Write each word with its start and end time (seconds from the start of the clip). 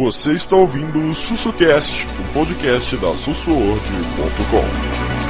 Você 0.00 0.32
está 0.32 0.56
ouvindo 0.56 0.98
o 0.98 1.14
SussuCast, 1.14 2.06
o 2.06 2.32
podcast 2.32 2.96
da 2.96 3.14
sussuorg.com. 3.14 5.29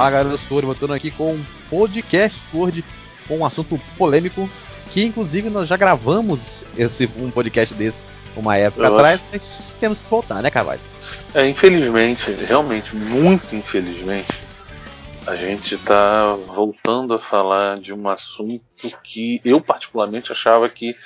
Fala 0.00 0.12
galera, 0.12 0.30
eu 0.30 0.38
sou 0.38 0.56
o 0.56 0.62
voltando 0.62 0.94
aqui 0.94 1.10
com 1.10 1.34
um 1.34 1.44
podcast 1.68 2.40
Sword 2.50 2.82
com 3.28 3.36
um 3.36 3.44
assunto 3.44 3.78
polêmico 3.98 4.48
que 4.90 5.04
inclusive 5.04 5.50
nós 5.50 5.68
já 5.68 5.76
gravamos 5.76 6.64
esse 6.78 7.06
um 7.18 7.30
podcast 7.30 7.74
desse 7.74 8.06
uma 8.34 8.56
época 8.56 8.86
eu 8.86 8.94
atrás, 8.94 9.20
acho... 9.20 9.28
mas 9.30 9.76
temos 9.78 10.00
que 10.00 10.08
voltar, 10.08 10.42
né, 10.42 10.50
Carvalho? 10.50 10.80
É, 11.34 11.46
infelizmente, 11.46 12.30
realmente, 12.30 12.96
muito 12.96 13.54
infelizmente, 13.54 14.32
a 15.26 15.36
gente 15.36 15.74
está 15.74 16.34
voltando 16.34 17.12
a 17.12 17.18
falar 17.18 17.78
de 17.78 17.92
um 17.92 18.08
assunto 18.08 18.64
que 19.04 19.38
eu 19.44 19.60
particularmente 19.60 20.32
achava 20.32 20.66
que 20.70 20.96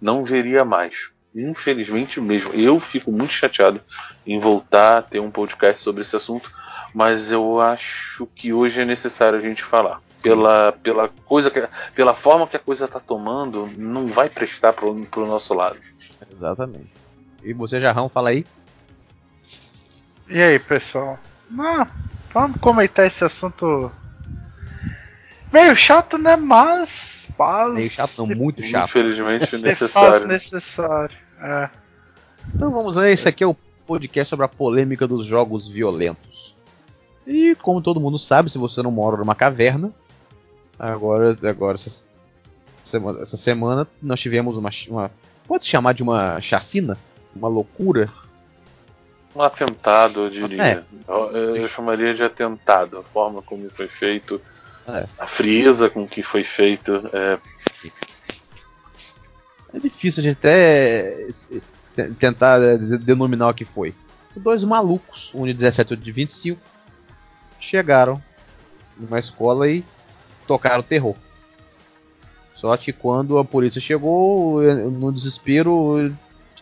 não 0.00 0.24
veria 0.24 0.64
mais. 0.64 1.10
Infelizmente 1.34 2.20
mesmo. 2.20 2.52
Eu 2.52 2.78
fico 2.78 3.10
muito 3.10 3.32
chateado 3.32 3.80
em 4.26 4.38
voltar 4.38 4.98
a 4.98 5.02
ter 5.02 5.20
um 5.20 5.30
podcast 5.30 5.82
sobre 5.82 6.02
esse 6.02 6.14
assunto, 6.14 6.52
mas 6.94 7.32
eu 7.32 7.60
acho 7.60 8.26
que 8.34 8.52
hoje 8.52 8.80
é 8.80 8.84
necessário 8.84 9.38
a 9.38 9.42
gente 9.42 9.62
falar. 9.62 10.00
Pela, 10.22 10.70
pela 10.70 11.08
coisa 11.26 11.50
que, 11.50 11.66
pela 11.96 12.14
forma 12.14 12.46
que 12.46 12.56
a 12.56 12.60
coisa 12.60 12.84
está 12.84 13.00
tomando, 13.00 13.68
não 13.76 14.06
vai 14.06 14.28
prestar 14.28 14.72
pro, 14.72 14.94
pro 15.06 15.26
nosso 15.26 15.52
lado. 15.52 15.80
Exatamente. 16.30 16.92
E 17.42 17.52
você, 17.52 17.80
Jarrão, 17.80 18.08
fala 18.08 18.30
aí. 18.30 18.46
E 20.28 20.40
aí, 20.40 20.58
pessoal? 20.60 21.18
Ah, 21.58 21.88
vamos 22.32 22.60
comentar 22.60 23.06
esse 23.06 23.24
assunto 23.24 23.90
meio 25.52 25.76
chato, 25.76 26.16
né? 26.16 26.36
Mas. 26.36 27.11
Mas 27.38 27.74
meio 27.74 27.90
chato, 27.90 28.18
não, 28.18 28.26
muito 28.26 28.62
chato. 28.62 28.90
Infelizmente 28.90 29.56
necessário. 29.58 30.26
necessário. 30.26 31.16
É. 31.40 31.70
Então 32.54 32.70
vamos 32.70 32.96
lá, 32.96 33.08
esse 33.08 33.28
aqui 33.28 33.44
é 33.44 33.46
o 33.46 33.56
podcast 33.86 34.30
sobre 34.30 34.44
a 34.44 34.48
polêmica 34.48 35.06
dos 35.06 35.26
jogos 35.26 35.66
violentos. 35.66 36.56
E 37.26 37.54
como 37.56 37.80
todo 37.80 38.00
mundo 38.00 38.18
sabe, 38.18 38.50
se 38.50 38.58
você 38.58 38.82
não 38.82 38.90
mora 38.90 39.16
numa 39.16 39.34
caverna, 39.34 39.92
agora, 40.78 41.36
agora 41.48 41.74
essa 41.74 42.04
semana, 42.82 43.20
essa 43.20 43.36
semana 43.36 43.86
nós 44.02 44.20
tivemos 44.20 44.56
uma, 44.56 44.70
uma 44.88 45.10
pode 45.46 45.64
se 45.64 45.70
chamar 45.70 45.94
de 45.94 46.02
uma 46.02 46.40
chacina, 46.40 46.96
uma 47.34 47.48
loucura. 47.48 48.10
Um 49.34 49.42
atentado, 49.42 50.24
eu 50.24 50.30
diria. 50.30 50.62
É. 50.62 50.82
Eu, 51.08 51.56
eu, 51.56 51.68
chamaria 51.68 52.14
de 52.14 52.22
atentado, 52.22 52.98
a 52.98 53.02
forma 53.02 53.40
como 53.40 53.68
foi 53.70 53.88
feito, 53.88 54.40
é. 54.88 55.06
a 55.18 55.26
frieza 55.26 55.88
com 55.88 56.06
que 56.06 56.22
foi 56.22 56.44
feito. 56.44 57.08
É... 57.12 57.38
é 59.74 59.78
difícil 59.78 60.20
a 60.20 60.24
gente 60.24 60.38
até 60.38 61.28
tentar 62.18 62.58
denominar 63.00 63.50
o 63.50 63.54
que 63.54 63.64
foi. 63.64 63.94
Dois 64.34 64.64
malucos, 64.64 65.30
um 65.34 65.44
de 65.44 65.52
17 65.52 65.90
e 65.90 65.92
outro 65.92 66.04
de 66.04 66.12
25, 66.12 66.60
chegaram 67.60 68.22
numa 68.96 69.18
escola 69.18 69.68
e 69.68 69.84
tocaram 70.46 70.82
terror. 70.82 71.14
Só 72.54 72.76
que 72.76 72.92
quando 72.92 73.38
a 73.38 73.44
polícia 73.44 73.80
chegou, 73.80 74.62
no 74.62 75.12
desespero, 75.12 76.14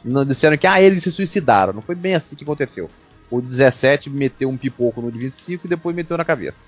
não 0.05 0.25
disseram 0.25 0.57
que 0.57 0.67
ah, 0.67 0.81
eles 0.81 1.03
se 1.03 1.13
suicidaram. 1.13 1.73
Não 1.73 1.83
foi 1.83 1.95
bem 1.95 2.15
assim 2.15 2.35
que 2.35 2.43
aconteceu. 2.43 2.89
O 3.31 3.41
17 3.41 4.11
meteu 4.11 4.49
um 4.49 4.57
pipoco 4.57 5.01
no 5.01 5.13
de 5.13 5.19
25 5.19 5.67
e 5.67 5.71
depois 5.71 5.95
meteu 5.95 6.17
na 6.17 6.25
cabeça. 6.25 6.59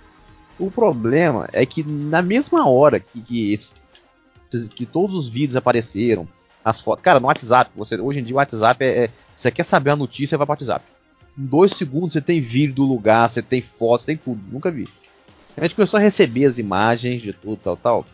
O 0.58 0.70
problema 0.70 1.48
é 1.52 1.64
que 1.66 1.82
na 1.82 2.22
mesma 2.22 2.68
hora 2.68 3.00
que, 3.00 3.20
que, 3.20 3.58
que 4.74 4.86
todos 4.86 5.16
os 5.16 5.28
vídeos 5.28 5.56
apareceram, 5.56 6.28
as 6.64 6.80
fotos. 6.80 7.02
Cara, 7.02 7.18
no 7.18 7.26
WhatsApp, 7.26 7.70
você, 7.74 8.00
hoje 8.00 8.20
em 8.20 8.24
dia 8.24 8.34
o 8.34 8.38
WhatsApp 8.38 8.84
é, 8.84 9.04
é. 9.04 9.10
Você 9.34 9.50
quer 9.50 9.64
saber 9.64 9.90
a 9.90 9.96
notícia, 9.96 10.38
vai 10.38 10.46
para 10.46 10.52
o 10.52 10.56
WhatsApp. 10.56 10.84
Em 11.36 11.44
dois 11.44 11.72
segundos 11.72 12.12
você 12.12 12.20
tem 12.20 12.40
vídeo 12.40 12.74
do 12.74 12.84
lugar, 12.84 13.28
você 13.28 13.42
tem 13.42 13.60
fotos, 13.60 14.06
tem 14.06 14.16
tudo. 14.16 14.40
Nunca 14.50 14.70
vi. 14.70 14.88
A 15.56 15.62
gente 15.62 15.74
começou 15.74 15.98
a 15.98 16.00
receber 16.00 16.44
as 16.44 16.58
imagens 16.58 17.20
de 17.20 17.32
tudo, 17.32 17.56
tal, 17.56 17.76
tal. 17.76 18.06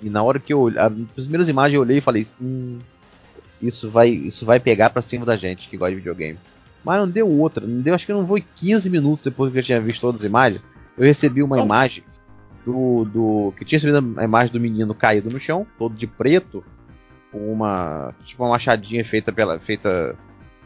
E 0.00 0.08
na 0.08 0.22
hora 0.22 0.38
que 0.38 0.52
eu 0.52 0.68
as 0.68 0.92
primeiras 1.24 1.48
imagens 1.48 1.74
eu 1.74 1.80
olhei 1.80 1.98
e 1.98 2.02
falei, 2.02 2.26
hum, 2.40 2.78
isso 3.60 3.90
vai, 3.90 4.10
isso 4.10 4.44
vai 4.44 4.60
pegar 4.60 4.90
pra 4.90 5.02
cima 5.02 5.24
da 5.24 5.36
gente 5.36 5.68
que 5.68 5.76
gosta 5.76 5.90
de 5.90 5.96
videogame. 5.96 6.38
Mas 6.86 7.00
não 7.00 7.08
deu 7.08 7.28
outra, 7.28 7.66
não 7.66 7.82
deu, 7.82 7.92
acho 7.92 8.06
que 8.06 8.12
não 8.12 8.24
foi 8.24 8.44
15 8.54 8.88
minutos 8.88 9.24
depois 9.24 9.52
que 9.52 9.58
eu 9.58 9.62
tinha 9.62 9.80
visto 9.80 10.02
todas 10.02 10.20
as 10.20 10.24
imagens, 10.24 10.62
eu 10.96 11.04
recebi 11.04 11.42
uma 11.42 11.58
imagem 11.58 12.04
do, 12.64 13.04
do 13.04 13.52
que 13.56 13.64
tinha 13.64 13.80
recebido 13.80 14.20
a 14.20 14.22
imagem 14.22 14.52
do 14.52 14.60
menino 14.60 14.94
caído 14.94 15.28
no 15.28 15.40
chão, 15.40 15.66
todo 15.76 15.96
de 15.96 16.06
preto, 16.06 16.62
com 17.32 17.52
uma 17.52 18.14
tipo 18.24 18.44
uma 18.44 18.50
machadinha 18.50 19.04
feita 19.04 19.32
pela 19.32 19.58
feita 19.58 20.16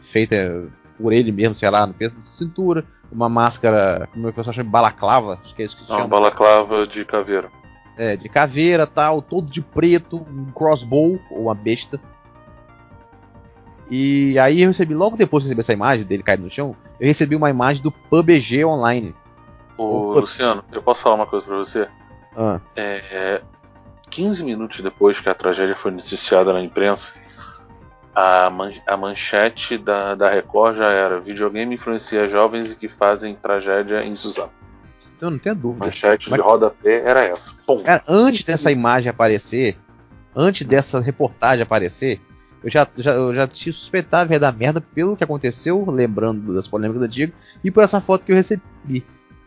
feita 0.03 0.69
por 0.95 1.11
ele 1.11 1.31
mesmo, 1.31 1.55
sei 1.55 1.71
lá, 1.71 1.87
no 1.87 1.93
peso 1.95 2.15
de 2.15 2.27
cintura, 2.27 2.85
uma 3.11 3.27
máscara, 3.27 4.07
como 4.13 4.27
o 4.27 4.31
pessoal 4.31 4.53
chama 4.53 4.65
de 4.65 4.71
balaclava, 4.71 5.39
acho 5.43 5.55
que 5.55 5.63
é 5.63 5.65
isso 5.65 5.75
que 5.75 5.81
se 5.81 5.87
chama. 5.87 6.01
Uma 6.01 6.07
balaclava 6.07 6.85
de 6.85 7.03
caveira. 7.03 7.49
É, 7.97 8.15
de 8.15 8.29
caveira 8.29 8.85
tal, 8.85 9.23
todo 9.23 9.51
de 9.51 9.59
preto, 9.59 10.17
um 10.17 10.51
crossbow, 10.51 11.19
ou 11.31 11.45
uma 11.45 11.55
besta. 11.55 11.99
E 13.91 14.39
aí 14.39 14.61
eu 14.61 14.69
recebi, 14.69 14.95
logo 14.95 15.17
depois 15.17 15.43
que 15.43 15.45
eu 15.45 15.49
recebi 15.49 15.59
essa 15.59 15.73
imagem 15.73 16.05
dele 16.05 16.23
caído 16.23 16.43
no 16.43 16.49
chão, 16.49 16.73
eu 16.97 17.07
recebi 17.07 17.35
uma 17.35 17.49
imagem 17.49 17.83
do 17.83 17.91
PUBG 17.91 18.63
online. 18.63 19.13
Ô, 19.77 20.13
Luciano, 20.13 20.63
eu 20.71 20.81
posso 20.81 21.01
falar 21.01 21.15
uma 21.15 21.27
coisa 21.27 21.45
pra 21.45 21.57
você? 21.57 21.89
Ah. 22.37 22.61
É, 22.73 23.41
15 24.09 24.45
minutos 24.45 24.79
depois 24.79 25.19
que 25.19 25.27
a 25.27 25.35
tragédia 25.35 25.75
foi 25.75 25.91
noticiada 25.91 26.53
na 26.53 26.61
imprensa, 26.61 27.11
a, 28.15 28.49
man 28.49 28.71
a 28.87 28.95
manchete 28.95 29.77
da, 29.77 30.15
da 30.15 30.29
Record 30.29 30.77
já 30.77 30.89
era: 30.89 31.19
videogame 31.19 31.75
influencia 31.75 32.29
jovens 32.29 32.73
que 32.73 32.87
fazem 32.87 33.35
tragédia 33.35 34.05
em 34.05 34.15
Suzano. 34.15 34.51
Eu 35.19 35.31
não 35.31 35.37
tenho 35.37 35.55
dúvida. 35.55 35.85
Manchete 35.85 36.29
Mas... 36.29 36.39
de 36.39 36.45
rodapé 36.45 37.01
era 37.01 37.23
essa. 37.23 37.53
Cara, 37.83 38.03
antes 38.07 38.43
dessa 38.43 38.71
imagem 38.71 39.09
aparecer, 39.09 39.77
antes 40.33 40.65
dessa 40.65 41.01
reportagem 41.01 41.63
aparecer, 41.63 42.21
eu 42.63 42.69
já, 42.69 42.87
já, 42.95 43.11
eu 43.13 43.33
já 43.33 43.47
tinha 43.47 43.73
suspeitado 43.73 44.27
que 44.27 44.33
ia 44.33 44.39
dar 44.39 44.53
merda 44.53 44.79
pelo 44.79 45.17
que 45.17 45.23
aconteceu, 45.23 45.83
lembrando 45.89 46.53
das 46.53 46.67
polêmicas 46.67 47.01
da 47.01 47.07
Digo, 47.07 47.33
e 47.63 47.71
por 47.71 47.83
essa 47.83 47.99
foto 47.99 48.23
que 48.23 48.31
eu 48.31 48.35
recebi. 48.35 49.03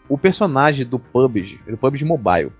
O 0.08 0.18
personagem 0.18 0.84
do 0.84 0.98
PUBG, 0.98 1.60
do 1.66 1.78
PUBG 1.78 2.04
Mobile, 2.04 2.52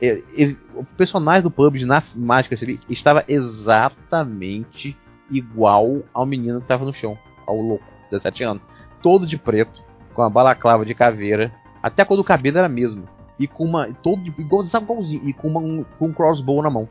ele, 0.00 0.56
o 0.74 0.84
personagem 0.84 1.42
do 1.42 1.50
PUBG 1.50 1.84
na 1.84 2.02
imagem 2.16 2.48
que 2.48 2.54
eu 2.54 2.56
recebi 2.56 2.80
estava 2.88 3.24
exatamente 3.28 4.96
igual 5.30 6.02
ao 6.12 6.26
menino 6.26 6.58
que 6.58 6.64
estava 6.64 6.84
no 6.84 6.94
chão, 6.94 7.18
ao 7.46 7.56
louco, 7.56 7.84
17 8.10 8.44
anos. 8.44 8.62
Todo 9.02 9.26
de 9.26 9.36
preto, 9.36 9.82
com 10.14 10.22
a 10.22 10.30
balaclava 10.30 10.84
de 10.84 10.94
caveira, 10.94 11.52
até 11.82 12.02
a 12.02 12.04
cor 12.04 12.16
do 12.16 12.24
cabelo 12.24 12.58
era 12.58 12.68
mesmo. 12.68 13.08
E 13.38 13.46
com 13.46 13.64
uma. 13.64 13.92
Todo 13.92 14.26
igual, 14.38 14.62
igualzinho, 14.64 15.28
e 15.28 15.32
com, 15.32 15.48
uma, 15.48 15.60
um, 15.60 15.84
com 15.98 16.06
um 16.06 16.12
crossbow 16.12 16.62
na 16.62 16.70
mão. 16.70 16.88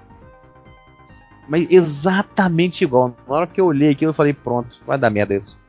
Mas 1.47 1.69
exatamente 1.71 2.83
igual. 2.83 3.15
Na 3.27 3.35
hora 3.35 3.47
que 3.47 3.59
eu 3.59 3.65
olhei 3.65 3.91
aquilo, 3.91 4.11
eu 4.11 4.15
falei, 4.15 4.33
pronto, 4.33 4.77
vai 4.85 4.97
dar 4.97 5.09
merda 5.09 5.35
isso. 5.35 5.59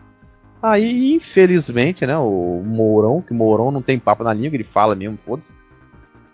Aí, 0.62 1.14
infelizmente, 1.14 2.06
né, 2.06 2.16
o 2.16 2.62
Mourão, 2.64 3.20
que 3.20 3.32
o 3.32 3.34
Mourão 3.34 3.72
não 3.72 3.82
tem 3.82 3.98
papo 3.98 4.22
na 4.22 4.32
língua, 4.32 4.54
ele 4.56 4.64
fala 4.64 4.94
mesmo, 4.94 5.18
foda-se. 5.26 5.54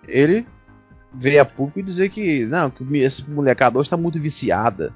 Ele 0.06 0.46
veio 1.14 1.40
a 1.40 1.44
público 1.44 1.81
e 1.81 1.82
dizer 1.82 2.11
que, 2.11 2.44
não, 2.44 2.69
que 2.69 2.85
esse 2.99 3.29
molecada 3.31 3.79
hoje 3.79 3.87
está 3.87 3.96
muito 3.96 4.20
viciada 4.20 4.93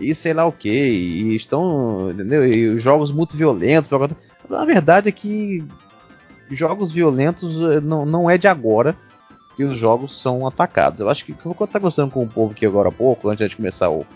e 0.00 0.14
sei 0.14 0.32
lá 0.32 0.46
o 0.46 0.52
que, 0.52 0.68
e 0.68 1.36
estão, 1.36 2.10
entendeu? 2.10 2.46
E 2.46 2.68
os 2.68 2.82
jogos 2.82 3.12
muito 3.12 3.36
violentos. 3.36 3.90
Na 4.48 4.64
verdade 4.64 5.08
é 5.08 5.12
que 5.12 5.62
jogos 6.50 6.90
violentos 6.90 7.60
eh, 7.62 7.80
não, 7.80 8.04
não 8.04 8.28
é 8.28 8.36
de 8.36 8.48
agora 8.48 8.96
que 9.56 9.64
os 9.64 9.78
jogos 9.78 10.20
são 10.20 10.46
atacados. 10.46 11.00
Eu 11.00 11.08
acho 11.08 11.24
que 11.24 11.32
eu 11.32 11.52
vou 11.52 11.64
estar 11.64 11.78
gostando 11.78 12.10
com 12.10 12.22
o 12.22 12.28
povo 12.28 12.52
aqui 12.52 12.64
agora 12.64 12.88
há 12.88 12.92
pouco, 12.92 13.28
antes 13.28 13.48
de 13.48 13.56
começar 13.56 13.90
o, 13.90 14.06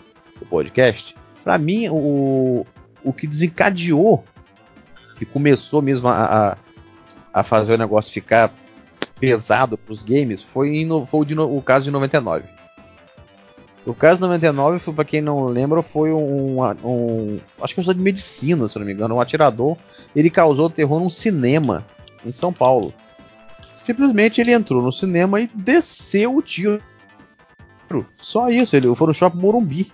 o 0.41 0.45
podcast. 0.45 1.15
Para 1.43 1.57
mim, 1.57 1.87
o, 1.89 2.65
o 3.03 3.13
que 3.13 3.27
desencadeou, 3.27 4.23
que 5.17 5.25
começou 5.25 5.81
mesmo 5.81 6.07
a, 6.07 6.23
a, 6.23 6.57
a 7.33 7.43
fazer 7.43 7.73
o 7.73 7.77
negócio 7.77 8.11
ficar 8.11 8.51
pesado 9.19 9.77
para 9.77 9.93
os 9.93 10.03
games, 10.03 10.41
foi, 10.41 10.83
no, 10.83 11.05
foi 11.05 11.25
o, 11.25 11.57
o 11.57 11.61
caso 11.61 11.85
de 11.85 11.91
99. 11.91 12.55
O 13.85 13.93
caso 13.93 14.19
99, 14.19 14.79
foi, 14.79 14.93
pra 14.95 15.05
quem 15.05 15.21
não 15.21 15.45
lembra, 15.45 15.83
foi 15.83 16.11
um, 16.11 16.59
um 16.83 17.39
acho 17.61 17.75
que 17.75 17.81
um 17.81 17.93
de 17.93 17.99
medicina, 17.99 18.67
se 18.67 18.79
não 18.79 18.85
me 18.85 18.93
engano, 18.93 19.15
um 19.15 19.21
atirador. 19.21 19.77
Ele 20.15 20.31
causou 20.31 20.71
terror 20.71 20.99
num 20.99 21.09
cinema 21.09 21.85
em 22.25 22.31
São 22.31 22.51
Paulo. 22.51 22.91
Simplesmente 23.85 24.41
ele 24.41 24.51
entrou 24.51 24.81
no 24.81 24.91
cinema 24.91 25.39
e 25.39 25.47
desceu 25.53 26.35
o 26.35 26.41
tiro. 26.41 26.81
Só 28.17 28.49
isso, 28.49 28.75
ele 28.75 28.93
foi 28.95 29.07
no 29.07 29.13
shopping 29.13 29.37
Morumbi. 29.37 29.91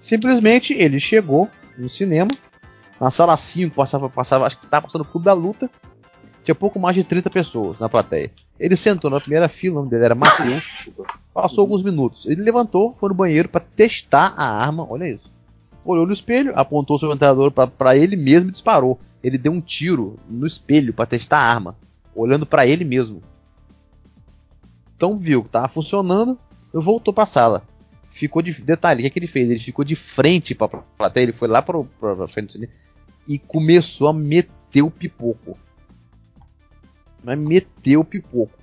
Simplesmente 0.00 0.72
ele 0.72 0.98
chegou 0.98 1.50
no 1.76 1.90
cinema, 1.90 2.30
na 2.98 3.10
sala 3.10 3.36
5 3.36 3.74
passava, 3.74 4.08
passava 4.08 4.46
acho 4.46 4.58
que 4.58 4.64
estava 4.64 4.86
passando 4.86 5.02
o 5.02 5.04
Clube 5.04 5.26
da 5.26 5.34
Luta. 5.34 5.70
Tinha 6.42 6.54
pouco 6.54 6.80
mais 6.80 6.96
de 6.96 7.04
30 7.04 7.28
pessoas 7.28 7.78
na 7.78 7.88
plateia. 7.88 8.30
Ele 8.58 8.74
sentou 8.76 9.10
na 9.10 9.20
primeira 9.20 9.46
fila, 9.46 9.74
o 9.74 9.78
nome 9.80 9.90
dele 9.90 10.06
era 10.06 10.14
Matheus. 10.14 10.88
Passou 11.34 11.62
alguns 11.62 11.82
minutos. 11.82 12.24
Ele 12.26 12.42
levantou, 12.42 12.94
foi 12.94 13.10
no 13.10 13.14
banheiro 13.14 13.48
para 13.48 13.60
testar 13.60 14.32
a 14.38 14.44
arma. 14.44 14.86
Olha 14.88 15.06
isso. 15.06 15.30
Olhou 15.84 16.06
no 16.06 16.12
espelho, 16.12 16.52
apontou 16.56 16.98
seu 16.98 17.10
ventilador 17.10 17.50
para 17.50 17.96
ele 17.96 18.16
mesmo 18.16 18.48
e 18.48 18.52
disparou. 18.52 18.98
Ele 19.22 19.36
deu 19.36 19.52
um 19.52 19.60
tiro 19.60 20.18
no 20.28 20.46
espelho 20.46 20.94
para 20.94 21.06
testar 21.06 21.38
a 21.38 21.52
arma, 21.52 21.76
olhando 22.18 22.46
para 22.46 22.66
ele 22.66 22.84
mesmo. 22.84 23.22
Então 24.96 25.16
viu 25.16 25.44
que 25.44 25.50
tava 25.50 25.68
funcionando, 25.68 26.38
voltou 26.72 27.14
para 27.14 27.24
a 27.24 27.26
sala. 27.26 27.62
Ficou 28.10 28.42
de 28.42 28.52
detalhe, 28.62 28.98
o 28.98 29.02
que, 29.02 29.06
é 29.06 29.10
que 29.10 29.18
ele 29.18 29.26
fez? 29.26 29.48
Ele 29.48 29.60
ficou 29.60 29.84
de 29.84 29.94
frente 29.94 30.54
para 30.54 30.66
a 30.78 30.82
plateia, 30.96 31.24
ele 31.24 31.32
foi 31.32 31.46
lá 31.46 31.62
para 31.62 32.28
frente 32.28 32.54
cinema 32.54 32.72
e 33.28 33.38
começou 33.38 34.08
a 34.08 34.12
meter 34.12 34.82
o 34.82 34.90
pipoco. 34.90 35.56
Mas 37.22 37.38
meteu 37.38 38.00
o 38.00 38.04
pipoco. 38.04 38.58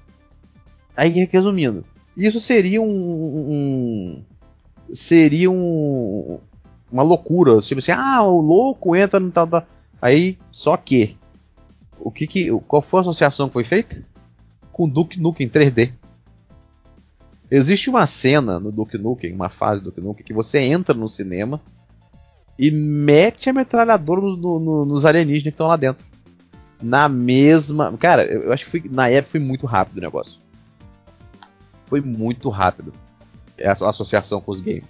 Aí 0.98 1.10
resumindo, 1.32 1.86
isso 2.18 2.40
seria 2.40 2.82
um, 2.82 2.86
um 2.88 4.24
seria 4.94 5.52
um, 5.52 6.40
uma 6.92 7.04
loucura, 7.04 7.62
tipo 7.62 7.80
assim, 7.80 7.92
ah, 7.92 8.24
o 8.24 8.40
louco 8.40 8.96
entra 8.96 9.20
no 9.20 9.32
tal, 9.32 9.48
tal. 9.48 9.68
Aí, 10.02 10.38
só 10.52 10.78
que 10.78 11.18
o 12.00 12.12
que 12.12 12.28
que 12.28 12.50
qual 12.68 12.82
foi 12.82 13.00
a 13.00 13.02
associação 13.02 13.48
que 13.48 13.54
foi 13.54 13.64
feita? 13.64 14.04
Com 14.72 14.88
Duke 14.88 15.20
Nukem 15.20 15.50
3D. 15.50 15.94
Existe 17.50 17.90
uma 17.90 18.08
cena 18.08 18.60
no 18.60 18.72
Duke 18.72 18.98
Nukem, 18.98 19.34
uma 19.34 19.50
fase 19.50 19.82
do 19.82 19.90
Duke 19.90 20.02
Nukem 20.02 20.26
que 20.26 20.34
você 20.34 20.60
entra 20.60 20.96
no 20.96 21.08
cinema 21.08 21.62
e 22.58 22.72
mete 22.72 23.50
a 23.50 23.54
metralhadora 23.54 24.22
no, 24.22 24.60
no, 24.60 24.86
nos 24.86 25.06
alienígenas 25.06 25.44
que 25.44 25.50
estão 25.50 25.68
lá 25.68 25.76
dentro. 25.76 26.06
Na 26.82 27.08
mesma. 27.08 27.96
Cara, 27.98 28.26
eu 28.26 28.52
acho 28.52 28.66
que 28.66 28.72
foi, 28.72 28.90
na 28.90 29.10
época 29.10 29.32
foi 29.32 29.40
muito 29.40 29.66
rápido 29.66 29.98
o 29.98 30.02
negócio. 30.02 30.40
Foi 31.86 32.02
muito 32.02 32.50
rápido. 32.50 32.94
A 33.64 33.90
associação 33.90 34.42
com 34.42 34.52
os 34.52 34.62
games. 34.62 34.84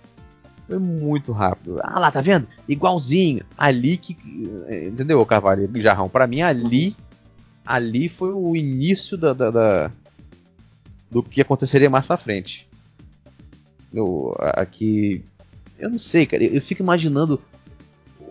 Foi 0.68 0.80
muito 0.80 1.32
rápido. 1.32 1.80
Ah 1.84 2.00
lá, 2.00 2.12
tá 2.12 2.22
vendo? 2.22 2.48
Igualzinho. 2.68 3.46
Ali 3.58 3.98
que. 3.98 4.18
Entendeu, 4.88 5.24
Carvalho? 5.26 5.70
Jarrão? 5.82 6.10
Pra 6.10 6.28
mim, 6.28 6.42
ali. 6.42 6.96
Ali 7.66 8.10
foi 8.10 8.32
o 8.32 8.56
início 8.56 9.18
da, 9.18 9.34
da, 9.34 9.50
da 9.50 9.92
do 11.10 11.24
que 11.24 11.42
aconteceria 11.42 11.90
mais 11.90 12.06
pra 12.06 12.18
frente. 12.18 12.68
Eu, 13.94 14.36
aqui. 14.40 15.24
Eu 15.78 15.90
não 15.90 16.00
sei, 16.00 16.26
cara. 16.26 16.44
Eu 16.44 16.62
fico 16.62 16.82
imaginando. 16.82 17.42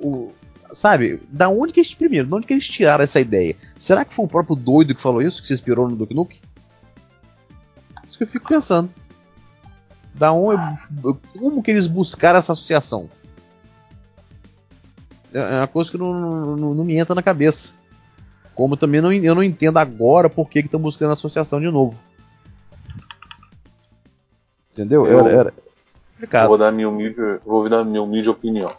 O, 0.02 0.32
sabe? 0.72 1.20
Da 1.30 1.48
onde 1.48 1.72
que 1.72 1.80
eles. 1.80 1.94
Primeiro, 1.94 2.26
de 2.26 2.34
onde 2.34 2.46
que 2.46 2.52
eles 2.52 2.68
tiraram 2.68 3.04
essa 3.04 3.20
ideia? 3.20 3.56
Será 3.78 4.04
que 4.04 4.14
foi 4.14 4.24
o 4.24 4.28
próprio 4.28 4.56
doido 4.56 4.94
que 4.94 5.02
falou 5.02 5.22
isso, 5.22 5.40
que 5.40 5.48
se 5.48 5.54
inspirou 5.54 5.88
no 5.88 5.96
Duke 5.96 6.14
Nukem? 6.14 6.40
Isso 8.06 8.18
que 8.18 8.24
eu 8.24 8.28
fico 8.28 8.48
pensando. 8.48 8.90
Da 10.14 10.32
onde, 10.32 10.62
como 11.36 11.62
que 11.62 11.70
eles 11.70 11.86
buscaram 11.86 12.38
essa 12.38 12.52
associação? 12.52 13.10
É, 15.32 15.38
é 15.38 15.60
uma 15.60 15.66
coisa 15.66 15.90
que 15.90 15.98
não, 15.98 16.56
não, 16.56 16.74
não 16.74 16.84
me 16.84 16.96
entra 16.96 17.14
na 17.14 17.22
cabeça. 17.22 17.72
Como 18.54 18.76
também 18.76 19.00
não, 19.00 19.12
eu 19.12 19.34
não 19.34 19.42
entendo 19.42 19.78
agora 19.78 20.30
por 20.30 20.48
que 20.48 20.60
estão 20.60 20.78
buscando 20.78 21.10
a 21.10 21.14
associação 21.14 21.60
de 21.60 21.68
novo. 21.68 21.98
Entendeu? 24.72 25.06
Eu, 25.06 25.26
era, 25.26 25.52
era 26.20 26.46
Vou 26.46 26.56
dar 26.56 26.72
minha 26.72 26.88
humilde, 26.88 27.20
vou 27.44 27.68
dar 27.68 27.84
minha 27.84 28.02
humilde 28.02 28.30
opinião. 28.30 28.72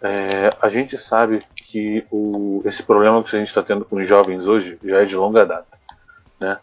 É, 0.00 0.54
a 0.60 0.68
gente 0.68 0.98
sabe 0.98 1.44
que 1.54 2.04
o, 2.10 2.62
esse 2.64 2.82
problema 2.82 3.22
que 3.22 3.34
a 3.34 3.38
gente 3.38 3.48
está 3.48 3.62
tendo 3.62 3.84
com 3.84 3.96
os 3.96 4.08
jovens 4.08 4.46
hoje 4.46 4.78
já 4.84 5.02
é 5.02 5.04
de 5.04 5.16
longa 5.16 5.44
data, 5.44 5.78
né? 6.38 6.58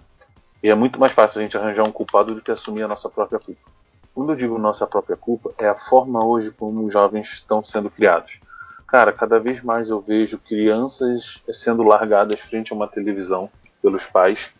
E 0.63 0.69
é 0.69 0.75
muito 0.75 0.99
mais 0.99 1.11
fácil 1.11 1.39
a 1.39 1.43
gente 1.43 1.57
arranjar 1.57 1.83
um 1.83 1.91
culpado 1.91 2.33
do 2.33 2.41
que 2.41 2.51
assumir 2.51 2.83
a 2.83 2.87
nossa 2.87 3.09
própria 3.09 3.39
culpa. 3.39 3.74
Quando 4.15 4.31
eu 4.31 4.35
digo 4.37 4.57
nossa 4.57 4.87
própria 4.87 5.17
culpa, 5.17 5.51
é 5.57 5.67
a 5.67 5.75
forma 5.75 6.25
hoje 6.25 6.49
como 6.49 6.85
os 6.85 6.93
jovens 6.93 7.33
estão 7.33 7.61
sendo 7.61 7.89
criados. 7.89 8.39
Cara, 8.87 9.11
cada 9.11 9.37
vez 9.41 9.61
mais 9.61 9.89
eu 9.89 9.99
vejo 9.99 10.39
crianças 10.39 11.43
sendo 11.51 11.83
largadas 11.83 12.39
frente 12.39 12.71
a 12.71 12.75
uma 12.77 12.87
televisão 12.87 13.49
pelos 13.81 14.05
pais, 14.05 14.53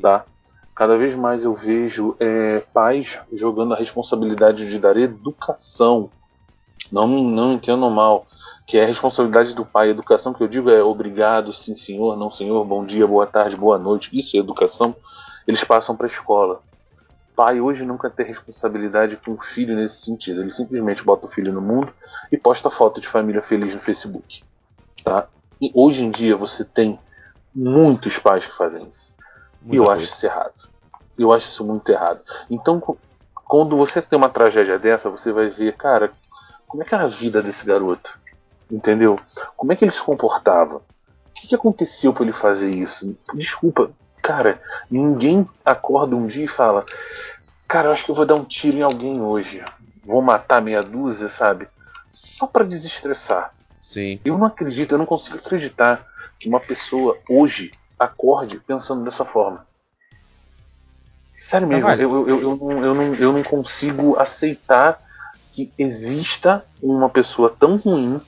tá? 0.00 0.24
Cada 0.74 0.96
vez 0.96 1.14
mais 1.14 1.44
eu 1.44 1.54
vejo 1.54 2.16
é, 2.18 2.60
pais 2.72 3.20
jogando 3.30 3.74
a 3.74 3.76
responsabilidade 3.76 4.70
de 4.70 4.78
dar 4.78 4.96
educação. 4.96 6.08
Não, 6.90 7.06
não 7.06 7.52
entendo 7.52 7.88
mal, 7.90 8.26
que 8.66 8.78
é 8.78 8.84
a 8.84 8.86
responsabilidade 8.86 9.54
do 9.54 9.66
pai. 9.66 9.90
Educação 9.90 10.32
que 10.32 10.42
eu 10.42 10.48
digo 10.48 10.70
é 10.70 10.82
obrigado, 10.82 11.52
sim 11.52 11.76
senhor, 11.76 12.16
não 12.16 12.30
senhor, 12.30 12.64
bom 12.64 12.86
dia, 12.86 13.06
boa 13.06 13.26
tarde, 13.26 13.54
boa 13.54 13.78
noite. 13.78 14.08
Isso 14.18 14.34
é 14.34 14.40
educação. 14.40 14.96
Eles 15.46 15.62
passam 15.62 15.94
para 15.94 16.06
a 16.06 16.08
escola 16.08 16.62
pai 17.34 17.60
hoje 17.60 17.84
nunca 17.84 18.08
tem 18.08 18.26
responsabilidade 18.26 19.16
com 19.16 19.32
o 19.32 19.40
filho 19.40 19.76
nesse 19.76 20.02
sentido. 20.02 20.40
Ele 20.40 20.50
simplesmente 20.50 21.02
bota 21.02 21.26
o 21.26 21.30
filho 21.30 21.52
no 21.52 21.60
mundo 21.60 21.92
e 22.30 22.36
posta 22.36 22.70
foto 22.70 23.00
de 23.00 23.08
família 23.08 23.42
feliz 23.42 23.74
no 23.74 23.80
Facebook. 23.80 24.42
Tá? 25.02 25.26
E 25.60 25.70
hoje 25.74 26.02
em 26.02 26.10
dia 26.10 26.36
você 26.36 26.64
tem 26.64 26.98
muitos 27.54 28.18
pais 28.18 28.46
que 28.46 28.56
fazem 28.56 28.86
isso. 28.88 29.14
Muita 29.60 29.74
e 29.74 29.78
eu 29.78 29.84
coisa. 29.84 29.96
acho 29.96 30.12
isso 30.12 30.26
errado. 30.26 30.68
Eu 31.18 31.32
acho 31.32 31.46
isso 31.46 31.64
muito 31.64 31.90
errado. 31.90 32.20
Então, 32.50 32.82
quando 33.34 33.76
você 33.76 34.02
tem 34.02 34.16
uma 34.16 34.28
tragédia 34.28 34.78
dessa, 34.78 35.10
você 35.10 35.32
vai 35.32 35.48
ver, 35.48 35.76
cara, 35.76 36.12
como 36.66 36.82
é 36.82 36.86
que 36.86 36.94
era 36.94 37.04
a 37.04 37.08
vida 37.08 37.42
desse 37.42 37.64
garoto? 37.64 38.18
Entendeu? 38.70 39.18
Como 39.56 39.72
é 39.72 39.76
que 39.76 39.84
ele 39.84 39.92
se 39.92 40.02
comportava? 40.02 40.76
O 40.76 40.82
que, 41.34 41.48
que 41.48 41.54
aconteceu 41.54 42.12
para 42.12 42.24
ele 42.24 42.32
fazer 42.32 42.70
isso? 42.74 43.16
Desculpa, 43.34 43.90
Cara, 44.24 44.58
ninguém 44.90 45.46
acorda 45.62 46.16
um 46.16 46.26
dia 46.26 46.46
e 46.46 46.48
fala: 46.48 46.86
Cara, 47.68 47.88
eu 47.88 47.92
acho 47.92 48.06
que 48.06 48.10
eu 48.10 48.14
vou 48.14 48.24
dar 48.24 48.34
um 48.34 48.44
tiro 48.44 48.78
em 48.78 48.82
alguém 48.82 49.20
hoje. 49.20 49.62
Vou 50.02 50.22
matar 50.22 50.62
meia 50.62 50.82
dúzia, 50.82 51.28
sabe? 51.28 51.68
Só 52.10 52.46
para 52.46 52.64
desestressar. 52.64 53.52
Sim. 53.82 54.18
Eu 54.24 54.38
não 54.38 54.46
acredito, 54.46 54.92
eu 54.92 54.98
não 54.98 55.04
consigo 55.04 55.36
acreditar 55.36 56.06
que 56.40 56.48
uma 56.48 56.58
pessoa 56.58 57.18
hoje 57.28 57.72
acorde 57.98 58.58
pensando 58.60 59.04
dessa 59.04 59.26
forma. 59.26 59.66
Sério 61.34 61.68
mesmo, 61.68 61.90
eu, 61.90 62.26
eu, 62.26 62.28
eu, 62.28 62.40
eu, 62.40 62.56
não, 62.56 62.84
eu, 62.84 62.94
não, 62.94 63.14
eu 63.16 63.32
não 63.34 63.42
consigo 63.42 64.18
aceitar 64.18 64.98
que 65.52 65.70
exista 65.76 66.64
uma 66.82 67.10
pessoa 67.10 67.50
tão 67.50 67.76
ruim 67.76 68.22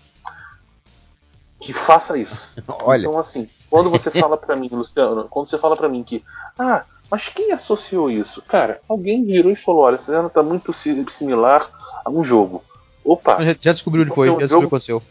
que 1.58 1.72
faça 1.72 2.18
isso. 2.18 2.52
Olha. 2.68 3.00
Então, 3.00 3.18
assim, 3.18 3.48
quando 3.70 3.90
você 3.90 4.10
fala 4.10 4.36
para 4.36 4.56
mim, 4.56 4.68
Luciano, 4.70 5.26
quando 5.28 5.48
você 5.48 5.58
fala 5.58 5.76
para 5.76 5.88
mim 5.88 6.02
que, 6.02 6.24
ah, 6.58 6.84
mas 7.10 7.28
quem 7.28 7.52
associou 7.52 8.10
isso? 8.10 8.42
Cara, 8.42 8.80
alguém 8.88 9.24
virou 9.24 9.52
e 9.52 9.56
falou: 9.56 9.82
olha, 9.82 9.96
essa 9.96 10.12
cena 10.12 10.28
tá 10.28 10.42
muito 10.42 10.72
similar 10.72 11.68
a 12.04 12.10
um 12.10 12.24
jogo. 12.24 12.64
Opa! 13.04 13.42
Já, 13.44 13.56
já 13.60 13.72
descobriu 13.72 14.04
onde 14.04 14.14
foi, 14.14 14.28
um 14.30 14.40
já 14.40 14.46
descobriu 14.46 14.58
o 14.58 14.70
que 14.70 14.74
aconteceu. 14.74 15.02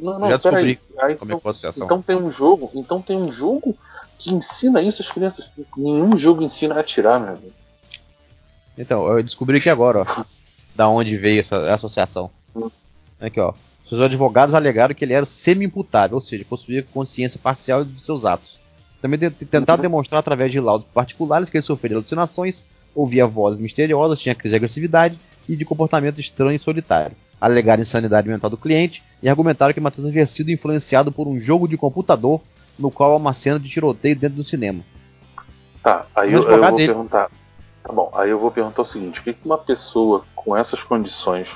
Não, 0.00 0.18
não, 0.18 0.28
já 0.28 0.36
descobri 0.36 0.80
aí. 0.98 1.14
como 1.14 1.32
é 1.32 1.34
então, 1.36 1.52
é 1.52 1.84
então 1.84 2.02
tem 2.02 2.16
um 2.16 2.30
jogo, 2.30 2.70
então 2.74 3.00
tem 3.00 3.16
um 3.16 3.30
jogo 3.30 3.76
que 4.18 4.34
ensina 4.34 4.82
isso 4.82 5.00
às 5.00 5.10
crianças. 5.10 5.48
Nenhum 5.76 6.16
jogo 6.16 6.42
ensina 6.42 6.74
a 6.74 6.80
atirar, 6.80 7.20
meu 7.20 7.30
amigo. 7.30 7.52
Então, 8.76 9.06
eu 9.06 9.22
descobri 9.22 9.58
aqui 9.58 9.70
agora, 9.70 10.00
ó. 10.00 10.24
da 10.74 10.88
onde 10.88 11.16
veio 11.16 11.40
essa 11.40 11.72
associação. 11.74 12.30
Hum. 12.54 12.70
Aqui, 13.20 13.38
ó. 13.38 13.52
Seus 13.92 14.00
advogados 14.00 14.54
alegaram 14.54 14.94
que 14.94 15.04
ele 15.04 15.12
era 15.12 15.26
semi-imputável, 15.26 16.14
ou 16.14 16.20
seja, 16.22 16.46
possuía 16.48 16.82
consciência 16.82 17.38
parcial 17.38 17.84
de 17.84 18.00
seus 18.00 18.24
atos. 18.24 18.58
Também 19.02 19.18
de 19.18 19.28
tentaram 19.30 19.82
demonstrar 19.82 20.20
através 20.20 20.50
de 20.50 20.58
laudos 20.60 20.86
particulares 20.94 21.50
que 21.50 21.58
ele 21.58 21.62
sofria 21.62 21.96
alucinações, 21.96 22.64
ouvia 22.94 23.26
vozes 23.26 23.60
misteriosas, 23.60 24.18
tinha 24.18 24.34
crise 24.34 24.52
de 24.52 24.56
agressividade 24.56 25.18
e 25.46 25.54
de 25.54 25.66
comportamento 25.66 26.18
estranho 26.18 26.56
e 26.56 26.58
solitário. 26.58 27.14
Alegaram 27.38 27.82
insanidade 27.82 28.26
mental 28.26 28.48
do 28.48 28.56
cliente 28.56 29.02
e 29.22 29.28
argumentaram 29.28 29.74
que 29.74 29.80
Matheus 29.80 30.08
havia 30.08 30.24
sido 30.24 30.50
influenciado 30.50 31.12
por 31.12 31.28
um 31.28 31.38
jogo 31.38 31.68
de 31.68 31.76
computador 31.76 32.40
no 32.78 32.90
qual 32.90 33.12
há 33.12 33.16
uma 33.16 33.34
cena 33.34 33.60
de 33.60 33.68
tiroteio 33.68 34.16
dentro 34.16 34.38
do 34.38 34.44
cinema. 34.44 34.82
Tá, 35.82 36.06
aí 36.16 36.32
eu, 36.32 36.48
eu, 36.48 36.62
vou 36.62 36.76
dele... 36.76 36.88
perguntar. 36.88 37.30
Tá 37.84 37.92
bom, 37.92 38.10
aí 38.14 38.30
eu 38.30 38.38
vou 38.38 38.50
perguntar 38.50 38.80
o 38.80 38.86
seguinte: 38.86 39.20
o 39.20 39.22
que 39.22 39.36
uma 39.44 39.58
pessoa 39.58 40.24
com 40.34 40.56
essas 40.56 40.82
condições 40.82 41.50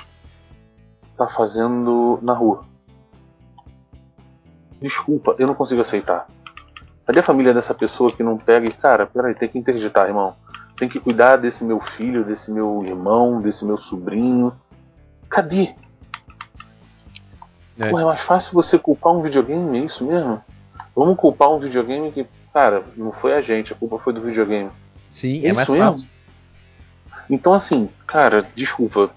tá 1.17 1.27
fazendo 1.27 2.19
na 2.21 2.33
rua. 2.33 2.63
Desculpa, 4.81 5.35
eu 5.39 5.47
não 5.47 5.55
consigo 5.55 5.81
aceitar. 5.81 6.27
Cadê 7.05 7.19
a 7.19 7.23
família 7.23 7.53
dessa 7.53 7.73
pessoa 7.73 8.11
que 8.11 8.21
não 8.21 8.37
pega 8.37 8.67
e, 8.67 8.73
cara, 8.73 9.07
peraí, 9.07 9.33
tem 9.33 9.49
que 9.49 9.57
interditar, 9.57 10.07
irmão. 10.07 10.35
Tem 10.75 10.87
que 10.87 10.99
cuidar 10.99 11.37
desse 11.37 11.65
meu 11.65 11.79
filho, 11.79 12.23
desse 12.23 12.51
meu 12.51 12.83
irmão, 12.85 13.41
desse 13.41 13.65
meu 13.65 13.77
sobrinho. 13.77 14.53
Cadê? 15.29 15.73
É. 17.79 17.89
Pô, 17.89 17.99
é 17.99 18.05
mais 18.05 18.21
fácil 18.21 18.53
você 18.53 18.77
culpar 18.77 19.13
um 19.13 19.21
videogame, 19.21 19.79
é 19.79 19.83
isso 19.83 20.05
mesmo? 20.05 20.41
Vamos 20.95 21.15
culpar 21.17 21.49
um 21.49 21.59
videogame 21.59 22.11
que, 22.11 22.27
cara, 22.53 22.83
não 22.95 23.11
foi 23.11 23.33
a 23.33 23.41
gente, 23.41 23.73
a 23.73 23.75
culpa 23.75 23.97
foi 23.99 24.13
do 24.13 24.21
videogame. 24.21 24.69
Sim, 25.09 25.43
É 25.45 25.49
é 25.49 25.53
mais 25.53 25.69
mesmo? 25.69 25.83
fácil. 25.85 26.07
Então, 27.29 27.53
assim, 27.53 27.89
cara, 28.05 28.47
desculpa. 28.55 29.09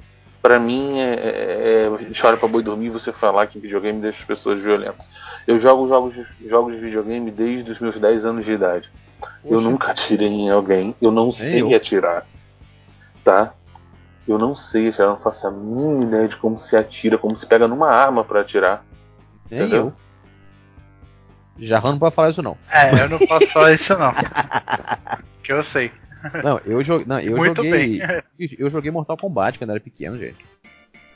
Pra 0.43 0.59
mim 0.59 0.99
é, 0.99 1.15
é, 1.15 1.87
é 1.87 2.15
chora 2.19 2.37
pra 2.37 2.49
boi 2.49 2.63
dormir 2.63 2.89
você 2.89 3.13
falar 3.13 3.47
que 3.47 3.59
videogame 3.59 4.01
deixa 4.01 4.21
as 4.21 4.25
pessoas 4.25 4.59
violentas. 4.59 5.05
Eu 5.47 5.59
jogo 5.59 5.87
jogos, 5.87 6.15
jogos 6.47 6.75
de 6.75 6.81
videogame 6.81 7.31
desde 7.31 7.71
os 7.71 7.79
meus 7.79 7.99
10 7.99 8.25
anos 8.25 8.45
de 8.45 8.53
idade. 8.53 8.91
Eu 9.45 9.59
Poxa. 9.59 9.65
nunca 9.69 9.91
atirei 9.91 10.29
em 10.29 10.51
alguém, 10.51 10.95
eu 11.01 11.11
não 11.11 11.33
sei 11.33 11.63
eu. 11.63 11.75
atirar. 11.75 12.27
Tá? 13.23 13.53
Eu 14.27 14.39
não 14.39 14.57
sei 14.57 14.89
atirar, 14.89 15.09
eu 15.09 15.15
não 15.15 15.21
faço 15.21 15.47
a 15.47 15.51
mínima 15.51 16.05
ideia 16.05 16.29
de 16.29 16.37
como 16.37 16.57
se 16.57 16.75
atira, 16.75 17.19
como 17.19 17.37
se 17.37 17.47
pega 17.47 17.69
numa 17.69 17.91
arma 17.91 18.25
pra 18.25 18.41
atirar. 18.41 18.83
Nem 19.51 19.61
Entendeu? 19.61 19.93
eu. 21.59 21.67
Jarrão 21.67 21.93
não 21.93 21.99
pode 21.99 22.15
falar 22.15 22.31
isso 22.31 22.43
não. 22.43 22.57
É, 22.71 22.91
eu 23.05 23.11
não 23.11 23.19
posso 23.19 23.47
falar 23.49 23.73
isso 23.75 23.95
não. 23.99 24.13
que 25.45 25.53
eu 25.53 25.63
sei. 25.63 25.93
Não, 26.43 26.61
eu, 26.65 26.83
jo 26.83 27.03
não, 27.07 27.19
eu 27.21 27.37
Muito 27.37 27.57
joguei. 27.57 27.99
bem. 27.99 28.23
Eu 28.59 28.71
joguei 28.71 28.91
Mortal 28.91 29.17
Kombat 29.17 29.59
quando 29.59 29.71
era 29.71 29.81
pequeno, 29.81 30.19
gente. 30.19 30.45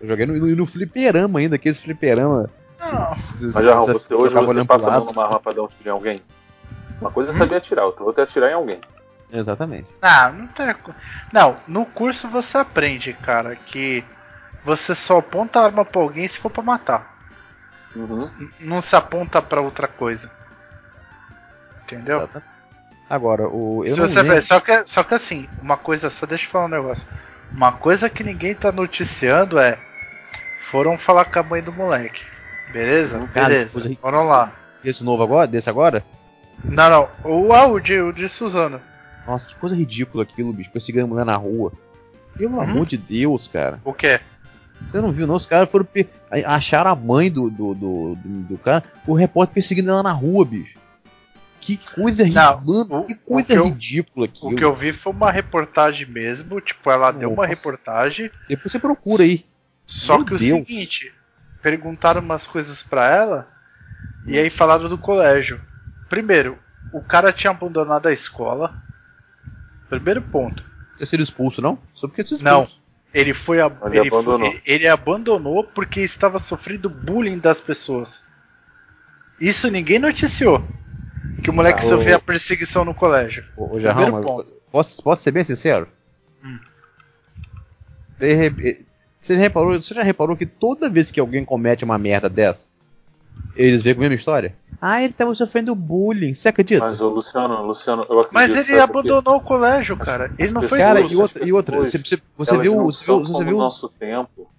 Eu 0.00 0.08
joguei 0.08 0.26
no, 0.26 0.34
no, 0.34 0.56
no 0.56 0.66
fliperama 0.66 1.38
ainda, 1.38 1.56
aqueles 1.56 1.80
fliperama. 1.80 2.50
Não. 2.78 3.08
Mas 3.11 3.64
Jarrão, 3.64 3.87
você 3.87 4.14
hoje 4.14 4.34
você 4.34 4.64
passa 4.64 4.88
a 4.88 4.99
mão 4.99 5.06
numa 5.06 5.25
arma 5.25 5.40
pra 5.40 5.52
dar 5.52 5.62
um 5.62 5.68
tiro 5.68 5.88
em 5.88 5.92
alguém? 5.92 6.23
Uma 7.00 7.11
coisa 7.11 7.32
é 7.32 7.34
saber 7.34 7.56
atirar, 7.56 7.87
outra 7.87 8.04
outra 8.04 8.23
é 8.23 8.25
atirar 8.25 8.50
em 8.50 8.54
alguém. 8.54 8.80
Exatamente. 9.32 9.88
Ah, 10.00 10.30
não 10.30 10.46
tem. 10.49 10.75
Não, 11.32 11.56
no 11.66 11.87
curso 11.87 12.28
você 12.28 12.58
aprende, 12.58 13.12
cara, 13.14 13.56
que 13.56 14.04
você 14.64 14.94
só 14.94 15.18
aponta 15.18 15.61
a 15.61 15.64
arma 15.64 15.84
pra 15.84 16.00
alguém 16.00 16.28
se 16.28 16.38
for 16.38 16.50
pra 16.50 16.62
matar. 16.62 17.14
Uhum. 17.96 18.30
Não 18.61 18.80
se 18.80 18.94
aponta 18.96 19.40
pra 19.40 19.61
outra 19.61 19.88
coisa. 19.88 20.30
Entendeu? 21.82 22.18
Exatamente. 22.18 22.53
Agora, 23.08 23.49
o. 23.49 23.84
Eu 23.84 23.94
Se 23.94 24.00
não 24.00 24.06
você 24.08 24.23
lembro- 24.23 24.42
só 24.42 24.61
que, 24.61 24.87
só 24.87 25.02
que 25.02 25.14
assim, 25.14 25.49
uma 25.61 25.76
coisa, 25.76 26.08
só 26.11 26.25
deixa 26.26 26.46
eu 26.46 26.50
falar 26.50 26.64
um 26.66 26.68
negócio. 26.68 27.06
Uma 27.52 27.73
coisa 27.73 28.08
que 28.11 28.25
ninguém 28.25 28.54
tá 28.54 28.73
noticiando 28.73 29.58
é. 29.58 29.78
Foram 30.70 30.96
falar 30.99 31.26
com 31.26 31.38
a 31.38 31.42
mãe 31.42 31.62
do 31.62 31.73
moleque. 31.73 32.23
Beleza? 32.73 33.18
Cara, 33.32 33.49
Beleza. 33.49 33.96
Foram 34.00 34.26
lá. 34.26 34.52
Esse 34.84 35.04
novo 35.04 35.23
agora? 35.23 35.46
Desse 35.46 35.68
agora? 35.70 36.02
Não, 36.64 36.90
não. 36.90 37.08
O, 37.25 37.52
ah, 37.52 37.66
o 37.66 37.78
de, 37.78 38.00
o 38.00 38.12
de 38.12 38.28
Suzano. 38.28 38.80
Nossa, 39.26 39.49
que 39.49 39.54
coisa 39.56 39.76
ridícula 39.76 40.25
aquilo, 40.25 40.52
bicho. 40.52 40.70
Perseguindo 40.70 41.04
a 41.04 41.08
mulher 41.08 41.25
na 41.26 41.37
rua. 41.37 41.73
Pelo 42.37 42.56
Hum? 42.56 42.61
amor 42.62 42.87
de 42.87 42.96
Deus, 42.96 43.46
cara. 43.46 43.78
O 43.84 43.92
quê? 43.92 44.18
Você 44.90 45.00
não 45.00 45.12
viu, 45.12 45.26
não? 45.26 45.34
Os 45.37 45.46
caras 45.46 45.70
foram. 45.70 45.84
pe- 45.84 46.08
Acharam 46.46 46.90
a 46.90 46.96
mãe 46.96 47.30
do, 47.30 47.49
do, 47.49 47.75
do, 47.75 48.14
do, 48.16 48.40
do 48.42 48.58
cara, 48.58 48.82
o 49.06 49.14
repórter 49.14 49.54
perseguindo 49.54 49.90
ela 49.90 50.02
na 50.02 50.12
rua, 50.12 50.44
bicho. 50.44 50.78
Que 51.64 51.78
coisa 51.78 52.26
Não, 52.28 52.59
ridícula. 52.59 53.00
o- 53.00 53.06
Que 53.06 53.12
o 53.14 53.18
coisa 53.18 53.47
que 53.49 53.54
eu- 53.59 53.64
ridícula 53.64 54.26
aquilo. 54.26 54.52
O 54.52 54.56
que 54.56 54.64
eu 54.64 54.75
vi 54.76 54.92
foi 54.92 55.12
uma 55.12 55.30
reportagem 55.30 56.06
mesmo. 56.06 56.61
Tipo, 56.61 56.90
ela 56.90 57.11
deu 57.11 57.30
uma 57.33 57.47
Nossa. 57.47 57.49
reportagem. 57.49 58.30
Depois 58.49 58.71
você 58.71 58.78
procura 58.78 59.23
aí. 59.25 59.47
Só 59.87 60.18
Meu 60.18 60.26
que 60.26 60.35
o 60.35 60.38
Deus. 60.38 60.50
seguinte, 60.66 61.12
perguntaram 61.62 62.21
umas 62.21 62.47
coisas 62.47 62.83
pra 62.83 63.09
ela 63.09 63.49
e 64.26 64.38
aí 64.38 64.50
falaram 64.50 64.88
do 64.90 64.99
colégio. 64.99 65.59
Primeiro, 66.11 66.59
o 66.92 67.00
cara 67.00 67.33
tinha 67.33 67.50
abandonado 67.50 68.06
a 68.09 68.12
escola. 68.12 68.75
Primeiro 69.88 70.21
ponto. 70.21 70.62
Você 70.97 71.06
seria 71.06 71.25
expulso, 71.25 71.62
não? 71.62 71.78
Só 71.94 72.06
porque 72.06 72.25
você 72.25 72.37
Não. 72.42 72.68
Ele 73.12 73.33
foi 73.33 73.61
a- 73.61 73.66
Ele 73.85 74.00
ele, 74.00 74.11
foi- 74.11 74.18
abandonou. 74.18 74.61
ele 74.66 74.88
abandonou 74.88 75.64
porque 75.64 76.00
estava 76.00 76.38
sofrendo 76.38 76.90
bullying 76.90 77.38
das 77.38 77.61
pessoas. 77.61 78.23
Isso 79.40 79.71
ninguém 79.71 79.99
noticiou. 79.99 80.62
Que 81.42 81.50
o 81.50 81.52
moleque 81.52 81.84
Ah, 81.84 81.88
sofria 81.88 82.16
o- 82.16 82.20
perseguição 82.20 82.84
no 82.84 82.94
colégio. 82.94 83.44
Ô, 83.56 83.74
ô, 83.74 83.80
Jarrão, 83.80 84.04
Primeiro 84.04 84.12
mas 84.12 84.24
ponto. 84.24 84.52
posso, 84.70 85.02
posso 85.02 85.22
ser 85.22 85.30
bem 85.32 85.44
sincero? 85.44 85.88
Hum. 86.42 86.58
De 88.18 88.84
Você, 89.20 89.34
já 89.34 89.40
reparou, 89.40 89.72
você 89.80 89.94
já 89.94 90.02
reparou 90.02 90.36
que 90.36 90.46
toda 90.46 90.88
vez 90.88 91.10
que 91.10 91.18
alguém 91.20 91.44
comete 91.44 91.84
uma 91.84 91.98
merda 91.98 92.28
dessa, 92.28 92.70
eles 93.54 93.82
vêm 93.82 93.94
com 93.94 94.00
a 94.00 94.02
mesma 94.02 94.16
história? 94.16 94.54
Ah, 94.80 95.02
ele 95.02 95.14
tava 95.14 95.34
sofrendo 95.34 95.74
bullying. 95.74 96.34
Você 96.34 96.48
acredita? 96.48 96.84
Mas 96.84 97.00
o 97.00 97.08
Luciano, 97.08 97.62
Luciano, 97.62 98.02
eu 98.02 98.20
acredito 98.20 98.54
Mas 98.54 98.68
ele 98.68 98.78
abandonou 98.80 99.36
o 99.36 99.40
colégio, 99.40 99.96
cara. 99.96 100.30
Ele 100.38 100.52
não 100.52 100.60
foi 100.68 100.78
Cara, 100.78 101.00
e 101.00 101.16
outra, 101.16 101.46
e 101.46 101.52
outra 101.52 101.76
você, 101.78 101.96
você, 101.98 102.22
você 102.36 102.58
viu, 102.58 102.84
você 102.84 103.06
você 103.12 103.44
viu 103.44 103.56
o 103.56 103.60
nosso 103.60 103.88
tempo. 103.88 104.50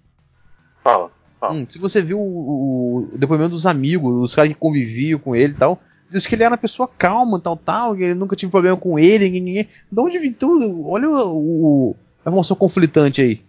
Fala, 0.82 1.12
fala. 1.38 1.52
Hum, 1.52 1.66
se 1.68 1.78
você 1.78 2.02
viu 2.02 2.18
o, 2.20 3.10
o 3.14 3.18
depoimento 3.18 3.50
dos 3.50 3.66
amigos, 3.66 4.12
os 4.30 4.34
caras 4.34 4.52
que 4.52 4.58
conviviam 4.58 5.20
com 5.20 5.36
ele 5.36 5.52
e 5.52 5.56
tal, 5.56 5.80
diz 6.10 6.26
que 6.26 6.34
ele 6.34 6.42
era 6.44 6.52
uma 6.52 6.58
pessoa 6.58 6.88
calma, 6.88 7.40
tal, 7.40 7.56
tal, 7.56 7.96
que 7.96 8.02
ele 8.04 8.14
nunca 8.14 8.36
tive 8.36 8.50
problema 8.50 8.76
com 8.76 8.98
ele, 8.98 9.28
ninguém. 9.28 9.68
De 9.90 10.00
onde 10.00 10.18
vem 10.18 10.32
tudo? 10.32 10.86
Olha 10.88 11.08
o, 11.08 11.90
o- 11.90 11.96
a 12.24 12.28
informação 12.30 12.56
conflitante 12.56 13.20
aí. 13.22 13.44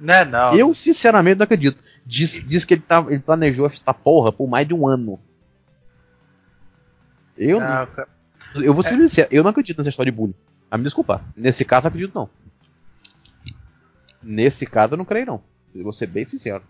Né, 0.00 0.24
não. 0.24 0.54
Eu, 0.54 0.74
sinceramente, 0.74 1.38
não 1.38 1.44
acredito. 1.44 1.82
Diz, 2.04 2.44
diz 2.46 2.64
que 2.64 2.74
ele, 2.74 2.82
tava, 2.82 3.10
ele 3.12 3.20
planejou 3.20 3.66
esta 3.66 3.94
porra 3.94 4.32
por 4.32 4.48
mais 4.48 4.66
de 4.66 4.74
um 4.74 4.86
ano. 4.86 5.18
Eu, 7.38 7.60
Não, 7.60 7.66
cara. 7.86 8.08
eu 8.56 8.74
vou 8.74 8.82
ser 8.82 8.96
sincero, 8.96 9.28
eu 9.30 9.42
não 9.42 9.50
acredito 9.50 9.78
nessa 9.78 9.90
história 9.90 10.10
de 10.10 10.16
bullying. 10.16 10.34
A 10.70 10.76
me 10.76 10.84
desculpar. 10.84 11.24
Nesse 11.36 11.64
caso, 11.64 11.86
eu 11.86 11.88
acredito 11.88 12.14
não. 12.14 12.28
Nesse 14.22 14.66
caso, 14.66 14.94
eu 14.94 14.98
não 14.98 15.04
creio 15.04 15.26
não. 15.26 15.42
Eu 15.74 15.82
vou 15.84 15.92
ser 15.92 16.06
bem 16.06 16.24
sincero. 16.26 16.62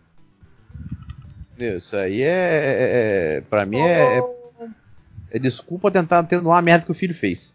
Isso 1.59 1.97
aí 1.97 2.23
é. 2.23 2.26
é, 2.29 3.37
é 3.37 3.41
pra 3.43 3.64
mim 3.67 3.79
é, 3.79 4.19
é, 4.19 4.23
é 5.33 5.39
desculpa 5.39 5.91
tentar 5.91 6.21
atenuar 6.21 6.59
a 6.59 6.62
merda 6.62 6.85
que 6.85 6.91
o 6.91 6.95
filho 6.95 7.15
fez. 7.15 7.55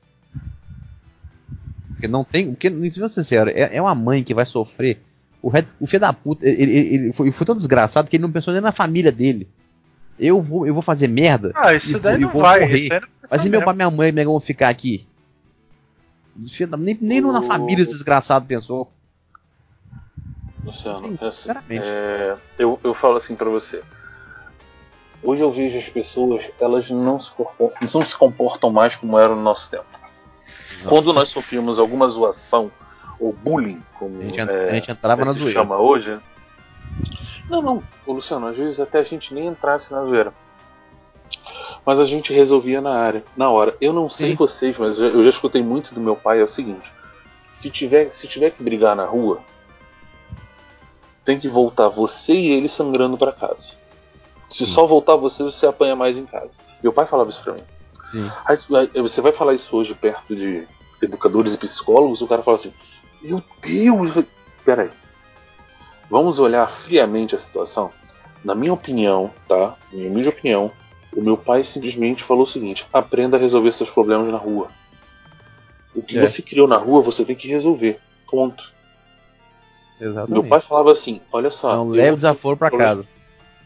Porque 1.93 2.07
não 2.07 2.23
tem. 2.23 2.51
Porque, 2.51 2.69
sendo 2.89 3.09
sincero, 3.09 3.49
é, 3.49 3.75
é 3.75 3.81
uma 3.81 3.95
mãe 3.95 4.23
que 4.23 4.33
vai 4.33 4.45
sofrer. 4.45 4.99
O, 5.41 5.49
re- 5.49 5.67
o 5.79 5.87
filho 5.87 6.01
da 6.01 6.11
puta, 6.13 6.47
ele, 6.47 6.71
ele- 6.71 6.95
ele 6.95 7.13
foi, 7.13 7.31
foi 7.31 7.45
tão 7.45 7.55
desgraçado 7.55 8.09
que 8.09 8.15
ele 8.17 8.23
não 8.23 8.31
pensou 8.31 8.51
nem 8.53 8.61
na 8.61 8.71
família 8.71 9.11
dele. 9.11 9.47
Eu 10.19 10.41
vou, 10.41 10.65
eu 10.65 10.73
vou 10.73 10.81
fazer 10.81 11.07
merda. 11.07 11.53
Ah, 11.55 11.73
isso 11.73 11.95
e 11.97 11.99
daí 11.99 12.13
vou- 12.13 12.19
e 12.19 12.23
não 12.23 12.29
vou 12.31 12.41
vai. 12.41 12.59
Mas 13.29 13.45
e 13.45 13.49
meu 13.49 13.63
pai 13.63 13.75
minha 13.75 13.91
mãe, 13.91 14.09
é 14.09 14.11
que 14.11 14.25
vão 14.25 14.39
ficar 14.39 14.69
aqui? 14.69 15.05
Nem, 16.77 16.97
nem 17.01 17.21
na 17.21 17.39
O- 17.39 17.43
família 17.43 17.81
esse 17.83 17.93
desgraçado 17.93 18.45
pensou. 18.45 18.91
Luciano, 20.65 21.07
Sim, 21.07 21.17
é 21.21 21.25
assim, 21.27 21.37
sinceramente. 21.37 21.85
é, 21.87 22.35
eu, 22.59 22.79
eu 22.83 22.93
falo 22.93 23.17
assim 23.17 23.35
pra 23.35 23.49
você. 23.49 23.81
Hoje 25.23 25.43
eu 25.43 25.51
vejo 25.51 25.77
as 25.77 25.89
pessoas, 25.89 26.45
elas 26.59 26.89
não 26.89 27.19
se, 27.19 27.31
corpo- 27.31 27.73
não 27.93 28.05
se 28.05 28.15
comportam 28.15 28.69
mais 28.69 28.95
como 28.95 29.17
era 29.17 29.33
no 29.35 29.41
nosso 29.41 29.69
tempo. 29.69 29.85
Quando 30.87 31.11
nós 31.11 31.29
sofríamos 31.29 31.79
alguma 31.79 32.07
zoação 32.07 32.71
ou 33.19 33.33
bullying, 33.33 33.81
como 33.97 34.19
A 34.19 34.23
gente, 34.25 34.39
é, 34.41 34.69
a 34.69 34.73
gente 34.75 34.91
entrava 34.91 35.25
na 35.25 35.33
se 35.33 35.39
zoeira. 35.39 35.59
chama 35.59 35.77
hoje. 35.77 36.19
Não, 37.49 37.61
não, 37.61 37.83
Ô, 38.05 38.13
Luciano, 38.13 38.47
às 38.47 38.55
vezes 38.57 38.79
até 38.79 38.99
a 38.99 39.03
gente 39.03 39.33
nem 39.33 39.47
entrasse 39.47 39.91
na 39.91 40.03
zoeira. 40.05 40.31
Mas 41.85 41.99
a 41.99 42.05
gente 42.05 42.31
resolvia 42.33 42.79
na 42.81 42.93
área, 42.95 43.23
na 43.35 43.49
hora. 43.49 43.75
Eu 43.81 43.91
não 43.93 44.09
sei 44.09 44.31
Sim. 44.31 44.35
vocês, 44.35 44.77
mas 44.77 44.97
eu 44.99 45.09
já, 45.11 45.17
eu 45.17 45.23
já 45.23 45.29
escutei 45.29 45.63
muito 45.63 45.93
do 45.93 45.99
meu 46.01 46.15
pai, 46.15 46.39
é 46.41 46.43
o 46.43 46.47
seguinte. 46.47 46.93
Se 47.51 47.69
tiver, 47.71 48.11
se 48.11 48.27
tiver 48.27 48.51
que 48.51 48.61
brigar 48.61 48.95
na 48.95 49.05
rua, 49.05 49.39
tem 51.25 51.39
que 51.39 51.47
voltar 51.47 51.87
você 51.89 52.33
e 52.33 52.51
ele 52.51 52.69
sangrando 52.69 53.17
pra 53.17 53.31
casa. 53.31 53.73
Se 54.49 54.65
Sim. 54.65 54.71
só 54.71 54.85
voltar 54.85 55.15
você, 55.15 55.43
você 55.43 55.65
apanha 55.67 55.95
mais 55.95 56.17
em 56.17 56.25
casa. 56.25 56.59
Meu 56.81 56.93
pai 56.93 57.05
falava 57.05 57.29
isso 57.29 57.41
pra 57.43 57.53
mim. 57.53 57.63
Aí 58.45 59.01
você 59.01 59.19
vai 59.21 59.31
falar 59.33 59.53
isso 59.53 59.75
hoje 59.75 59.93
perto 59.93 60.35
de 60.35 60.65
educadores 61.01 61.53
e 61.53 61.57
psicólogos, 61.57 62.21
o 62.21 62.27
cara 62.27 62.41
fala 62.41 62.55
assim: 62.55 62.73
Meu 63.21 63.43
Deus! 63.61 64.25
Peraí. 64.63 64.89
Vamos 66.09 66.39
olhar 66.39 66.69
friamente 66.69 67.35
a 67.35 67.39
situação? 67.39 67.91
Na 68.43 68.55
minha 68.55 68.71
opinião, 68.71 69.31
tá? 69.47 69.75
Minha 69.91 70.09
humilde 70.09 70.29
opinião, 70.29 70.71
o 71.13 71.21
meu 71.21 71.35
pai 71.35 71.65
simplesmente 71.65 72.23
falou 72.23 72.43
o 72.43 72.47
seguinte: 72.47 72.87
aprenda 72.93 73.35
a 73.35 73.39
resolver 73.39 73.73
seus 73.73 73.89
problemas 73.89 74.31
na 74.31 74.37
rua. 74.37 74.69
O 75.93 76.01
que 76.01 76.17
É. 76.17 76.25
você 76.25 76.41
criou 76.41 76.67
na 76.67 76.77
rua, 76.77 77.01
você 77.01 77.25
tem 77.25 77.35
que 77.35 77.47
resolver. 77.49 77.99
Ponto. 78.29 78.71
Exatamente. 79.99 80.31
Meu 80.31 80.43
pai 80.45 80.61
falava 80.61 80.91
assim: 80.91 81.19
Olha 81.31 81.51
só. 81.51 81.75
Não 81.75 81.85
eu 81.87 81.91
leve 81.91 82.15
desaforo 82.15 82.55
pra 82.55 82.71
casa. 82.71 83.05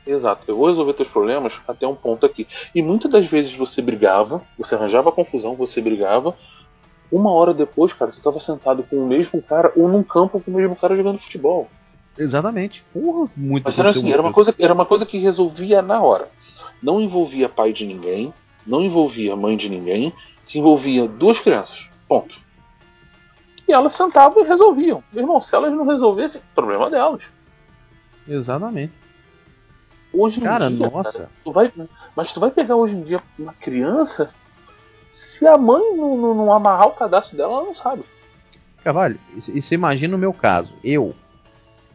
Exato, 0.05 0.43
eu 0.47 0.55
vou 0.55 0.67
resolver 0.67 0.93
teus 0.93 1.09
problemas 1.09 1.59
até 1.67 1.87
um 1.87 1.95
ponto 1.95 2.25
aqui. 2.25 2.47
E 2.73 2.81
muitas 2.81 3.11
das 3.11 3.25
vezes 3.25 3.53
você 3.53 3.81
brigava, 3.81 4.41
você 4.57 4.75
arranjava 4.75 5.11
confusão, 5.11 5.55
você 5.55 5.79
brigava. 5.79 6.35
Uma 7.11 7.31
hora 7.31 7.53
depois, 7.53 7.93
cara, 7.93 8.11
você 8.11 8.17
estava 8.17 8.39
sentado 8.39 8.83
com 8.83 8.97
o 8.97 9.07
mesmo 9.07 9.41
cara 9.41 9.71
ou 9.75 9.87
num 9.87 10.01
campo 10.01 10.39
com 10.39 10.49
o 10.49 10.53
mesmo 10.53 10.75
cara 10.75 10.95
jogando 10.95 11.19
futebol. 11.19 11.69
Exatamente. 12.17 12.83
Porra, 12.93 13.29
muito 13.37 13.65
Mas 13.65 13.77
era 13.77 13.89
assim, 13.89 14.11
era 14.11 14.21
uma 14.21 14.33
coisa, 14.33 14.55
era 14.57 14.73
uma 14.73 14.85
coisa 14.85 15.05
que 15.05 15.17
resolvia 15.17 15.81
na 15.81 16.01
hora. 16.01 16.29
Não 16.81 16.99
envolvia 16.99 17.47
pai 17.47 17.73
de 17.73 17.85
ninguém, 17.85 18.33
não 18.65 18.81
envolvia 18.81 19.35
mãe 19.35 19.55
de 19.55 19.69
ninguém, 19.69 20.13
se 20.45 20.57
envolvia 20.57 21.07
duas 21.07 21.39
crianças. 21.39 21.89
Ponto. 22.07 22.35
E 23.67 23.73
elas 23.73 23.93
sentavam 23.93 24.43
e 24.43 24.47
resolviam. 24.47 25.03
Meu 25.13 25.23
irmão, 25.23 25.39
se 25.39 25.55
elas 25.55 25.71
não 25.71 25.85
resolvessem, 25.85 26.41
problema 26.55 26.89
delas. 26.89 27.23
Exatamente. 28.27 29.00
Hoje 30.13 30.39
em 30.39 30.43
Cara, 30.43 30.69
dia, 30.69 30.89
nossa. 30.89 31.29
Tu 31.43 31.51
vai, 31.51 31.71
mas 32.15 32.33
tu 32.33 32.39
vai 32.39 32.51
pegar 32.51 32.75
hoje 32.75 32.95
em 32.95 33.01
dia 33.01 33.21
uma 33.39 33.53
criança, 33.53 34.29
Se 35.11 35.45
a 35.47 35.57
mãe 35.57 35.95
não, 35.95 36.17
não, 36.17 36.35
não 36.35 36.53
amarrar 36.53 36.87
o 36.87 36.91
cadastro 36.91 37.37
dela, 37.37 37.53
ela 37.53 37.63
não 37.63 37.75
sabe. 37.75 38.03
Carvalho, 38.83 39.19
e 39.47 39.61
você 39.61 39.75
imagina 39.75 40.15
o 40.15 40.19
meu 40.19 40.33
caso. 40.33 40.73
Eu. 40.83 41.15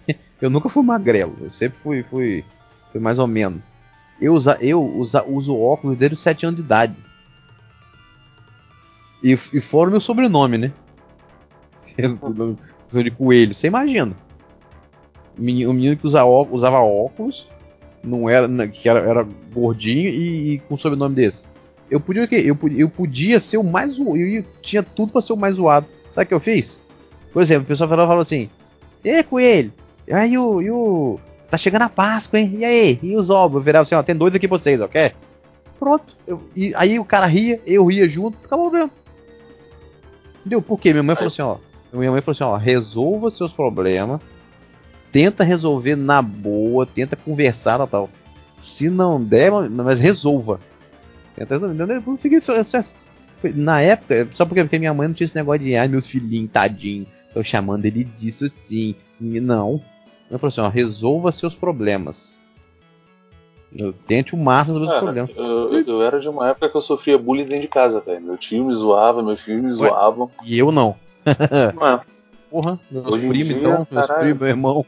Eu 0.40 0.50
nunca 0.50 0.68
fui 0.68 0.82
magrelo. 0.82 1.36
Eu 1.40 1.50
sempre 1.50 1.78
fui, 1.78 2.02
fui, 2.02 2.44
fui 2.92 3.00
mais 3.00 3.18
ou 3.18 3.26
menos. 3.26 3.60
Eu, 4.20 4.32
usa, 4.32 4.56
eu 4.60 4.82
usa, 4.82 5.22
uso 5.24 5.58
óculos 5.58 5.98
desde 5.98 6.14
os 6.14 6.20
7 6.20 6.46
anos 6.46 6.56
de 6.56 6.62
idade. 6.64 6.96
E, 9.22 9.32
e 9.32 9.60
fora 9.60 9.88
o 9.88 9.90
meu 9.90 10.00
sobrenome, 10.00 10.58
né? 10.58 10.72
Eu, 11.98 13.02
de 13.02 13.10
coelho. 13.10 13.54
Você 13.54 13.66
imagina. 13.66 14.14
O 15.36 15.42
menino, 15.42 15.70
o 15.70 15.74
menino 15.74 15.96
que 15.96 16.06
usa 16.06 16.24
óculos, 16.24 16.60
usava 16.60 16.78
óculos, 16.78 17.50
não 18.06 18.28
era, 18.28 18.68
que 18.68 18.88
era, 18.88 19.00
era 19.00 19.26
gordinho 19.52 20.08
e, 20.08 20.54
e, 20.54 20.58
com 20.60 20.76
sobrenome 20.76 21.14
desse. 21.14 21.44
Eu 21.90 22.00
podia 22.00 22.24
o 22.24 22.28
quê? 22.28 22.42
Eu, 22.44 22.58
eu 22.76 22.88
podia 22.88 23.38
ser 23.38 23.58
o 23.58 23.64
mais 23.64 23.98
Eu 23.98 24.44
tinha 24.60 24.82
tudo 24.82 25.12
para 25.12 25.22
ser 25.22 25.32
o 25.32 25.36
mais 25.36 25.56
zoado. 25.56 25.86
Sabe 26.10 26.24
o 26.24 26.28
que 26.28 26.34
eu 26.34 26.40
fiz? 26.40 26.80
Por 27.32 27.42
exemplo, 27.42 27.64
o 27.64 27.66
pessoal 27.66 27.88
falou 27.88 28.18
assim: 28.18 28.48
E 29.04 29.22
coelho? 29.22 29.72
Aí 30.10 30.36
o, 30.38 30.62
e 30.62 30.70
o. 30.70 31.20
Tá 31.50 31.56
chegando 31.56 31.82
a 31.82 31.88
Páscoa, 31.88 32.40
hein? 32.40 32.56
E 32.58 32.64
aí? 32.64 32.98
E 33.02 33.14
os 33.14 33.30
ovos? 33.30 33.56
Eu 33.56 33.62
virava 33.62 33.82
assim: 33.82 33.94
Ó, 33.94 34.02
tem 34.02 34.16
dois 34.16 34.34
aqui 34.34 34.48
pra 34.48 34.58
vocês, 34.58 34.80
ok? 34.80 35.12
Pronto. 35.78 36.16
Eu, 36.26 36.42
e 36.56 36.72
aí 36.74 36.98
o 36.98 37.04
cara 37.04 37.26
ria, 37.26 37.60
eu 37.66 37.86
ria 37.86 38.08
junto, 38.08 38.38
acabou 38.44 38.66
o 38.66 38.70
problema. 38.70 38.90
Entendeu? 40.40 40.62
Por 40.62 40.78
quê? 40.78 40.92
Minha 40.92 41.02
mãe 41.02 41.14
falou 41.14 41.28
assim: 41.28 41.42
Ó. 41.42 41.58
Minha 41.92 42.10
mãe 42.10 42.20
falou 42.20 42.32
assim: 42.32 42.44
Ó, 42.44 42.56
resolva 42.56 43.30
seus 43.30 43.52
problemas. 43.52 44.20
Tenta 45.16 45.44
resolver 45.44 45.96
na 45.96 46.20
boa, 46.20 46.84
tenta 46.84 47.16
conversar 47.16 47.80
e 47.80 47.86
tal. 47.86 48.10
Se 48.58 48.90
não 48.90 49.18
der, 49.18 49.50
mas 49.50 49.98
resolva. 49.98 50.60
Tenta 51.34 51.54
resolver. 51.54 52.04
Na 53.54 53.80
época, 53.80 54.28
só 54.34 54.44
porque, 54.44 54.62
porque 54.62 54.78
minha 54.78 54.92
mãe 54.92 55.08
não 55.08 55.14
tinha 55.14 55.24
esse 55.24 55.34
negócio 55.34 55.62
de, 55.62 55.74
ai, 55.74 55.88
meus 55.88 56.06
filhinhos, 56.06 56.50
tadinho. 56.52 57.06
Tô 57.32 57.42
chamando 57.42 57.86
ele 57.86 58.04
disso 58.04 58.46
sim. 58.50 58.94
Não. 59.18 59.80
Ela 60.28 60.38
falou 60.38 60.48
assim: 60.48 60.60
ó, 60.60 60.68
resolva 60.68 61.32
seus 61.32 61.54
problemas. 61.54 62.38
Eu 63.74 63.94
tente 63.94 64.34
o 64.34 64.38
máximo 64.38 64.80
resolver 64.80 64.92
seus 64.92 65.02
problemas. 65.02 65.30
Eu, 65.34 65.94
eu, 65.94 66.02
era 66.02 66.20
de 66.20 66.28
uma 66.28 66.50
época 66.50 66.68
que 66.68 66.76
eu 66.76 66.82
sofria 66.82 67.16
bullying 67.16 67.44
dentro 67.44 67.62
de 67.62 67.68
casa, 67.68 68.00
velho. 68.00 68.20
Meu 68.20 68.36
tio 68.36 68.66
me 68.66 68.74
zoava, 68.74 69.22
meus 69.22 69.40
filhos 69.40 69.62
me 69.62 69.72
zoavam. 69.72 70.30
E 70.44 70.58
eu 70.58 70.70
não. 70.70 70.94
não 71.24 72.00
Porra, 72.50 72.78
meus 72.90 73.06
Hoje 73.06 73.28
primos 73.28 73.48
dia, 73.48 73.56
então, 73.56 73.86
meus 73.90 74.06
primos, 74.06 74.38
meu 74.40 74.48
irmão. 74.48 74.86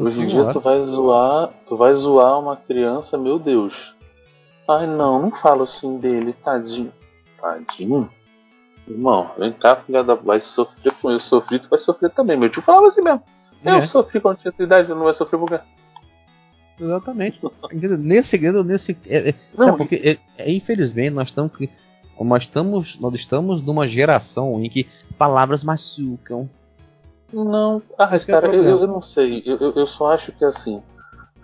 Hoje 0.00 0.22
em 0.22 0.26
dia 0.26 0.52
tu 0.52 0.60
vai 0.60 0.80
zoar, 0.82 1.50
tu 1.66 1.76
vai 1.76 1.94
zoar 1.94 2.38
uma 2.38 2.56
criança, 2.56 3.18
meu 3.18 3.38
Deus. 3.38 3.94
Ai 4.68 4.86
não, 4.86 5.20
não 5.20 5.30
falo 5.30 5.64
assim 5.64 5.98
dele, 5.98 6.32
tadinho. 6.32 6.92
Tadinho? 7.40 8.10
Irmão, 8.86 9.30
vem 9.38 9.52
cá, 9.52 9.76
filha 9.76 10.02
da. 10.02 10.14
Vai 10.14 10.40
sofrer 10.40 10.92
com 10.94 11.10
eu 11.10 11.20
sofri, 11.20 11.58
tu 11.58 11.68
vai 11.68 11.78
sofrer 11.78 12.10
também. 12.10 12.36
Meu 12.36 12.48
tio 12.48 12.62
falava 12.62 12.86
assim 12.86 13.02
mesmo. 13.02 13.22
Eu 13.64 13.76
é. 13.76 13.82
sofri 13.82 14.20
quando 14.20 14.38
tinha 14.38 14.52
tua 14.52 14.64
idade, 14.64 14.88
não 14.88 15.04
vai 15.04 15.14
sofrer 15.14 15.38
por 15.38 15.48
quê? 15.48 15.60
Exatamente. 16.80 17.40
nesse 17.98 18.38
nesse. 18.64 18.96
É, 19.06 19.30
é, 19.30 19.34
não, 19.56 19.76
porque 19.76 20.18
é, 20.36 20.42
é, 20.42 20.50
infelizmente 20.50 21.10
nós 21.10 21.28
estamos 21.28 21.52
nós 22.20 22.42
estamos 22.44 22.98
nós 23.00 23.14
estamos 23.14 23.62
numa 23.62 23.86
geração 23.86 24.62
em 24.62 24.68
que 24.68 24.86
palavras 25.18 25.64
machucam. 25.64 26.48
Não, 27.32 27.82
ah, 27.98 28.08
mas, 28.10 28.24
cara, 28.24 28.48
eu, 28.54 28.62
eu, 28.62 28.86
não 28.86 29.02
sei. 29.02 29.42
Eu, 29.44 29.72
eu, 29.74 29.86
só 29.86 30.12
acho 30.12 30.32
que 30.32 30.44
assim. 30.44 30.82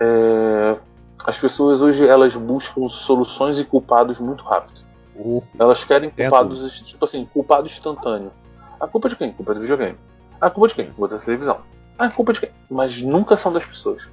É, 0.01 0.77
as 1.25 1.39
pessoas 1.39 1.83
hoje 1.83 2.07
elas 2.07 2.35
buscam 2.35 2.89
soluções 2.89 3.59
e 3.59 3.65
culpados 3.65 4.19
muito 4.19 4.43
rápido. 4.45 4.83
Uh, 5.17 5.43
Elas 5.59 5.85
querem 5.85 6.11
culpados, 6.11 6.81
tipo 6.81 7.05
assim, 7.05 7.25
culpado 7.33 7.67
instantâneo. 7.67 8.33
A 8.81 8.89
culpa 8.89 9.09
de 9.09 9.17
quem? 9.17 9.33
Culpa 9.33 9.55
do 9.55 9.61
videogame. 9.61 9.97
A 10.41 10.51
culpa 10.51 10.69
de 10.69 10.75
quem? 10.75 10.91
Culpa 10.91 11.15
da 11.15 11.23
televisão. 11.23 11.61
A 11.97 12.11
culpa 12.11 12.33
de 12.33 12.41
quem? 12.41 12.51
Mas 12.69 13.01
nunca 13.01 13.37
são 13.37 13.53
das 13.53 13.65
pessoas. 13.65 14.09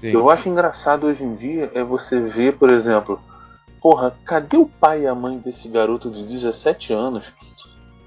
Sim. 0.00 0.08
Eu 0.08 0.28
acho 0.28 0.48
engraçado 0.48 1.06
hoje 1.06 1.24
em 1.24 1.34
dia 1.34 1.70
é 1.74 1.82
você 1.82 2.20
ver, 2.20 2.58
por 2.58 2.70
exemplo, 2.70 3.18
porra, 3.80 4.14
cadê 4.24 4.56
o 4.56 4.66
pai 4.66 5.02
e 5.02 5.06
a 5.06 5.14
mãe 5.14 5.38
desse 5.38 5.68
garoto 5.68 6.10
de 6.10 6.22
17 6.24 6.92
anos 6.92 7.32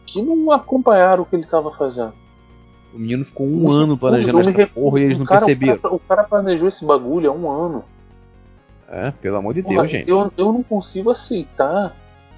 que 0.06 0.22
não 0.22 0.52
acompanharam 0.52 1.24
o 1.24 1.26
que 1.26 1.36
ele 1.36 1.44
estava 1.44 1.72
fazendo? 1.72 2.14
O 2.94 3.00
menino 3.00 3.26
ficou 3.26 3.46
um 3.46 3.70
ano 3.70 3.98
planejando 3.98 4.40
essa 4.40 4.68
porra 4.68 5.00
e 5.00 5.04
eles 5.04 5.18
não 5.18 5.26
cara, 5.26 5.42
perceberam. 5.42 5.76
O 5.76 5.80
cara, 5.80 5.96
o 5.96 6.00
cara 6.00 6.24
planejou 6.24 6.68
esse 6.68 6.86
bagulho 6.86 7.30
há 7.30 7.34
um 7.34 7.50
ano. 7.50 7.84
É, 8.90 9.12
pelo 9.12 9.38
amor 9.38 9.54
de 9.54 9.62
porra, 9.62 9.82
Deus, 9.82 9.92
gente. 9.92 10.10
Eu, 10.10 10.32
eu 10.38 10.54
não 10.54 10.64
consigo 10.64 11.10
aceitar 11.10 11.96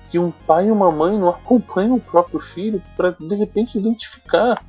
que 0.09 0.17
um 0.17 0.31
pai 0.31 0.67
e 0.67 0.71
uma 0.71 0.91
mãe 0.91 1.17
não 1.17 1.29
acompanham 1.29 1.95
o 1.95 2.01
próprio 2.01 2.39
filho 2.39 2.81
para 2.97 3.11
de 3.11 3.35
repente 3.35 3.77
identificar. 3.77 4.63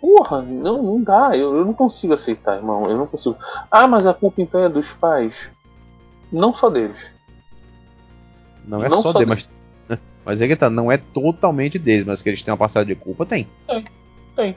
Porra, 0.00 0.42
não, 0.42 0.82
não 0.82 1.02
dá, 1.02 1.36
eu, 1.36 1.56
eu 1.56 1.64
não 1.64 1.74
consigo 1.74 2.14
aceitar, 2.14 2.56
irmão, 2.56 2.90
eu 2.90 2.96
não 2.96 3.06
consigo. 3.06 3.36
Ah, 3.70 3.86
mas 3.86 4.06
a 4.06 4.14
culpa 4.14 4.40
então 4.40 4.64
é 4.64 4.68
dos 4.68 4.92
pais. 4.92 5.50
Não 6.32 6.54
só 6.54 6.70
deles. 6.70 7.12
Não 8.66 8.82
é 8.82 8.88
não 8.88 9.02
só, 9.02 9.12
só 9.12 9.18
deles, 9.18 9.48
mas, 9.88 9.98
mas 10.24 10.40
é 10.40 10.48
que 10.48 10.56
tá, 10.56 10.70
não 10.70 10.90
é 10.90 10.96
totalmente 10.96 11.78
deles, 11.78 12.06
mas 12.06 12.22
que 12.22 12.28
eles 12.30 12.42
têm 12.42 12.52
uma 12.52 12.58
passada 12.58 12.86
de 12.86 12.94
culpa, 12.94 13.26
tem. 13.26 13.46
Tem, 13.66 13.84
tem. 14.34 14.56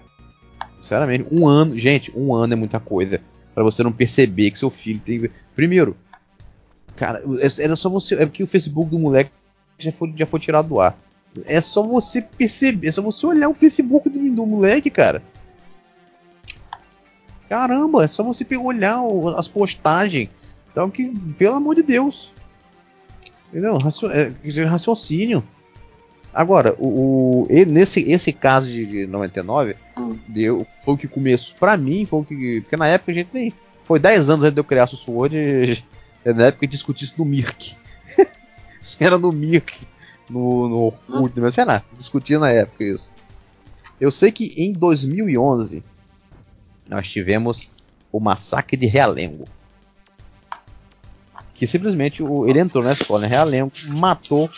Sinceramente, 0.81 1.27
um 1.31 1.47
ano, 1.47 1.77
gente, 1.77 2.11
um 2.15 2.33
ano 2.33 2.53
é 2.53 2.55
muita 2.55 2.79
coisa 2.79 3.21
para 3.53 3.63
você 3.63 3.83
não 3.83 3.91
perceber 3.91 4.51
que 4.51 4.59
seu 4.59 4.69
filho 4.69 5.01
tem. 5.03 5.29
Primeiro, 5.55 5.97
cara, 6.95 7.23
é, 7.39 7.63
era 7.63 7.75
só 7.75 7.89
você. 7.89 8.15
É 8.15 8.25
porque 8.25 8.43
o 8.43 8.47
Facebook 8.47 8.89
do 8.89 8.99
moleque 8.99 9.31
já 9.79 9.91
foi, 9.91 10.13
já 10.15 10.25
foi 10.25 10.39
tirado 10.39 10.69
do 10.69 10.79
ar. 10.79 10.97
É 11.45 11.59
só 11.61 11.83
você 11.83 12.21
perceber, 12.21 12.87
é 12.87 12.91
só 12.91 13.01
você 13.01 13.25
olhar 13.25 13.49
o 13.49 13.53
Facebook 13.53 14.09
do, 14.09 14.19
do 14.31 14.45
moleque, 14.45 14.89
cara. 14.89 15.21
Caramba, 17.49 18.03
é 18.03 18.07
só 18.07 18.23
você 18.23 18.45
olhar 18.57 18.99
as 19.37 19.47
postagens. 19.47 20.29
Então 20.71 20.89
que, 20.89 21.07
pelo 21.37 21.55
amor 21.55 21.75
de 21.75 21.83
Deus. 21.83 22.31
Entendeu? 23.49 23.77
É, 24.11 24.63
raciocínio. 24.65 25.43
Agora, 26.33 26.75
o, 26.77 27.43
o 27.43 27.47
nesse 27.49 28.01
esse 28.11 28.31
caso 28.31 28.67
de, 28.67 28.85
de 28.85 29.07
99, 29.07 29.75
hum. 29.97 30.17
deu, 30.27 30.67
foi 30.83 30.93
o 30.93 30.97
que 30.97 31.07
começou. 31.07 31.57
Pra 31.57 31.75
mim, 31.75 32.05
foi 32.05 32.19
o 32.19 32.23
que. 32.23 32.61
Porque 32.61 32.77
na 32.77 32.87
época 32.87 33.11
a 33.11 33.15
gente 33.15 33.29
nem. 33.33 33.53
Foi 33.83 33.99
10 33.99 34.29
anos 34.29 34.43
antes 34.43 34.53
de 34.53 34.59
eu 34.59 34.63
criar 34.63 34.85
o 34.85 34.97
Sword. 34.97 35.83
Na 36.25 36.47
época 36.47 36.67
discutisse 36.67 37.17
no 37.17 37.23
Mirk. 37.23 37.77
era 38.99 39.17
no 39.17 39.31
Mirk, 39.31 39.87
no, 40.29 40.67
no 40.67 40.77
Orkut, 40.85 41.39
mas 41.39 41.55
sei 41.55 41.63
lá, 41.63 41.81
discutia 41.97 42.37
na 42.37 42.49
época 42.49 42.83
isso. 42.83 43.11
Eu 43.99 44.11
sei 44.11 44.31
que 44.31 44.53
em 44.57 44.73
2011 44.73 45.83
nós 46.89 47.09
tivemos 47.09 47.69
o 48.11 48.19
massacre 48.19 48.77
de 48.77 48.85
Realengo. 48.85 49.45
Que 51.53 51.65
simplesmente 51.65 52.21
o, 52.21 52.47
ele 52.47 52.59
entrou 52.59 52.83
na 52.83 52.91
escola 52.91 53.25
em 53.25 53.29
Realengo, 53.29 53.71
matou 53.87 54.49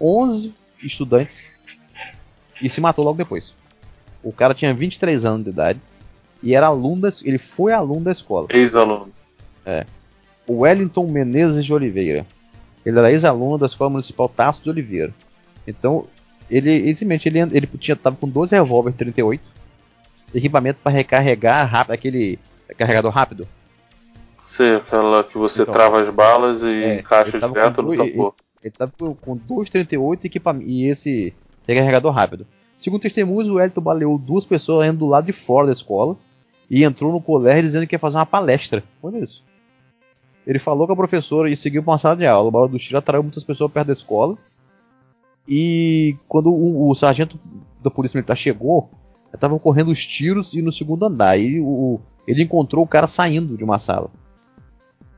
11 0.00 0.54
estudantes 0.82 1.50
e 2.60 2.68
se 2.68 2.80
matou 2.80 3.04
logo 3.04 3.18
depois. 3.18 3.54
O 4.22 4.32
cara 4.32 4.54
tinha 4.54 4.74
23 4.74 5.24
anos 5.24 5.44
de 5.44 5.50
idade 5.50 5.80
e 6.42 6.54
era 6.54 6.66
aluno, 6.66 7.02
da, 7.02 7.12
ele 7.22 7.38
foi 7.38 7.72
aluno 7.72 8.04
da 8.04 8.12
escola. 8.12 8.46
Ex-aluno. 8.50 9.10
É. 9.64 9.86
O 10.46 10.60
Wellington 10.60 11.06
Menezes 11.06 11.64
de 11.64 11.72
Oliveira. 11.72 12.26
Ele 12.84 12.98
era 12.98 13.12
ex-aluno 13.12 13.58
da 13.58 13.66
Escola 13.66 13.90
Municipal 13.90 14.28
Tasso 14.28 14.62
de 14.62 14.70
Oliveira. 14.70 15.12
Então, 15.66 16.06
ele, 16.50 16.80
simplesmente 16.88 17.28
ele, 17.28 17.40
ele 17.40 17.66
tinha, 17.78 17.94
tava 17.94 18.16
com 18.16 18.28
12 18.28 18.54
revólver 18.54 18.92
38, 18.92 19.42
equipamento 20.34 20.80
para 20.82 20.92
recarregar 20.92 21.68
rápido, 21.68 21.92
aquele 21.92 22.38
carregador 22.76 23.12
rápido. 23.12 23.46
Sim, 24.48 24.76
aquela 24.76 25.22
que 25.22 25.38
você 25.38 25.62
então, 25.62 25.72
trava 25.72 26.00
as 26.00 26.08
balas 26.08 26.62
e 26.62 26.66
é, 26.66 26.98
encaixa 27.00 27.38
direto 27.38 27.82
no 27.82 27.94
tambor. 27.94 28.06
Ele, 28.06 28.32
ele 28.62 28.74
tava 28.76 28.92
com, 28.96 29.14
com 29.14 29.36
238 29.36 30.26
equipamento 30.26 30.68
e 30.68 30.86
esse 30.86 31.34
recarregador 31.66 32.12
rápido. 32.12 32.46
Segundo 32.78 33.02
testemunhos, 33.02 33.48
o 33.48 33.60
Elton 33.60 33.80
baleou 33.80 34.18
duas 34.18 34.46
pessoas 34.46 34.88
indo 34.88 35.00
do 35.00 35.06
lado 35.06 35.26
de 35.26 35.32
fora 35.32 35.66
da 35.66 35.72
escola 35.72 36.16
e 36.70 36.84
entrou 36.84 37.12
no 37.12 37.20
colégio 37.20 37.64
dizendo 37.64 37.86
que 37.86 37.94
ia 37.94 37.98
fazer 37.98 38.16
uma 38.16 38.26
palestra. 38.26 38.82
Olha 39.02 39.18
isso. 39.18 39.44
Ele 40.46 40.58
falou 40.58 40.86
com 40.86 40.92
a 40.92 40.96
professora 40.96 41.50
e 41.50 41.56
seguiu 41.56 41.82
para 41.82 41.92
uma 41.92 41.98
sala 41.98 42.16
de 42.16 42.26
aula. 42.26 42.48
O 42.48 42.50
barulho 42.50 42.72
do 42.72 42.78
tiro 42.78 42.98
atraiu 42.98 43.22
muitas 43.22 43.44
pessoas 43.44 43.70
perto 43.70 43.88
da 43.88 43.92
escola. 43.92 44.36
E 45.46 46.16
quando 46.26 46.50
o, 46.50 46.88
o 46.88 46.94
sargento 46.94 47.38
da 47.82 47.90
polícia 47.90 48.16
militar 48.16 48.36
chegou, 48.36 48.88
estavam 49.32 49.58
correndo 49.58 49.90
os 49.90 50.04
tiros 50.04 50.54
e 50.54 50.62
no 50.62 50.72
segundo 50.72 51.04
andar. 51.04 51.38
E 51.38 51.60
o, 51.60 52.00
ele 52.26 52.42
encontrou 52.42 52.84
o 52.84 52.88
cara 52.88 53.06
saindo 53.06 53.56
de 53.56 53.64
uma 53.64 53.78
sala. 53.78 54.10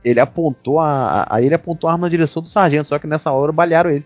Ele 0.03 0.19
apontou 0.19 0.79
a, 0.79 1.25
a, 1.29 1.41
ele 1.41 1.55
apontou 1.55 1.89
a 1.89 1.93
arma 1.93 2.07
na 2.07 2.11
direção 2.11 2.41
do 2.41 2.49
sargento, 2.49 2.87
só 2.87 2.99
que 2.99 3.07
nessa 3.07 3.31
hora 3.31 3.51
balearam 3.51 3.89
ele. 3.89 4.05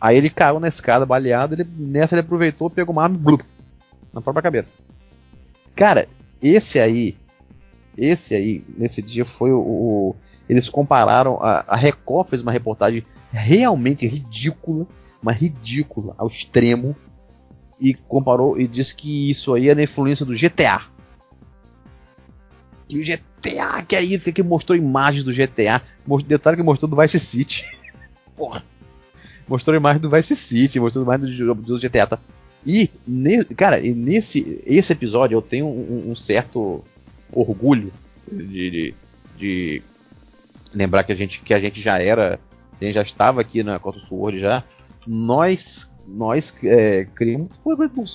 Aí 0.00 0.16
ele 0.16 0.30
caiu 0.30 0.60
na 0.60 0.68
escada 0.68 1.06
baleado, 1.06 1.54
ele, 1.54 1.66
nessa 1.76 2.14
ele 2.14 2.20
aproveitou, 2.20 2.70
pegou 2.70 2.92
uma 2.92 3.04
arma 3.04 3.16
e 3.16 3.38
na 4.12 4.20
própria 4.20 4.42
cabeça. 4.42 4.72
Cara, 5.74 6.06
esse 6.42 6.78
aí 6.78 7.16
esse 7.96 8.34
aí, 8.34 8.64
nesse 8.76 9.00
dia, 9.00 9.24
foi 9.24 9.52
o. 9.52 9.60
o 9.60 10.16
eles 10.48 10.68
compararam. 10.68 11.38
A, 11.40 11.64
a 11.68 11.76
Record 11.76 12.28
fez 12.28 12.42
uma 12.42 12.52
reportagem 12.52 13.04
realmente 13.32 14.06
ridícula, 14.06 14.86
mas 15.22 15.38
ridícula 15.38 16.14
ao 16.18 16.26
extremo, 16.26 16.94
e 17.80 17.94
comparou 17.94 18.60
e 18.60 18.66
disse 18.66 18.94
que 18.94 19.30
isso 19.30 19.54
aí 19.54 19.68
é 19.68 19.74
na 19.74 19.82
influência 19.82 20.26
do 20.26 20.34
GTA. 20.34 20.82
Que 22.94 23.00
o 23.00 23.04
GTA, 23.04 23.82
que 23.82 23.96
é 23.96 24.02
isso, 24.02 24.32
que 24.32 24.42
mostrou 24.42 24.78
imagens 24.78 25.24
do 25.24 25.32
GTA. 25.32 25.82
Detalhe 26.24 26.56
que 26.56 26.62
mostrou 26.62 26.88
do 26.88 26.96
Vice 26.96 27.18
City. 27.18 27.66
Porra. 28.36 28.62
Mostrou 29.48 29.74
imagem 29.74 30.00
do 30.00 30.08
Vice 30.08 30.36
City, 30.36 30.78
mostrou 30.78 31.04
imagem 31.04 31.36
do, 31.36 31.54
do 31.54 31.78
GTA. 31.78 32.06
Tá? 32.06 32.18
E, 32.64 32.88
ne, 33.04 33.44
cara, 33.46 33.80
nesse 33.80 34.62
esse 34.64 34.92
episódio 34.92 35.34
eu 35.34 35.42
tenho 35.42 35.66
um, 35.66 36.12
um 36.12 36.14
certo 36.14 36.84
orgulho 37.32 37.92
de, 38.30 38.70
de, 38.70 38.94
de, 39.36 39.82
lembrar 40.72 41.02
que 41.02 41.10
a 41.10 41.16
gente, 41.16 41.40
que 41.40 41.52
a 41.52 41.58
gente 41.58 41.80
já 41.80 42.00
era, 42.00 42.38
a 42.80 42.84
gente 42.84 42.94
já 42.94 43.02
estava 43.02 43.40
aqui 43.40 43.64
na 43.64 43.80
Costa 43.80 44.00
Sword 44.00 44.38
já. 44.38 44.62
Nós, 45.04 45.90
nós 46.06 46.54
é, 46.62 47.08
criamos, 47.12 47.58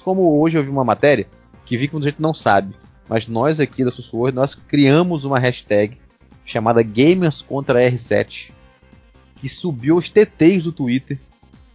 como 0.01 0.39
hoje 0.39 0.57
eu 0.57 0.63
vi 0.63 0.69
uma 0.69 0.85
matéria 0.85 1.27
que 1.65 1.75
vi 1.75 1.89
que 1.89 1.93
muita 1.93 2.09
gente 2.09 2.21
não 2.21 2.33
sabe, 2.33 2.73
mas 3.09 3.27
nós 3.27 3.59
aqui 3.59 3.83
da 3.83 3.89
Sword 3.89 4.35
nós 4.35 4.53
criamos 4.53 5.25
uma 5.25 5.39
hashtag 5.39 5.97
chamada 6.45 6.83
Gamers 6.83 7.41
contra 7.41 7.81
R7 7.81 8.51
que 9.37 9.49
subiu 9.49 9.95
os 9.95 10.09
TTs 10.09 10.63
do 10.63 10.71
Twitter. 10.71 11.17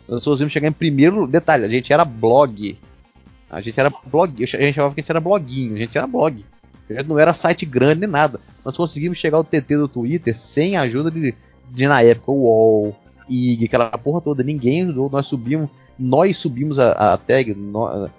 Nós 0.06 0.24
conseguimos 0.24 0.52
chegar 0.52 0.68
em 0.68 0.72
primeiro. 0.72 1.26
Detalhe, 1.26 1.64
a 1.64 1.68
gente 1.68 1.92
era 1.92 2.04
blog. 2.04 2.78
A 3.50 3.60
gente 3.60 3.80
era 3.80 3.90
blog. 4.04 4.42
A 4.42 4.46
gente 4.46 4.74
chamava 4.74 4.94
que 4.94 5.00
a 5.00 5.02
gente 5.02 5.10
era 5.10 5.20
bloguinho. 5.20 5.74
A 5.74 5.78
gente 5.78 5.96
era 5.96 6.06
blog. 6.06 6.44
A 6.88 6.92
gente 6.92 7.08
não 7.08 7.18
era 7.18 7.32
site 7.32 7.64
grande 7.64 8.00
nem 8.00 8.10
nada. 8.10 8.38
Nós 8.64 8.76
conseguimos 8.76 9.16
chegar 9.16 9.38
ao 9.38 9.44
TT 9.44 9.76
do 9.76 9.88
Twitter 9.88 10.36
sem 10.36 10.76
a 10.76 10.82
ajuda 10.82 11.10
de, 11.10 11.34
de 11.70 11.88
na 11.88 12.02
época, 12.02 12.30
o 12.30 12.42
UOL, 12.42 12.96
IG, 13.28 13.64
aquela 13.64 13.90
porra 13.96 14.20
toda. 14.20 14.42
Ninguém 14.42 14.82
ajudou. 14.82 15.08
Nós 15.08 15.26
subimos. 15.26 15.70
Nós 15.98 16.36
subimos 16.36 16.78
a, 16.78 17.14
a 17.14 17.16
tag 17.16 17.54
no, 17.54 18.10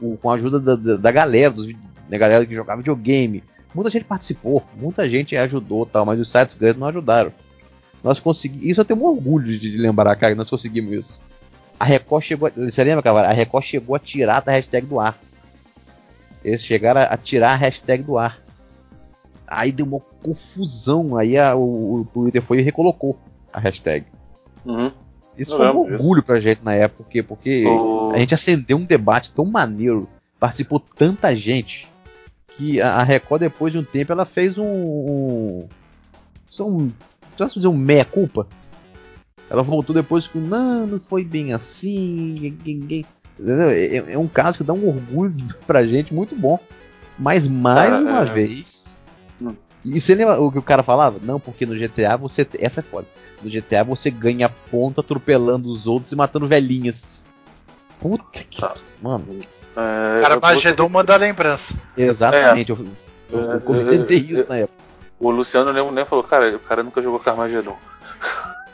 o, 0.00 0.16
com 0.18 0.30
a 0.30 0.34
ajuda 0.34 0.60
da, 0.60 0.76
da, 0.76 0.96
da 0.96 1.10
galera, 1.10 1.50
dos, 1.50 1.66
da 2.08 2.18
galera 2.18 2.44
que 2.46 2.54
jogava 2.54 2.80
videogame. 2.80 3.42
Muita 3.74 3.90
gente 3.90 4.04
participou, 4.04 4.62
muita 4.76 5.08
gente 5.08 5.36
ajudou 5.36 5.84
tal, 5.84 6.06
mas 6.06 6.20
os 6.20 6.30
sites 6.30 6.54
grandes 6.54 6.78
não 6.78 6.86
ajudaram. 6.86 7.32
Nós 8.04 8.20
conseguimos. 8.20 8.66
Isso 8.66 8.80
eu 8.80 8.84
tenho 8.84 9.00
um 9.00 9.06
orgulho 9.06 9.58
de, 9.58 9.76
lembrar, 9.78 10.14
cara, 10.16 10.32
que 10.32 10.38
nós 10.38 10.50
conseguimos 10.50 10.92
isso. 10.92 11.20
A 11.80 11.84
Record 11.84 12.22
chegou. 12.22 12.48
A, 12.48 12.50
você 12.50 12.84
lembra, 12.84 13.02
cara? 13.02 13.28
A 13.28 13.32
Record 13.32 13.64
chegou 13.64 13.96
a 13.96 13.98
tirar 13.98 14.40
da 14.40 14.52
hashtag 14.52 14.86
do 14.86 15.00
ar. 15.00 15.18
Eles 16.44 16.62
chegaram 16.62 17.00
a, 17.00 17.04
a 17.04 17.16
tirar 17.16 17.52
a 17.52 17.56
hashtag 17.56 18.02
do 18.02 18.18
ar. 18.18 18.38
Aí 19.46 19.72
deu 19.72 19.86
uma 19.86 20.00
confusão. 20.22 21.16
Aí 21.16 21.38
a, 21.38 21.56
o, 21.56 22.00
o, 22.00 22.04
Twitter 22.04 22.42
foi 22.42 22.58
e 22.58 22.62
recolocou 22.62 23.18
a 23.50 23.58
hashtag. 23.58 24.04
Uhum. 24.66 24.92
Isso 25.36 25.56
foi 25.56 25.68
um 25.70 25.78
orgulho 25.78 26.22
pra 26.22 26.38
gente 26.38 26.62
na 26.62 26.74
época, 26.74 27.02
porque, 27.02 27.22
porque 27.22 27.64
oh. 27.66 28.12
a 28.14 28.18
gente 28.18 28.34
acendeu 28.34 28.76
um 28.76 28.84
debate 28.84 29.32
tão 29.32 29.44
maneiro, 29.44 30.08
participou 30.38 30.78
tanta 30.78 31.34
gente, 31.34 31.88
que 32.56 32.80
a, 32.80 33.02
Record, 33.02 33.40
depois 33.40 33.72
de 33.72 33.78
um 33.78 33.84
tempo, 33.84 34.12
ela 34.12 34.24
fez 34.24 34.58
um. 34.58 34.64
um, 34.64 35.68
um 36.60 36.92
posso 37.36 37.58
dizer 37.58 37.68
um 37.68 37.76
meia-culpa? 37.76 38.46
Ela 39.50 39.62
voltou 39.62 39.94
depois 39.94 40.26
com, 40.26 40.38
não, 40.38 40.86
não 40.86 41.00
foi 41.00 41.24
bem 41.24 41.52
assim. 41.52 42.56
É, 43.38 44.12
é, 44.12 44.18
um 44.18 44.28
caso 44.28 44.58
que 44.58 44.64
dá 44.64 44.72
um 44.72 44.88
orgulho 44.88 45.34
pra 45.66 45.86
gente 45.86 46.14
muito 46.14 46.34
bom. 46.34 46.58
Mas 47.18 47.46
mais 47.46 47.92
ah, 47.92 48.00
uma 48.00 48.22
é... 48.22 48.32
vez. 48.32 48.98
Hum. 49.40 49.54
E 49.84 50.00
você 50.00 50.14
lembra 50.14 50.40
o 50.40 50.50
que 50.50 50.58
o 50.58 50.62
cara 50.62 50.82
falava? 50.82 51.18
Não, 51.22 51.38
porque 51.38 51.66
no 51.66 51.76
GTA 51.76 52.16
você. 52.16 52.46
Essa 52.58 52.80
é 52.80 52.82
foda. 52.82 53.06
No 53.42 53.50
GTA 53.50 53.84
você 53.84 54.10
ganha 54.10 54.48
ponto 54.48 55.00
atropelando 55.00 55.68
os 55.68 55.86
outros 55.86 56.10
e 56.10 56.16
matando 56.16 56.46
velhinhas. 56.46 57.24
Puta 58.00 58.42
que. 58.44 58.64
Ah. 58.64 58.74
Mano. 59.00 59.40
É, 59.76 60.18
o 60.18 60.22
cara 60.22 60.40
Magedon 60.40 60.88
manda 60.88 61.16
lembrança. 61.16 61.74
Exatamente. 61.96 62.72
É. 62.72 62.74
Eu, 62.74 62.86
eu, 63.30 63.40
eu, 63.40 63.50
eu 63.52 63.60
comentei 63.60 64.18
isso 64.18 64.46
na 64.48 64.58
época. 64.58 64.84
O 65.18 65.30
Luciano 65.30 65.72
nem, 65.72 65.92
nem 65.92 66.04
falou, 66.04 66.24
cara, 66.24 66.54
o 66.56 66.58
cara 66.58 66.82
nunca 66.82 67.00
jogou 67.00 67.18
Carmageddon. 67.18 67.76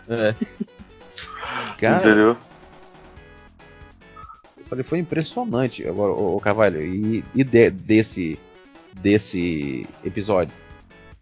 É. 0.08 0.34
Cara, 1.78 1.96
Entendeu? 1.96 2.36
Eu 4.58 4.64
falei, 4.66 4.84
foi 4.84 4.98
impressionante 4.98 5.86
agora, 5.86 6.12
o, 6.12 6.36
o 6.36 6.40
Carvalho. 6.40 6.82
E, 6.82 7.24
e 7.34 7.42
de, 7.42 7.70
desse, 7.70 8.38
desse 8.92 9.86
episódio? 10.04 10.52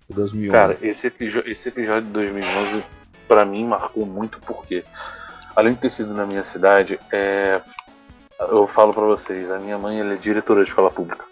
De 0.08 0.14
2011. 0.16 0.50
Cara, 0.50 0.78
esse, 0.82 1.12
esse 1.46 1.68
episódio 1.68 2.06
de 2.06 2.12
2011 2.12 2.84
para 3.28 3.44
mim 3.44 3.64
marcou 3.66 4.04
muito 4.04 4.40
porque, 4.40 4.84
além 5.54 5.74
de 5.74 5.80
ter 5.80 5.90
sido 5.90 6.12
na 6.12 6.26
minha 6.26 6.42
cidade, 6.42 6.98
é, 7.12 7.60
eu 8.38 8.66
falo 8.66 8.94
para 8.94 9.05
vocês, 9.05 9.51
a 9.51 9.59
minha 9.59 9.79
mãe 9.79 10.01
é 10.01 10.16
diretora 10.16 10.62
de 10.62 10.68
escola 10.68 10.90
pública. 10.90 11.24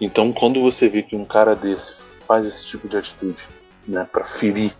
Então, 0.00 0.32
quando 0.32 0.60
você 0.60 0.88
vê 0.88 1.02
que 1.02 1.16
um 1.16 1.24
cara 1.24 1.54
desse 1.54 1.94
faz 2.26 2.46
esse 2.46 2.64
tipo 2.64 2.88
de 2.88 2.96
atitude, 2.96 3.48
né, 3.86 4.06
para 4.10 4.24
ferir, 4.24 4.74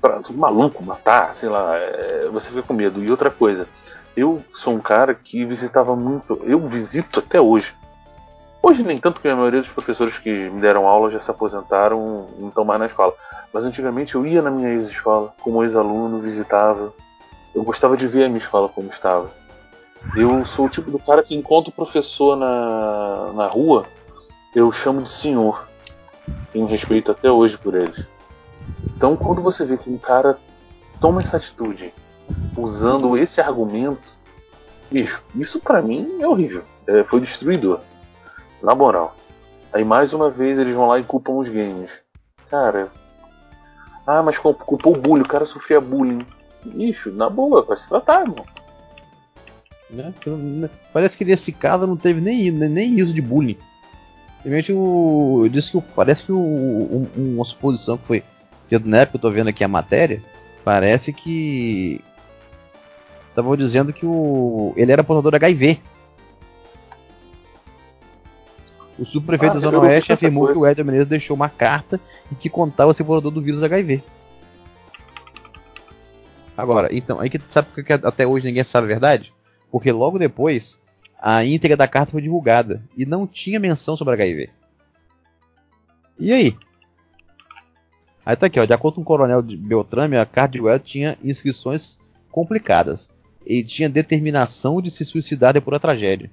para 0.00 0.20
maluco 0.30 0.84
matar, 0.84 1.34
sei 1.34 1.48
lá, 1.48 1.76
é, 1.76 2.28
você 2.30 2.48
fica 2.48 2.62
com 2.62 2.72
medo. 2.72 3.02
E 3.02 3.10
outra 3.10 3.30
coisa, 3.30 3.66
eu 4.16 4.42
sou 4.52 4.74
um 4.74 4.80
cara 4.80 5.14
que 5.14 5.44
visitava 5.44 5.94
muito, 5.96 6.40
eu 6.44 6.58
visito 6.66 7.20
até 7.20 7.40
hoje. 7.40 7.74
Hoje 8.62 8.82
nem 8.82 8.98
tanto 8.98 9.20
que 9.20 9.28
a 9.28 9.34
maioria 9.34 9.60
dos 9.60 9.72
professores 9.72 10.18
que 10.18 10.30
me 10.30 10.60
deram 10.60 10.86
aula 10.86 11.10
já 11.10 11.18
se 11.18 11.30
aposentaram, 11.30 12.28
não 12.38 12.48
estão 12.48 12.64
mais 12.64 12.78
na 12.78 12.86
escola. 12.86 13.14
Mas 13.52 13.64
antigamente 13.64 14.14
eu 14.14 14.26
ia 14.26 14.42
na 14.42 14.50
minha 14.50 14.68
ex-escola 14.68 15.34
como 15.40 15.62
ex-aluno, 15.62 16.20
visitava. 16.20 16.92
Eu 17.54 17.62
gostava 17.62 17.96
de 17.96 18.06
ver 18.06 18.24
a 18.24 18.28
minha 18.28 18.38
escola 18.38 18.68
como 18.68 18.90
estava. 18.90 19.30
Eu 20.16 20.44
sou 20.44 20.66
o 20.66 20.68
tipo 20.68 20.90
do 20.90 20.98
cara 20.98 21.22
que 21.22 21.34
encontra 21.34 21.70
o 21.70 21.74
professor 21.74 22.36
na, 22.36 23.32
na 23.34 23.46
rua, 23.46 23.86
eu 24.54 24.72
chamo 24.72 25.02
de 25.02 25.10
senhor 25.10 25.70
tenho 26.52 26.66
respeito 26.66 27.10
até 27.10 27.30
hoje 27.30 27.56
por 27.56 27.74
eles. 27.74 28.06
Então, 28.96 29.16
quando 29.16 29.42
você 29.42 29.64
vê 29.64 29.76
que 29.76 29.90
um 29.90 29.98
cara 29.98 30.38
toma 31.00 31.20
essa 31.20 31.36
atitude 31.36 31.92
usando 32.56 33.16
esse 33.16 33.40
argumento, 33.40 34.16
bicho, 34.90 35.22
isso 35.34 35.60
para 35.60 35.82
mim 35.82 36.18
é 36.20 36.26
horrível. 36.26 36.62
É, 36.86 37.04
foi 37.04 37.20
destruidor. 37.20 37.80
Na 38.62 38.74
moral. 38.74 39.16
Aí 39.72 39.84
mais 39.84 40.12
uma 40.12 40.28
vez 40.28 40.58
eles 40.58 40.74
vão 40.74 40.88
lá 40.88 40.98
e 40.98 41.04
culpam 41.04 41.34
os 41.34 41.48
games. 41.48 41.90
Cara. 42.50 42.88
Ah, 44.06 44.22
mas 44.22 44.38
culpou 44.38 44.94
o 44.94 45.00
bullying, 45.00 45.22
o 45.22 45.28
cara 45.28 45.46
sofria 45.46 45.80
bullying. 45.80 46.26
Bicho, 46.64 47.10
na 47.12 47.30
boa, 47.30 47.62
vai 47.62 47.76
se 47.76 47.88
tratar, 47.88 48.22
irmão. 48.22 48.44
Né? 49.92 50.70
Parece 50.92 51.18
que 51.18 51.24
nesse 51.24 51.52
caso 51.52 51.86
não 51.86 51.96
teve 51.96 52.20
nem, 52.20 52.50
nem 52.50 52.98
isso 52.98 53.12
de 53.12 53.20
bullying. 53.20 53.58
Simplesmente 54.36 54.72
o. 54.72 55.48
Disse 55.50 55.72
que 55.72 55.80
parece 55.94 56.24
que 56.24 56.32
o, 56.32 56.38
um, 56.38 57.08
uma 57.16 57.44
suposição 57.44 57.98
que 57.98 58.06
foi. 58.06 58.24
Que 58.68 58.78
na 58.78 58.98
época 58.98 59.16
eu 59.16 59.20
tô 59.20 59.30
vendo 59.30 59.48
aqui 59.48 59.62
a 59.62 59.68
matéria, 59.68 60.22
parece 60.64 61.12
que. 61.12 62.00
Estavam 63.28 63.56
dizendo 63.56 63.92
que 63.92 64.06
o. 64.06 64.72
ele 64.76 64.92
era 64.92 65.04
portador 65.04 65.34
HIV. 65.34 65.80
O 68.98 69.04
subprefeito 69.04 69.56
ah, 69.56 69.60
da 69.60 69.60
Zona 69.60 69.78
Oeste 69.78 70.12
afirmou 70.12 70.44
coisa. 70.44 70.60
que 70.60 70.66
o 70.66 70.68
Edson 70.68 70.84
Menezes 70.84 71.08
deixou 71.08 71.34
uma 71.34 71.48
carta 71.48 71.98
em 72.30 72.34
que 72.34 72.50
contava 72.50 72.92
ser 72.92 73.04
portador 73.04 73.30
do 73.30 73.40
vírus 73.40 73.62
HIV. 73.62 74.02
Agora, 76.56 76.88
então, 76.94 77.18
aí 77.18 77.30
que 77.30 77.40
sabe 77.48 77.68
que 77.82 77.92
até 77.92 78.26
hoje 78.26 78.44
ninguém 78.44 78.62
sabe 78.62 78.84
a 78.84 78.88
verdade? 78.88 79.32
Porque 79.70 79.92
logo 79.92 80.18
depois 80.18 80.80
a 81.20 81.44
íntegra 81.44 81.76
da 81.76 81.86
carta 81.86 82.12
foi 82.12 82.22
divulgada 82.22 82.82
e 82.96 83.04
não 83.04 83.26
tinha 83.26 83.60
menção 83.60 83.96
sobre 83.96 84.14
HIV. 84.14 84.50
E 86.18 86.32
aí? 86.32 86.56
Aí 88.24 88.36
tá 88.36 88.46
aqui, 88.46 88.60
ó, 88.60 88.64
de 88.64 88.72
acordo 88.72 88.96
com 88.96 89.00
o 89.02 89.04
coronel 89.04 89.42
Beltrame, 89.42 90.16
a 90.16 90.26
carta 90.26 90.58
de 90.58 90.78
tinha 90.80 91.18
inscrições 91.22 91.98
complicadas. 92.30 93.10
Ele 93.44 93.64
tinha 93.64 93.88
determinação 93.88 94.80
de 94.80 94.90
se 94.90 95.04
suicidar 95.04 95.52
depois 95.52 95.72
da 95.72 95.80
tragédia. 95.80 96.30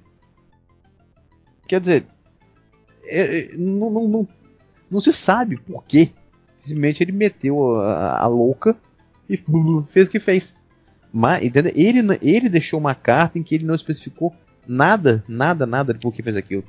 Quer 1.66 1.80
dizer, 1.80 2.06
é, 3.04 3.40
é, 3.40 3.56
não, 3.56 3.90
não, 3.90 4.08
não, 4.08 4.28
não, 4.90 5.00
se 5.00 5.12
sabe 5.12 5.56
por 5.56 5.84
quê. 5.84 6.10
Simplesmente 6.60 7.02
ele 7.02 7.12
meteu 7.12 7.80
a, 7.80 8.22
a 8.22 8.26
louca 8.26 8.76
e 9.28 9.36
fez 9.88 10.08
o 10.08 10.10
que 10.10 10.20
fez. 10.20 10.56
Mas, 11.12 11.42
entendeu? 11.42 11.72
Ele, 11.74 12.00
ele 12.22 12.48
deixou 12.48 12.78
uma 12.78 12.94
carta 12.94 13.38
em 13.38 13.42
que 13.42 13.54
ele 13.54 13.64
não 13.64 13.74
especificou 13.74 14.34
Nada, 14.68 15.24
nada, 15.26 15.64
nada 15.64 15.94
de 15.94 15.98
por 15.98 16.12
que 16.12 16.22
fez 16.22 16.36
aquilo. 16.36 16.62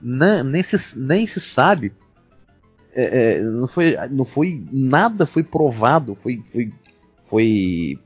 Nem, 0.00 0.62
se, 0.62 0.98
nem 0.98 1.26
se 1.26 1.38
sabe. 1.38 1.92
É, 2.94 3.34
é, 3.34 3.40
não, 3.42 3.68
foi, 3.68 3.94
não 4.10 4.24
foi. 4.24 4.64
Nada 4.72 5.26
foi 5.26 5.42
provado, 5.42 6.14
foi, 6.14 6.42
foi, 6.50 6.72
foi 7.22 7.98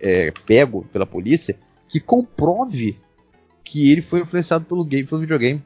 é, 0.00 0.32
pego 0.44 0.84
pela 0.92 1.06
polícia 1.06 1.56
que 1.88 2.00
comprove 2.00 2.98
que 3.62 3.92
ele 3.92 4.02
foi 4.02 4.20
influenciado 4.20 4.64
pelo 4.64 4.84
game, 4.84 5.06
pelo 5.06 5.20
videogame. 5.20 5.64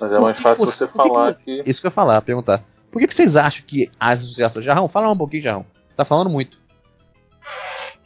Mas 0.00 0.12
é 0.12 0.18
mais 0.18 0.36
que, 0.38 0.42
fácil 0.42 0.64
você 0.64 0.86
falar 0.86 1.34
que, 1.34 1.62
que, 1.62 1.70
Isso 1.70 1.82
que 1.82 1.86
eu 1.86 1.90
ia 1.90 1.94
falar, 1.94 2.22
perguntar. 2.22 2.64
Por 2.90 2.98
que, 2.98 3.06
que 3.06 3.14
vocês 3.14 3.36
acham 3.36 3.62
que 3.66 3.90
as 4.00 4.20
associações. 4.20 4.64
Jarrão, 4.64 4.88
fala 4.88 5.12
um 5.12 5.18
pouquinho, 5.18 5.42
Jarrão. 5.42 5.66
Tá 5.94 6.02
falando 6.02 6.30
muito. 6.30 6.58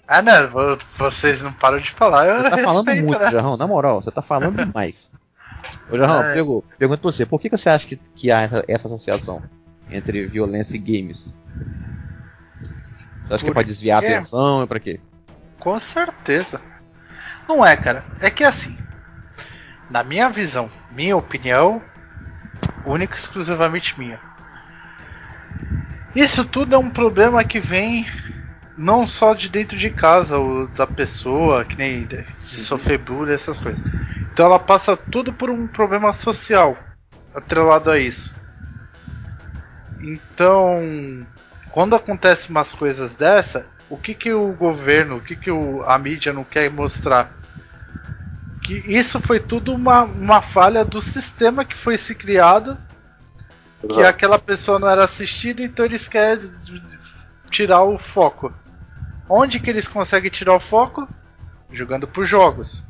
Ah, 0.06 0.20
não, 0.22 0.48
vo- 0.50 0.78
vocês 0.98 1.40
não 1.40 1.52
param 1.52 1.78
de 1.78 1.90
falar. 1.90 2.26
Eu 2.26 2.42
Você 2.42 2.50
tá 2.50 2.58
falando 2.58 2.86
respeito, 2.86 3.06
muito, 3.08 3.20
né? 3.22 3.30
Jarrão. 3.30 3.56
Na 3.56 3.66
moral, 3.66 4.02
você 4.02 4.10
tá 4.10 4.20
falando 4.22 4.56
demais. 4.64 5.10
Ô, 5.90 5.96
Jarrão, 5.96 6.22
É. 6.24 6.34
pergu- 6.34 6.64
pergunto 6.78 7.00
pra 7.00 7.10
você, 7.12 7.24
por 7.24 7.40
que, 7.40 7.48
que 7.48 7.56
você 7.56 7.70
acha 7.70 7.86
que, 7.86 7.96
que 7.96 8.30
há 8.30 8.42
essa, 8.42 8.64
essa 8.68 8.86
associação 8.88 9.42
entre 9.90 10.26
violência 10.26 10.76
e 10.76 10.78
games? 10.78 11.34
Você 13.26 13.34
acha 13.34 13.44
que 13.44 13.50
é 13.50 13.52
pra 13.52 13.62
Por 13.62 13.66
desviar 13.66 14.02
a 14.02 14.06
atenção? 14.06 14.62
É 14.62 14.66
pra 14.66 14.78
quê? 14.80 15.00
Com 15.58 15.78
certeza. 15.78 16.60
Não 17.48 17.64
é, 17.64 17.74
cara. 17.76 18.04
É 18.20 18.30
que 18.30 18.44
assim, 18.44 18.76
na 19.88 20.04
minha 20.04 20.28
visão, 20.28 20.70
minha 20.90 21.16
opinião, 21.16 21.80
única 22.84 23.16
e 23.16 23.18
exclusivamente 23.18 23.98
minha. 23.98 24.20
Isso 26.14 26.44
tudo 26.44 26.74
é 26.74 26.78
um 26.78 26.90
problema 26.90 27.42
que 27.42 27.58
vem 27.58 28.06
não 28.76 29.06
só 29.06 29.34
de 29.34 29.48
dentro 29.48 29.76
de 29.76 29.90
casa, 29.90 30.38
ou 30.38 30.68
da 30.68 30.86
pessoa, 30.86 31.64
que 31.64 31.76
nem 31.76 32.04
de 32.04 32.24
sofrer 32.44 32.98
bullying, 32.98 33.32
essas 33.32 33.58
coisas. 33.58 33.82
Então 34.32 34.46
ela 34.46 34.58
passa 34.58 34.96
tudo 34.96 35.32
por 35.32 35.50
um 35.50 35.66
problema 35.66 36.12
social 36.12 36.76
atrelado 37.34 37.90
a 37.90 37.98
isso. 37.98 38.32
Então, 40.00 41.26
quando 41.70 41.96
acontece 41.96 42.50
umas 42.50 42.72
coisas 42.72 43.14
dessa, 43.14 43.66
o 43.88 43.96
que 43.96 44.14
que 44.14 44.32
o 44.32 44.52
governo, 44.52 45.16
o 45.16 45.20
que 45.20 45.36
que 45.36 45.50
o, 45.50 45.82
a 45.84 45.98
mídia 45.98 46.32
não 46.32 46.44
quer 46.44 46.70
mostrar? 46.70 47.32
Que 48.62 48.74
isso 48.86 49.20
foi 49.20 49.38
tudo 49.40 49.72
uma, 49.74 50.02
uma 50.02 50.42
falha 50.42 50.84
do 50.84 51.00
sistema 51.00 51.64
que 51.64 51.76
foi 51.76 51.96
se 51.96 52.14
criado, 52.14 52.76
que 53.88 54.00
Exato. 54.00 54.08
aquela 54.08 54.38
pessoa 54.38 54.78
não 54.78 54.88
era 54.88 55.04
assistida, 55.04 55.62
então 55.62 55.84
eles 55.84 56.08
querem 56.08 56.50
tirar 57.50 57.82
o 57.82 57.98
foco. 57.98 58.52
Onde 59.28 59.58
que 59.58 59.70
eles 59.70 59.88
conseguem 59.88 60.30
tirar 60.30 60.54
o 60.54 60.60
foco? 60.60 61.08
Jogando 61.72 62.06
por 62.06 62.26
jogos. 62.26 62.82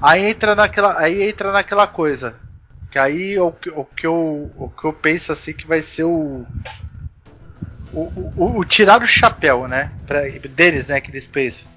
Aí 0.00 0.24
entra 0.26 0.54
naquela, 0.54 0.98
aí 0.98 1.22
entra 1.22 1.52
naquela 1.52 1.86
coisa. 1.86 2.34
Que 2.90 2.98
aí 2.98 3.38
o, 3.38 3.52
que- 3.52 3.70
o 3.70 3.84
que 3.84 4.06
eu, 4.06 4.50
o 4.56 4.68
que 4.68 4.84
eu 4.86 4.92
penso 4.92 5.32
assim 5.32 5.52
que 5.52 5.66
vai 5.66 5.80
ser 5.82 6.04
o 6.04 6.44
o, 7.92 8.32
o, 8.36 8.58
o 8.58 8.64
tirar 8.64 9.02
o 9.02 9.06
chapéu, 9.06 9.66
né? 9.66 9.90
Pra, 10.06 10.22
deles, 10.48 10.86
né? 10.86 11.00
Que 11.00 11.10
eles 11.10 11.26
pensam. 11.26 11.68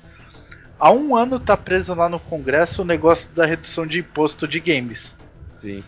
Há 0.80 0.91
um 0.91 1.15
ano 1.15 1.39
tá 1.39 1.56
preso 1.56 1.93
lá 1.93 2.10
no 2.10 2.19
Congresso 2.19 2.82
o 2.82 2.86
negócio 2.86 3.30
da 3.32 3.45
redução 3.45 3.86
de 3.88 3.99
imposto 3.99 4.47
de 4.47 4.60
games. 4.60 5.15
Sim. 5.62 5.84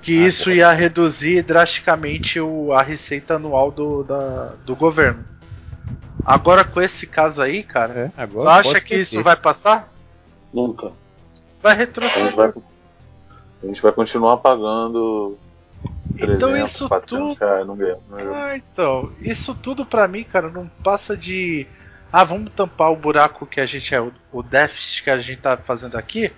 Que 0.00 0.24
Ah, 0.24 0.28
isso 0.28 0.44
pô. 0.44 0.50
ia 0.50 0.72
reduzir 0.72 1.42
drasticamente 1.42 2.38
o, 2.40 2.72
a 2.72 2.82
receita 2.82 3.34
anual 3.34 3.70
do, 3.70 4.04
da, 4.04 4.52
do 4.64 4.76
governo. 4.76 5.24
Agora 6.24 6.62
com 6.64 6.80
esse 6.80 7.06
caso 7.06 7.40
aí, 7.40 7.62
cara, 7.62 8.12
É, 8.16 8.22
agora 8.22 8.50
acha 8.52 8.80
que 8.80 8.94
isso 8.96 9.22
vai 9.22 9.36
passar? 9.36 9.92
Nunca. 10.52 10.92
Vai 11.62 11.72
A 11.72 11.76
gente 11.76 11.86
retroceder. 11.86 12.34
vai, 12.34 12.52
a 13.62 13.66
gente 13.66 13.82
vai 13.82 13.92
continuar 13.92 14.36
pagando 14.38 15.36
300, 16.18 16.36
Então 16.36 16.56
isso 16.56 16.88
400 16.88 17.34
tudo. 17.34 17.38
reais 17.48 17.66
no 17.66 17.76
jogo. 17.76 18.02
Ah, 18.34 18.56
então, 18.56 19.12
isso 19.20 19.54
tudo 19.54 19.86
pra 19.86 20.06
mim, 20.08 20.24
cara, 20.24 20.48
não 20.50 20.68
passa 20.82 21.16
de. 21.16 21.66
Ah, 22.12 22.24
vamos 22.24 22.52
tampar 22.52 22.90
o 22.90 22.96
buraco 22.96 23.46
que 23.46 23.60
a 23.60 23.66
gente 23.66 23.94
é, 23.94 24.00
o, 24.00 24.42
déficit 24.42 25.04
que 25.04 25.10
a 25.10 25.18
gente 25.18 25.40
tá 25.40 25.56
fazendo 25.56 25.96
aqui, 25.96 26.32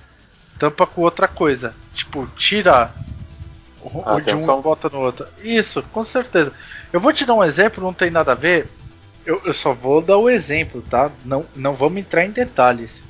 tampa 0.59 0.87
com 0.87 1.03
outra 1.03 1.29
coisa. 1.29 1.75
Tipo, 1.95 2.27
tira 2.37 2.91
o, 3.83 4.03
A 4.05 4.15
o 4.17 4.21
de 4.21 4.35
um 4.35 4.59
e 4.59 4.63
bota 4.63 4.89
no 4.89 5.01
outro. 5.01 5.27
Isso, 5.43 5.83
com 5.93 6.05
certeza. 6.05 6.53
Eu 6.93 7.01
vou 7.01 7.13
te 7.13 7.25
dar 7.25 7.35
um 7.35 7.45
exemplo, 7.45 7.83
não 7.83 7.93
tem 7.95 8.11
nada 8.11 8.33
a 8.33 8.35
ver. 8.35 8.69
Eu, 9.31 9.40
eu 9.45 9.55
só 9.55 9.73
vou 9.73 10.03
dar 10.03 10.16
o 10.16 10.29
exemplo, 10.29 10.83
tá? 10.90 11.09
Não, 11.25 11.47
não 11.55 11.73
vamos 11.73 12.01
entrar 12.01 12.25
em 12.25 12.33
detalhes. 12.33 13.05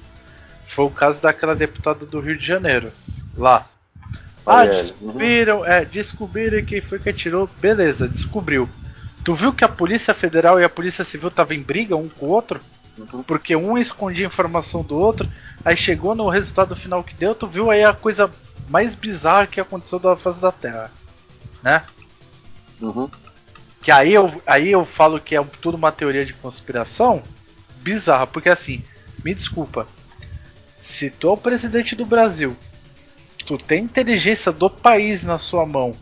Foi 0.69 0.85
o 0.85 0.91
caso 0.91 1.19
daquela 1.19 1.55
deputada 1.55 2.05
do 2.05 2.21
Rio 2.21 2.37
de 2.37 2.45
Janeiro, 2.45 2.93
lá. 3.35 3.67
Ah, 4.45 4.67
descobriram, 4.67 5.65
é, 5.65 5.83
descobriram 5.83 6.63
quem 6.63 6.83
foi 6.83 6.99
que 6.99 7.09
atirou. 7.09 7.49
Beleza, 7.59 8.07
descobriu. 8.07 8.69
Tu 9.25 9.35
viu 9.35 9.51
que 9.51 9.65
a 9.65 9.69
Polícia 9.69 10.13
Federal 10.13 10.61
e 10.61 10.65
a 10.65 10.69
Polícia 10.69 11.05
Civil 11.05 11.29
estavam 11.31 11.57
em 11.57 11.63
briga 11.63 11.97
um 11.97 12.11
com 12.11 12.27
o 12.27 12.31
outro? 12.31 12.61
Uhum. 12.99 13.23
Porque 13.23 13.57
um 13.57 13.79
escondia 13.79 14.27
informação 14.27 14.83
do 14.83 14.99
outro, 14.99 15.27
aí 15.65 15.75
chegou 15.75 16.15
no 16.15 16.29
resultado 16.29 16.77
final 16.77 17.03
que 17.03 17.15
deu, 17.15 17.35
tu 17.35 17.47
viu 17.47 17.71
aí 17.71 17.83
a 17.83 17.95
coisa 17.95 18.31
mais 18.69 18.95
bizarra 18.95 19.47
que 19.47 19.59
aconteceu 19.59 19.99
da 19.99 20.15
face 20.15 20.39
da 20.39 20.53
Terra. 20.53 20.93
Né? 21.63 21.83
Uhum. 22.79 23.09
Que 23.83 23.91
aí 23.91 24.13
eu, 24.13 24.43
aí 24.47 24.71
eu 24.71 24.85
falo 24.85 25.21
que 25.21 25.35
é 25.37 25.43
tudo 25.61 25.77
uma 25.77 25.91
teoria 25.93 26.25
de 26.25 26.35
conspiração 26.35 27.23
bizarra, 27.77 28.27
porque 28.27 28.49
assim, 28.49 28.83
me 29.25 29.35
desculpa. 29.35 29.87
Se 30.83 31.09
tu 31.09 31.29
é 31.29 31.33
o 31.33 31.37
presidente 31.37 31.95
do 31.97 32.05
Brasil, 32.05 32.55
tu 33.47 33.57
tem 33.57 33.85
inteligência 33.85 34.53
do 34.53 34.69
país 34.69 35.23
na 35.23 35.39
sua 35.39 35.65
mão, 35.65 35.95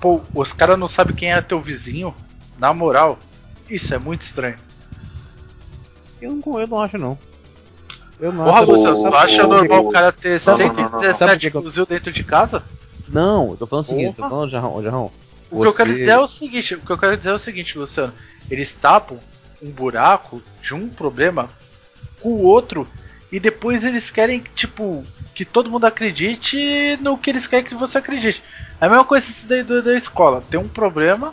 pô, 0.00 0.20
os 0.34 0.52
caras 0.52 0.78
não 0.78 0.88
sabem 0.88 1.14
quem 1.16 1.32
é 1.32 1.40
teu 1.40 1.60
vizinho, 1.60 2.14
na 2.58 2.74
moral, 2.74 3.18
isso 3.70 3.94
é 3.94 3.98
muito 3.98 4.22
estranho. 4.22 4.56
Eu 6.20 6.32
não, 6.44 6.60
eu 6.60 6.66
não 6.66 6.80
acho, 6.82 6.98
não. 6.98 7.18
Eu 8.20 8.32
não 8.32 8.44
Porra, 8.44 8.60
acho. 8.62 8.70
Luciano, 8.70 8.96
você 8.96 9.06
acha 9.16 9.46
o- 9.46 9.48
normal 9.48 9.86
o- 9.86 9.90
cara 9.92 10.12
ter 10.12 10.42
Não, 10.44 10.58
não, 10.58 10.66
não, 10.66 10.74
não. 10.74 10.80
Sabe 10.80 10.90
por 10.90 11.00
117 11.00 11.50
que 11.50 11.56
eu- 11.56 11.62
fuzil 11.62 11.86
dentro 11.86 12.12
de 12.12 12.24
casa? 12.24 12.62
Não, 13.08 13.50
eu 13.52 13.56
tô 13.56 13.66
falando 13.66 13.84
o 13.84 13.88
seguinte, 13.88 14.16
tô 14.16 14.28
falando, 14.28 14.50
Jarrão, 14.50 14.82
Jarrão. 14.82 15.12
O 15.50 15.62
que 15.62 15.68
eu 15.68 15.74
quero 15.74 15.90
Você- 15.90 15.98
dizer 15.98 16.10
é 16.10 16.18
o 16.18 16.26
seguinte, 16.28 16.74
o 16.74 16.80
que 16.80 16.90
eu 16.90 16.98
quero 16.98 17.16
dizer 17.16 17.30
é 17.30 17.34
o 17.34 17.38
seguinte, 17.38 17.78
Luciano. 17.78 18.12
Eles 18.50 18.72
tapam 18.72 19.18
um 19.62 19.70
buraco 19.70 20.42
de 20.62 20.74
um 20.74 20.88
problema 20.88 21.48
com 22.20 22.30
o 22.30 22.42
outro 22.42 22.86
e 23.30 23.38
depois 23.40 23.84
eles 23.84 24.10
querem, 24.10 24.40
tipo, 24.54 25.04
que 25.34 25.44
todo 25.44 25.70
mundo 25.70 25.86
acredite 25.86 26.96
no 27.00 27.16
que 27.18 27.30
eles 27.30 27.46
querem 27.46 27.64
que 27.64 27.74
você 27.74 27.98
acredite. 27.98 28.42
É 28.80 28.86
a 28.86 28.88
mesma 28.88 29.04
coisa 29.04 29.28
isso 29.30 29.46
daí 29.46 29.62
do- 29.62 29.82
da 29.82 29.96
escola. 29.96 30.42
Tem 30.50 30.58
um 30.58 30.68
problema, 30.68 31.32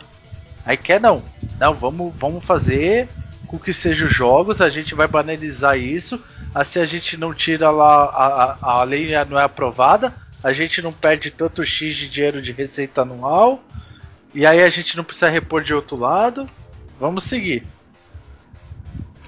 aí 0.64 0.76
quer 0.76 1.00
não. 1.00 1.22
Não, 1.58 1.72
vamos, 1.72 2.12
vamos 2.16 2.44
fazer 2.44 3.08
com 3.46 3.58
que 3.58 3.72
sejam 3.72 4.08
jogos, 4.08 4.60
a 4.60 4.68
gente 4.68 4.94
vai 4.94 5.06
banalizar 5.06 5.78
isso. 5.78 6.20
Assim 6.54 6.80
a 6.80 6.86
gente 6.86 7.16
não 7.16 7.32
tira 7.34 7.70
lá, 7.70 8.04
a, 8.06 8.44
a, 8.62 8.80
a 8.80 8.82
lei 8.84 9.12
não 9.28 9.38
é 9.38 9.44
aprovada, 9.44 10.12
a 10.42 10.52
gente 10.52 10.82
não 10.82 10.92
perde 10.92 11.30
tanto 11.30 11.64
X 11.64 11.94
de 11.94 12.08
dinheiro 12.08 12.42
de 12.42 12.50
receita 12.52 13.02
anual. 13.02 13.62
E 14.36 14.44
aí 14.44 14.62
a 14.62 14.68
gente 14.68 14.96
não 14.98 15.02
precisa 15.02 15.30
repor 15.30 15.62
de 15.62 15.72
outro 15.72 15.96
lado. 15.96 16.46
Vamos 17.00 17.24
seguir. 17.24 17.66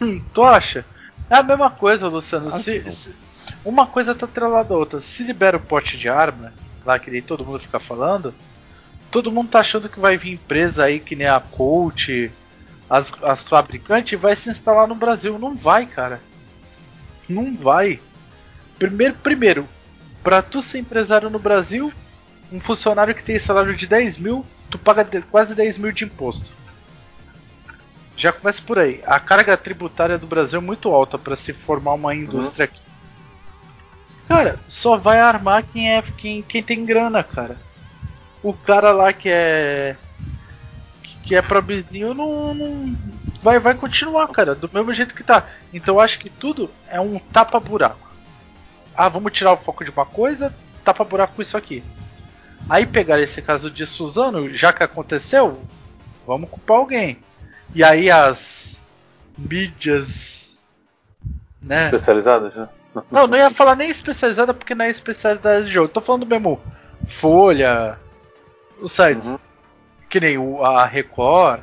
Hum, 0.01 0.21
tu 0.35 0.43
acha? 0.45 0.85
É 1.31 1.37
a 1.37 1.43
mesma 1.43 1.71
coisa, 1.71 2.09
Luciano. 2.09 2.51
Se- 2.63 2.93
se- 2.93 3.15
uma 3.65 3.87
coisa 3.87 4.15
tá 4.15 4.27
atrelada 4.27 4.75
à 4.75 4.77
outra. 4.77 5.01
Se 5.01 5.23
libera 5.23 5.57
o 5.57 5.61
porte 5.61 5.97
de 5.97 6.09
arma, 6.11 6.53
lá 6.85 6.99
que 6.99 7.11
nem 7.11 7.23
todo 7.23 7.45
mundo 7.45 7.59
fica 7.59 7.81
falando, 7.81 8.35
todo 9.11 9.33
mundo 9.33 9.49
tá 9.49 9.61
achando 9.61 9.89
que 9.89 9.99
vai 9.99 10.19
vir 10.19 10.33
empresa 10.35 10.85
aí 10.85 11.01
que 11.01 11.17
nem 11.17 11.27
a 11.27 11.41
Colt, 11.41 12.31
as, 12.89 13.11
as 13.23 13.49
fabricantes, 13.49 14.13
e 14.13 14.17
vai 14.17 14.37
se 14.37 14.51
instalar 14.51 14.87
no 14.87 14.95
Brasil. 14.95 15.39
Não 15.39 15.55
vai, 15.55 15.87
cara. 15.87 16.21
Não 17.29 17.55
vai. 17.57 17.99
Primeiro, 18.79 19.15
primeiro, 19.15 19.69
pra 20.23 20.43
tu 20.43 20.61
ser 20.63 20.79
empresário 20.79 21.31
no 21.31 21.39
Brasil, 21.39 21.91
um 22.53 22.61
funcionário 22.61 23.15
que 23.15 23.23
tem 23.23 23.39
salário 23.39 23.77
de 23.77 23.87
10 23.87 24.19
mil, 24.19 24.45
tu 24.71 24.79
paga 24.79 25.07
quase 25.31 25.55
10 25.55 25.79
mil 25.79 25.93
de 25.93 26.05
imposto. 26.05 26.53
Já 28.17 28.33
começa 28.33 28.61
por 28.63 28.79
aí. 28.79 29.01
A 29.07 29.21
carga 29.21 29.57
tributária 29.57 30.19
do 30.19 30.27
Brasil 30.27 30.59
é 30.59 30.63
muito 30.63 30.91
alta 30.91 31.17
para 31.17 31.37
se 31.37 31.53
formar 31.53 31.95
uma 31.95 32.15
indústria 32.15 32.65
aqui. 32.65 32.81
Cara, 34.27 34.59
só 34.67 34.97
vai 34.97 35.21
armar 35.21 35.63
quem 35.63 35.91
é 35.91 36.03
quem, 36.03 36.43
quem 36.43 36.63
tem 36.63 36.85
grana, 36.85 37.23
cara. 37.23 37.57
O 38.43 38.53
cara 38.53 38.93
lá 38.93 39.13
que 39.13 39.29
é 39.29 39.97
que 41.23 41.35
é 41.35 41.43
probizinho 41.43 42.15
não, 42.15 42.55
não 42.55 42.97
vai 43.43 43.59
vai 43.59 43.75
continuar, 43.75 44.27
cara, 44.29 44.55
do 44.55 44.69
mesmo 44.73 44.93
jeito 44.93 45.15
que 45.15 45.23
tá. 45.23 45.47
Então 45.73 45.95
eu 45.95 46.01
acho 46.01 46.19
que 46.19 46.29
tudo 46.29 46.71
é 46.89 47.01
um 47.01 47.19
tapa 47.19 47.61
buraco. 47.61 48.09
Ah, 48.97 49.09
vamos 49.09 49.33
tirar 49.33 49.53
o 49.53 49.57
foco 49.57 49.85
de 49.85 49.91
uma 49.91 50.05
coisa, 50.05 50.53
tapa 50.85 51.05
buraco 51.05 51.35
com 51.37 51.43
isso 51.43 51.57
aqui. 51.57 51.85
Aí 52.69 52.85
pegar 52.87 53.19
esse 53.21 53.41
caso 53.41 53.71
de 53.71 53.87
Suzano, 53.87 54.49
já 54.51 54.73
que 54.73 54.83
aconteceu, 54.83 55.63
vamos 56.27 56.51
culpar 56.51 56.77
alguém. 56.79 57.19
E 57.75 57.83
aí 57.83 58.11
as 58.11 58.79
mídias, 59.37 60.59
né? 61.63 61.85
Especializadas, 61.87 62.55
né? 62.55 62.69
Não, 63.11 63.27
não 63.27 63.37
ia 63.39 63.51
falar 63.51 63.77
nem 63.77 63.91
especializada 63.91 64.53
porque 64.53 64.75
não 64.75 64.85
é 64.85 64.91
especialidade 64.91 65.67
de 65.67 65.73
jogo. 65.73 65.89
Tô 65.89 66.01
falando 66.01 66.27
mesmo 66.27 66.61
Folha, 67.21 67.99
os 68.81 68.93
sites, 68.93 69.27
Uhum. 69.27 69.39
que 70.11 70.21
nem 70.21 70.37
o, 70.37 70.65
a 70.65 70.85
Record. 70.85 71.61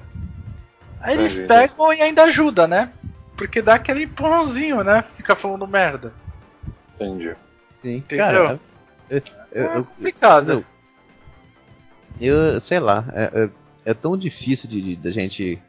Aí 1.02 1.18
eles 1.18 1.38
pegam 1.46 1.94
e 1.94 2.02
ainda 2.02 2.24
ajuda, 2.24 2.68
né? 2.68 2.92
Porque 3.38 3.62
dá 3.62 3.76
aquele 3.76 4.04
empurrãozinho, 4.04 4.84
né? 4.84 5.04
Fica 5.18 5.36
falando 5.36 5.68
merda. 5.68 6.14
Entendi. 6.96 7.36
Sim, 7.82 7.98
Entendeu? 7.98 8.26
cara. 8.26 8.60
Eu, 9.10 9.22
eu, 9.52 9.64
é 9.74 9.78
eu- 9.78 9.84
complicado. 9.84 10.52
eu- 10.52 10.66
eu- 12.20 12.60
sei 12.60 12.80
lá, 12.80 13.06
é, 13.14 13.44
é- 13.44 13.50
é 13.92 13.94
tão 13.94 14.18
difícil 14.18 14.70
de, 14.70 14.96
da 14.96 15.12
gente 15.12 15.62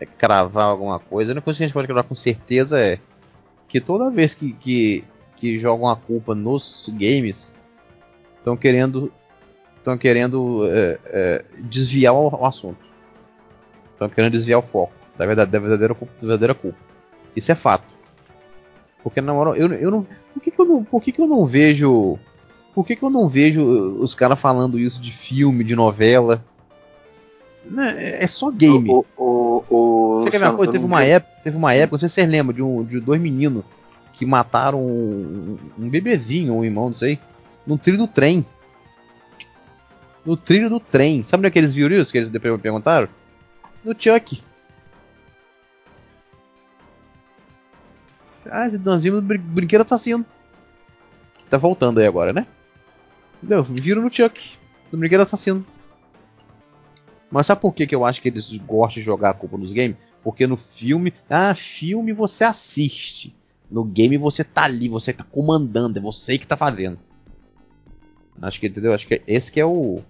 é, 0.00 0.06
cravar 0.06 0.64
alguma 0.64 0.98
coisa. 0.98 1.30
A 1.30 1.32
única 1.32 1.44
coisa 1.44 1.58
que 1.58 1.64
a 1.64 1.66
gente 1.66 1.74
pode 1.74 1.86
cravar 1.86 2.04
com 2.04 2.14
certeza 2.14 2.80
é 2.80 2.98
que 3.68 3.80
toda 3.80 4.10
vez 4.10 4.34
que, 4.34 4.52
que, 4.54 5.04
que 5.36 5.60
jogam 5.60 5.88
a 5.88 5.96
culpa 5.96 6.34
nos 6.34 6.90
games, 6.92 7.54
estão 8.38 8.56
querendo 8.56 9.12
estão 9.82 9.98
querendo 9.98 10.68
é, 10.70 10.98
é, 11.06 11.44
desviar 11.58 12.14
o, 12.14 12.46
assunto. 12.46 12.78
Estão 13.92 14.08
querendo 14.08 14.32
desviar 14.32 14.60
o 14.60 14.62
foco 14.62 14.92
da, 15.18 15.26
verdade, 15.26 15.50
da, 15.50 15.58
verdadeira, 15.58 15.94
da 15.94 16.20
verdadeira 16.20 16.54
culpa. 16.54 16.78
Isso 17.34 17.50
é 17.50 17.54
fato. 17.54 17.92
Porque 19.02 19.20
na 19.20 19.34
moral, 19.34 19.56
eu, 19.56 19.72
eu 19.72 19.90
não. 19.90 20.06
Por 20.32 20.42
que, 20.42 20.50
que 20.50 20.60
eu 20.60 20.64
não. 20.64 20.84
Por 20.84 21.02
que, 21.02 21.12
que 21.12 21.20
eu 21.20 21.26
não 21.26 21.44
vejo. 21.44 22.18
Por 22.74 22.86
que, 22.86 22.96
que 22.96 23.02
eu 23.02 23.10
não 23.10 23.28
vejo 23.28 23.62
os 23.62 24.14
caras 24.14 24.40
falando 24.40 24.78
isso 24.78 25.00
de 25.00 25.12
filme, 25.12 25.62
de 25.62 25.76
novela? 25.76 26.42
Né, 27.64 28.22
é 28.22 28.26
só 28.26 28.50
game. 28.50 28.88
O, 28.90 29.04
o, 29.16 29.64
o, 29.68 30.20
Você 30.20 30.30
quer 30.30 30.38
ver 30.38 30.46
uma 30.46 30.56
coisa? 30.56 30.72
Teve 30.72 30.84
uma, 30.84 31.04
época, 31.04 31.32
teve 31.44 31.56
uma 31.56 31.74
época, 31.74 31.94
não 31.94 32.00
sei 32.00 32.08
se 32.08 32.14
vocês 32.14 32.28
lembram, 32.28 32.54
de, 32.54 32.62
um, 32.62 32.82
de 32.82 32.98
dois 32.98 33.20
meninos 33.20 33.64
que 34.14 34.26
mataram 34.26 34.80
um, 34.80 35.58
um 35.78 35.88
bebezinho, 35.88 36.54
um 36.54 36.64
irmão, 36.64 36.88
não 36.88 36.94
sei, 36.94 37.18
no 37.66 37.78
trilho 37.78 37.98
do 37.98 38.08
trem. 38.08 38.44
No 40.24 40.36
trilho 40.36 40.70
do 40.70 40.80
trem. 40.80 41.22
Sabe 41.22 41.40
onde 41.40 41.48
é 41.48 41.50
que 41.50 41.58
eles 41.58 41.74
viram 41.74 41.96
isso? 41.96 42.10
Que 42.10 42.18
eles 42.18 42.30
depois 42.30 42.54
me 42.54 42.58
perguntaram? 42.58 43.08
No 43.84 43.94
Chuck. 43.98 44.42
Ah, 48.50 48.68
nós 48.68 49.02
vimos 49.02 49.22
brin 49.22 49.38
brinquedo 49.38 49.82
assassino. 49.82 50.24
Tá 51.50 51.58
voltando 51.58 51.98
aí 51.98 52.06
agora, 52.06 52.32
né? 52.32 52.46
Entendeu? 53.42 53.62
Viram 53.64 54.02
no 54.02 54.12
Chuck. 54.12 54.56
No 54.92 54.98
brinquedo 54.98 55.22
assassino. 55.22 55.66
Mas 57.30 57.46
sabe 57.46 57.60
por 57.60 57.74
que, 57.74 57.86
que 57.86 57.94
eu 57.94 58.04
acho 58.04 58.20
que 58.20 58.28
eles 58.28 58.54
gostam 58.58 59.00
de 59.00 59.06
jogar 59.06 59.30
a 59.30 59.34
culpa 59.34 59.56
nos 59.56 59.72
games? 59.72 59.96
Porque 60.22 60.46
no 60.46 60.56
filme. 60.56 61.12
Ah, 61.28 61.54
filme 61.54 62.12
você 62.12 62.44
assiste. 62.44 63.34
No 63.70 63.84
game 63.84 64.18
você 64.18 64.44
tá 64.44 64.64
ali, 64.64 64.88
você 64.88 65.12
tá 65.12 65.24
comandando, 65.24 65.98
é 65.98 66.02
você 66.02 66.36
que 66.38 66.46
tá 66.46 66.56
fazendo. 66.56 66.98
Acho 68.40 68.60
que 68.60 68.66
entendeu? 68.66 68.92
Acho 68.92 69.06
que 69.06 69.22
esse 69.26 69.50
que 69.50 69.58
é 69.58 69.64
o. 69.64 70.00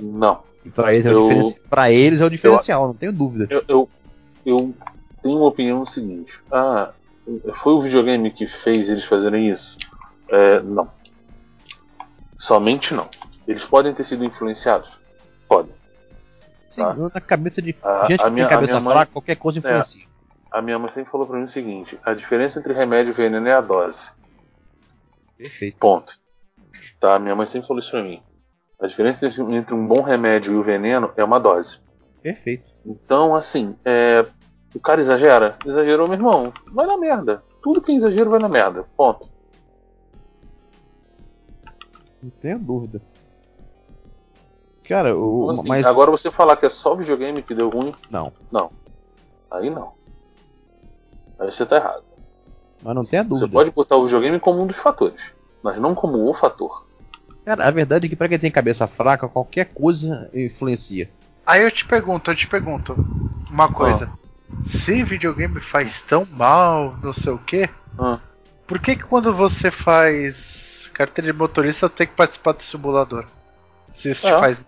Não. 0.00 0.42
Pra 0.74 0.92
eles, 0.92 1.06
é 1.06 1.14
o 1.14 1.22
diferenci... 1.22 1.60
pra 1.70 1.90
eles 1.90 2.20
é 2.20 2.24
o 2.24 2.30
diferencial, 2.30 2.82
eu, 2.82 2.86
não 2.88 2.94
tenho 2.94 3.12
dúvida. 3.12 3.46
Eu, 3.48 3.64
eu, 3.68 3.88
eu, 4.44 4.74
tenho 5.22 5.36
uma 5.36 5.46
opinião 5.46 5.86
seguinte. 5.86 6.40
Ah, 6.50 6.90
foi 7.54 7.72
o 7.72 7.80
videogame 7.80 8.30
que 8.30 8.46
fez 8.46 8.90
eles 8.90 9.04
fazerem 9.04 9.50
isso? 9.50 9.78
É, 10.28 10.60
não. 10.60 10.90
Somente 12.38 12.94
não. 12.94 13.08
Eles 13.46 13.64
podem 13.64 13.92
ter 13.92 14.04
sido 14.04 14.24
influenciados? 14.24 14.98
Podem. 15.48 15.72
Sim, 16.70 16.82
tá? 16.82 16.94
na 16.94 17.20
cabeça 17.20 17.60
de 17.60 17.74
a, 17.82 18.06
gente 18.06 18.20
a 18.20 18.24
que 18.24 18.30
minha, 18.30 18.46
tem 18.46 18.56
cabeça 18.56 18.80
fraca, 18.80 18.94
mãe, 18.94 19.06
qualquer 19.06 19.36
coisa 19.36 19.58
influencia. 19.58 20.04
É, 20.04 20.58
a 20.58 20.62
minha 20.62 20.78
mãe 20.78 20.88
sempre 20.88 21.10
falou 21.10 21.26
pra 21.26 21.36
mim 21.36 21.44
o 21.44 21.48
seguinte: 21.48 21.98
a 22.04 22.14
diferença 22.14 22.58
entre 22.60 22.72
remédio 22.72 23.10
e 23.10 23.14
veneno 23.14 23.48
é 23.48 23.54
a 23.54 23.60
dose. 23.60 24.08
Perfeito. 25.36 25.78
Ponto. 25.78 26.12
Tá? 27.00 27.18
Minha 27.18 27.34
mãe 27.34 27.46
sempre 27.46 27.66
falou 27.66 27.82
isso 27.82 27.90
pra 27.90 28.02
mim. 28.02 28.22
A 28.80 28.86
diferença 28.86 29.26
entre 29.26 29.74
um 29.74 29.86
bom 29.86 30.02
remédio 30.02 30.52
e 30.52 30.56
o 30.56 30.62
veneno 30.62 31.12
é 31.16 31.24
uma 31.24 31.40
dose. 31.40 31.78
Perfeito. 32.22 32.64
Então, 32.86 33.34
assim, 33.34 33.76
é, 33.84 34.24
o 34.74 34.80
cara 34.80 35.00
exagera? 35.00 35.56
Exagerou, 35.64 36.06
meu 36.06 36.16
irmão. 36.16 36.52
Vai 36.72 36.86
na 36.86 36.96
merda. 36.96 37.42
Tudo 37.62 37.80
que 37.80 37.90
é 37.90 37.94
exagero 37.96 38.30
vai 38.30 38.38
na 38.38 38.48
merda. 38.48 38.84
Ponto. 38.96 39.28
Não 42.22 42.30
tenho 42.30 42.58
dúvida. 42.58 43.00
Cara, 44.88 45.16
o. 45.16 45.44
Então, 45.44 45.60
assim, 45.60 45.68
mas... 45.68 45.86
Agora 45.86 46.10
você 46.10 46.30
falar 46.30 46.56
que 46.56 46.66
é 46.66 46.70
só 46.70 46.94
videogame 46.94 47.42
que 47.42 47.54
deu 47.54 47.68
ruim. 47.68 47.94
Não. 48.10 48.32
Não. 48.50 48.70
Aí 49.50 49.70
não. 49.70 49.92
Aí 51.38 51.52
você 51.52 51.64
tá 51.64 51.76
errado. 51.76 52.04
Mas 52.82 52.94
não 52.94 53.04
tem 53.04 53.18
a 53.18 53.22
dúvida. 53.22 53.46
Você 53.46 53.52
pode 53.52 53.70
botar 53.70 53.96
o 53.96 54.04
videogame 54.04 54.40
como 54.40 54.62
um 54.62 54.66
dos 54.66 54.78
fatores, 54.78 55.34
mas 55.62 55.78
não 55.78 55.94
como 55.94 56.28
o 56.28 56.34
fator. 56.34 56.86
Cara, 57.44 57.66
a 57.66 57.70
verdade 57.70 58.06
é 58.06 58.08
que 58.08 58.16
pra 58.16 58.28
quem 58.28 58.38
tem 58.38 58.50
cabeça 58.50 58.86
fraca, 58.86 59.28
qualquer 59.28 59.66
coisa 59.66 60.30
influencia. 60.34 61.10
Aí 61.46 61.62
eu 61.62 61.70
te 61.70 61.86
pergunto, 61.86 62.30
eu 62.30 62.36
te 62.36 62.46
pergunto 62.46 62.94
uma 63.50 63.72
coisa. 63.72 64.10
Ah. 64.12 64.64
Se 64.64 65.02
videogame 65.02 65.60
faz 65.60 66.00
tão 66.02 66.26
mal, 66.30 66.96
não 67.02 67.12
sei 67.12 67.32
o 67.32 67.38
que, 67.38 67.68
ah. 67.98 68.18
por 68.66 68.78
que 68.78 68.96
que 68.96 69.04
quando 69.04 69.32
você 69.32 69.70
faz 69.70 70.67
carteira 70.86 71.32
de 71.32 71.38
motorista 71.38 71.88
tem 71.88 72.06
que 72.06 72.14
participar 72.14 72.52
do 72.52 72.62
simulador? 72.62 73.24
Se 73.94 74.10
isso 74.10 74.26
é. 74.26 74.34
te 74.34 74.40
faz. 74.40 74.60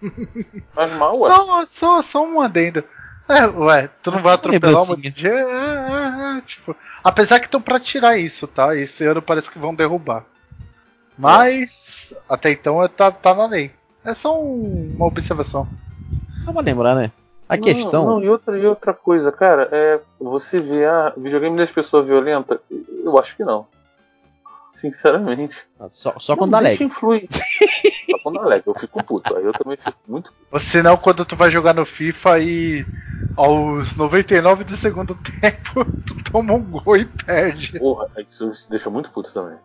Faz 0.72 0.92
mal, 0.94 1.18
ué. 1.18 1.30
Só, 1.30 1.66
só, 1.66 2.02
só 2.02 2.24
um 2.24 2.40
adendo. 2.40 2.82
É, 3.28 3.46
ué, 3.46 3.88
tu 4.02 4.10
não 4.10 4.20
vai 4.20 4.34
atropelar 4.34 4.82
um 4.82 4.86
monte 4.86 5.10
de. 5.10 5.28
É, 5.28 5.30
é, 5.30 6.38
é, 6.38 6.40
tipo, 6.40 6.74
apesar 7.04 7.38
que 7.38 7.46
estão 7.46 7.60
pra 7.60 7.78
tirar 7.78 8.16
isso, 8.16 8.46
tá? 8.46 8.74
Esse 8.74 9.04
ano 9.04 9.22
parece 9.22 9.50
que 9.50 9.58
vão 9.58 9.74
derrubar. 9.74 10.24
Mas 11.16 12.14
até 12.28 12.50
então 12.50 12.88
tá, 12.88 13.10
tá 13.10 13.34
na 13.34 13.46
lei. 13.46 13.70
É 14.04 14.14
só 14.14 14.40
um, 14.40 14.94
uma 14.96 15.06
observação. 15.06 15.68
Só 16.44 16.52
pra 16.52 16.62
lembrar, 16.62 16.94
né? 16.94 17.12
A 17.48 17.56
não, 17.56 17.62
questão. 17.62 18.06
Não, 18.06 18.22
e 18.22 18.28
outra, 18.28 18.58
e 18.58 18.66
outra 18.66 18.94
coisa, 18.94 19.30
cara, 19.30 19.68
é. 19.70 20.00
Você 20.18 20.58
vê 20.58 20.86
a 20.86 21.12
videogame 21.16 21.56
das 21.56 21.70
pessoas 21.70 22.06
violentas? 22.06 22.58
Eu 23.04 23.18
acho 23.18 23.36
que 23.36 23.44
não. 23.44 23.66
Sinceramente. 24.80 25.58
Só, 25.90 26.18
só 26.18 26.34
quando 26.34 26.52
dá 26.52 26.60
lag. 26.60 26.82
influi. 26.82 27.28
só 28.10 28.18
quando 28.22 28.36
dá 28.36 28.46
lag. 28.46 28.62
Eu 28.64 28.74
fico 28.74 29.04
puto. 29.04 29.36
Aí 29.36 29.44
eu 29.44 29.52
também 29.52 29.76
fico 29.76 29.98
muito 30.08 30.32
puto. 30.32 30.46
Ou 30.50 30.58
senão 30.58 30.96
quando 30.96 31.24
tu 31.24 31.36
vai 31.36 31.50
jogar 31.50 31.74
no 31.74 31.84
FIFA 31.84 32.40
e 32.40 32.86
aos 33.36 33.94
99 33.94 34.64
do 34.64 34.76
segundo 34.76 35.14
tempo 35.40 35.84
tu 36.06 36.22
toma 36.30 36.54
um 36.54 36.62
gol 36.62 36.96
e 36.96 37.04
perde. 37.04 37.78
Porra, 37.78 38.08
isso 38.26 38.50
deixa 38.70 38.88
muito 38.88 39.10
puto 39.10 39.32
também. 39.34 39.58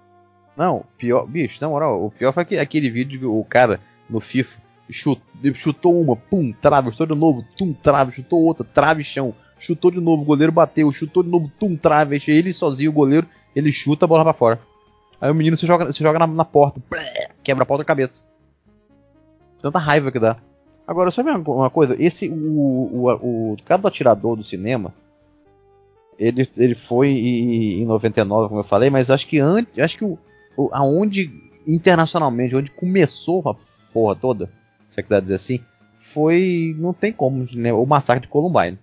Não, 0.58 0.86
pior, 0.98 1.26
bicho, 1.26 1.58
na 1.62 1.70
moral, 1.70 2.06
o 2.06 2.12
pior 2.12 2.34
foi 2.34 2.44
aquele 2.44 2.90
vídeo 2.90 3.20
que 3.20 3.26
o 3.26 3.44
cara 3.44 3.80
no 4.10 4.20
FIFA 4.20 4.62
chutou, 4.90 5.54
chutou 5.54 6.02
uma, 6.02 6.16
pum, 6.16 6.54
trave, 6.54 6.92
chutou 6.92 7.08
de 7.08 7.16
novo, 7.16 7.46
tum, 7.58 7.74
trave, 7.74 8.14
chutou 8.14 8.42
outra, 8.42 8.66
trave, 8.66 9.04
chão, 9.04 9.34
chutou 9.60 9.92
de 9.92 10.00
novo, 10.00 10.22
o 10.22 10.26
goleiro 10.26 10.54
bateu, 10.54 10.90
chutou 10.94 11.24
de 11.24 11.30
novo, 11.30 11.52
tum, 11.60 11.76
trave, 11.76 12.22
ele 12.28 12.54
sozinho, 12.54 12.92
o 12.92 12.94
goleiro, 12.94 13.28
ele 13.54 13.72
chuta 13.72 14.06
a 14.06 14.08
bola 14.08 14.24
pra 14.24 14.34
fora. 14.34 14.60
Aí 15.20 15.32
o 15.32 15.36
menino 15.36 15.58
se 15.58 15.66
joga, 15.66 15.92
se 15.92 16.02
joga 16.02 16.20
na, 16.20 16.28
na 16.28 16.46
porta, 16.46 16.82
quebra 17.44 17.64
a 17.64 17.66
porta 17.66 17.84
da 17.84 17.88
cabeça. 17.88 18.26
Tanta 19.62 19.80
raiva 19.80 20.12
que 20.12 20.20
dá. 20.20 20.38
Agora, 20.88 21.10
sabe 21.10 21.32
uma 21.32 21.70
coisa? 21.70 21.96
Esse, 22.00 22.30
o, 22.30 22.36
o, 22.36 23.54
o 23.54 23.58
cara 23.66 23.82
do 23.82 23.88
atirador 23.88 24.36
do 24.36 24.44
cinema, 24.44 24.94
ele, 26.20 26.48
ele 26.56 26.76
foi 26.76 27.10
em, 27.10 27.82
em 27.82 27.86
99, 27.86 28.50
como 28.50 28.60
eu 28.60 28.66
falei, 28.66 28.90
mas 28.90 29.10
acho 29.10 29.28
que 29.28 29.40
antes, 29.40 29.78
acho 29.80 29.98
que 29.98 30.06
o, 30.06 30.18
o, 30.56 30.70
aonde 30.72 31.32
internacionalmente, 31.66 32.56
onde 32.56 32.70
começou 32.72 33.42
a 33.50 33.56
porra 33.92 34.16
toda, 34.16 34.52
se 34.90 35.00
é 35.00 35.04
que 35.04 35.10
dá 35.10 35.18
a 35.18 35.22
dizer 35.22 35.36
assim, 35.36 35.60
foi, 35.98 36.76
não 36.78 36.94
tem 36.94 37.12
como, 37.12 37.48
né, 37.54 37.74
o 37.74 37.86
massacre 37.86 38.22
de 38.22 38.28
Columbine. 38.28 38.78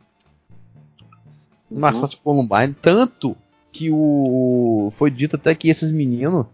O 1.71 1.79
massacre 1.79 2.17
de 2.17 2.23
Columbine, 2.23 2.75
tanto 2.83 3.37
que 3.73 3.91
o 3.91 4.91
foi 4.93 5.11
dito 5.11 5.37
até 5.37 5.55
que 5.55 5.71
esses 5.71 5.91
meninos, 5.91 6.47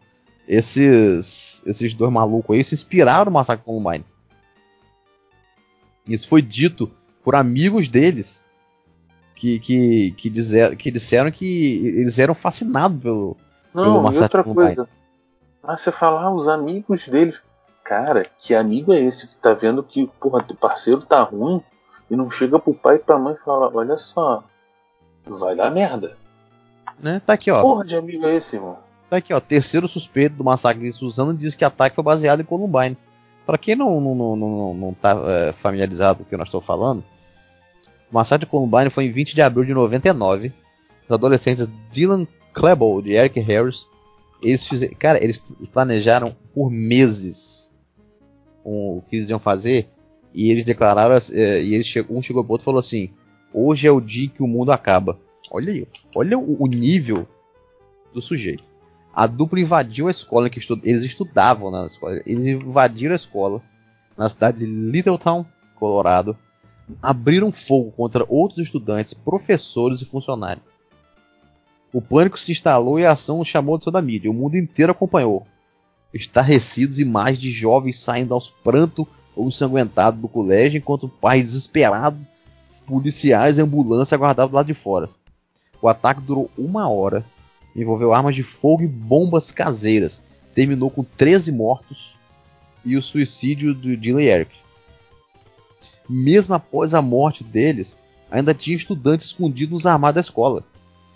esses 0.46 1.62
esses 1.66 1.92
dois 1.92 2.12
malucos 2.12 2.56
aí 2.56 2.64
se 2.64 2.74
inspiraram 2.74 3.26
no 3.26 3.32
massacre 3.32 3.64
Columbine. 3.64 4.04
Isso 6.06 6.28
foi 6.28 6.40
dito 6.40 6.90
por 7.22 7.34
amigos 7.34 7.88
deles 7.88 8.42
que, 9.34 9.58
que, 9.58 10.12
que, 10.12 10.30
dizer, 10.30 10.76
que 10.76 10.90
disseram 10.90 11.30
que 11.30 11.86
eles 11.86 12.18
eram 12.18 12.34
fascinados 12.34 13.00
pelo, 13.02 13.36
Não, 13.74 13.82
pelo 13.82 14.02
massacre 14.02 14.22
outra 14.22 14.42
de 14.42 14.48
Columbine. 14.48 14.76
coisa. 14.76 14.88
Ah, 15.62 15.76
você 15.76 15.92
fala, 15.92 16.22
ah, 16.22 16.32
os 16.32 16.48
amigos 16.48 17.06
deles. 17.06 17.42
Cara, 17.84 18.22
que 18.38 18.54
amigo 18.54 18.92
é 18.92 19.00
esse 19.00 19.26
que 19.26 19.36
tá 19.36 19.54
vendo 19.54 19.82
que, 19.82 20.06
porra, 20.20 20.42
teu 20.42 20.56
parceiro 20.56 21.02
tá 21.02 21.22
ruim 21.22 21.62
e 22.10 22.16
não 22.16 22.30
chega 22.30 22.58
pro 22.58 22.74
pai 22.74 22.96
e 22.96 22.98
pra 22.98 23.18
mãe 23.18 23.34
e 23.34 23.44
fala, 23.44 23.70
olha 23.74 23.96
só, 23.96 24.44
vai 25.26 25.54
dar 25.54 25.70
merda. 25.70 26.16
Né? 27.00 27.20
Tá 27.24 27.34
aqui, 27.34 27.50
ó. 27.50 27.60
Porra 27.62 27.84
de 27.84 27.96
amigo 27.96 28.26
é 28.26 28.36
esse, 28.36 28.56
irmão? 28.56 28.78
Tá 29.08 29.18
aqui, 29.18 29.32
ó. 29.32 29.40
Terceiro 29.40 29.86
suspeito 29.88 30.36
do 30.36 30.44
massacre 30.44 30.82
de 30.82 30.92
Suzano 30.92 31.34
diz 31.34 31.54
que 31.54 31.64
o 31.64 31.68
ataque 31.68 31.94
foi 31.94 32.04
baseado 32.04 32.40
em 32.40 32.44
Columbine. 32.44 32.96
Para 33.46 33.56
quem 33.56 33.74
não, 33.74 34.00
não, 34.00 34.14
não, 34.14 34.36
não, 34.36 34.74
não 34.74 34.94
tá 34.94 35.16
é, 35.26 35.52
familiarizado 35.52 36.18
com 36.18 36.24
o 36.24 36.26
que 36.26 36.36
nós 36.36 36.48
estou 36.48 36.60
falando, 36.60 37.02
o 38.10 38.14
massacre 38.14 38.44
de 38.44 38.50
Columbine 38.50 38.90
foi 38.90 39.04
em 39.04 39.12
20 39.12 39.34
de 39.34 39.40
abril 39.42 39.64
de 39.64 39.72
99. 39.72 40.52
Os 41.08 41.14
adolescentes 41.14 41.70
Dylan 41.90 42.26
Klebold 42.52 43.08
e 43.08 43.16
Eric 43.16 43.40
Harris, 43.40 43.86
eles 44.42 44.66
fizeram, 44.66 44.94
cara, 44.98 45.22
eles 45.22 45.42
planejaram 45.72 46.36
por 46.54 46.70
meses 46.70 47.70
o 48.64 49.02
que 49.08 49.16
eles 49.16 49.30
iam 49.30 49.38
fazer 49.38 49.88
e 50.34 50.50
eles 50.50 50.64
declararam, 50.64 51.16
é, 51.32 51.62
e 51.62 51.74
eles 51.74 51.94
um 52.10 52.20
chegou 52.20 52.44
pro 52.44 52.52
outro 52.52 52.64
e 52.64 52.66
falou 52.66 52.80
assim: 52.80 53.10
hoje 53.52 53.86
é 53.86 53.90
o 53.90 54.00
dia 54.00 54.28
que 54.28 54.42
o 54.42 54.46
mundo 54.46 54.72
acaba. 54.72 55.18
Olha 55.50 55.72
aí, 55.72 55.86
olha 56.14 56.38
o, 56.38 56.62
o 56.62 56.66
nível 56.66 57.26
do 58.12 58.20
sujeito. 58.20 58.64
A 59.14 59.26
dupla 59.26 59.60
invadiu 59.60 60.08
a 60.08 60.10
escola 60.10 60.48
que 60.48 60.58
estu 60.58 60.78
eles 60.84 61.02
estudavam 61.02 61.70
na 61.70 61.86
escola. 61.86 62.22
Eles 62.24 62.44
invadiram 62.44 63.12
a 63.12 63.16
escola 63.16 63.62
na 64.16 64.28
cidade 64.28 64.58
de 64.58 64.66
Littletown, 64.66 65.44
Colorado. 65.76 66.36
abriram 67.02 67.50
fogo 67.50 67.90
contra 67.92 68.24
outros 68.28 68.58
estudantes, 68.58 69.14
professores 69.14 70.00
e 70.00 70.04
funcionários. 70.04 70.64
O 71.92 72.02
pânico 72.02 72.38
se 72.38 72.52
instalou 72.52 72.98
e 72.98 73.06
a 73.06 73.12
ação 73.12 73.44
chamou 73.44 73.78
de 73.78 73.84
toda 73.84 73.98
a 73.98 74.02
mídia. 74.02 74.30
O 74.30 74.34
mundo 74.34 74.56
inteiro 74.56 74.92
acompanhou. 74.92 75.46
Estarrecidos, 76.12 77.00
imagens 77.00 77.38
de 77.38 77.50
jovens 77.50 77.98
saindo 77.98 78.34
aos 78.34 78.50
prantos 78.50 79.06
ou 79.34 79.48
ensanguentados 79.48 80.20
do 80.20 80.28
colégio, 80.28 80.78
enquanto 80.78 81.08
pais 81.08 81.44
desesperados, 81.44 82.20
policiais 82.86 83.58
e 83.58 83.62
ambulância 83.62 84.14
aguardavam 84.14 84.50
do 84.50 84.56
lado 84.56 84.66
de 84.66 84.74
fora. 84.74 85.08
O 85.80 85.88
ataque 85.88 86.20
durou 86.20 86.50
uma 86.58 86.88
hora, 86.88 87.24
envolveu 87.74 88.12
armas 88.12 88.34
de 88.34 88.42
fogo 88.42 88.82
e 88.82 88.86
bombas 88.86 89.50
caseiras. 89.52 90.22
Terminou 90.54 90.90
com 90.90 91.04
13 91.04 91.52
mortos 91.52 92.16
e 92.84 92.96
o 92.96 93.02
suicídio 93.02 93.74
do 93.74 93.96
Dylan 93.96 94.22
Eric. 94.22 94.56
Mesmo 96.08 96.54
após 96.54 96.94
a 96.94 97.02
morte 97.02 97.44
deles, 97.44 97.96
ainda 98.30 98.54
tinha 98.54 98.76
estudantes 98.76 99.26
escondidos 99.26 99.72
nos 99.72 99.86
armários 99.86 100.14
da 100.16 100.20
escola. 100.20 100.64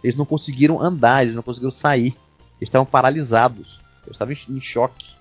Eles 0.04 0.16
não 0.16 0.24
conseguiram 0.24 0.80
andar, 0.80 1.22
eles 1.22 1.34
não 1.34 1.42
conseguiram 1.42 1.70
sair. 1.70 2.14
Eles 2.58 2.68
estavam 2.68 2.86
paralisados. 2.86 3.80
Eles 4.04 4.12
estavam 4.12 4.34
em, 4.34 4.56
em 4.56 4.60
choque. 4.60 5.14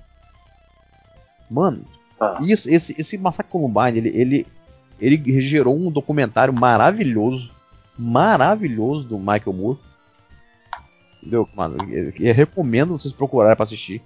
Mano, 1.49 1.83
Ah. 2.19 2.37
isso, 2.41 2.69
esse, 2.69 2.99
esse 2.99 3.17
Massacre 3.17 3.51
Columbine, 3.51 3.97
ele, 3.97 4.09
ele, 4.09 4.47
ele 4.99 5.41
gerou 5.41 5.75
um 5.75 5.89
documentário 5.91 6.53
maravilhoso. 6.53 7.51
Maravilhoso 8.01 9.07
do 9.07 9.19
Michael 9.19 9.53
Moore. 9.53 9.79
Entendeu, 11.17 11.47
mano? 11.55 11.77
Eu, 11.87 12.11
eu 12.19 12.33
recomendo 12.33 12.97
vocês 12.97 13.13
procurarem 13.13 13.55
pra 13.55 13.63
assistir. 13.63 14.01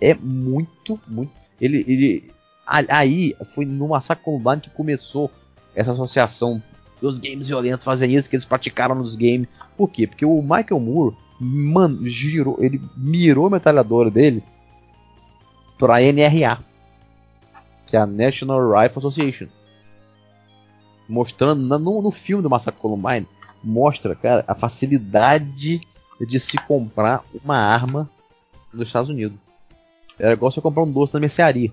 É 0.00 0.14
muito, 0.14 0.98
muito. 1.06 1.30
Ele, 1.60 1.84
ele. 1.86 2.32
Aí 2.66 3.36
foi 3.54 3.66
no 3.66 3.88
Massacre 3.88 4.24
Columbine 4.24 4.62
que 4.62 4.70
começou 4.70 5.30
essa 5.74 5.92
associação 5.92 6.62
dos 7.02 7.18
games 7.18 7.48
violentos 7.48 7.84
fazem 7.84 8.14
isso 8.14 8.30
que 8.30 8.36
eles 8.36 8.46
praticaram 8.46 8.94
nos 8.94 9.14
games. 9.14 9.46
Por 9.76 9.90
quê? 9.90 10.06
Porque 10.06 10.24
o 10.24 10.40
Michael 10.40 10.80
Moore, 10.80 11.14
mano, 11.38 12.08
girou, 12.08 12.56
ele 12.60 12.80
mirou 12.96 13.46
a 13.46 13.50
metralhadora 13.50 14.10
dele 14.10 14.42
pra 15.78 16.00
NRA, 16.00 16.58
que 17.86 17.94
é 17.94 18.00
a 18.00 18.06
National 18.06 18.58
Rifle 18.70 19.00
Association. 19.00 19.48
Mostrando 21.06 21.78
no, 21.78 22.00
no 22.00 22.10
filme 22.10 22.42
do 22.42 22.48
Massacre 22.48 22.80
Columbine, 22.80 23.28
mostra, 23.64 24.14
cara, 24.14 24.44
a 24.46 24.54
facilidade 24.54 25.80
de 26.20 26.40
se 26.40 26.56
comprar 26.58 27.22
uma 27.44 27.56
arma 27.56 28.08
nos 28.72 28.86
Estados 28.86 29.10
Unidos. 29.10 29.36
Era 30.18 30.32
igual 30.34 30.50
você 30.52 30.60
comprar 30.60 30.82
um 30.84 30.90
doce 30.92 31.12
na 31.14 31.20
mercearia. 31.20 31.72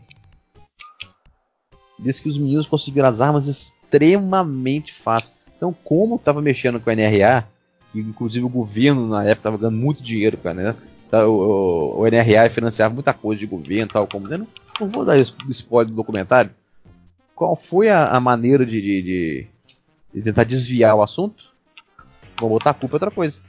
Diz 2.00 2.20
que 2.20 2.30
os 2.30 2.38
meninos 2.38 2.66
conseguiram 2.66 3.08
as 3.08 3.22
armas 3.22 3.48
extremamente 3.48 4.94
fácil. 4.94 5.32
Então, 5.56 5.76
como 5.84 6.16
estava 6.16 6.42
mexendo 6.42 6.80
com 6.80 6.90
a 6.90 6.96
NRA, 6.96 7.48
e 7.94 8.00
inclusive 8.00 8.46
o 8.46 8.50
governo 8.50 9.08
na 9.08 9.24
época 9.24 9.40
estava 9.40 9.58
ganhando 9.58 9.78
muito 9.78 10.02
dinheiro 10.02 10.38
com 10.38 10.48
a 10.50 10.54
NRA, 10.54 10.76
tá, 11.12 11.28
o, 11.28 11.32
o- 11.34 12.00
o 12.02 12.08
NRA 12.08 12.50
financiava 12.50 12.94
muita 12.94 13.14
coisa 13.14 13.40
de 13.40 13.46
governo 13.46 13.92
tal, 13.92 14.08
como 14.08 14.28
eu 14.28 14.40
não, 14.40 14.48
não 14.80 14.90
vou 14.90 15.06
dar 15.06 15.18
spoiler 15.20 15.90
do 15.90 15.96
documentário. 15.96 16.50
Qual 17.36 17.56
foi 17.56 17.90
a, 17.90 18.08
a 18.10 18.20
maneira 18.20 18.66
de, 18.66 18.82
de- 18.82 19.02
de- 19.04 19.48
de 20.16 20.22
tentar 20.24 20.44
desviar 20.44 20.96
o 20.96 21.04
assunto? 21.04 21.51
Vou 22.42 22.50
botar 22.50 22.72
a 22.72 22.74
culpa 22.74 22.94
em 22.94 22.98
outra 22.98 23.12
coisa. 23.12 23.40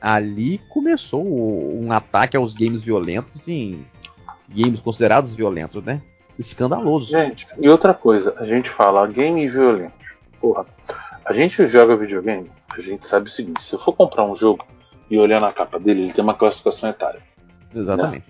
Ali 0.00 0.58
começou 0.70 1.22
um 1.22 1.92
ataque 1.92 2.34
aos 2.34 2.54
games 2.54 2.80
violentos 2.80 3.46
em 3.46 3.84
games 4.48 4.80
considerados 4.80 5.34
violentos, 5.34 5.84
né? 5.84 6.00
Escandaloso. 6.38 7.10
Gente, 7.10 7.46
e 7.58 7.68
outra 7.68 7.92
coisa, 7.92 8.34
a 8.38 8.46
gente 8.46 8.70
fala 8.70 9.06
game 9.06 9.46
violento. 9.46 9.92
Porra, 10.40 10.64
a 11.22 11.32
gente 11.34 11.68
joga 11.68 11.94
videogame, 11.94 12.50
a 12.70 12.80
gente 12.80 13.06
sabe 13.06 13.28
o 13.28 13.30
seguinte: 13.30 13.62
se 13.62 13.74
eu 13.74 13.78
for 13.78 13.92
comprar 13.92 14.24
um 14.24 14.34
jogo 14.34 14.64
e 15.10 15.18
olhar 15.18 15.38
na 15.42 15.52
capa 15.52 15.78
dele, 15.78 16.04
ele 16.04 16.12
tem 16.14 16.24
uma 16.24 16.34
classificação 16.34 16.88
etária. 16.88 17.20
Exatamente. 17.74 18.24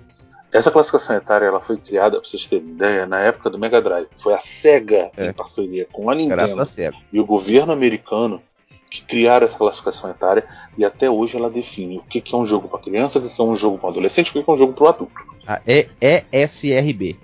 Essa 0.53 0.73
classificação 0.73 1.15
etária 1.15 1.47
ela 1.47 1.61
foi 1.61 1.77
criada, 1.77 2.21
pra 2.21 2.29
vocês 2.29 2.45
terem 2.45 2.71
ideia, 2.71 3.07
na 3.07 3.21
época 3.21 3.49
do 3.49 3.57
Mega 3.57 3.81
Drive. 3.81 4.09
Foi 4.19 4.35
a 4.35 4.41
SEGA, 4.41 5.13
É. 5.17 5.29
em 5.29 5.33
parceria 5.33 5.87
com 5.93 6.11
a 6.11 6.15
Nintendo 6.17 6.65
e 7.13 7.21
o 7.21 7.25
governo 7.25 7.73
americano, 7.73 8.43
que 8.91 9.03
criaram 9.05 9.47
essa 9.47 9.57
classificação 9.57 10.11
etária 10.11 10.45
e 10.77 10.85
até 10.85 11.09
hoje 11.09 11.37
ela 11.37 11.49
define 11.49 11.99
o 11.99 12.03
que 12.03 12.21
que 12.21 12.35
é 12.35 12.39
um 12.39 12.45
jogo 12.45 12.69
para 12.69 12.81
criança, 12.81 13.19
o 13.19 13.23
que 13.23 13.29
que 13.35 13.41
é 13.41 13.45
um 13.45 13.55
jogo 13.55 13.79
para 13.79 13.91
adolescente, 13.91 14.31
o 14.31 14.33
que 14.33 14.43
que 14.43 14.51
é 14.51 14.53
um 14.53 14.57
jogo 14.59 14.73
para 14.73 14.89
adulto. 14.91 15.15
A 15.47 15.61
E- 15.67 15.89
ESRB. 16.33 17.17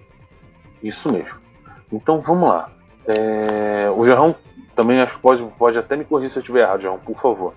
Isso 0.83 1.11
mesmo. 1.12 1.39
Então 1.93 2.21
vamos 2.21 2.49
lá. 2.49 2.71
É, 3.07 3.91
O 3.97 4.05
Jarrão 4.05 4.35
também 4.75 5.01
acho 5.01 5.17
que 5.17 5.21
pode, 5.23 5.43
pode 5.59 5.79
até 5.79 5.97
me 5.97 6.05
corrigir 6.05 6.31
se 6.31 6.39
eu 6.39 6.41
estiver 6.41 6.61
errado, 6.62 6.83
Jarrão, 6.83 6.99
por 6.99 7.19
favor. 7.19 7.55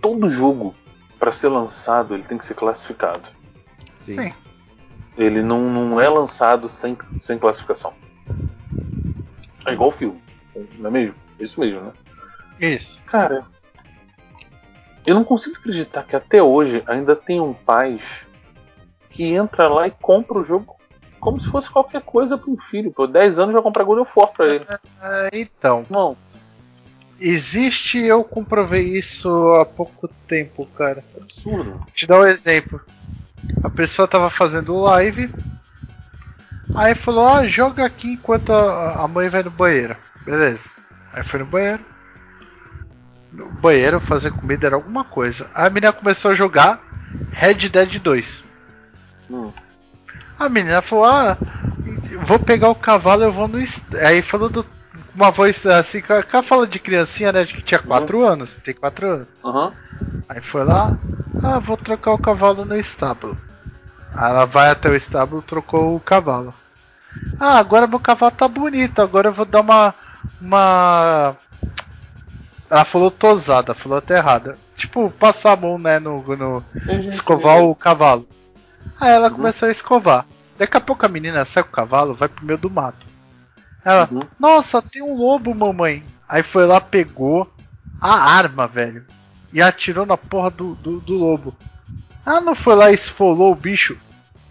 Todo 0.00 0.30
jogo, 0.30 0.74
para 1.18 1.32
ser 1.32 1.48
lançado, 1.48 2.14
ele 2.14 2.22
tem 2.22 2.38
que 2.38 2.46
ser 2.46 2.54
classificado. 2.54 3.28
Sim. 4.04 4.16
Sim. 4.16 4.32
Ele 5.18 5.42
não, 5.42 5.68
não 5.70 6.00
é 6.00 6.08
lançado 6.08 6.68
sem, 6.68 6.96
sem 7.20 7.38
classificação. 7.38 7.92
É 9.66 9.72
igual 9.72 9.90
filme, 9.90 10.22
não 10.78 10.88
é 10.88 10.92
mesmo? 10.92 11.14
Isso 11.38 11.60
mesmo, 11.60 11.80
né? 11.80 11.92
Isso. 12.60 12.98
Cara, 13.06 13.44
eu 15.06 15.14
não 15.14 15.24
consigo 15.24 15.56
acreditar 15.56 16.04
que 16.04 16.14
até 16.14 16.42
hoje 16.42 16.82
ainda 16.86 17.16
tem 17.16 17.40
um 17.40 17.52
pais 17.54 18.02
que 19.10 19.24
entra 19.24 19.68
lá 19.68 19.86
e 19.86 19.90
compra 19.90 20.38
o 20.38 20.44
jogo 20.44 20.76
como 21.18 21.40
se 21.40 21.48
fosse 21.48 21.70
qualquer 21.70 22.02
coisa 22.02 22.38
para 22.38 22.50
um 22.50 22.58
filho. 22.58 22.90
Por 22.90 23.06
10 23.06 23.38
anos 23.38 23.54
já 23.54 23.62
comprar 23.62 23.84
God 23.84 23.98
of 23.98 24.12
War 24.16 24.28
pra 24.28 24.46
ele. 24.46 24.66
É, 25.02 25.28
então, 25.32 25.84
Não, 25.90 26.16
existe, 27.20 27.98
eu 27.98 28.24
comprovei 28.24 28.96
isso 28.96 29.28
há 29.54 29.66
pouco 29.66 30.08
tempo, 30.26 30.66
cara. 30.66 31.04
absurdo. 31.20 31.72
Vou 31.72 31.86
te 31.94 32.06
dar 32.06 32.20
um 32.20 32.24
exemplo. 32.24 32.80
A 33.62 33.70
pessoa 33.70 34.08
tava 34.08 34.30
fazendo 34.30 34.80
live, 34.80 35.32
aí 36.74 36.94
falou, 36.94 37.26
ah, 37.26 37.46
joga 37.46 37.84
aqui 37.84 38.12
enquanto 38.12 38.52
a, 38.52 39.02
a 39.04 39.08
mãe 39.08 39.28
vai 39.28 39.42
no 39.42 39.50
banheiro. 39.50 39.96
Beleza. 40.24 40.68
Aí 41.12 41.24
foi 41.24 41.40
no 41.40 41.46
banheiro. 41.46 41.84
No 43.32 43.46
banheiro 43.50 44.00
fazer 44.00 44.30
comida 44.32 44.66
era 44.66 44.76
alguma 44.76 45.04
coisa. 45.04 45.48
Aí 45.54 45.66
a 45.66 45.70
menina 45.70 45.92
começou 45.92 46.32
a 46.32 46.34
jogar 46.34 46.80
Red 47.30 47.68
Dead 47.68 47.98
2. 47.98 48.44
Hum. 49.30 49.52
A 50.38 50.48
menina 50.48 50.82
falou, 50.82 51.04
ah, 51.04 51.36
vou 52.26 52.38
pegar 52.38 52.68
o 52.68 52.74
cavalo, 52.74 53.22
eu 53.22 53.32
vou 53.32 53.46
no. 53.46 53.60
est-" 53.60 53.94
Aí 53.94 54.22
falou 54.22 54.48
do, 54.48 54.66
uma 55.14 55.30
voz 55.30 55.64
assim, 55.66 56.00
com 56.00 56.36
a 56.36 56.42
fala 56.42 56.66
de 56.66 56.78
criancinha, 56.78 57.32
né? 57.32 57.44
De 57.44 57.54
que 57.54 57.62
tinha 57.62 57.80
4 57.80 58.24
anos. 58.24 58.56
Tem 58.64 58.74
4 58.74 59.06
anos. 59.08 59.28
Aham. 59.44 59.72
Aí 60.28 60.40
foi 60.40 60.64
lá, 60.64 60.96
ah, 61.42 61.58
vou 61.58 61.76
trocar 61.76 62.12
o 62.12 62.18
cavalo 62.18 62.64
no 62.64 62.76
estábulo. 62.76 63.36
Aí 64.14 64.30
ela 64.30 64.44
vai 64.44 64.70
até 64.70 64.88
o 64.88 64.96
estábulo, 64.96 65.42
trocou 65.42 65.96
o 65.96 66.00
cavalo. 66.00 66.54
Ah, 67.38 67.58
agora 67.58 67.86
meu 67.86 67.98
cavalo 67.98 68.32
tá 68.32 68.46
bonito, 68.46 69.00
agora 69.00 69.28
eu 69.28 69.32
vou 69.32 69.44
dar 69.46 69.60
uma. 69.60 69.94
Uma. 70.40 71.36
Ela 72.70 72.84
falou 72.84 73.10
tosada, 73.10 73.74
falou 73.74 73.98
até 73.98 74.16
errada. 74.16 74.56
Tipo, 74.76 75.10
passar 75.10 75.52
a 75.52 75.56
mão, 75.56 75.76
né, 75.78 75.98
no. 75.98 76.22
no 76.36 76.64
escovar 77.08 77.58
o 77.62 77.74
cavalo. 77.74 78.28
Aí 79.00 79.10
ela 79.10 79.28
Uhum. 79.28 79.34
começou 79.34 79.68
a 79.68 79.72
escovar. 79.72 80.24
Daqui 80.56 80.76
a 80.76 80.80
pouco 80.80 81.04
a 81.04 81.08
menina 81.08 81.44
sai 81.44 81.62
com 81.62 81.68
o 81.70 81.72
cavalo, 81.72 82.14
vai 82.14 82.28
pro 82.28 82.44
meio 82.44 82.58
do 82.58 82.70
mato. 82.70 83.06
Ela, 83.84 84.08
Uhum. 84.10 84.22
nossa, 84.38 84.80
tem 84.80 85.02
um 85.02 85.14
lobo, 85.16 85.54
mamãe. 85.54 86.04
Aí 86.28 86.42
foi 86.42 86.64
lá, 86.66 86.80
pegou 86.80 87.50
a 88.00 88.14
arma, 88.14 88.66
velho. 88.66 89.04
E 89.52 89.60
atirou 89.60 90.06
na 90.06 90.16
porra 90.16 90.50
do, 90.50 90.74
do, 90.76 91.00
do 91.00 91.14
lobo. 91.14 91.54
Ah, 92.24 92.40
não 92.40 92.54
foi 92.54 92.76
lá 92.76 92.90
e 92.90 92.94
esfolou 92.94 93.50
o 93.52 93.56
bicho? 93.56 93.98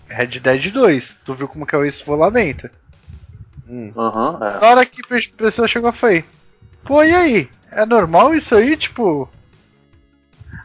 Red 0.10 0.40
Dead 0.40 0.72
2. 0.72 1.20
Tu 1.24 1.36
viu 1.36 1.48
como 1.48 1.66
que 1.66 1.74
é 1.76 1.78
o 1.78 1.86
esfolamento? 1.86 2.70
Hum. 3.68 3.94
Aham, 3.96 4.40
é. 4.42 4.60
Na 4.60 4.68
hora 4.68 4.86
que 4.86 5.02
a 5.02 5.38
pessoa 5.38 5.68
chegou, 5.68 5.94
foi. 5.94 6.26
Pô, 6.84 7.04
e 7.04 7.14
aí? 7.14 7.50
É 7.72 7.86
normal 7.86 8.34
isso 8.34 8.56
aí? 8.56 8.76
Tipo. 8.76 9.30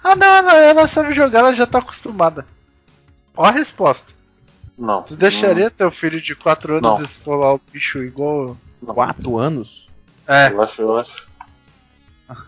Ah, 0.03 0.15
não, 0.17 0.27
ela, 0.27 0.55
ela 0.59 0.89
sabe 0.89 1.13
jogar, 1.15 1.41
ela 1.41 1.53
já 1.53 1.67
tá 1.67 1.79
acostumada. 1.79 2.47
Ó 3.37 3.45
a 3.45 3.51
resposta. 3.51 4.13
Não. 4.77 5.03
Tu 5.03 5.17
deixaria 5.17 5.71
teu 5.71 5.91
filho 5.91 6.21
de 6.21 6.35
4 6.35 6.75
anos 6.79 6.83
Não. 6.99 7.03
esfolar 7.05 7.55
o 7.55 7.61
bicho 7.73 8.03
igual. 8.03 8.57
Não. 8.83 8.95
Quatro 8.95 9.39
anos? 9.39 9.89
É. 10.27 10.51
Eu 10.51 10.63
acho, 10.63 10.83
eu 10.83 10.99
acho. 10.99 11.27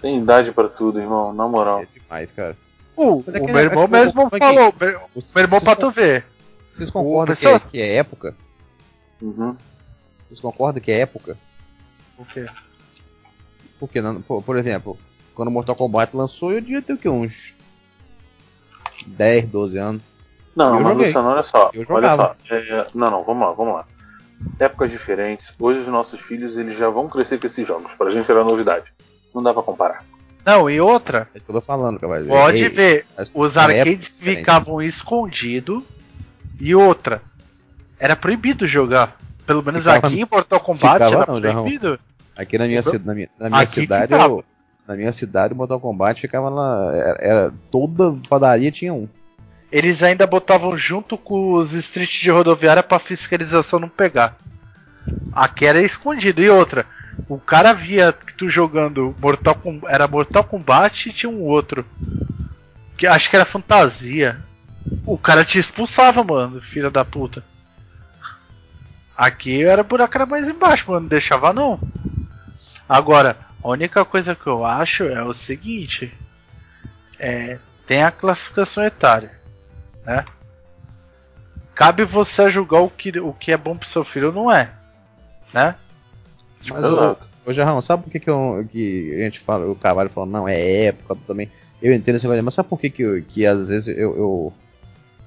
Tem 0.01 0.19
idade 0.19 0.53
pra 0.53 0.69
tudo, 0.69 0.99
irmão, 1.01 1.33
na 1.33 1.47
moral. 1.47 1.81
É 1.83 1.87
demais, 2.01 2.31
cara. 2.33 2.57
Uh, 2.97 3.23
Mas 3.27 3.35
é 3.35 3.39
o 3.39 3.47
que- 3.47 3.53
meu 3.53 3.61
é 3.61 3.65
irmão 3.65 3.85
que- 3.87 3.93
mesmo 3.93 4.23
é 4.23 4.31
que- 4.31 4.39
falou. 4.39 4.75
Meu 4.81 5.01
meu 5.15 5.45
irmão 5.45 5.61
pra 5.61 5.77
tu 5.77 5.91
ver. 5.91 6.25
vocês 6.75 6.91
concordam 6.91 7.35
o 7.35 7.37
que 7.37 7.47
é, 7.47 7.59
que 7.61 7.81
é 7.81 7.95
época? 7.97 8.35
Uhum. 9.21 9.55
Vocês 10.27 10.41
concordam 10.41 10.83
que 10.83 10.91
é 10.91 11.01
época? 11.01 11.37
O 12.19 12.25
quê? 12.25 12.47
Porque, 13.79 14.01
não- 14.01 14.21
por, 14.23 14.57
exemplo, 14.57 14.99
quando 15.35 15.49
o 15.49 15.51
Mortal 15.51 15.77
Kombat 15.77 16.17
lançou, 16.17 16.53
eu 16.53 16.61
devia 16.61 16.81
ter 16.83 16.95
o 16.95 16.99
quê? 16.99 17.09
Uns 17.09 17.55
10, 19.07 19.47
12 19.47 19.79
anos. 19.79 20.03
Não, 20.55 20.69
Eu 20.69 20.75
mas 20.77 20.87
joguei. 20.87 21.07
Luciano, 21.07 21.29
olha 21.29 21.43
só. 21.43 21.71
Eu 21.75 21.85
olha 21.91 22.17
só. 22.17 22.35
É, 22.51 22.87
não, 22.95 23.11
não, 23.11 23.25
vamos 23.25 23.47
lá, 23.47 23.53
vamos 23.53 23.75
lá. 23.75 23.85
épocas 24.59 24.91
diferentes. 24.91 25.55
Hoje 25.59 25.81
os 25.81 25.89
nossos 25.89 26.21
filhos 26.21 26.57
eles 26.57 26.77
já 26.77 26.89
vão 26.89 27.09
crescer 27.09 27.39
com 27.39 27.47
esses 27.47 27.67
jogos. 27.67 27.95
Pra 27.95 28.11
gente 28.11 28.31
era 28.31 28.43
novidade. 28.45 28.87
Não 29.35 29.43
dá 29.43 29.53
pra 29.53 29.63
comparar. 29.63 30.05
Não, 30.45 30.71
e 30.71 30.81
outra, 30.81 31.29
É 31.35 31.39
o 31.39 31.41
que 31.43 31.51
eu 31.51 31.55
tô 31.57 31.61
falando, 31.61 31.99
cara. 31.99 32.25
pode 32.25 32.63
Ei, 32.63 32.69
ver, 32.69 33.07
os 33.35 33.57
arcades 33.57 34.19
ficavam 34.19 34.81
escondidos. 34.81 35.83
E 36.61 36.75
outra, 36.75 37.21
era 37.99 38.15
proibido 38.17 38.67
jogar. 38.67 39.19
Pelo 39.47 39.63
menos 39.63 39.85
Ficava- 39.85 40.07
aqui 40.07 40.21
em 40.21 40.27
Mortal 40.31 40.61
Kombat 40.61 40.93
ficava 40.95 41.15
era 41.23 41.27
não, 41.33 41.41
proibido. 41.41 42.01
Aqui 42.37 42.59
na 42.59 42.67
minha, 42.67 42.83
na 43.05 43.15
minha, 43.15 43.29
na 43.39 43.49
minha 43.49 43.61
cidade, 43.83 44.13
eu, 44.13 44.45
na 44.87 44.95
minha 44.97 45.13
cidade, 45.13 45.55
o 45.55 45.57
Mortal 45.57 45.81
Kombat 45.81 46.21
ficava 46.21 46.49
lá. 46.49 46.95
Era, 46.95 47.19
era- 47.21 47.55
toda 47.71 48.17
padaria 48.29 48.71
tinha 48.71 48.93
um. 48.93 49.09
Eles 49.73 50.03
ainda 50.03 50.27
botavam 50.27 50.77
junto 50.77 51.19
com 51.19 51.55
os 51.55 51.73
streets 51.73 52.21
de 52.21 52.31
rodoviária 52.31 52.83
pra 52.83 52.99
fiscalização 52.99 53.79
não 53.81 53.89
pegar. 53.89 54.37
Aqui 55.33 55.67
era 55.67 55.83
escondido. 55.83 56.41
E 56.43 56.49
outra, 56.49 56.87
o 57.29 57.39
cara 57.39 57.73
via 57.73 58.13
que 58.13 58.33
tu 58.35 58.49
jogando 58.49 59.15
Mortal 59.21 59.55
Com- 59.57 59.81
era 59.89 60.07
Mortal 60.07 60.45
Kombat 60.45 61.09
e 61.09 61.13
tinha 61.13 61.31
um 61.31 61.43
outro. 61.43 61.85
Que 62.97 63.07
acho 63.07 63.29
que 63.29 63.37
era 63.37 63.45
fantasia. 63.45 64.41
O 65.05 65.19
cara 65.19 65.45
te 65.45 65.59
expulsava, 65.59 66.23
mano, 66.23 66.61
filha 66.61 66.91
da 66.91 67.05
puta. 67.05 67.43
Aqui 69.17 69.63
era 69.65 69.83
buraco 69.83 70.17
era 70.17 70.27
mais 70.27 70.47
embaixo, 70.49 70.85
mano, 70.89 71.01
não 71.03 71.09
deixava 71.09 71.53
não. 71.53 71.81
Agora, 72.89 73.37
a 73.63 73.69
única 73.69 74.05
coisa 74.05 74.35
que 74.35 74.47
eu 74.47 74.65
acho 74.65 75.05
é 75.05 75.23
o 75.23 75.33
seguinte: 75.33 76.13
é, 77.19 77.59
tem 77.87 78.03
a 78.03 78.11
classificação 78.11 78.85
etária, 78.85 79.33
né? 80.05 80.25
Cabe 81.75 82.05
você 82.05 82.49
julgar 82.51 82.81
o 82.81 82.89
que, 82.91 83.19
o 83.21 83.33
que 83.33 83.53
é 83.53 83.57
bom 83.57 83.77
pro 83.77 83.89
seu 83.89 84.03
filho 84.03 84.29
ou 84.29 84.33
não 84.33 84.51
é, 84.51 84.71
né? 85.53 85.75
Mas, 86.69 86.85
ô, 87.47 87.53
Jarrão, 87.53 87.83
sabe 87.83 88.03
por 88.05 88.11
que, 88.11 88.19
que, 88.19 88.31
eu- 88.31 88.67
que 88.71 89.15
a 89.15 89.25
gente 89.25 89.41
fala, 89.41 89.71
o 89.71 89.77
Carvalho 89.77 90.09
falou, 90.11 90.29
não, 90.29 90.49
é 90.49 90.85
época 90.87 91.17
também. 91.27 91.51
Eu 91.83 91.93
entendo 91.93 92.17
esse 92.17 92.27
mas 92.27 92.55
sabe 92.55 92.69
por 92.69 92.81
que, 92.81 92.89
que, 92.89 93.03
eu- 93.03 93.23
que 93.23 93.45
às 93.47 93.67
vezes 93.69 93.89
eu, 93.89 94.17
eu, 94.17 94.53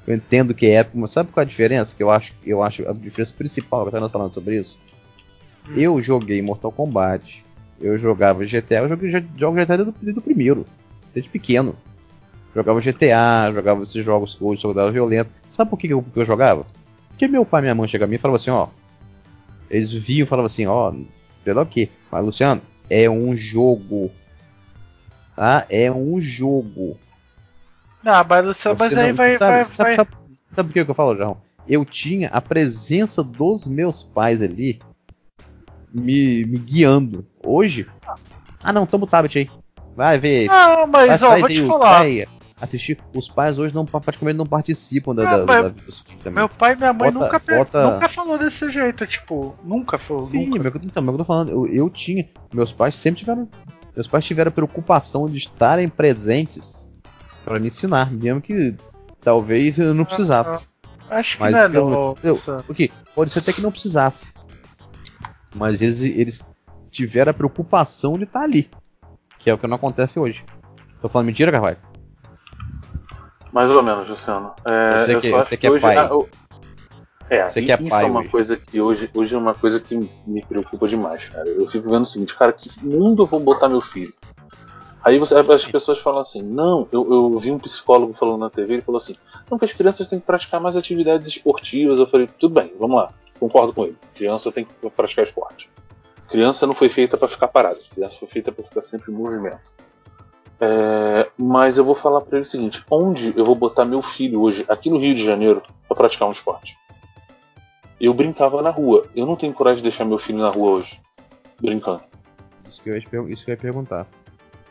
eu 0.08 0.16
entendo 0.16 0.54
que 0.56 0.66
é 0.66 0.74
época, 0.76 0.98
mas 0.98 1.12
sabe 1.14 1.32
qual 1.32 1.44
é 1.44 1.46
a 1.46 1.50
diferença? 1.50 1.96
Que 1.96 2.02
eu 2.02 2.10
acho, 2.10 2.34
eu 2.44 2.64
acho 2.64 2.88
a 2.90 2.94
diferença 2.94 3.34
principal 3.38 3.86
que 3.86 4.00
nós 4.00 4.12
falando 4.12 4.34
sobre 4.34 4.60
isso? 4.60 4.78
Eu 5.76 6.02
joguei 6.02 6.42
Mortal 6.42 6.72
Kombat, 6.72 7.46
eu 7.82 7.98
jogava 7.98 8.46
GTA, 8.46 8.80
eu 8.82 8.88
joguei, 8.90 9.10
jogo 9.38 9.58
GTA 9.58 9.78
desde, 9.78 9.90
o- 9.92 9.96
desde 10.02 10.20
o 10.20 10.24
primeiro, 10.24 10.66
desde 11.14 11.30
pequeno. 11.30 11.76
Jogava 12.56 12.82
GTA, 12.82 13.52
jogava 13.54 13.84
esses 13.84 14.04
jogos 14.04 14.38
hoje 14.42 14.62
jogava 14.62 14.92
violento. 14.92 15.30
Sabe 15.50 15.70
por 15.70 15.78
que, 15.78 15.88
eu, 15.88 16.02
que 16.02 16.20
eu 16.20 16.26
jogava? 16.26 16.66
Porque 17.10 17.28
meu 17.28 17.46
pai 17.46 17.62
e 17.62 17.64
minha 17.64 17.76
mãe 17.76 17.88
chegam 17.88 18.06
a 18.06 18.10
mim 18.10 18.16
e 18.16 18.20
falavam 18.20 18.36
assim, 18.38 18.50
ó. 18.50 18.68
Eles 19.70 19.94
viam 19.94 20.24
e 20.24 20.28
falavam 20.28 20.48
assim, 20.48 20.66
ó, 20.66 20.92
sei 21.44 21.54
lá 21.54 21.62
o 21.62 21.66
que. 21.66 21.90
Mas 22.12 22.26
Luciano, 22.26 22.62
é 22.90 23.08
um 23.10 23.36
jogo. 23.36 24.12
Tá? 25.36 25.66
É 25.70 25.92
um 25.92 26.20
jogo. 26.20 26.98
Não, 28.04 28.24
mas, 28.28 28.46
Luciano, 28.46 28.78
mas 28.80 28.98
aí 28.98 29.10
não- 29.10 29.16
vai, 29.16 29.38
sabe, 29.38 29.52
vai, 29.52 29.66
sabe, 29.66 29.78
vai. 29.78 29.96
sabe, 29.96 30.10
sabe 30.54 30.70
por 30.70 30.74
que 30.74 30.86
que 30.86 30.92
eu 30.92 30.96
falo, 30.96 31.16
João? 31.16 31.38
Eu 31.68 31.86
tinha 31.86 32.30
a 32.30 32.42
presença 32.42 33.24
dos 33.24 33.68
meus 33.68 34.04
pais 34.04 34.42
ali 34.42 34.80
me, 35.94 36.46
me 36.46 36.58
guiando. 36.58 37.26
Hoje. 37.44 37.88
Ah 38.64 38.74
não, 38.74 38.86
toma 38.86 39.06
o 39.06 39.08
tablet 39.08 39.38
aí. 39.40 39.50
Vai 39.96 40.18
ver. 40.18 40.48
Não, 40.48 40.88
mas 40.88 41.20
vai, 41.22 41.38
ó, 41.38 41.40
vou 41.40 41.50
te 41.50 41.66
falar. 41.68 42.00
vai 42.00 42.26
assistir. 42.62 42.98
Os 43.16 43.28
pais 43.30 43.58
hoje 43.58 43.74
não, 43.74 43.86
praticamente 43.86 44.38
não 44.38 44.46
participam 44.46 45.14
da, 45.16 45.30
Ah, 45.30 45.38
da, 45.46 45.62
da. 45.70 46.32
Meu 46.32 46.48
pai 46.50 46.74
e 46.74 46.76
minha 46.76 46.94
mãe 46.94 47.12
Bota- 47.12 47.26
nunca, 47.26 47.56
bota- 47.58 47.92
nunca 47.94 48.10
falou 48.10 48.38
desse 48.38 48.70
jeito, 48.70 49.06
tipo, 49.08 49.56
nunca 49.64 49.98
falou. 49.98 50.28
Sim, 50.28 50.46
nunca. 50.48 50.64
meu, 50.64 50.72
então, 50.84 51.04
meu 51.04 51.14
eu 51.14 51.18
tô 51.20 51.24
falando, 51.26 51.50
eu, 51.52 51.68
eu 51.68 51.90
tinha. 51.90 52.28
Meus 52.54 52.72
pais 52.72 52.96
sempre 52.96 53.20
tiveram. 53.20 53.48
Meus 53.96 54.08
pais 54.08 54.24
tiveram 54.26 54.52
preocupação 54.52 55.26
de 55.28 55.38
estarem 55.38 55.90
presentes 55.90 56.90
para 57.44 57.60
me 57.60 57.68
ensinar, 57.68 58.12
mesmo 58.12 58.40
que 58.42 58.76
talvez 59.20 59.80
eu 59.80 59.94
não 59.94 60.06
precisasse. 60.06 60.68
Acho 61.10 61.38
que 61.38 61.42
Mas 61.44 61.54
não 61.54 61.60
é 61.60 61.66
eu- 61.78 62.18
eu-. 62.24 62.40
O 62.68 62.74
que? 62.74 62.92
Pode 63.16 63.32
ser 63.32 63.40
até 63.40 63.52
que 63.52 63.62
não 63.62 63.72
precisasse. 63.72 64.32
Mas 65.56 65.82
eles, 65.82 66.02
eles 66.04 66.48
tiveram 66.92 67.32
a 67.32 67.34
preocupação 67.34 68.18
de 68.18 68.24
estar 68.24 68.42
ali. 68.42 68.70
Que 69.40 69.50
é 69.50 69.54
o 69.54 69.58
que 69.58 69.68
não 69.68 69.76
acontece 69.78 70.20
hoje. 70.20 70.44
Tô 71.02 71.08
falando 71.10 71.28
mentira, 71.28 71.52
Carvalho? 71.52 71.78
Mais 73.52 73.72
ou 73.72 73.82
menos, 73.82 74.08
Luciano. 74.08 74.54
É, 74.66 75.00
Você 75.06 75.16
eu 75.16 75.22
que- 75.22 75.32
você 75.32 75.58
que 75.58 75.68
é 75.68 75.72
hoje, 75.72 75.82
pai. 75.82 75.98
ah, 75.98 76.14
o- 76.16 76.28
é, 77.30 77.50
Você 77.50 77.62
que 77.64 77.72
é 77.72 77.76
isso 77.80 77.90
pai 77.90 78.04
é 78.04 78.08
uma 78.08 78.20
hoje. 78.20 78.30
coisa 78.30 78.58
que 78.58 78.80
hoje, 78.82 79.10
hoje 79.14 79.34
é 79.34 79.38
uma 79.38 79.56
coisa 79.56 79.80
que 79.80 79.98
me 80.26 80.44
preocupa 80.46 80.88
demais, 80.88 81.26
cara. 81.26 81.48
Eu 81.48 81.68
fico 81.68 81.90
vendo 81.90 82.04
o 82.04 82.06
seguinte, 82.06 82.38
cara, 82.38 82.54
que 82.54 82.70
mundo 82.86 83.24
eu 83.24 83.28
vou 83.28 83.40
botar 83.40 83.68
meu 83.70 83.82
filho? 83.82 84.14
Aí 85.04 85.18
você- 85.18 85.34
as 85.36 85.66
pessoas 85.66 85.98
falam 86.00 86.20
assim, 86.20 86.42
não, 86.44 86.88
eu, 86.92 87.10
eu 87.12 87.40
vi 87.40 87.52
um 87.52 87.58
psicólogo 87.58 88.14
falando 88.14 88.42
na 88.42 88.50
TV, 88.50 88.74
ele 88.74 88.82
falou 88.82 88.98
assim, 88.98 89.16
não, 89.50 89.58
que 89.58 89.66
as 89.66 89.74
crianças 89.74 90.08
têm 90.08 90.20
que 90.20 90.26
praticar 90.26 90.60
mais 90.60 90.76
atividades 90.76 91.28
esportivas. 91.30 92.00
Eu 92.00 92.06
falei, 92.08 92.28
tudo 92.38 92.54
bem, 92.54 92.74
vamos 92.78 92.98
lá, 92.98 93.10
concordo 93.40 93.74
com 93.74 93.86
ele. 93.86 93.98
Criança 94.16 94.52
tem 94.52 94.66
que 94.66 94.90
praticar 94.92 95.26
esporte. 95.26 95.70
Criança 96.30 96.68
não 96.68 96.74
foi 96.74 96.90
feita 96.90 97.18
para 97.18 97.28
ficar 97.28 97.48
parada, 97.48 97.80
criança 97.94 98.18
foi 98.18 98.28
feita 98.28 98.52
para 98.52 98.64
ficar 98.64 98.82
sempre 98.82 99.12
em 99.12 99.16
movimento. 99.16 99.74
É, 100.62 101.30
mas 101.38 101.78
eu 101.78 101.86
vou 101.86 101.96
falar 101.96 102.22
para 102.22 102.38
ele 102.38 102.46
o 102.46 102.50
seguinte: 102.50 102.84
onde 102.92 103.34
eu 103.36 103.46
vou 103.46 103.56
botar 103.56 103.86
meu 103.86 104.02
filho 104.02 104.42
hoje, 104.42 104.66
aqui 104.68 104.90
no 104.90 105.00
Rio 105.00 105.16
de 105.16 105.24
Janeiro, 105.24 105.64
para 105.88 105.98
praticar 105.98 106.28
um 106.28 106.32
esporte? 106.32 106.78
Eu 108.00 108.14
brincava 108.14 108.62
na 108.62 108.70
rua. 108.70 109.08
Eu 109.16 109.26
não 109.26 109.36
tenho 109.36 109.54
coragem 109.54 109.78
de 109.78 109.84
deixar 109.84 110.06
meu 110.06 110.18
filho 110.18 110.40
na 110.40 110.50
rua 110.50 110.72
hoje, 110.72 111.00
brincando. 111.62 112.02
Isso 112.68 112.82
que 112.82 112.90
eu 112.90 112.96
ia, 112.96 113.34
isso 113.34 113.46
que 113.46 113.52
eu 113.52 113.54
ia 113.54 113.58
perguntar. 113.58 114.06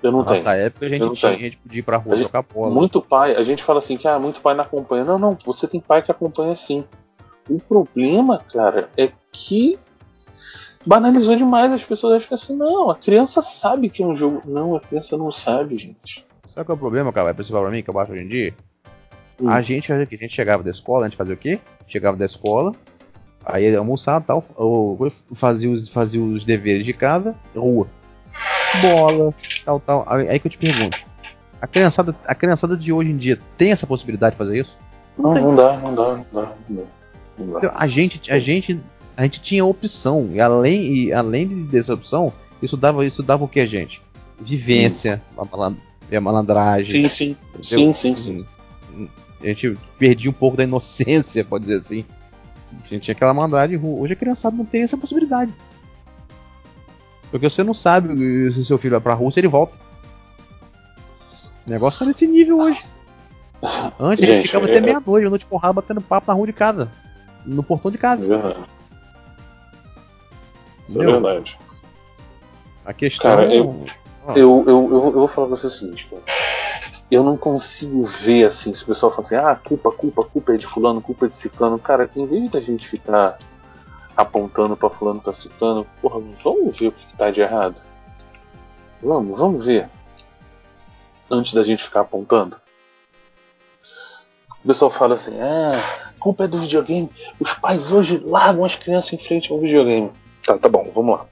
Eu 0.02 0.12
não 0.12 0.22
tenho. 0.24 0.36
Nossa 0.36 0.54
época 0.54 0.86
a 0.86 0.88
gente, 0.88 1.12
tinha, 1.14 1.32
a 1.32 1.36
gente 1.36 1.56
podia 1.56 1.80
ir 1.80 1.82
pra 1.82 1.96
rua 1.96 2.12
A 2.12 2.16
gente- 2.16 2.26
jogar 2.26 2.42
bola. 2.42 2.72
Muito 2.72 3.00
pai, 3.02 3.34
a 3.34 3.42
gente 3.42 3.64
fala 3.64 3.80
assim 3.80 3.96
que 3.96 4.06
ah, 4.06 4.18
muito 4.18 4.40
pai 4.40 4.54
não 4.54 4.62
acompanha. 4.62 5.04
Não, 5.04 5.18
não, 5.18 5.36
você 5.44 5.66
tem 5.66 5.80
pai 5.80 6.02
que 6.02 6.10
acompanha 6.10 6.54
sim. 6.54 6.84
O 7.48 7.58
problema, 7.58 8.38
cara, 8.52 8.88
é 8.96 9.10
que 9.32 9.78
banalizou 10.86 11.36
demais. 11.36 11.72
As 11.72 11.84
pessoas 11.84 12.14
acham 12.14 12.28
que 12.28 12.34
assim, 12.34 12.56
não, 12.56 12.90
a 12.90 12.96
criança 12.96 13.42
sabe 13.42 13.90
que 13.90 14.02
é 14.02 14.06
um 14.06 14.16
jogo. 14.16 14.42
Não, 14.44 14.76
a 14.76 14.80
criança 14.80 15.16
não 15.16 15.30
sabe, 15.30 15.78
gente. 15.78 16.26
Sabe 16.48 16.66
qual 16.66 16.74
é 16.74 16.78
o 16.78 16.80
problema, 16.80 17.12
cara? 17.12 17.30
É 17.30 17.32
principal 17.32 17.62
pra 17.62 17.70
mim, 17.70 17.82
que 17.82 17.90
eu 17.90 17.98
acho 17.98 18.12
hoje 18.12 18.24
em 18.24 18.28
dia? 18.28 18.54
Hum. 19.40 19.48
A 19.48 19.62
gente, 19.62 19.92
a 19.92 20.04
gente 20.04 20.28
chegava 20.28 20.62
da 20.62 20.70
escola, 20.70 21.06
a 21.06 21.08
gente 21.08 21.16
fazia 21.16 21.34
o 21.34 21.38
quê? 21.38 21.60
Chegava 21.86 22.16
da 22.16 22.26
escola, 22.26 22.74
aí 23.44 23.70
ia 23.70 23.78
almoçar 23.78 24.20
tal, 24.22 24.44
ou 24.56 25.10
fazia 25.34 25.70
os, 25.70 25.88
fazia 25.88 26.22
os 26.22 26.44
deveres 26.44 26.84
de 26.84 26.92
casa, 26.92 27.34
rua. 27.54 27.86
Bola, 28.82 29.34
tal, 29.64 29.80
tal. 29.80 30.04
Aí, 30.06 30.28
aí 30.28 30.38
que 30.38 30.48
eu 30.48 30.50
te 30.50 30.58
pergunto. 30.58 30.98
A 31.60 31.66
criançada, 31.66 32.14
a 32.26 32.34
criançada 32.34 32.76
de 32.76 32.92
hoje 32.92 33.10
em 33.10 33.16
dia 33.16 33.38
tem 33.56 33.72
essa 33.72 33.86
possibilidade 33.86 34.34
de 34.34 34.38
fazer 34.38 34.60
isso? 34.60 34.76
Não, 35.16 35.34
não 35.34 35.56
dá, 35.56 35.76
não 35.76 35.94
dá, 35.94 36.16
não 36.16 36.26
dá. 36.32 36.52
Não 36.68 36.76
dá. 36.76 36.97
Então, 37.38 37.72
a 37.74 37.86
gente, 37.86 38.30
a 38.32 38.38
gente, 38.38 38.80
a 39.16 39.22
gente 39.22 39.40
tinha 39.40 39.64
opção 39.64 40.30
e 40.32 40.40
além, 40.40 40.92
e 40.94 41.12
além 41.12 41.46
dessa 41.64 41.94
opção, 41.94 42.32
isso 42.62 42.76
dava, 42.76 43.04
isso 43.06 43.22
dava 43.22 43.44
o 43.44 43.48
que 43.48 43.60
a 43.60 43.66
gente? 43.66 44.02
Vivência, 44.40 45.22
a, 45.36 45.44
malan- 45.44 45.76
a 46.12 46.20
malandragem. 46.20 47.08
Sim, 47.08 47.08
sim. 47.08 47.36
Sim, 47.62 47.94
sim, 47.94 48.16
sim. 48.16 48.46
A 49.40 49.46
gente 49.46 49.76
perdia 49.98 50.30
um 50.30 50.34
pouco 50.34 50.56
da 50.56 50.64
inocência, 50.64 51.44
pode 51.44 51.64
dizer 51.66 51.78
assim. 51.80 52.04
A 52.84 52.88
gente 52.88 53.02
tinha 53.04 53.12
aquela 53.12 53.32
malandragem 53.34 53.76
de 53.76 53.82
rua. 53.82 54.00
Hoje 54.00 54.12
a 54.12 54.16
criançada 54.16 54.56
não 54.56 54.64
tem 54.64 54.82
essa 54.82 54.96
possibilidade. 54.96 55.52
Porque 57.30 57.48
você 57.48 57.62
não 57.62 57.74
sabe 57.74 58.52
se 58.52 58.64
seu 58.64 58.78
filho 58.78 58.92
vai 58.92 59.00
pra 59.00 59.14
rua, 59.14 59.30
se 59.30 59.38
ele 59.40 59.48
volta. 59.48 59.74
O 61.66 61.70
negócio 61.70 61.98
tá 62.00 62.06
nesse 62.06 62.26
nível 62.26 62.58
hoje. 62.58 62.82
Antes 63.98 64.22
a 64.24 64.26
gente 64.26 64.36
Gente, 64.36 64.42
ficava 64.46 64.66
é- 64.66 64.70
até 64.70 64.80
meia-noite, 64.80 65.26
à 65.26 65.30
noite 65.30 65.44
porrada, 65.46 65.74
batendo 65.74 66.00
papo 66.00 66.26
na 66.28 66.34
rua 66.34 66.46
de 66.46 66.52
casa. 66.52 66.90
No 67.48 67.62
portão 67.62 67.90
de 67.90 67.96
É 67.96 68.00
casa. 68.00 68.28
verdade. 68.38 68.66
Isso 70.88 71.02
é 71.02 71.06
verdade. 71.06 71.58
A 72.84 72.92
questão. 72.92 73.30
Cara, 73.30 73.54
eu- 73.54 73.84
Ó, 74.26 74.32
Eu, 74.34 74.64
eu, 74.66 74.88
eu, 74.90 75.04
eu 75.06 75.12
vou 75.12 75.28
falar 75.28 75.46
pra 75.48 75.56
você 75.56 75.68
o 75.68 75.70
seguinte, 75.70 76.06
cara. 76.10 76.22
Eu 77.10 77.22
não 77.24 77.38
consigo 77.38 78.04
ver 78.04 78.44
assim, 78.44 78.74
se 78.74 78.82
o 78.82 78.86
pessoal 78.86 79.10
fala 79.10 79.22
assim, 79.26 79.36
ah, 79.36 79.56
culpa, 79.56 79.90
culpa, 79.90 80.22
culpa 80.24 80.52
é 80.52 80.58
de 80.58 80.66
fulano, 80.66 81.00
culpa 81.00 81.24
é 81.24 81.28
de 81.28 81.34
ciclano. 81.34 81.78
Cara, 81.78 82.10
em 82.14 82.26
vez 82.26 82.50
da 82.50 82.60
gente 82.60 82.86
ficar 82.86 83.38
apontando 84.14 84.76
pra 84.76 84.90
fulano, 84.90 85.20
pra 85.20 85.32
ciclano, 85.32 85.86
porra, 86.02 86.20
vamos 86.44 86.78
ver 86.78 86.88
o 86.88 86.92
que, 86.92 87.06
que 87.06 87.16
tá 87.16 87.30
de 87.30 87.40
errado. 87.40 87.80
Vamos, 89.02 89.38
vamos 89.38 89.64
ver. 89.64 89.88
Antes 91.30 91.54
da 91.54 91.62
gente 91.62 91.82
ficar 91.84 92.00
apontando. 92.02 92.58
O 94.62 94.66
pessoal 94.66 94.90
fala 94.90 95.14
assim, 95.14 95.40
ah, 95.40 96.07
culpa 96.18 96.44
é 96.44 96.48
do 96.48 96.58
videogame. 96.58 97.08
Os 97.40 97.52
pais 97.54 97.90
hoje 97.90 98.18
largam 98.24 98.64
as 98.64 98.74
crianças 98.74 99.12
em 99.12 99.18
frente 99.18 99.52
ao 99.52 99.58
videogame. 99.60 100.10
Tá, 100.42 100.58
tá 100.58 100.68
bom, 100.68 100.90
vamos 100.94 101.18
lá. 101.18 101.26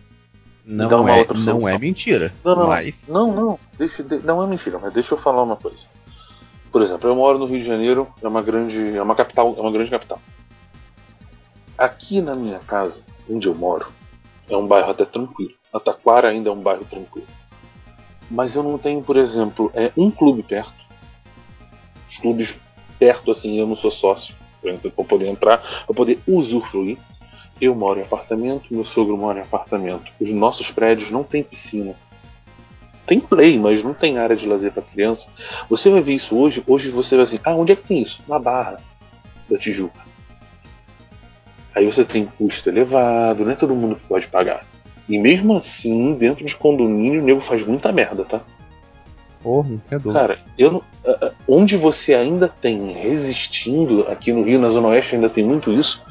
não, 0.64 1.08
é, 1.08 1.26
não 1.44 1.68
é 1.68 1.78
mentira. 1.78 2.32
Não, 2.44 2.56
não, 2.56 2.66
mas 2.68 2.94
não, 3.08 3.32
não, 3.34 3.58
deixa, 3.78 4.02
de- 4.02 4.18
não 4.18 4.42
é 4.42 4.46
mentira, 4.46 4.78
mas 4.78 4.92
deixa 4.92 5.14
eu 5.14 5.18
falar 5.18 5.42
uma 5.42 5.56
coisa. 5.56 5.86
Por 6.72 6.82
exemplo, 6.82 7.08
eu 7.08 7.14
moro 7.14 7.38
no 7.38 7.46
Rio 7.46 7.60
de 7.60 7.64
Janeiro, 7.66 8.08
é 8.22 8.26
uma 8.28 8.42
grande, 8.42 8.96
é 8.96 9.02
uma 9.02 9.14
capital, 9.14 9.54
é 9.56 9.60
uma 9.60 9.70
grande 9.72 9.90
capital. 9.90 10.20
aqui 11.78 12.20
na 12.20 12.34
minha 12.34 12.58
casa, 12.60 13.02
onde 13.30 13.46
eu 13.46 13.54
moro, 13.54 13.86
é 14.48 14.56
um 14.56 14.66
bairro 14.66 14.90
até 14.90 15.04
tranquilo. 15.04 15.52
A 15.72 15.78
Taquara 15.80 16.28
ainda 16.28 16.48
é 16.48 16.52
um 16.52 16.60
bairro 16.60 16.84
tranquilo. 16.84 17.26
Mas 18.30 18.56
eu 18.56 18.62
não 18.62 18.76
tenho, 18.78 19.02
por 19.02 19.16
exemplo, 19.16 19.70
é, 19.74 19.92
um 19.96 20.10
clube 20.10 20.42
perto. 20.42 20.74
Os 22.08 22.18
clubes 22.18 22.58
perto, 22.98 23.30
assim, 23.30 23.58
eu 23.58 23.66
não 23.66 23.76
sou 23.76 23.90
sócio 23.90 24.34
para 24.74 25.04
poder 25.04 25.28
entrar, 25.28 25.58
para 25.86 25.94
poder 25.94 26.18
usufruir. 26.26 26.98
Eu 27.60 27.74
moro 27.74 27.98
em 27.98 28.02
apartamento, 28.02 28.66
meu 28.70 28.84
sogro 28.84 29.16
mora 29.16 29.38
em 29.38 29.42
apartamento. 29.42 30.12
Os 30.20 30.30
nossos 30.30 30.70
prédios 30.70 31.10
não 31.10 31.22
têm 31.22 31.42
piscina. 31.42 31.94
Tem 33.06 33.20
play, 33.20 33.58
mas 33.58 33.82
não 33.82 33.94
tem 33.94 34.18
área 34.18 34.36
de 34.36 34.46
lazer 34.46 34.72
para 34.72 34.82
criança. 34.82 35.28
Você 35.70 35.88
vai 35.88 36.00
ver 36.02 36.14
isso 36.14 36.36
hoje. 36.36 36.62
Hoje 36.66 36.90
você 36.90 37.14
vai 37.14 37.24
assim: 37.24 37.38
ah, 37.44 37.54
onde 37.54 37.72
é 37.72 37.76
que 37.76 37.86
tem 37.86 38.02
isso? 38.02 38.20
Na 38.28 38.38
Barra 38.38 38.78
da 39.48 39.56
Tijuca. 39.56 40.04
Aí 41.74 41.86
você 41.86 42.04
tem 42.04 42.24
custo 42.24 42.68
elevado, 42.68 43.44
não 43.44 43.52
é 43.52 43.54
todo 43.54 43.74
mundo 43.74 43.96
que 43.96 44.06
pode 44.06 44.26
pagar. 44.26 44.66
E 45.08 45.18
mesmo 45.18 45.56
assim, 45.56 46.14
dentro 46.14 46.44
de 46.44 46.56
condomínio, 46.56 47.22
o 47.22 47.24
nego 47.24 47.40
faz 47.40 47.64
muita 47.64 47.92
merda, 47.92 48.24
tá? 48.24 48.40
Porra, 49.46 49.80
é 49.92 49.96
dúvida. 49.96 50.12
Cara, 50.12 50.38
eu 50.58 50.72
não, 50.72 50.82
onde 51.46 51.76
você 51.76 52.14
ainda 52.14 52.48
tem 52.48 52.94
resistindo, 52.94 54.04
aqui 54.08 54.32
no 54.32 54.42
Rio, 54.42 54.58
na 54.58 54.70
Zona 54.70 54.88
Oeste, 54.88 55.14
ainda 55.14 55.30
tem 55.30 55.44
muito 55.44 55.72
isso. 55.72 56.02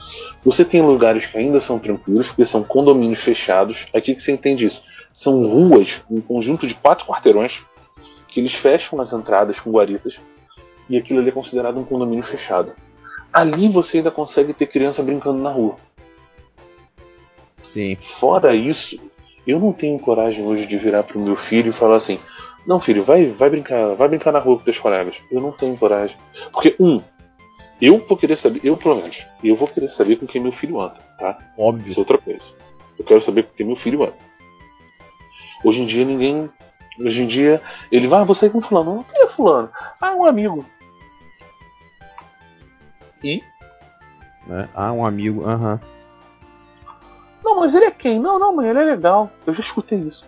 Você 0.45 0.63
tem 0.63 0.81
lugares 0.81 1.25
que 1.25 1.37
ainda 1.37 1.59
são 1.59 1.77
tranquilos, 1.77 2.29
porque 2.29 2.45
são 2.45 2.63
condomínios 2.63 3.19
fechados. 3.19 3.87
Aqui 3.93 4.15
que 4.15 4.23
você 4.23 4.31
entende 4.31 4.65
isso. 4.65 4.81
São 5.11 5.45
ruas, 5.45 6.01
um 6.09 6.21
conjunto 6.21 6.65
de 6.65 6.75
quatro 6.75 7.05
quarteirões, 7.05 7.61
que 8.29 8.39
eles 8.39 8.53
fecham 8.53 9.01
as 9.01 9.11
entradas 9.11 9.59
com 9.59 9.69
guaritas, 9.69 10.17
e 10.89 10.97
aquilo 10.97 11.19
ali 11.19 11.27
é 11.27 11.33
considerado 11.33 11.77
um 11.77 11.83
condomínio 11.83 12.23
fechado. 12.23 12.71
Ali 13.33 13.67
você 13.67 13.97
ainda 13.97 14.11
consegue 14.11 14.53
ter 14.53 14.67
criança 14.67 15.03
brincando 15.03 15.39
na 15.39 15.49
rua. 15.49 15.75
Sim. 17.63 17.97
Fora 18.01 18.55
isso, 18.55 18.97
eu 19.45 19.59
não 19.59 19.73
tenho 19.73 19.99
coragem 19.99 20.45
hoje 20.45 20.65
de 20.65 20.77
virar 20.77 21.03
pro 21.03 21.19
meu 21.19 21.35
filho 21.35 21.71
e 21.71 21.73
falar 21.73 21.97
assim: 21.97 22.17
não, 22.65 22.79
filho, 22.79 23.03
vai, 23.03 23.27
vai 23.27 23.49
brincar, 23.49 23.93
vai 23.95 24.07
brincar 24.07 24.31
na 24.31 24.39
rua 24.39 24.57
com 24.57 24.63
teus 24.63 24.79
colegas. 24.79 25.17
Eu 25.31 25.39
não 25.39 25.51
tenho 25.51 25.77
coragem. 25.77 26.17
Porque, 26.51 26.75
um, 26.79 27.01
eu 27.79 27.99
vou 27.99 28.17
querer 28.17 28.35
saber, 28.35 28.61
eu 28.63 28.75
pelo 28.75 28.95
menos, 28.95 29.25
eu 29.43 29.55
vou 29.55 29.67
querer 29.67 29.89
saber 29.89 30.15
com 30.15 30.25
quem 30.25 30.41
meu 30.41 30.51
filho 30.51 30.79
anda, 30.79 30.95
tá? 31.19 31.37
Óbvio. 31.57 31.87
Isso 31.87 31.99
é 31.99 32.01
outra 32.01 32.17
coisa. 32.17 32.51
Eu 32.97 33.05
quero 33.05 33.21
saber 33.21 33.43
com 33.43 33.53
quem 33.55 33.65
meu 33.65 33.75
filho 33.75 34.03
anda. 34.03 34.15
Hoje 35.63 35.81
em 35.81 35.85
dia 35.85 36.05
ninguém. 36.05 36.49
Hoje 36.99 37.23
em 37.23 37.27
dia 37.27 37.61
ele 37.91 38.07
vai, 38.07 38.21
ah, 38.21 38.23
você 38.23 38.49
com 38.49 38.61
fulano. 38.61 38.95
Não, 38.95 39.03
quem 39.03 39.23
é 39.23 39.27
fulano? 39.27 39.69
Ah, 40.01 40.15
um 40.15 40.25
amigo. 40.25 40.65
E? 43.23 43.43
É. 44.49 44.67
Ah, 44.73 44.91
um 44.91 45.05
amigo, 45.05 45.43
aham. 45.45 45.79
Não, 47.43 47.59
mas 47.59 47.75
ele 47.75 47.85
é 47.85 47.91
quem? 47.91 48.19
Não, 48.19 48.39
não, 48.39 48.55
mãe, 48.55 48.69
ele 48.69 48.79
é 48.79 48.83
legal. 48.83 49.29
Eu 49.45 49.53
já 49.53 49.59
escutei 49.59 49.99
isso. 49.99 50.25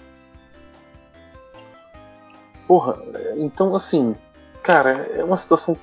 Porra, 2.68 2.98
então 3.38 3.76
assim, 3.76 4.16
cara, 4.62 5.10
é 5.16 5.24
uma 5.24 5.38
situação 5.38 5.78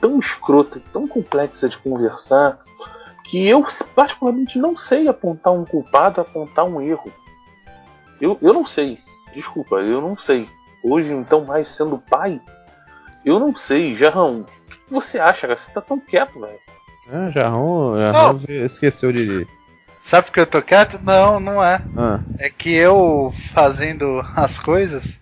tão 0.00 0.18
escrota, 0.18 0.82
tão 0.92 1.06
complexa 1.06 1.68
de 1.68 1.78
conversar, 1.78 2.58
que 3.24 3.46
eu 3.46 3.64
particularmente 3.94 4.58
não 4.58 4.76
sei 4.76 5.06
apontar 5.06 5.52
um 5.52 5.64
culpado, 5.64 6.20
apontar 6.20 6.64
um 6.64 6.80
erro. 6.80 7.12
Eu, 8.20 8.38
eu 8.40 8.52
não 8.52 8.66
sei, 8.66 8.98
desculpa, 9.32 9.76
eu 9.76 10.00
não 10.00 10.16
sei. 10.16 10.48
Hoje, 10.82 11.12
então, 11.12 11.44
mais 11.44 11.68
sendo 11.68 11.98
pai, 11.98 12.40
eu 13.24 13.38
não 13.38 13.54
sei. 13.54 13.94
Jarrão, 13.94 14.40
o 14.40 14.44
que 14.44 14.78
você 14.90 15.18
acha, 15.18 15.46
cara? 15.46 15.58
Você 15.58 15.70
tá 15.70 15.80
tão 15.80 16.00
quieto, 16.00 16.40
velho. 16.40 16.58
Ah, 17.10 17.30
Jarrão, 17.30 17.98
Jarrão 17.98 18.40
esqueceu 18.48 19.12
de. 19.12 19.46
Sabe 20.00 20.26
por 20.26 20.32
que 20.32 20.40
eu 20.40 20.46
tô 20.46 20.62
quieto? 20.62 20.98
Não, 21.02 21.38
não 21.38 21.62
é. 21.62 21.82
Ah. 21.96 22.20
É 22.38 22.48
que 22.48 22.72
eu 22.72 23.34
fazendo 23.52 24.24
as 24.34 24.58
coisas, 24.58 25.20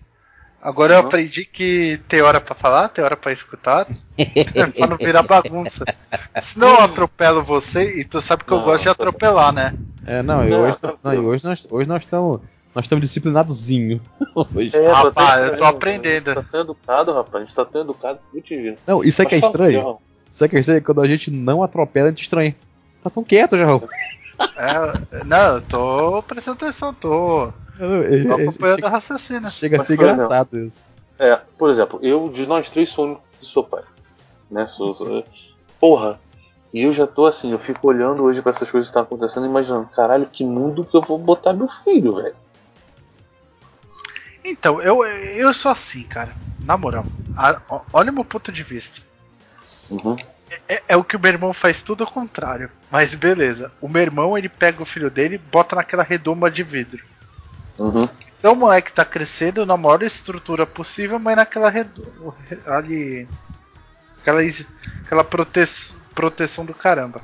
Agora 0.67 0.95
eu 0.95 0.99
aprendi 0.99 1.45
que 1.45 1.97
tem 2.09 2.21
hora 2.21 2.41
para 2.41 2.53
falar, 2.53 2.89
tem 2.89 3.01
hora 3.01 3.15
para 3.15 3.31
escutar, 3.31 3.87
pra 4.75 4.87
não 4.87 4.97
virar 4.97 5.23
bagunça. 5.23 5.85
Senão 6.41 6.67
eu 6.67 6.81
atropelo 6.81 7.41
você 7.41 8.01
e 8.01 8.03
tu 8.03 8.19
sabe 8.19 8.43
que 8.43 8.51
eu 8.51 8.57
Não, 8.57 8.65
gosto 8.65 8.79
de 8.79 8.85
tá 8.87 8.91
atropelar, 8.91 9.53
né? 9.53 9.73
É, 10.05 10.21
não, 10.21 10.45
e 10.45 10.49
Não, 10.49 10.61
hoje, 10.63 10.77
não, 11.01 11.13
e 11.13 11.19
hoje 11.19 11.45
nós 11.45 11.67
hoje 11.71 11.87
nós 11.87 12.03
estamos 12.03 12.41
nós 12.75 12.83
estamos 12.83 13.01
disciplinadozinho. 13.01 14.01
Hoje. 14.35 14.75
É, 14.75 14.91
Rapaz, 14.91 15.15
tá 15.15 15.39
eu 15.39 15.57
tô 15.57 15.63
aprendendo. 15.63 16.31
A 16.31 16.33
gente 16.33 16.43
tá 16.43 16.51
tão 16.51 16.61
educado, 16.61 17.13
rapaz. 17.13 17.35
A 17.35 17.45
gente 17.45 17.55
tá 17.55 17.65
tão 17.65 17.81
educado. 17.81 18.19
Não, 18.85 19.03
isso 19.03 19.21
é 19.21 19.25
que 19.25 19.35
é 19.35 19.37
estranho. 19.39 19.97
Isso 20.29 20.43
é 20.43 20.49
que 20.49 20.57
é 20.57 20.59
estranho 20.59 20.83
quando 20.83 21.01
a 21.01 21.07
gente 21.07 21.31
não 21.31 21.63
atropela, 21.63 22.07
a 22.07 22.11
gente 22.11 22.23
estranha. 22.23 22.53
Tá 23.01 23.09
tão 23.09 23.23
quieto, 23.23 23.57
Jarrão. 23.57 23.81
É, 24.57 25.23
não, 25.23 25.55
eu 25.55 25.61
tô 25.61 26.21
prestando 26.23 26.57
atenção, 26.63 26.93
tô, 26.93 27.51
tô 27.77 28.03
é- 28.39 28.43
acompanhando 28.43 28.75
chega, 28.75 28.87
a 28.87 28.89
raciocínio. 28.89 29.51
chega 29.51 29.81
a 29.81 29.85
ser 29.85 29.95
por 29.97 30.05
exemplo, 30.05 30.23
engraçado 30.25 30.59
isso. 30.59 30.77
É, 31.19 31.35
por 31.57 31.69
exemplo, 31.69 31.99
eu 32.03 32.29
de 32.29 32.45
nós 32.45 32.69
três 32.69 32.89
sou 32.89 33.05
o 33.05 33.07
único 33.09 33.23
que 33.39 33.45
sou 33.45 33.63
pai. 33.63 33.83
Né? 34.49 34.65
Sou, 34.67 34.93
sou- 34.93 35.23
porra. 35.79 36.19
E 36.73 36.83
eu 36.83 36.91
já 36.91 37.07
tô 37.07 37.25
assim, 37.25 37.51
eu 37.51 37.59
fico 37.59 37.87
olhando 37.87 38.23
hoje 38.23 38.41
pra 38.41 38.51
essas 38.51 38.69
coisas 38.69 38.87
que 38.87 38.91
estão 38.91 39.01
acontecendo 39.03 39.45
e 39.45 39.49
imaginando, 39.49 39.87
caralho, 39.95 40.25
que 40.27 40.43
mundo 40.43 40.83
que 40.85 40.95
eu 40.95 41.01
vou 41.01 41.17
botar 41.17 41.53
meu 41.53 41.67
filho, 41.69 42.15
velho. 42.15 42.35
Então, 44.43 44.81
eu, 44.81 45.03
eu 45.05 45.53
sou 45.53 45.71
assim, 45.71 46.03
cara. 46.03 46.35
Na 46.61 46.77
moral, 46.77 47.05
a- 47.35 47.59
olha 47.93 48.11
o 48.11 48.13
meu 48.13 48.25
ponto 48.25 48.51
de 48.51 48.63
vista. 48.63 49.01
Uhum. 49.89 50.15
É, 50.67 50.81
é 50.89 50.97
o 50.97 51.03
que 51.03 51.15
o 51.15 51.19
meu 51.19 51.31
irmão 51.31 51.53
faz 51.53 51.81
tudo 51.83 52.03
ao 52.03 52.09
contrário. 52.11 52.69
Mas 52.89 53.13
beleza, 53.15 53.71
o 53.81 53.87
meu 53.87 54.01
irmão 54.01 54.37
ele 54.37 54.49
pega 54.49 54.81
o 54.81 54.85
filho 54.85 55.09
dele 55.09 55.35
e 55.35 55.37
bota 55.37 55.75
naquela 55.75 56.03
redoma 56.03 56.49
de 56.49 56.63
vidro. 56.63 57.03
Uhum. 57.77 58.07
Então 58.39 58.53
o 58.53 58.55
moleque 58.55 58.91
tá 58.91 59.03
crescendo 59.03 59.65
na 59.65 59.75
maior 59.77 60.01
estrutura 60.03 60.65
possível, 60.65 61.19
mas 61.19 61.35
naquela. 61.35 61.71
Ali. 62.67 63.27
Aquela, 64.21 64.41
aquela 65.05 65.23
prote, 65.23 65.61
proteção 66.13 66.65
do 66.65 66.73
caramba. 66.73 67.21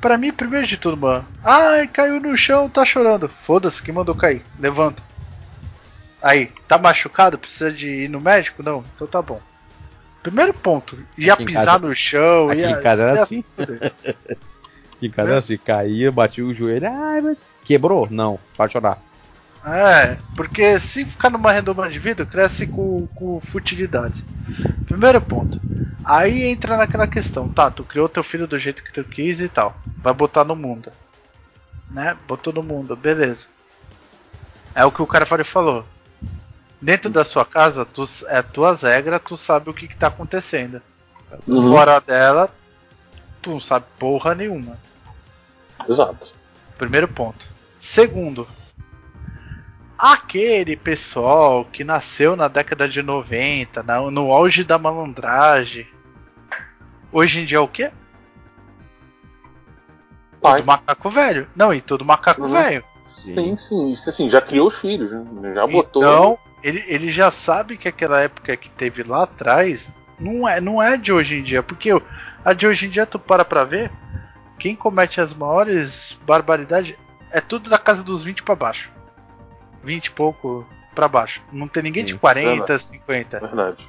Pra 0.00 0.16
mim, 0.16 0.32
primeiro 0.32 0.66
de 0.66 0.76
tudo, 0.76 0.96
mano. 0.96 1.26
Ai, 1.42 1.86
caiu 1.88 2.20
no 2.20 2.36
chão, 2.36 2.68
tá 2.68 2.84
chorando. 2.84 3.28
Foda-se, 3.44 3.82
quem 3.82 3.92
mandou 3.92 4.14
cair? 4.14 4.42
Levanta. 4.58 5.02
Aí, 6.22 6.46
tá 6.66 6.78
machucado? 6.78 7.38
Precisa 7.38 7.70
de 7.72 7.88
ir 8.04 8.08
no 8.08 8.20
médico? 8.20 8.62
Não, 8.62 8.84
então 8.94 9.06
tá 9.06 9.20
bom. 9.20 9.40
Primeiro 10.22 10.52
ponto, 10.54 10.98
ia 11.16 11.32
Aqui 11.34 11.42
em 11.44 11.46
pisar 11.46 11.64
casa- 11.66 11.78
no 11.78 11.94
chão, 11.94 12.48
aqui 12.48 12.60
ia. 12.60 12.70
em 12.70 12.80
casa 12.82 13.02
era 13.04 13.22
assim. 13.22 13.42
se 13.42 13.64
fuder. 13.66 13.92
E 15.00 15.08
cara, 15.08 15.38
assim, 15.38 15.56
caía, 15.56 16.10
batia 16.10 16.44
o 16.44 16.52
joelho. 16.52 16.88
Ai, 16.90 17.20
mas 17.20 17.38
quebrou? 17.64 18.08
Não, 18.10 18.36
pode 18.56 18.72
chorar. 18.72 18.98
É, 19.64 20.16
porque 20.36 20.78
se 20.78 21.04
ficar 21.04 21.30
numa 21.30 21.52
redoma 21.52 21.88
de 21.88 21.98
vidro, 21.98 22.26
cresce 22.26 22.66
com, 22.66 23.06
com 23.14 23.40
futilidades. 23.40 24.24
Primeiro 24.86 25.20
ponto. 25.20 25.60
Aí 26.04 26.44
entra 26.44 26.76
naquela 26.76 27.06
questão, 27.06 27.48
tá, 27.48 27.70
tu 27.70 27.84
criou 27.84 28.08
teu 28.08 28.22
filho 28.22 28.46
do 28.46 28.58
jeito 28.58 28.82
que 28.82 28.92
tu 28.92 29.04
quis 29.04 29.40
e 29.40 29.48
tal. 29.48 29.76
Vai 29.98 30.14
botar 30.14 30.44
no 30.44 30.56
mundo. 30.56 30.90
Né? 31.90 32.16
Botou 32.26 32.52
no 32.52 32.62
mundo, 32.62 32.96
beleza. 32.96 33.46
É 34.74 34.84
o 34.84 34.92
que 34.92 35.02
o 35.02 35.06
cara 35.06 35.26
falou. 35.44 35.84
Dentro 36.80 37.10
da 37.10 37.24
sua 37.24 37.44
casa, 37.44 37.84
tu, 37.84 38.04
é 38.28 38.40
tuas 38.40 38.82
regras, 38.82 39.20
tu 39.22 39.36
sabe 39.36 39.68
o 39.68 39.74
que, 39.74 39.88
que 39.88 39.96
tá 39.96 40.06
acontecendo. 40.06 40.80
Uhum. 41.46 41.72
Fora 41.72 42.00
dela, 42.00 42.48
tu 43.42 43.50
não 43.50 43.60
sabe 43.60 43.84
porra 43.98 44.34
nenhuma. 44.34 44.78
Exato. 45.88 46.32
Primeiro 46.78 47.08
ponto. 47.08 47.44
Segundo, 47.78 48.46
aquele 49.98 50.76
pessoal 50.76 51.64
que 51.64 51.82
nasceu 51.82 52.36
na 52.36 52.46
década 52.48 52.88
de 52.88 53.02
90, 53.02 53.82
na- 53.82 54.00
no 54.10 54.32
auge 54.32 54.62
da 54.62 54.78
malandragem, 54.78 55.86
hoje 57.12 57.40
em 57.40 57.44
dia 57.44 57.58
é 57.58 57.60
o 57.60 57.66
quê? 57.68 57.90
Pai. 60.40 60.58
Todo 60.58 60.66
macaco 60.66 61.10
velho. 61.10 61.48
Não, 61.56 61.74
e 61.74 61.80
todo 61.80 62.04
macaco 62.04 62.42
Uhum. 62.42 62.48
velho. 62.52 62.84
Sim, 63.10 63.56
sim. 63.56 63.90
Isso 63.90 64.08
assim, 64.08 64.28
já 64.28 64.40
criou 64.40 64.68
os 64.68 64.78
filhos, 64.78 65.10
né? 65.10 65.54
já 65.54 65.66
botou. 65.66 66.02
Então, 66.02 66.38
ele, 66.62 66.84
ele 66.86 67.10
já 67.10 67.30
sabe 67.30 67.76
que 67.76 67.88
aquela 67.88 68.20
época 68.20 68.56
que 68.56 68.68
teve 68.70 69.02
lá 69.02 69.24
atrás 69.24 69.92
não 70.20 70.48
é, 70.48 70.60
não 70.60 70.80
é 70.82 70.96
de 70.96 71.12
hoje 71.12 71.36
em 71.38 71.42
dia. 71.42 71.62
Porque 71.62 71.90
a 72.44 72.52
de 72.52 72.66
hoje 72.66 72.86
em 72.86 72.90
dia, 72.90 73.06
tu 73.06 73.18
para 73.18 73.44
pra 73.44 73.64
ver, 73.64 73.90
quem 74.58 74.76
comete 74.76 75.20
as 75.20 75.34
maiores 75.34 76.16
barbaridades 76.24 76.94
é 77.32 77.40
tudo 77.40 77.68
da 77.68 77.78
casa 77.78 78.04
dos 78.04 78.22
20 78.22 78.42
pra 78.42 78.54
baixo. 78.54 78.90
20 79.88 80.06
e 80.06 80.10
pouco 80.10 80.68
pra 80.94 81.08
baixo. 81.08 81.40
Não 81.50 81.66
tem 81.66 81.82
ninguém 81.82 82.04
de 82.04 82.12
Sim, 82.12 82.18
40, 82.18 82.78
50. 82.78 83.40
Verdade. 83.40 83.88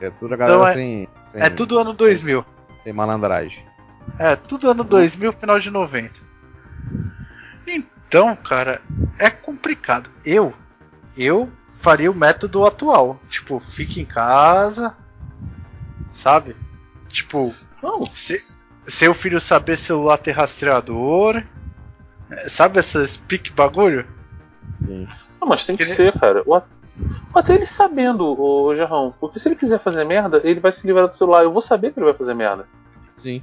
É 0.00 0.08
tudo 0.08 0.32
a 0.32 0.36
galera 0.38 0.56
Então 0.58 0.68
é- 0.68 0.72
sem, 0.74 1.08
sem- 1.32 1.42
É 1.42 1.50
tudo 1.50 1.78
ano 1.78 1.90
sem- 1.90 1.98
2000. 1.98 2.44
Sem 2.82 2.92
malandragem. 2.94 3.62
É, 4.18 4.34
tudo 4.36 4.70
ano 4.70 4.82
2000, 4.84 5.32
final 5.34 5.60
de 5.60 5.70
90. 5.70 6.18
Então, 7.66 8.34
cara, 8.34 8.80
é 9.18 9.28
complicado. 9.28 10.08
Eu, 10.24 10.54
eu 11.14 11.50
faria 11.80 12.10
o 12.10 12.14
método 12.14 12.64
atual. 12.64 13.20
Tipo, 13.28 13.60
fique 13.60 14.00
em 14.00 14.06
casa, 14.06 14.96
sabe? 16.14 16.56
Tipo, 17.10 17.54
Não, 17.82 18.06
se, 18.06 18.42
seu 18.86 19.12
filho 19.12 19.38
saber 19.38 19.76
celular 19.76 20.16
ter 20.16 20.32
rastreador. 20.32 21.42
É, 22.30 22.48
Sabe 22.48 22.78
essas 22.78 23.16
pique 23.18 23.50
bagulho? 23.52 24.06
Sim. 24.84 25.08
Não, 25.40 25.48
mas 25.48 25.64
tem 25.64 25.76
que 25.76 25.82
Ele- 25.82 25.94
ser, 25.94 26.12
cara. 26.18 26.40
A- 26.40 26.42
ou 26.44 26.62
até 27.40 27.54
ele 27.54 27.66
sabendo, 27.66 28.24
o 28.40 28.74
Jarrão. 28.74 29.14
Porque 29.20 29.38
se 29.38 29.48
ele 29.48 29.54
quiser 29.54 29.78
fazer 29.78 30.04
merda, 30.04 30.40
ele 30.42 30.58
vai 30.58 30.72
se 30.72 30.84
livrar 30.86 31.06
do 31.06 31.14
celular. 31.14 31.42
Eu 31.44 31.52
vou 31.52 31.62
saber 31.62 31.92
que 31.92 31.98
ele 32.00 32.06
vai 32.06 32.14
fazer 32.14 32.34
merda. 32.34 32.66
Sim. 33.22 33.42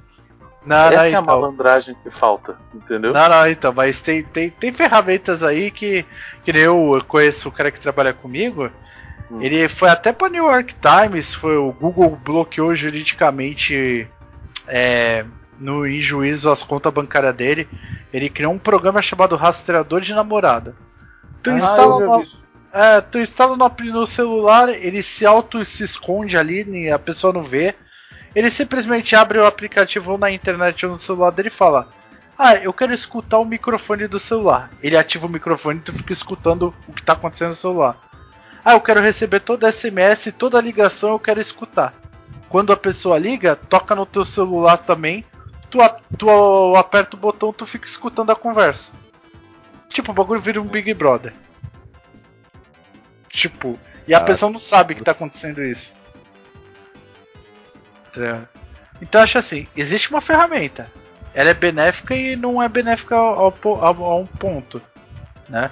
Não, 0.65 0.75
Essa 0.75 0.89
não, 0.95 0.97
é 1.03 1.05
a 1.05 1.09
então. 1.09 1.23
malandragem 1.23 1.95
que 2.03 2.09
falta, 2.09 2.57
entendeu? 2.73 3.13
Não, 3.13 3.29
não, 3.29 3.47
então, 3.47 3.71
mas 3.71 4.01
tem, 4.01 4.23
tem, 4.23 4.49
tem 4.49 4.73
ferramentas 4.73 5.43
aí 5.43 5.69
que, 5.69 6.03
que 6.43 6.51
nem 6.51 6.63
eu 6.63 7.01
conheço 7.07 7.47
o 7.47 7.51
cara 7.51 7.69
que 7.71 7.79
trabalha 7.79 8.13
comigo. 8.13 8.69
Hum. 9.29 9.41
Ele 9.41 9.69
foi 9.69 9.89
até 9.89 10.11
para 10.11 10.27
New 10.27 10.45
York 10.45 10.75
Times, 10.81 11.33
foi 11.35 11.55
o 11.55 11.71
Google 11.71 12.17
bloqueou 12.25 12.73
juridicamente 12.75 14.07
é, 14.67 15.23
no 15.59 15.85
em 15.87 15.99
juízo 16.01 16.49
as 16.49 16.63
contas 16.63 16.91
bancárias 16.91 17.35
dele. 17.35 17.69
Ele 18.11 18.29
criou 18.29 18.51
um 18.51 18.57
programa 18.59 19.01
chamado 19.03 19.35
Rastreador 19.35 20.01
de 20.01 20.13
Namorada. 20.15 20.75
Tu 21.45 21.51
Ah, 21.51 21.57
instala, 21.57 21.99
no, 21.99 22.25
é, 22.73 23.01
tu 23.01 23.19
instala 23.19 23.55
no, 23.55 23.71
no 23.93 24.05
celular, 24.07 24.69
ele 24.69 25.01
se 25.03 25.25
auto 25.25 25.63
se 25.63 25.83
esconde 25.83 26.37
ali, 26.37 26.65
nem- 26.65 26.91
a 26.91 26.99
pessoa 26.99 27.31
não 27.31 27.43
vê. 27.43 27.75
Ele 28.35 28.49
simplesmente 28.49 29.15
abre 29.15 29.37
o 29.39 29.45
aplicativo 29.45 30.11
ou 30.13 30.17
na 30.17 30.29
internet 30.31 30.85
ou 30.85 30.91
no 30.93 30.97
celular 30.97 31.29
dele 31.31 31.47
e 31.49 31.51
fala: 31.51 31.87
Ah, 32.37 32.55
eu 32.55 32.73
quero 32.73 32.93
escutar 32.93 33.37
o 33.39 33.45
microfone 33.45 34.07
do 34.07 34.19
celular. 34.19 34.69
Ele 34.81 34.97
ativa 34.97 35.25
o 35.27 35.29
microfone 35.29 35.79
e 35.79 35.81
tu 35.83 35.93
fica 35.93 36.11
escutando 36.11 36.73
o 36.87 36.93
que 36.93 37.01
está 37.01 37.13
acontecendo 37.13 37.49
no 37.49 37.55
celular. 37.55 37.95
Ah, 38.63 38.73
eu 38.73 38.81
quero 38.81 38.99
receber 38.99 39.39
toda 39.41 39.71
SMS, 39.71 40.31
toda 40.31 40.59
ligação 40.59 41.11
eu 41.11 41.19
quero 41.19 41.39
escutar. 41.39 41.93
Quando 42.49 42.73
a 42.73 42.77
pessoa 42.77 43.17
liga, 43.19 43.55
toca 43.55 43.95
no 43.95 44.05
teu 44.05 44.25
celular 44.25 44.77
também. 44.79 45.23
Tu, 45.69 45.77
tu 46.17 46.75
aperta 46.75 47.15
o 47.15 47.19
botão, 47.19 47.53
tu 47.53 47.65
fica 47.65 47.85
escutando 47.87 48.31
a 48.31 48.35
conversa. 48.35 48.91
Tipo, 49.95 50.11
o 50.11 50.13
bagulho 50.13 50.41
vira 50.41 50.61
um 50.61 50.67
Big 50.67 50.93
Brother. 50.93 51.31
Tipo, 53.29 53.79
e 54.05 54.13
a 54.13 54.17
Ah. 54.17 54.21
pessoa 54.25 54.51
não 54.51 54.59
sabe 54.59 54.93
que 54.93 55.01
tá 55.01 55.11
acontecendo 55.11 55.63
isso. 55.63 55.93
Tá. 58.13 58.41
Então 59.01 59.21
acho 59.21 59.37
assim, 59.37 59.67
existe 59.73 60.09
uma 60.09 60.19
ferramenta. 60.19 60.91
Ela 61.33 61.51
é 61.51 61.53
benéfica 61.53 62.13
e 62.13 62.35
não 62.35 62.61
é 62.61 62.67
benéfica 62.67 63.15
ao, 63.15 63.53
ao- 63.63 64.03
a 64.05 64.15
um 64.17 64.25
ponto, 64.25 64.81
né? 65.47 65.71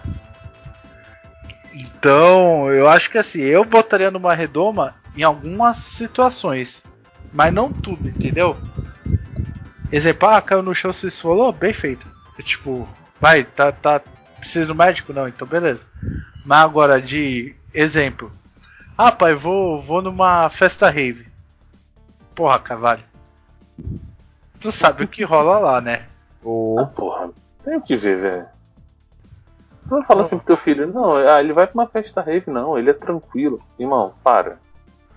Então, 1.74 2.72
eu 2.72 2.88
acho 2.88 3.10
que 3.10 3.18
assim, 3.18 3.42
eu 3.42 3.66
botaria 3.66 4.10
numa 4.10 4.34
redoma 4.34 4.96
em 5.18 5.24
algumas 5.24 5.76
situações, 5.76 6.82
mas 7.34 7.54
não 7.54 7.74
tudo, 7.74 8.08
entendeu? 8.08 8.58
Exemplo, 9.92 10.30
ah, 10.30 10.42
caiu 10.42 10.62
no 10.64 10.74
chão, 10.74 10.94
você 10.94 11.12
falou, 11.12 11.52
bem 11.52 11.74
feito. 11.74 12.08
É 12.40 12.42
tipo, 12.42 12.88
vai, 13.20 13.44
tá, 13.44 13.70
tá, 13.72 14.02
precisa 14.44 14.68
do 14.68 14.76
médico? 14.76 15.14
Não, 15.14 15.28
então 15.28 15.48
beleza. 15.48 15.88
Mas 16.46 16.60
agora, 16.64 17.02
de 17.02 17.56
exemplo, 17.74 18.32
ah, 18.98 19.12
pai, 19.12 19.34
vou, 19.34 19.82
vou 19.82 20.02
numa 20.02 20.50
festa 20.50 20.90
rave. 20.90 21.28
Porra, 22.36 22.60
Cavalho. 22.60 23.04
Tu 24.60 24.72
sabe 24.72 25.04
o 25.04 25.08
que 25.08 25.24
rola 25.24 25.60
lá, 25.60 25.82
né? 25.82 26.06
Ah, 26.06 26.40
Ou 26.44 26.88
porra, 26.88 27.30
tem 27.64 27.80
que 27.82 27.96
ver, 27.96 28.18
velho. 28.18 28.46
Não 29.90 30.02
fala 30.04 30.22
assim 30.22 30.38
pro 30.38 30.46
teu 30.48 30.58
filho, 30.58 30.88
não, 30.92 31.16
ah, 31.16 31.40
ele 31.42 31.54
vai 31.54 31.68
pra 31.68 31.82
uma 31.82 31.88
festa 31.88 32.22
rave, 32.22 32.50
não, 32.50 32.78
ele 32.78 32.90
é 32.90 32.94
tranquilo. 32.94 33.62
Irmão, 33.78 34.14
para. 34.24 34.58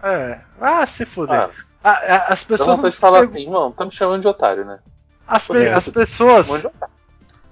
É. 0.02 0.40
Ah, 0.60 0.84
se 0.86 1.04
fuder. 1.06 1.50
Ah, 1.82 2.00
ah, 2.02 2.32
as 2.32 2.42
pessoas. 2.44 2.78
não 2.78 2.90
se 2.90 2.98
falar 2.98 3.20
pergun- 3.20 3.34
assim, 3.34 3.44
irmão, 3.44 3.72
tá 3.72 3.84
me 3.84 3.92
chamando 3.92 4.22
de 4.22 4.28
otário, 4.28 4.64
né? 4.64 4.78
as, 5.26 5.46
pe- 5.46 5.64
É. 5.64 5.72
as 5.72 5.88
pessoas. 5.88 6.46
De 6.46 6.66
otário. 6.66 6.94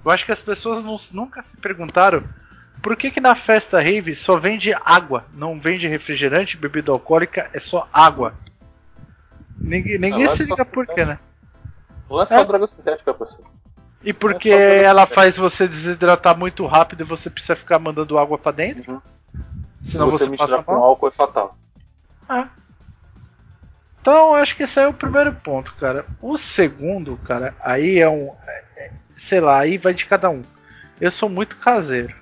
Eu 0.05 0.11
acho 0.11 0.25
que 0.25 0.31
as 0.31 0.41
pessoas 0.41 0.83
não- 0.83 0.95
nunca 1.11 1.41
se 1.41 1.57
perguntaram 1.57 2.23
por 2.81 2.95
que, 2.95 3.09
que 3.09 3.19
na 3.19 3.33
festa 3.33 3.81
rave 3.81 4.13
só 4.13 4.37
vende 4.37 4.71
água, 4.85 5.25
não 5.33 5.59
vende 5.59 5.87
refrigerante, 5.87 6.55
bebida 6.57 6.91
alcoólica, 6.91 7.49
é 7.51 7.59
só 7.59 7.87
água. 7.91 8.35
Ninguém, 9.57 9.97
ninguém 9.97 10.25
é 10.25 10.29
se 10.29 10.43
liga 10.43 10.63
por 10.65 10.85
quê, 10.85 11.03
né? 11.05 11.17
Não 12.09 12.21
é 12.21 12.25
só 12.27 12.39
É. 12.41 12.45
droga 12.45 12.67
sintética, 12.67 13.13
parceiro. 13.13 13.49
E 14.03 14.13
porque 14.13 14.49
É 14.49 14.51
só 14.51 14.57
pelo- 14.75 14.85
ela 14.85 15.05
faz 15.07 15.35
você 15.37 15.67
desidratar 15.67 16.37
muito 16.37 16.63
rápido 16.67 17.01
e 17.01 17.03
você 17.07 17.29
precisa 17.29 17.55
ficar 17.55 17.79
mandando 17.79 18.19
água 18.19 18.37
pra 18.37 18.51
dentro? 18.51 18.91
Uhum. 18.93 19.01
Se 19.81 19.93
Senão 19.93 20.11
você 20.11 20.25
você 20.25 20.29
misturar 20.29 20.63
com 20.63 20.73
álcool 20.75 21.07
é 21.07 21.11
fatal. 21.11 21.57
Ah. 22.29 22.47
Então, 24.05 24.35
acho 24.35 24.55
que 24.55 24.61
esse 24.61 24.79
é 24.79 24.87
o 24.87 24.93
primeiro 24.93 25.33
ponto, 25.33 25.73
cara. 25.79 26.05
O 26.21 26.37
segundo, 26.37 27.17
cara, 27.23 27.55
aí 27.59 27.97
é 27.97 28.07
um. 28.07 28.31
é- 28.47 28.63
é- 28.77 28.91
sei 29.17 29.39
lá, 29.39 29.57
aí 29.57 29.79
vai 29.79 29.95
de 29.95 30.05
cada 30.05 30.29
um. 30.29 30.43
Eu 31.01 31.09
sou 31.09 31.27
muito 31.27 31.55
caseiro. 31.55 32.13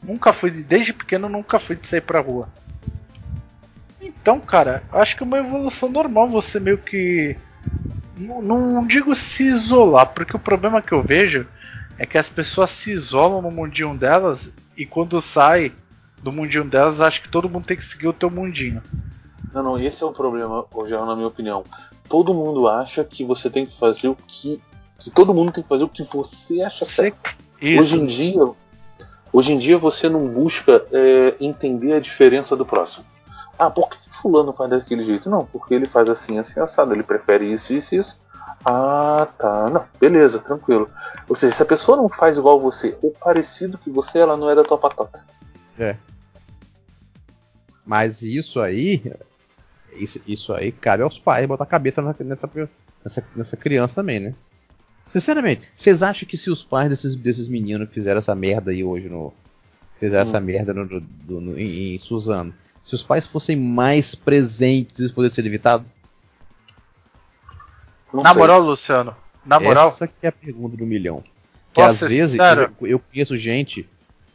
Nunca 0.00 0.32
fui, 0.32 0.52
de- 0.52 0.62
desde 0.62 0.92
pequeno, 0.92 1.28
nunca 1.28 1.58
fui 1.58 1.74
de 1.74 1.84
sair 1.88 2.00
pra 2.00 2.20
rua. 2.20 2.48
Então, 4.00 4.38
cara, 4.38 4.84
acho 4.92 5.16
que 5.16 5.24
é 5.24 5.26
uma 5.26 5.38
evolução 5.38 5.88
normal 5.88 6.28
você 6.28 6.60
meio 6.60 6.78
que. 6.78 7.36
Não, 8.16 8.40
não 8.40 8.86
digo 8.86 9.12
se 9.16 9.48
isolar, 9.48 10.06
porque 10.10 10.36
o 10.36 10.38
problema 10.38 10.80
que 10.80 10.92
eu 10.92 11.02
vejo 11.02 11.44
é 11.98 12.06
que 12.06 12.18
as 12.18 12.28
pessoas 12.28 12.70
se 12.70 12.92
isolam 12.92 13.42
no 13.42 13.50
mundinho 13.50 13.98
delas 13.98 14.48
e 14.76 14.86
quando 14.86 15.20
sai 15.20 15.72
do 16.22 16.30
mundinho 16.30 16.62
delas, 16.62 17.00
acho 17.00 17.20
que 17.20 17.28
todo 17.28 17.50
mundo 17.50 17.66
tem 17.66 17.76
que 17.76 17.84
seguir 17.84 18.06
o 18.06 18.12
teu 18.12 18.30
mundinho. 18.30 18.80
Não, 19.52 19.62
não, 19.62 19.78
esse 19.78 20.02
é 20.02 20.06
o 20.06 20.12
problema, 20.12 20.64
Rogério, 20.72 21.06
na 21.06 21.16
minha 21.16 21.28
opinião. 21.28 21.64
Todo 22.08 22.34
mundo 22.34 22.68
acha 22.68 23.04
que 23.04 23.24
você 23.24 23.48
tem 23.50 23.66
que 23.66 23.78
fazer 23.78 24.08
o 24.08 24.16
que. 24.26 24.62
que 24.98 25.10
todo 25.10 25.34
mundo 25.34 25.52
tem 25.52 25.62
que 25.62 25.68
fazer 25.68 25.84
o 25.84 25.88
que 25.88 26.02
você 26.02 26.62
acha 26.62 26.84
certo. 26.84 27.18
Hoje 27.78 27.98
em 27.98 28.06
dia, 28.06 28.42
hoje 29.32 29.52
em 29.52 29.58
dia 29.58 29.78
você 29.78 30.08
não 30.08 30.26
busca 30.28 30.84
é, 30.92 31.34
entender 31.40 31.92
a 31.92 32.00
diferença 32.00 32.56
do 32.56 32.64
próximo. 32.64 33.04
Ah, 33.58 33.70
por 33.70 33.90
que 33.90 33.98
fulano 34.10 34.52
faz 34.52 34.70
daquele 34.70 35.04
jeito? 35.04 35.28
Não, 35.28 35.44
porque 35.44 35.74
ele 35.74 35.86
faz 35.86 36.08
assim, 36.08 36.38
assim, 36.38 36.58
assado. 36.58 36.94
Ele 36.94 37.02
prefere 37.02 37.52
isso, 37.52 37.74
isso, 37.74 37.94
isso. 37.94 38.18
Ah, 38.64 39.28
tá. 39.38 39.68
Não, 39.68 39.84
beleza, 39.98 40.38
tranquilo. 40.38 40.88
Ou 41.28 41.36
seja, 41.36 41.54
se 41.54 41.62
a 41.62 41.66
pessoa 41.66 41.96
não 41.96 42.08
faz 42.08 42.38
igual 42.38 42.60
você 42.60 42.96
ou 43.02 43.10
parecido 43.12 43.78
que 43.78 43.90
você, 43.90 44.18
ela 44.18 44.36
não 44.36 44.48
é 44.48 44.54
da 44.54 44.64
tua 44.64 44.78
patota. 44.78 45.22
Mas 47.84 48.22
isso 48.22 48.60
aí. 48.60 49.02
Isso, 49.94 50.20
isso 50.26 50.52
aí 50.52 50.72
cabe 50.72 51.02
aos 51.02 51.18
pais 51.18 51.46
botar 51.46 51.64
a 51.64 51.66
cabeça 51.66 52.00
nessa, 52.02 52.24
nessa, 53.04 53.24
nessa, 53.36 53.56
criança 53.56 53.96
também, 53.96 54.20
né? 54.20 54.34
Sinceramente, 55.06 55.62
vocês 55.76 56.02
acham 56.02 56.28
que 56.28 56.36
se 56.36 56.50
os 56.50 56.62
pais 56.62 56.88
desses, 56.88 57.14
desses 57.16 57.48
meninos 57.48 57.88
que 57.88 57.94
fizeram 57.94 58.18
essa 58.18 58.34
merda 58.34 58.70
aí 58.70 58.84
hoje 58.84 59.08
no. 59.08 59.32
Fizeram 59.98 60.20
Hum. 60.20 60.28
essa 60.28 60.40
merda 60.40 60.72
no, 60.72 60.86
do- 60.86 61.40
no- 61.40 61.58
em, 61.58 61.94
em 61.94 61.98
Suzano, 61.98 62.54
se 62.84 62.94
os 62.94 63.02
pais 63.02 63.26
fossem 63.26 63.56
mais 63.56 64.14
presentes, 64.14 65.00
isso 65.00 65.12
poderia 65.14 65.34
ser 65.34 65.44
evitado? 65.44 65.84
Não 68.12 68.22
Na 68.22 68.30
sei. 68.32 68.38
moral, 68.38 68.60
Luciano, 68.60 69.14
na 69.44 69.60
moral, 69.60 69.88
Essa 69.88 70.06
que 70.08 70.14
é 70.22 70.28
a 70.28 70.32
pergunta 70.32 70.76
do 70.76 70.86
milhão. 70.86 71.22
Que 71.72 71.80
às 71.80 72.00
vezes 72.00 72.38
eu, 72.80 72.86
eu 72.88 72.98
conheço 72.98 73.36
gente 73.36 73.88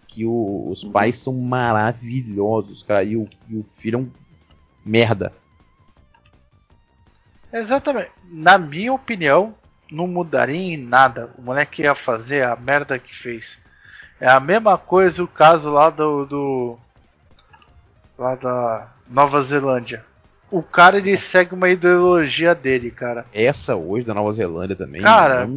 que 0.08 0.26
o- 0.26 0.70
os 0.70 0.84
pais 0.84 1.18
são 1.18 1.34
maravilhosos, 1.34 2.84
cara, 2.84 3.03
e 3.03 3.18
o, 3.18 3.28
e 3.49 3.58
o 3.58 3.66
filho 3.78 3.97
é 3.97 4.01
um 4.01 4.10
merda. 4.86 5.34
Exatamente. 7.60 8.12
Na 8.26 8.58
minha 8.58 8.93
opinião, 8.93 9.56
não 9.91 10.08
mudaria 10.08 10.74
em 10.74 10.78
nada. 10.78 11.32
O 11.38 11.41
moleque 11.41 11.84
ia 11.84 11.95
fazer 11.95 12.43
a 12.43 12.56
merda 12.56 12.99
que 12.99 13.16
fez. 13.16 13.60
É 14.20 14.28
a 14.28 14.39
mesma 14.39 14.78
coisa 14.78 15.24
o 15.24 15.28
caso 15.28 15.72
lá 15.72 15.89
do, 15.89 16.26
do 16.26 16.80
lá 18.18 18.36
da 18.36 18.91
Nova 19.08 19.41
Zelândia. 19.41 20.06
O 20.49 20.64
cara 20.64 20.97
ele 20.97 21.18
segue 21.18 21.53
uma 21.53 21.70
ideologia 21.70 22.56
dele, 22.56 22.91
cara. 22.91 23.26
Essa 23.34 23.76
hoje 23.76 24.06
da 24.06 24.14
Nova 24.14 24.32
Zelândia 24.32 24.76
também. 24.76 25.01
Cara, 25.01 25.49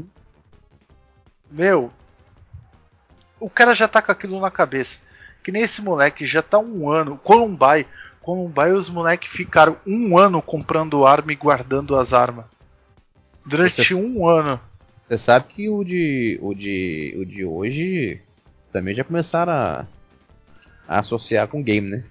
Meu, 1.51 1.93
o 3.39 3.49
cara 3.49 3.75
já 3.75 3.87
tá 3.87 4.03
com 4.03 4.11
aquilo 4.11 4.41
na 4.41 4.51
cabeça. 4.51 5.01
Que 5.43 5.53
nem 5.53 5.63
esse 5.63 5.81
moleque 5.81 6.27
já 6.27 6.43
tá 6.43 6.59
um 6.59 6.91
ano. 6.91 7.19
Columbai. 8.29 8.69
Columbai 8.69 8.73
os 8.73 8.91
moleques 8.91 9.31
ficaram 9.31 9.77
um 9.87 10.19
ano 10.19 10.43
comprando 10.43 11.07
arma 11.07 11.33
e 11.33 11.37
guardando 11.37 11.97
as 11.97 12.13
armas. 12.13 12.45
Durante 13.47 13.83
Você- 13.83 13.95
um 13.95 14.29
ano. 14.29 14.61
Você 15.09 15.17
sabe 15.17 15.47
que 15.49 15.69
o 15.71 15.83
de, 15.83 16.39
o 16.43 16.53
de, 16.53 17.17
o 17.19 17.25
de 17.25 17.43
hoje 17.43 18.21
também 18.71 18.95
já 18.95 19.03
começaram 19.03 19.53
a, 19.55 19.87
a 20.87 20.99
associar 20.99 21.49
com 21.49 21.63
game, 21.63 21.89
né? 21.89 22.05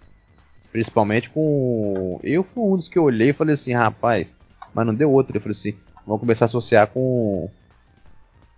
Principalmente 0.72 1.30
com. 1.30 2.20
Eu 2.24 2.43
fui 2.43 2.63
um 2.63 2.76
dos 2.76 2.89
que 2.89 2.97
eu 2.97 3.03
olhei 3.03 3.30
e 3.30 3.34
falei 3.34 3.53
assim, 3.53 3.74
rapaz, 3.74 4.36
mas 4.74 4.86
não 4.86 4.95
deu 4.95 5.11
outro. 5.11 5.38
Eu 5.38 5.41
falei 5.41 5.51
assim, 5.51 5.78
vamos 6.07 6.20
começar 6.20 6.45
a 6.45 6.47
associar 6.47 6.88
com. 6.88 7.47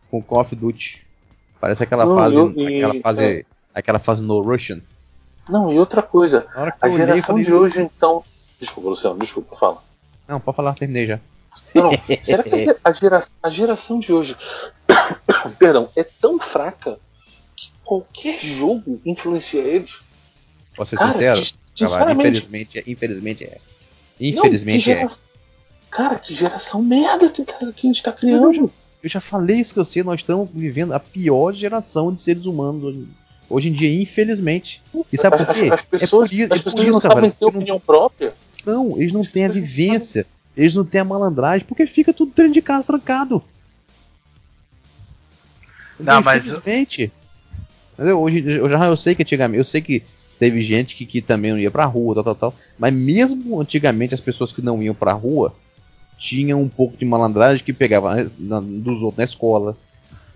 com 0.09 0.21
Call 0.21 0.39
of 0.41 0.55
Duty. 0.55 1.05
Parece 1.59 1.83
aquela 1.83 2.05
Não, 2.05 2.15
fase. 2.15 2.35
eu- 2.37 2.53
e- 2.55 2.77
aquela 2.77 3.01
fase. 3.01 3.23
é. 3.23 3.43
Aquela 3.75 3.99
fase 3.99 4.23
no 4.23 4.39
Russian. 4.41 4.79
Não, 5.49 5.73
e 5.73 5.79
outra 5.79 6.01
coisa, 6.01 6.45
a 6.53 6.85
olhei, 6.85 6.97
geração 6.97 7.41
de 7.41 7.53
hoje 7.53 7.81
então. 7.81 8.23
Desculpa, 8.59 8.89
Luciano, 8.89 9.19
desculpa, 9.19 9.55
fala. 9.55 9.83
Não, 10.27 10.39
pode 10.39 10.55
falar, 10.55 10.75
terminei 10.75 11.07
já. 11.07 11.19
Não. 11.73 11.91
Será 12.23 12.43
que 12.43 12.75
a, 12.83 12.91
gera, 12.91 13.19
a 13.41 13.49
geração 13.49 13.99
de 13.99 14.11
hoje, 14.11 14.37
perdão, 15.57 15.89
é 15.95 16.03
tão 16.03 16.39
fraca 16.39 16.99
que 17.55 17.71
qualquer 17.83 18.39
jogo 18.39 19.01
influencia 19.05 19.61
eles? 19.61 19.99
Posso 20.75 20.91
ser 20.91 20.97
Cara, 20.97 21.13
sincero? 21.13 21.41
Infelizmente, 22.11 22.83
infelizmente 22.85 23.43
é. 23.45 23.57
Infelizmente 24.19 24.89
não, 24.93 25.01
é. 25.01 25.07
Cara, 25.89 26.15
que 26.19 26.33
geração 26.33 26.81
merda 26.81 27.29
que, 27.29 27.43
tá, 27.43 27.57
que 27.57 27.87
a 27.87 27.89
gente 27.89 28.03
tá 28.03 28.11
criando. 28.11 28.71
Eu 29.01 29.09
já 29.09 29.21
falei 29.21 29.57
isso 29.57 29.73
que 29.73 29.79
eu 29.79 29.85
sei, 29.85 30.03
nós 30.03 30.19
estamos 30.19 30.49
vivendo 30.53 30.91
a 30.91 30.99
pior 30.99 31.53
geração 31.53 32.13
de 32.13 32.21
seres 32.21 32.45
humanos 32.45 32.83
hoje, 32.83 33.07
hoje 33.49 33.69
em 33.69 33.73
dia, 33.73 34.01
infelizmente. 34.01 34.81
E 35.11 35.17
sabe 35.17 35.37
por 35.37 35.53
quê? 35.53 35.65
As, 35.65 35.71
as 35.71 35.81
pessoas, 35.81 36.31
é 36.31 36.47
por, 36.47 36.53
as 36.53 36.59
é 36.59 36.63
pessoas 36.63 36.87
não 36.87 37.01
sabem 37.01 37.31
ter 37.31 37.45
opinião 37.45 37.79
própria. 37.79 38.33
Não, 38.65 38.99
eles 38.99 39.11
não 39.11 39.23
têm 39.23 39.45
a 39.45 39.49
vivência, 39.49 40.25
eles 40.55 40.75
não 40.75 40.85
têm 40.85 41.01
a 41.01 41.05
malandragem, 41.05 41.65
porque 41.67 41.85
fica 41.85 42.13
tudo 42.13 42.31
dentro 42.35 42.53
de 42.53 42.61
casa 42.61 42.85
trancado. 42.85 43.43
Não, 45.99 46.21
mas. 46.21 46.45
Infelizmente. 46.45 47.11
Hoje, 47.97 48.43
eu 48.49 48.69
já 48.69 48.85
eu 48.85 48.95
sei 48.95 49.13
que 49.13 49.23
antigamente, 49.23 49.57
eu 49.57 49.65
sei 49.65 49.81
que 49.81 50.03
teve 50.39 50.61
gente 50.61 50.95
que, 50.95 51.05
que 51.05 51.21
também 51.21 51.51
não 51.51 51.59
ia 51.59 51.69
pra 51.69 51.85
rua, 51.85 52.15
tal, 52.15 52.23
tal, 52.23 52.35
tal. 52.35 52.55
Mas 52.77 52.93
mesmo 52.93 53.59
antigamente 53.59 54.13
as 54.13 54.21
pessoas 54.21 54.53
que 54.53 54.61
não 54.61 54.81
iam 54.81 54.95
pra 54.95 55.11
rua 55.11 55.53
tinham 56.17 56.61
um 56.61 56.69
pouco 56.69 56.95
de 56.95 57.05
malandragem 57.05 57.63
que 57.63 57.73
pegava 57.73 58.23
dos 58.23 59.01
outros 59.01 59.17
na 59.17 59.23
escola. 59.25 59.75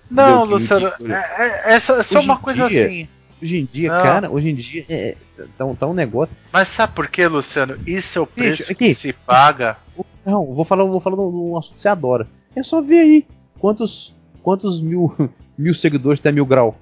Não, 0.10 0.44
Luciano, 0.44 0.88
é, 0.88 1.72
é, 1.72 1.76
é, 1.76 1.80
só, 1.80 1.98
é 1.98 2.04
só 2.04 2.20
uma 2.20 2.38
coisa 2.38 2.68
dia, 2.68 2.86
assim. 2.86 3.08
Hoje 3.42 3.58
em 3.58 3.66
dia, 3.66 3.92
não. 3.92 4.04
cara, 4.04 4.32
hoje 4.32 4.50
em 4.50 4.56
dia 4.56 4.86
é, 4.90 5.18
tá, 5.58 5.66
tá, 5.80 5.88
um 5.88 5.94
negócio. 5.94 6.36
Mas 6.52 6.68
sabe 6.70 6.94
por 6.94 7.08
quê, 7.08 7.28
Luciano? 7.28 7.78
Isso 7.86 8.20
é 8.20 8.22
o 8.22 8.28
preço 8.28 8.72
aqui, 8.72 8.90
que 8.90 8.96
se 8.96 9.12
paga. 9.12 9.78
Não, 10.26 10.54
vou 10.54 10.64
falar, 10.64 10.86
vou 10.86 11.02
falar 11.02 11.16
do 11.16 11.58
assunto 11.58 11.76
que 11.76 11.82
você 11.82 11.90
adora. 11.90 12.28
É 12.56 12.64
só 12.64 12.82
ver 12.82 13.00
aí 13.00 13.28
quantos, 13.60 14.16
quantos 14.42 14.80
mil, 14.82 15.14
mil 15.58 15.74
seguidores 15.74 16.20
tem 16.20 16.32
mil 16.32 16.46
grau. 16.46 16.78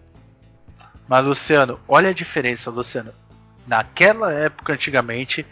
Mas, 1.08 1.26
Luciano, 1.26 1.80
olha 1.88 2.10
a 2.10 2.14
diferença, 2.14 2.70
Luciano. 2.70 3.12
Naquela 3.68 4.32
época, 4.32 4.74
antigamente, 4.74 5.46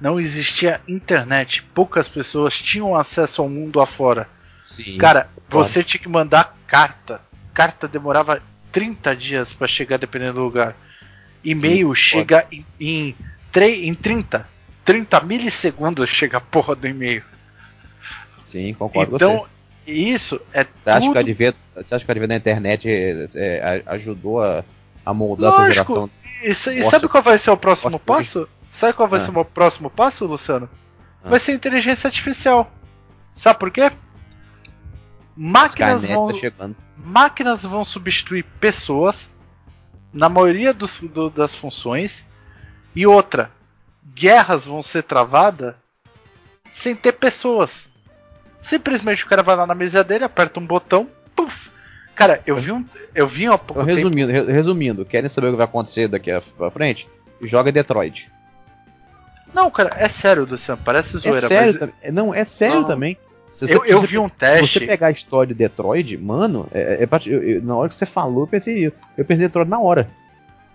não 0.00 0.18
existia 0.18 0.80
internet. 0.88 1.62
Poucas 1.74 2.08
pessoas 2.08 2.54
tinham 2.54 2.96
acesso 2.96 3.42
ao 3.42 3.48
mundo 3.48 3.80
afora. 3.80 4.28
Sim, 4.64 4.96
Cara, 4.96 5.28
pode. 5.50 5.68
você 5.68 5.84
tinha 5.84 6.00
que 6.00 6.08
mandar 6.08 6.56
carta. 6.66 7.20
Carta 7.52 7.86
demorava 7.86 8.42
30 8.72 9.14
dias 9.14 9.52
para 9.52 9.68
chegar, 9.68 9.98
dependendo 9.98 10.32
do 10.32 10.40
lugar. 10.40 10.74
E-mail 11.44 11.94
chega 11.94 12.46
em, 12.50 12.64
em, 12.80 13.14
em 13.54 13.94
30. 13.94 14.48
30 14.82 15.20
milissegundos 15.20 16.08
chega 16.08 16.38
a 16.38 16.40
porra 16.40 16.74
do 16.74 16.88
e-mail. 16.88 17.22
Sim, 18.50 18.72
concordo 18.72 19.16
então, 19.16 19.36
com 19.36 19.44
você. 19.44 19.92
isso 19.92 20.40
é 20.50 20.64
você 20.64 20.90
acha 20.90 21.00
tudo... 21.00 21.12
Que 21.12 21.18
advento, 21.18 21.58
você 21.74 21.94
acha 21.94 22.04
que 22.04 22.10
o 22.10 22.12
advento 22.12 22.28
da 22.28 22.36
internet 22.36 22.88
é, 22.88 23.26
é, 23.34 23.82
ajudou 23.84 24.42
a, 24.42 24.64
a 25.04 25.12
moldar 25.12 25.52
Lógico. 25.52 25.62
a 25.62 25.72
geração? 25.72 26.10
E, 26.42 26.80
e 26.80 26.82
sabe 26.84 27.06
qual 27.06 27.22
vai 27.22 27.36
ser 27.36 27.50
o 27.50 27.56
próximo 27.56 27.98
passo? 27.98 28.48
Sabe 28.70 28.94
qual 28.94 29.08
vai 29.08 29.20
ah. 29.20 29.24
ser 29.26 29.38
o 29.38 29.44
próximo 29.44 29.90
passo, 29.90 30.24
Luciano? 30.24 30.70
Ah. 31.22 31.28
Vai 31.28 31.38
ser 31.38 31.52
inteligência 31.52 32.08
artificial. 32.08 32.72
Sabe 33.34 33.58
por 33.58 33.70
quê? 33.70 33.92
Máquinas 35.36 36.04
vão, 36.04 36.28
tá 36.28 36.70
máquinas 36.96 37.62
vão 37.62 37.84
substituir 37.84 38.44
pessoas 38.60 39.28
na 40.12 40.28
maioria 40.28 40.72
dos, 40.72 41.00
do, 41.00 41.28
das 41.28 41.54
funções. 41.54 42.24
E 42.94 43.06
outra, 43.06 43.50
guerras 44.14 44.66
vão 44.66 44.82
ser 44.82 45.02
travadas 45.02 45.74
sem 46.70 46.94
ter 46.94 47.12
pessoas. 47.12 47.86
Simplesmente 48.60 49.24
o 49.24 49.28
cara 49.28 49.42
vai 49.42 49.56
lá 49.56 49.66
na 49.66 49.74
mesa 49.74 50.04
dele, 50.04 50.24
aperta 50.24 50.60
um 50.60 50.66
botão, 50.66 51.08
puf. 51.34 51.70
Cara, 52.14 52.40
eu 52.46 52.56
vi 52.56 52.70
um. 52.70 52.84
Eu 53.12 53.26
vi 53.26 53.50
um 53.50 53.58
pouco 53.58 53.82
resumindo, 53.82 54.32
tempo... 54.32 54.50
resumindo, 54.50 55.04
querem 55.04 55.28
saber 55.28 55.48
o 55.48 55.50
que 55.50 55.56
vai 55.56 55.66
acontecer 55.66 56.06
daqui 56.06 56.30
a, 56.30 56.40
pra 56.40 56.70
frente? 56.70 57.08
Joga 57.42 57.72
Detroit. 57.72 58.30
Não, 59.52 59.70
cara, 59.70 59.94
é 59.96 60.08
sério, 60.08 60.46
Luciano, 60.48 60.80
parece 60.84 61.18
zoeira. 61.18 61.46
É 61.46 61.48
sério, 61.48 61.92
mas... 62.02 62.12
não, 62.12 62.32
é 62.32 62.44
sério 62.44 62.80
não. 62.82 62.86
também. 62.86 63.18
Se 63.54 63.72
eu, 63.72 63.84
eu 63.84 64.02
vi 64.02 64.18
um 64.18 64.28
teste. 64.28 64.66
Se 64.66 64.78
você 64.80 64.86
pegar 64.86 65.06
a 65.06 65.10
história 65.12 65.46
de 65.46 65.54
Detroit, 65.54 66.16
mano, 66.16 66.66
é, 66.72 66.80
é, 66.80 67.04
é 67.04 67.08
eu, 67.26 67.42
eu, 67.42 67.62
na 67.62 67.76
hora 67.76 67.88
que 67.88 67.94
você 67.94 68.04
falou, 68.04 68.42
eu 68.42 68.46
pensei, 68.48 68.86
eu 68.86 69.24
pensei 69.24 69.46
Detroit 69.46 69.68
na 69.68 69.78
hora. 69.78 70.10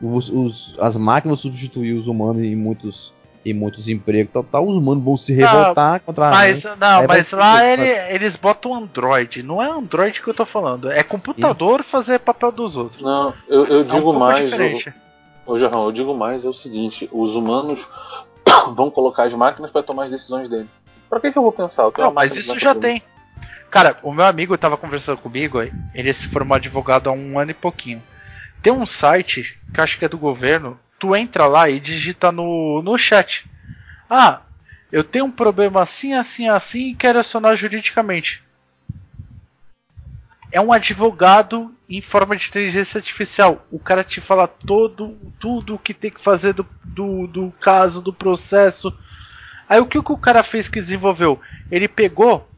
Os, 0.01 0.29
os, 0.29 0.77
as 0.79 0.95
máquinas 0.95 1.43
vão 1.43 1.51
substituir 1.51 1.91
os 1.91 2.07
humanos 2.07 2.41
em 2.41 2.55
muitos, 2.55 3.13
em 3.45 3.53
muitos 3.53 3.89
empregos, 3.89 4.31
tal, 4.31 4.45
tal, 4.45 4.65
os 4.65 4.77
humanos 4.77 5.03
vão 5.03 5.17
se 5.17 5.33
revoltar 5.33 5.93
não, 5.93 5.99
contra 5.99 6.29
mas, 6.29 6.65
a. 6.65 6.75
Não, 6.77 7.05
mas 7.05 7.31
lá 7.33 7.65
ele, 7.65 7.89
eles 8.15 8.37
botam 8.37 8.73
Android. 8.73 9.43
Não 9.43 9.61
é 9.61 9.69
Android 9.69 10.21
que 10.21 10.29
eu 10.29 10.33
tô 10.33 10.45
falando. 10.45 10.89
É 10.89 11.03
computador 11.03 11.83
Sim. 11.83 11.89
fazer 11.89 12.19
papel 12.19 12.53
dos 12.53 12.77
outros. 12.77 13.01
Não, 13.01 13.33
eu, 13.49 13.65
eu 13.65 13.83
digo 13.83 14.13
é 14.13 14.15
um 14.15 14.19
mais. 14.19 14.51
Ô, 15.45 15.57
Jarrão, 15.57 15.83
eu 15.83 15.91
digo 15.91 16.15
mais 16.15 16.45
é 16.45 16.47
o 16.47 16.53
seguinte: 16.53 17.09
os 17.11 17.35
humanos 17.35 17.85
vão 18.73 18.89
colocar 18.89 19.23
as 19.23 19.33
máquinas 19.33 19.69
para 19.69 19.83
tomar 19.83 20.05
as 20.05 20.11
decisões 20.11 20.47
dele. 20.47 20.69
Pra 21.09 21.19
que, 21.19 21.31
que 21.31 21.37
eu 21.37 21.43
vou 21.43 21.51
pensar? 21.51 21.83
Eu 21.83 21.93
não, 21.97 22.13
mas 22.13 22.35
isso 22.35 22.57
já 22.59 22.75
tem. 22.75 23.01
Cara, 23.71 23.97
o 24.03 24.13
meu 24.13 24.25
amigo 24.25 24.55
estava 24.55 24.77
conversando 24.77 25.17
comigo, 25.17 25.59
ele 25.93 26.13
se 26.13 26.27
formou 26.27 26.55
advogado 26.55 27.09
há 27.09 27.13
um 27.13 27.39
ano 27.39 27.51
e 27.51 27.53
pouquinho. 27.53 28.01
Tem 28.61 28.73
um 28.73 28.85
site, 28.85 29.57
que 29.73 29.81
acho 29.81 29.97
que 29.97 30.05
é 30.05 30.09
do 30.09 30.17
governo, 30.17 30.79
tu 30.97 31.15
entra 31.15 31.45
lá 31.45 31.69
e 31.69 31.79
digita 31.79 32.31
no, 32.31 32.81
no 32.81 32.97
chat. 32.97 33.49
Ah, 34.09 34.41
eu 34.91 35.03
tenho 35.03 35.25
um 35.25 35.31
problema 35.31 35.81
assim, 35.81 36.13
assim, 36.13 36.47
assim 36.47 36.89
e 36.89 36.95
quero 36.95 37.19
acionar 37.19 37.55
juridicamente. 37.55 38.43
É 40.51 40.59
um 40.59 40.73
advogado 40.73 41.71
em 41.87 42.01
forma 42.01 42.35
de 42.35 42.47
inteligência 42.47 42.97
artificial. 42.97 43.65
O 43.71 43.77
cara 43.77 44.03
te 44.03 44.19
fala 44.19 44.47
todo, 44.47 45.15
tudo 45.39 45.75
o 45.75 45.79
que 45.79 45.93
tem 45.93 46.09
que 46.09 46.19
fazer 46.19 46.53
do, 46.53 46.65
do, 46.83 47.27
do 47.27 47.53
caso, 47.59 48.01
do 48.01 48.11
processo 48.11 48.91
Aí 49.69 49.79
o 49.79 49.85
que, 49.85 49.99
o 49.99 50.17
cara 50.17 50.41
fez 50.41 50.67
que 50.67 50.81
desenvolveu? 50.81 51.39
Ele 51.71 51.87
pegou 51.87 52.49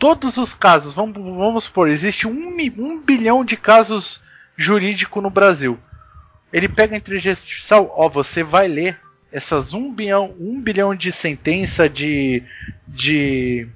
todos 0.00 0.36
os 0.36 0.52
casos, 0.52 0.92
vamos, 0.92 1.14
vamos 1.14 1.64
supor, 1.64 1.88
existe 1.88 2.26
um, 2.26 2.56
um 2.76 3.00
bilhão 3.00 3.44
de 3.44 3.56
casos 3.56 4.20
jurídicos 4.56 5.22
no 5.22 5.30
Brasil. 5.30 5.78
Ele 6.52 6.68
pega 6.68 6.96
a 6.96 6.98
inteligência 6.98 7.44
artificial, 7.44 7.94
ó, 7.96 8.08
você 8.08 8.42
vai 8.42 8.66
ler 8.66 8.98
essas 9.30 9.72
um 9.72 9.92
bilhão, 9.92 10.34
um 10.40 10.60
bilhão 10.60 10.92
de 10.92 11.12
sentença 11.12 11.88
de, 11.88 12.42
de, 12.86 13.68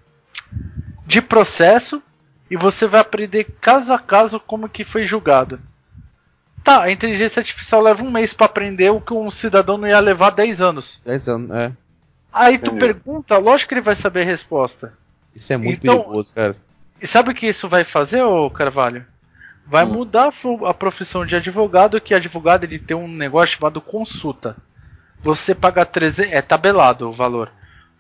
de 1.07 1.23
processo 1.23 2.03
e 2.51 2.57
você 2.57 2.89
vai 2.89 3.01
aprender 3.01 3.45
caso 3.61 3.93
a 3.93 3.99
caso 4.01 4.41
como 4.41 4.69
que 4.69 4.83
foi 4.83 5.07
julgado. 5.07 5.61
Tá, 6.65 6.83
a 6.83 6.91
inteligência 6.91 7.39
artificial 7.39 7.81
leva 7.81 8.03
um 8.03 8.11
mês 8.11 8.35
para 8.35 8.47
aprender 8.47 8.91
o 8.91 9.01
que 9.01 9.15
um 9.15 9.31
cidadão 9.31 9.79
não 9.79 9.87
ia 9.87 10.01
levar 10.01 10.31
10 10.31 10.61
anos. 10.61 11.01
10 11.05 11.29
anos, 11.29 11.51
é. 11.53 11.73
Aí 12.37 12.59
tu 12.59 12.75
pergunta, 12.75 13.39
lógico 13.39 13.71
que 13.71 13.75
ele 13.75 13.81
vai 13.81 13.95
saber 13.95 14.21
a 14.21 14.25
resposta. 14.27 14.93
Isso 15.35 15.53
é 15.55 15.57
muito 15.57 15.81
então, 15.83 16.01
perigoso, 16.01 16.35
cara. 16.35 16.55
E 17.01 17.07
sabe 17.07 17.31
o 17.31 17.35
que 17.35 17.47
isso 17.47 17.67
vai 17.67 17.83
fazer, 17.83 18.23
ô 18.23 18.51
Carvalho? 18.51 19.07
Vai 19.67 19.85
hum. 19.85 19.95
mudar 19.95 20.33
a 20.67 20.75
profissão 20.75 21.25
de 21.25 21.35
advogado, 21.35 21.99
que 21.99 22.15
advogado 22.15 22.65
ele 22.65 22.79
tem 22.79 22.95
um 22.95 23.09
negócio 23.09 23.57
chamado 23.57 23.81
consulta. 23.81 24.55
Você 25.23 25.55
paga 25.55 25.87
300, 25.87 26.31
é 26.31 26.43
tabelado 26.43 27.09
o 27.09 27.13
valor. 27.13 27.51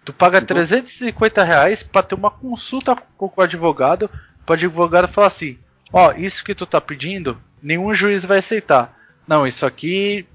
Tu 0.04 0.12
paga 0.12 0.38
uhum. 0.38 0.44
350 0.44 1.42
reais 1.42 1.82
pra 1.82 2.02
ter 2.02 2.14
uma 2.14 2.30
consulta 2.30 2.94
com 3.16 3.32
o 3.34 3.42
advogado, 3.42 4.10
o 4.46 4.52
advogado 4.52 5.08
falar 5.08 5.28
assim, 5.28 5.58
ó, 5.90 6.12
isso 6.12 6.44
que 6.44 6.54
tu 6.54 6.66
tá 6.66 6.80
pedindo, 6.80 7.38
nenhum 7.62 7.92
juiz 7.94 8.22
vai 8.22 8.38
aceitar. 8.38 8.94
Não, 9.26 9.46
isso 9.46 9.64
aqui 9.64 10.26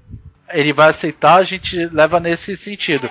ele 0.52 0.72
vai 0.72 0.90
aceitar, 0.90 1.36
a 1.36 1.44
gente 1.44 1.86
leva 1.86 2.20
nesse 2.20 2.56
sentido. 2.56 3.08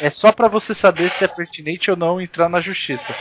É 0.00 0.10
só 0.10 0.32
para 0.32 0.48
você 0.48 0.74
saber 0.74 1.08
se 1.10 1.24
é 1.24 1.28
pertinente 1.28 1.90
ou 1.90 1.96
não 1.96 2.20
entrar 2.20 2.48
na 2.48 2.60
justiça. 2.60 3.14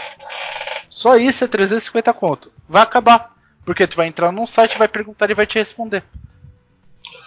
Só 0.90 1.18
isso 1.18 1.44
é 1.44 1.48
350 1.48 2.14
conto. 2.14 2.52
Vai 2.68 2.84
acabar. 2.84 3.36
Porque 3.66 3.86
tu 3.86 3.98
vai 3.98 4.08
entrar 4.08 4.32
num 4.32 4.48
site, 4.48 4.78
vai 4.78 4.88
perguntar 4.88 5.30
e 5.30 5.34
vai 5.34 5.46
te 5.46 5.60
responder. 5.60 6.04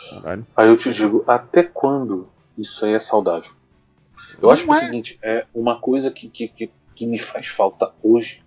Caralho. 0.09 0.47
Aí 0.57 0.69
eu 0.69 0.77
te 0.77 0.93
digo, 0.93 1.23
até 1.27 1.63
quando 1.63 2.29
isso 2.57 2.85
aí 2.85 2.95
é 2.95 2.99
saudável? 2.99 3.51
Eu 4.41 4.45
não 4.45 4.51
acho 4.51 4.65
que 4.65 4.71
é 4.71 4.75
o 4.75 4.81
seguinte, 4.81 5.19
é 5.23 5.47
uma 5.55 5.79
coisa 5.79 6.11
que, 6.11 6.29
que, 6.29 6.49
que, 6.49 6.71
que, 6.95 7.07
me 7.07 7.19
faz 7.19 7.49
falta 7.49 7.93
hoje, 8.03 8.43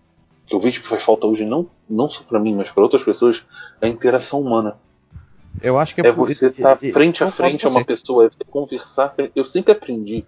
que 0.48 0.56
eu 0.56 0.60
vejo 0.60 0.82
que 0.82 0.88
faz 0.88 1.04
falta 1.04 1.28
hoje 1.28 1.46
não, 1.46 1.70
não 1.90 2.10
só 2.10 2.24
para 2.24 2.40
mim, 2.40 2.56
mas 2.56 2.72
para 2.72 2.84
outras 2.84 3.04
pessoas, 3.04 3.46
é 3.80 3.86
a 3.86 3.90
interação 3.90 4.42
humana. 4.42 4.76
Eu 5.62 5.80
acho 5.80 5.96
que 5.96 6.02
é, 6.02 6.08
é 6.08 6.12
você 6.12 6.48
estar 6.48 6.76
tá 6.76 6.76
frente 6.76 7.24
a 7.24 7.32
frente 7.32 7.66
a 7.66 7.70
uma 7.70 7.86
pessoa, 7.86 8.26
é 8.26 8.30
você 8.30 8.44
conversar. 8.44 9.14
Eu 9.36 9.46
sempre 9.46 9.72
aprendi 9.72 10.26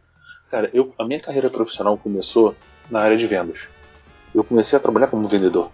Cara, 0.56 0.70
eu, 0.74 0.94
a 0.98 1.04
minha 1.04 1.20
carreira 1.20 1.50
profissional 1.50 1.98
começou 1.98 2.56
na 2.90 3.02
área 3.02 3.18
de 3.18 3.28
vendas. 3.28 3.62
Eu 4.34 4.44
comecei 4.44 4.78
a 4.78 4.80
trabalhar 4.80 5.08
como 5.08 5.28
vendedor. 5.28 5.72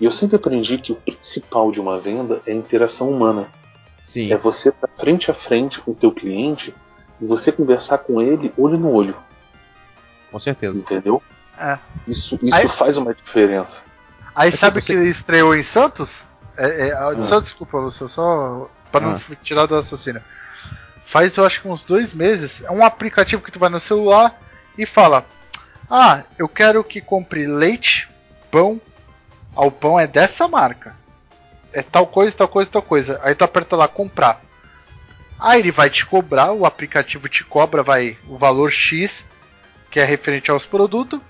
E 0.00 0.04
eu 0.04 0.10
sempre 0.10 0.36
aprendi 0.36 0.78
que 0.78 0.92
o 0.92 0.96
principal 0.96 1.70
de 1.70 1.80
uma 1.80 2.00
venda 2.00 2.40
é 2.46 2.52
a 2.52 2.54
interação 2.54 3.10
humana. 3.10 3.46
Sim. 4.04 4.32
É 4.32 4.36
você 4.36 4.70
estar 4.70 4.88
frente 4.96 5.30
a 5.30 5.34
frente 5.34 5.80
com 5.80 5.92
o 5.92 5.94
teu 5.94 6.10
cliente 6.10 6.74
e 7.20 7.26
você 7.26 7.52
conversar 7.52 7.98
com 7.98 8.20
ele 8.20 8.52
olho 8.56 8.78
no 8.78 8.90
olho. 8.90 9.16
Com 10.30 10.40
certeza. 10.40 10.76
Entendeu? 10.76 11.22
É. 11.56 11.78
Isso, 12.08 12.38
isso 12.42 12.56
Aí- 12.56 12.68
faz 12.68 12.96
uma 12.96 13.14
diferença. 13.14 13.84
Aí 14.34 14.48
É 14.48 14.52
sabe 14.52 14.80
tipo, 14.80 14.86
que 14.86 14.98
ele 14.98 15.10
estreou 15.10 15.54
em 15.54 15.62
Santos? 15.62 16.26
É, 16.56 16.88
é, 16.88 16.92
ah, 16.92 17.08
Hum. 17.10 17.22
Só 17.22 17.40
desculpa, 17.40 17.78
Lúcio, 17.78 18.06
só 18.08 18.70
pra 18.90 19.00
não 19.00 19.14
Ah. 19.14 19.36
tirar 19.42 19.66
do 19.66 19.74
raciocínio. 19.74 20.22
Faz 21.06 21.36
eu 21.36 21.44
acho 21.44 21.60
que 21.60 21.68
uns 21.68 21.82
dois 21.82 22.12
meses, 22.14 22.62
é 22.62 22.70
um 22.70 22.84
aplicativo 22.84 23.42
que 23.42 23.50
tu 23.52 23.58
vai 23.58 23.68
no 23.68 23.80
celular 23.80 24.38
e 24.76 24.86
fala: 24.86 25.24
Ah, 25.90 26.24
eu 26.38 26.48
quero 26.48 26.82
que 26.82 27.00
compre 27.00 27.46
leite, 27.46 28.08
pão. 28.50 28.80
Ah, 29.54 29.66
o 29.66 29.70
pão 29.70 29.98
é 30.00 30.06
dessa 30.06 30.48
marca. 30.48 30.96
É 31.72 31.82
tal 31.82 32.06
coisa, 32.06 32.36
tal 32.36 32.48
coisa, 32.48 32.70
tal 32.70 32.82
coisa. 32.82 33.20
Aí 33.22 33.34
tu 33.34 33.44
aperta 33.44 33.76
lá 33.76 33.88
comprar. 33.88 34.40
Aí 35.38 35.58
ele 35.60 35.72
vai 35.72 35.90
te 35.90 36.06
cobrar, 36.06 36.52
o 36.52 36.64
aplicativo 36.64 37.28
te 37.28 37.44
cobra, 37.44 37.82
vai 37.82 38.16
o 38.28 38.38
valor 38.38 38.70
X, 38.70 39.26
que 39.90 39.98
é 40.00 40.04
referente 40.04 40.50
aos 40.50 40.64
produtos. 40.64 41.20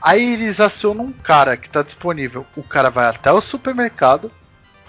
Aí 0.00 0.34
eles 0.34 0.60
acionam 0.60 1.06
um 1.06 1.12
cara 1.12 1.56
que 1.56 1.66
está 1.66 1.82
disponível. 1.82 2.46
O 2.56 2.62
cara 2.62 2.88
vai 2.90 3.06
até 3.06 3.30
o 3.32 3.40
supermercado, 3.40 4.30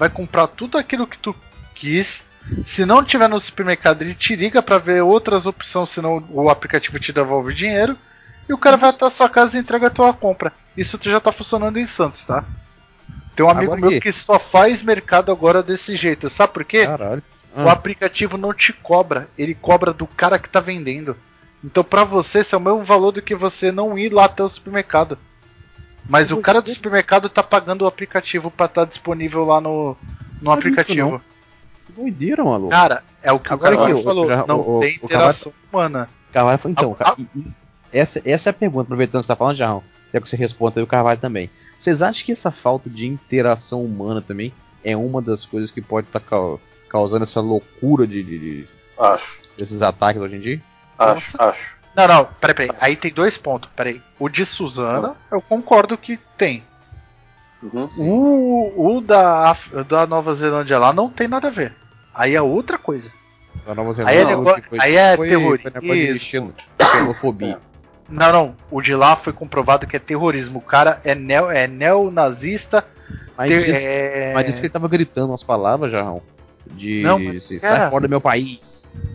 vai 0.03 0.09
comprar 0.09 0.47
tudo 0.47 0.77
aquilo 0.77 1.07
que 1.07 1.17
tu 1.17 1.33
quis. 1.73 2.25
Se 2.65 2.85
não 2.85 3.01
tiver 3.01 3.29
no 3.29 3.39
supermercado, 3.39 4.01
ele 4.01 4.13
te 4.13 4.35
liga 4.35 4.61
para 4.61 4.77
ver 4.77 5.01
outras 5.01 5.45
opções, 5.45 5.91
senão 5.91 6.21
o 6.29 6.49
aplicativo 6.49 6.99
te 6.99 7.13
devolve 7.13 7.53
o 7.53 7.55
dinheiro. 7.55 7.97
E 8.47 8.53
o 8.53 8.57
cara 8.57 8.75
vai 8.75 8.89
até 8.89 9.05
a 9.05 9.09
sua 9.09 9.29
casa 9.29 9.55
e 9.55 9.61
entrega 9.61 9.87
a 9.87 9.89
tua 9.89 10.13
compra. 10.13 10.51
Isso 10.75 10.99
já 11.01 11.21
tá 11.21 11.31
funcionando 11.31 11.79
em 11.79 11.85
Santos, 11.85 12.25
tá? 12.25 12.43
Tem 13.33 13.45
um 13.45 13.49
amigo 13.49 13.73
Agora 13.73 13.91
meu 13.91 14.01
que 14.01 14.11
só 14.11 14.37
faz 14.37 14.83
mercado 14.83 15.31
agora 15.31 15.63
desse 15.63 15.95
jeito. 15.95 16.29
Sabe 16.29 16.51
por 16.51 16.65
quê? 16.65 16.85
Caralho. 16.85 17.23
O 17.55 17.69
aplicativo 17.69 18.37
não 18.37 18.53
te 18.53 18.73
cobra, 18.73 19.29
ele 19.37 19.55
cobra 19.55 19.93
do 19.93 20.05
cara 20.05 20.37
que 20.37 20.49
tá 20.49 20.59
vendendo. 20.59 21.15
Então 21.63 21.81
pra 21.81 22.03
você 22.03 22.39
esse 22.39 22.53
é 22.53 22.57
o 22.57 22.61
mesmo 22.61 22.83
valor 22.83 23.13
do 23.13 23.21
que 23.21 23.35
você 23.35 23.71
não 23.71 23.97
ir 23.97 24.11
lá 24.11 24.25
até 24.25 24.43
o 24.43 24.49
supermercado. 24.49 25.17
Mas 26.07 26.31
o 26.31 26.37
cara 26.37 26.61
do 26.61 26.69
supermercado 26.73 27.29
tá 27.29 27.41
pagando 27.41 27.83
o 27.83 27.87
aplicativo 27.87 28.51
pra 28.51 28.65
estar 28.65 28.85
disponível 28.85 29.45
lá 29.45 29.61
no, 29.61 29.95
no 30.41 30.41
Não 30.41 30.51
aplicativo. 30.51 31.11
disso, 31.17 31.21
Que 31.87 31.91
doideira, 31.93 32.43
maluco. 32.43 32.69
Cara, 32.69 33.03
é 33.21 33.31
o 33.31 33.39
que 33.39 33.51
Agora 33.53 33.75
o 33.75 33.77
cara 33.79 33.93
que 33.93 33.99
o- 33.99 34.03
falou, 34.03 34.27
já- 34.27 34.45
não 34.45 34.59
o- 34.59 34.77
o- 34.77 34.79
tem 34.81 34.99
o 35.01 35.05
interação 35.05 35.53
humana. 35.71 36.09
Carvalho 36.31 36.57
falou, 36.59 36.71
então, 36.77 36.95
Ah, 36.99 37.03
cara, 37.05 37.15
e- 37.19 37.39
e- 37.39 37.53
essa, 37.91 38.21
essa 38.25 38.49
é 38.49 38.51
a 38.51 38.53
pergunta, 38.53 38.83
aproveitando 38.83 39.21
que 39.21 39.27
você 39.27 39.33
tá 39.33 39.35
falando, 39.37 39.55
Jarrão. 39.55 39.83
Quer 40.11 40.21
que 40.21 40.29
você 40.29 40.35
responda 40.37 40.79
aí 40.79 40.83
o 40.83 40.87
Carvalho 40.87 41.19
também. 41.19 41.49
Vocês 41.79 42.01
acham 42.01 42.25
que 42.25 42.31
essa 42.31 42.51
falta 42.51 42.89
de 42.89 43.07
interação 43.07 43.83
humana 43.83 44.21
também 44.21 44.53
é 44.83 44.95
uma 44.95 45.21
das 45.21 45.45
coisas 45.45 45.71
que 45.71 45.81
pode 45.81 46.07
estar 46.07 46.21
causando 46.89 47.23
essa 47.23 47.41
loucura 47.41 48.05
de, 48.05 48.21
de- 48.23 48.39
de- 48.39 48.67
Acho, 48.99 49.39
desses 49.57 49.81
ataques 49.81 50.21
hoje 50.21 50.35
em 50.35 50.39
dia? 50.39 50.61
acho, 50.99 51.41
acho. 51.41 51.77
Não, 51.95 52.07
não, 52.07 52.25
peraí, 52.41 52.55
peraí. 52.55 52.77
Aí 52.81 52.95
tem 52.95 53.11
dois 53.11 53.37
pontos, 53.37 53.69
peraí. 53.75 54.01
O 54.19 54.27
de 54.27 54.45
Suzana, 54.45 55.15
eu 55.31 55.41
concordo 55.41 55.97
que 55.97 56.17
tem. 56.37 56.63
Uhum. 57.61 57.87
O, 57.97 58.97
o 58.97 59.01
da, 59.01 59.51
Af- 59.51 59.83
da 59.87 60.05
Nova 60.05 60.33
Zelândia 60.33 60.77
lá 60.79 60.91
não 60.91 61.09
tem 61.09 61.27
nada 61.27 61.47
a 61.47 61.51
ver. 61.51 61.73
Aí 62.13 62.35
é 62.35 62.41
outra 62.41 62.77
coisa. 62.77 63.09
A 63.65 63.73
Nova 63.73 63.91
Aí 64.05 64.17
é 64.17 64.19
Zelândia 64.25 64.37
negócio- 64.37 64.63
foi- 64.69 64.79
aí 64.81 64.95
é 64.95 65.15
foi- 65.15 65.29
terrorismo. 65.29 65.71
foi 65.71 65.81
negócio 65.81 66.13
de 66.13 66.19
xeno- 66.19 66.53
xenofobia. 66.91 67.59
Não, 68.09 68.31
não. 68.33 68.55
O 68.69 68.81
de 68.81 68.93
lá 68.95 69.15
foi 69.15 69.31
comprovado 69.31 69.87
que 69.87 69.95
é 69.95 69.99
terrorismo. 69.99 70.59
O 70.59 70.61
cara 70.61 70.99
é, 71.05 71.15
neo, 71.15 71.49
é 71.49 71.67
neonazista. 71.67 72.85
Mas, 73.37 73.47
ter- 73.49 73.65
disse, 73.65 73.85
é... 73.87 74.31
mas 74.33 74.45
disse 74.45 74.59
que 74.59 74.65
ele 74.67 74.73
tava 74.73 74.87
gritando 74.89 75.29
umas 75.31 75.41
palavras, 75.43 75.91
Jarrão. 75.91 76.21
De 76.67 77.01
Não, 77.01 77.17
mas, 77.19 77.45
sai 77.61 77.89
fora 77.89 78.07
do 78.07 78.09
meu 78.09 78.19
país. 78.21 78.61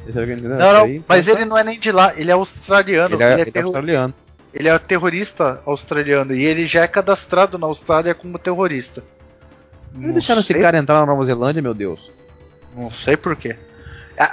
Entendendo? 0.07 0.49
Não, 0.49 0.73
não, 0.73 0.85
aí, 0.85 1.03
mas 1.07 1.27
tá- 1.27 1.33
ele 1.33 1.45
não 1.45 1.57
é 1.59 1.63
nem 1.65 1.79
de 1.79 1.93
lá, 1.93 2.13
ele 2.17 2.31
é 2.31 2.35
australiano. 2.35 3.15
ele 3.15 3.23
é, 3.23 3.33
Ele 3.33 3.41
é, 3.41 3.43
ele 3.49 3.53
é 3.55 3.63
australiano. 3.63 4.15
ele 4.55 4.69
é 4.69 4.79
terrorista 4.79 5.61
australiano. 5.67 6.35
E 6.35 6.45
ele 6.45 6.67
já 6.67 6.83
é 6.83 6.89
cadastrado 6.89 7.59
na 7.59 7.67
Austrália 7.67 8.15
como 8.15 8.39
terrorista. 8.39 9.03
Não 9.93 10.13
deixaram 10.13 10.41
esse 10.41 10.53
sei- 10.53 10.63
cara 10.63 10.79
entrar 10.79 11.01
na 11.01 11.07
Nova 11.07 11.25
Zelândia, 11.25 11.61
meu 11.63 11.75
Deus? 11.75 12.11
Não 12.77 12.91
sei 12.91 13.17
porquê. 13.17 13.57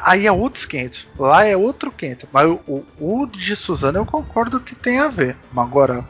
Aí 0.04 0.26
é 0.26 0.32
outros 0.32 0.66
500. 0.66 1.08
Lá 1.20 1.46
é 1.46 1.56
outro 1.56 1.91
500. 1.91 2.28
Mas 2.32 2.48
o, 2.48 2.60
o, 2.68 2.84
o 3.22 3.26
de 3.28 3.56
Suzana 3.56 4.00
eu 4.00 4.06
concordo 4.06 4.60
que 4.60 4.76
tem 4.76 5.00
a 5.00 5.08
ver. 5.08 5.36
Mas 5.54 5.66
agora, 5.68 6.04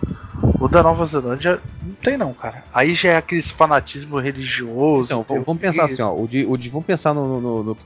o 0.59 0.67
da 0.69 0.81
Nova 0.81 1.05
Zelândia 1.05 1.59
não 1.83 1.93
tem 1.95 2.17
não, 2.17 2.33
cara. 2.33 2.63
Aí 2.73 2.95
já 2.95 3.09
é 3.11 3.17
aqueles 3.17 3.51
fanatismo 3.51 4.17
religioso. 4.19 5.05
Então, 5.07 5.25
vamos, 5.27 5.45
vamos 5.45 5.61
pensar 5.61 5.85
assim, 5.85 6.01
ó. 6.01 6.13
O 6.13 6.27
de, 6.27 6.45
o 6.45 6.55
de- 6.55 6.69
vamos 6.69 6.85
pensar 6.85 7.13
no, 7.13 7.27
no, 7.27 7.41
no- 7.41 7.63
no 7.63 7.77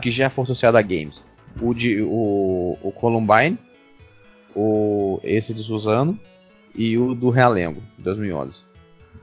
que 0.00 0.10
já 0.10 0.30
for 0.30 0.42
associado 0.42 0.76
a 0.78 0.82
games. 0.82 1.22
O 1.60 1.74
de 1.74 2.00
o, 2.02 2.78
o 2.82 2.92
Columbine, 2.92 3.58
o 4.54 5.20
esse 5.22 5.52
de 5.54 5.62
Suzano 5.62 6.18
e 6.74 6.96
o 6.96 7.14
do 7.14 7.30
Realengo, 7.30 7.82
de 7.98 8.04
2011. 8.04 8.60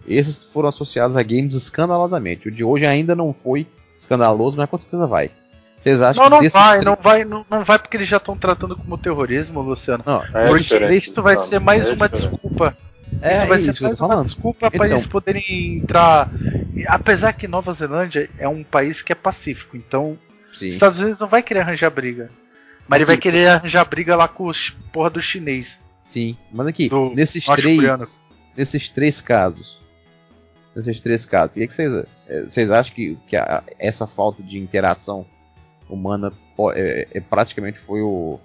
Esses 0.08 0.44
foram 0.52 0.70
associados 0.70 1.16
a 1.18 1.24
games 1.24 1.56
escandalosamente. 1.56 2.48
O 2.48 2.52
de 2.52 2.64
hoje 2.64 2.86
ainda 2.86 3.16
não 3.16 3.34
foi 3.34 3.68
escandaloso, 3.98 4.58
mas 4.58 4.70
com 4.70 4.78
certeza 4.78 5.06
vai. 5.08 5.30
Vocês 5.82 6.02
acham 6.02 6.24
Não, 6.24 6.30
não 6.32 6.40
que 6.42 6.50
vai, 6.50 6.72
três- 6.80 6.86
não 6.86 6.96
vai, 7.02 7.24
não, 7.26 7.46
não 7.50 7.64
vai 7.64 7.80
porque 7.80 7.96
eles 7.98 8.08
já 8.10 8.18
estão 8.18 8.36
tratando 8.36 8.76
como 8.76 8.98
terrorismo, 8.98 9.62
Luciano. 9.62 10.04
Não, 10.06 10.24
É 10.24 10.48
porque 10.48 10.64
diferente, 10.64 11.08
isso 11.10 11.22
vai 11.22 11.36
não, 11.36 11.44
ser 11.46 11.60
mais 11.60 11.88
é 11.88 11.94
uma 11.94 12.10
diferente. 12.10 12.30
desculpa. 12.32 12.78
é 13.22 13.38
isso 13.38 13.48
vai 13.48 13.60
isso 13.60 13.74
ser 13.76 13.84
mais 13.84 14.00
uma 14.02 14.08
falando. 14.08 14.26
desculpa 14.26 14.72
para 14.72 14.86
Então. 14.86 14.98
eles 14.98 15.08
poderem 15.08 15.78
entrar. 15.78 16.30
Apesar 16.88 17.34
que 17.34 17.48
Nova 17.48 17.72
Zelândia 17.74 18.30
é 18.38 18.48
um 18.48 18.64
país 18.64 19.02
que 19.02 19.12
é 19.12 19.16
pacífico, 19.16 19.78
então 19.78 20.18
Sim. 20.60 20.68
os 20.68 20.74
Estados 20.74 21.00
Unidos 21.00 21.20
não 21.20 21.28
vai 21.28 21.42
querer 21.44 21.62
arranjar 21.62 21.90
briga. 21.90 22.30
Mas 22.88 22.98
ele 22.98 23.06
vai 23.06 23.18
querer 23.18 23.48
arranjar 23.48 23.86
briga 23.86 24.16
lá 24.16 24.28
com 24.28 24.48
os 24.48 24.72
porra 24.92 25.10
do 25.10 25.22
chinês. 25.22 25.80
Sim, 26.08 26.36
mas 26.52 26.66
aqui, 26.68 26.90
Do 26.90 27.14
nesses 27.14 27.46
três, 27.46 28.20
nesses 28.58 28.90
três 28.90 29.22
casos, 29.22 29.80
nesses 30.76 31.00
três 31.00 31.24
casos, 31.24 31.52
o 31.52 31.54
que, 31.54 31.68
que 31.68 31.74
vocês, 31.74 32.06
eh, 32.28 32.42
vocês 32.44 32.72
acham 32.72 32.96
que, 32.96 33.16
que 33.28 33.36
a- 33.38 33.64
essa 33.78 34.08
falta 34.08 34.42
de 34.42 34.58
interação 34.58 35.24
humana 35.88 36.34
é, 36.74 37.08
é 37.14 37.22
praticamente 37.22 37.78
foi 37.80 38.02
o 38.02 38.40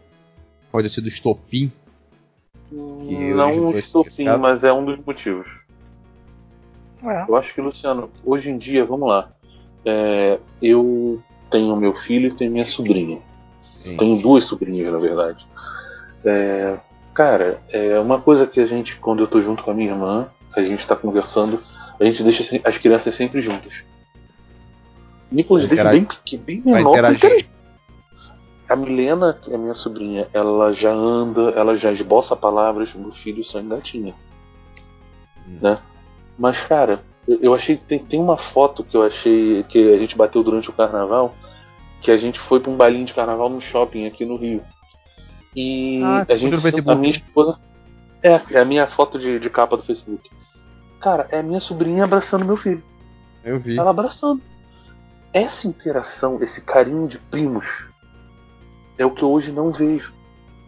pode 0.70 0.88
ter 0.88 0.94
sido 0.94 1.06
o 1.06 1.08
estopim? 1.08 1.72
Que 2.68 3.32
Não 3.34 3.70
esse- 3.70 3.80
estopim, 3.86 4.24
mas 4.38 4.62
é 4.62 4.72
um 4.72 4.84
dos 4.84 4.98
motivos. 4.98 5.60
É. 7.02 7.24
Eu 7.28 7.36
acho 7.36 7.54
que, 7.54 7.60
Luciano, 7.60 8.10
hoje 8.24 8.50
em 8.50 8.58
dia, 8.58 8.84
vamos 8.84 9.08
lá. 9.08 9.30
é, 9.86 10.38
eu 10.62 11.22
tenho 11.54 11.76
meu 11.76 11.94
filho 11.94 12.28
e 12.28 12.34
tenho 12.34 12.50
minha 12.50 12.66
sobrinha. 12.66 13.20
Sim. 13.60 13.96
Tenho 13.96 14.20
duas 14.20 14.44
sobrinhas, 14.44 14.92
na 14.92 14.98
verdade. 14.98 15.46
É, 16.24 16.76
cara, 17.14 17.62
é 17.70 17.98
uma 18.00 18.20
coisa 18.20 18.44
que 18.44 18.58
a 18.58 18.66
gente, 18.66 18.96
quando 18.96 19.20
eu 19.20 19.28
tô 19.28 19.40
junto 19.40 19.62
com 19.62 19.70
a 19.70 19.74
minha 19.74 19.92
irmã, 19.92 20.26
a 20.52 20.62
gente 20.62 20.84
tá 20.84 20.96
conversando, 20.96 21.62
a 22.00 22.04
gente 22.04 22.24
deixa 22.24 22.60
as 22.64 22.76
crianças 22.76 23.14
sempre 23.14 23.40
juntas. 23.40 23.72
Nicolas, 25.30 25.64
interagir. 25.64 26.08
bem, 26.24 26.62
bem 26.62 26.74
menor. 26.74 27.04
A 28.68 28.76
Milena, 28.76 29.38
que 29.40 29.52
é 29.52 29.56
minha 29.56 29.74
sobrinha, 29.74 30.26
ela 30.32 30.72
já 30.72 30.90
anda, 30.92 31.50
ela 31.50 31.76
já 31.76 31.92
esboça 31.92 32.34
palavras, 32.34 32.94
meu 32.94 33.12
filho 33.12 33.44
só 33.44 33.60
engatinha. 33.60 34.14
Hum. 35.46 35.58
Né? 35.60 35.78
Mas, 36.36 36.60
cara, 36.62 37.04
eu, 37.28 37.38
eu 37.40 37.54
achei. 37.54 37.76
Tem, 37.76 37.98
tem 37.98 38.20
uma 38.20 38.36
foto 38.36 38.82
que 38.82 38.96
eu 38.96 39.02
achei 39.02 39.62
que 39.64 39.92
a 39.92 39.98
gente 39.98 40.16
bateu 40.16 40.42
durante 40.42 40.70
o 40.70 40.72
carnaval, 40.72 41.34
que 42.04 42.10
a 42.10 42.16
gente 42.18 42.38
foi 42.38 42.60
pra 42.60 42.70
um 42.70 42.76
bailinho 42.76 43.06
de 43.06 43.14
carnaval 43.14 43.48
no 43.48 43.62
shopping 43.62 44.06
aqui 44.06 44.26
no 44.26 44.36
Rio. 44.36 44.62
E 45.56 46.02
Ah, 46.04 46.26
a 46.28 46.36
gente. 46.36 46.54
A 46.86 46.94
minha 46.94 47.10
esposa. 47.10 47.58
É, 48.22 48.40
é 48.50 48.58
a 48.58 48.64
minha 48.64 48.86
foto 48.86 49.18
de, 49.18 49.38
de 49.38 49.48
capa 49.48 49.74
do 49.74 49.82
Facebook. 49.82 50.30
Cara, 51.00 51.26
é 51.30 51.38
a 51.38 51.42
minha 51.42 51.60
sobrinha 51.60 52.04
abraçando 52.04 52.44
meu 52.44 52.58
filho. 52.58 52.82
Eu 53.42 53.58
vi. 53.58 53.78
Ela 53.78 53.88
abraçando. 53.88 54.42
Essa 55.32 55.66
interação, 55.66 56.42
esse 56.42 56.60
carinho 56.60 57.08
de 57.08 57.18
primos, 57.18 57.86
é 58.98 59.06
o 59.06 59.10
que 59.10 59.22
eu 59.22 59.30
hoje 59.30 59.50
não 59.50 59.72
vejo. 59.72 60.12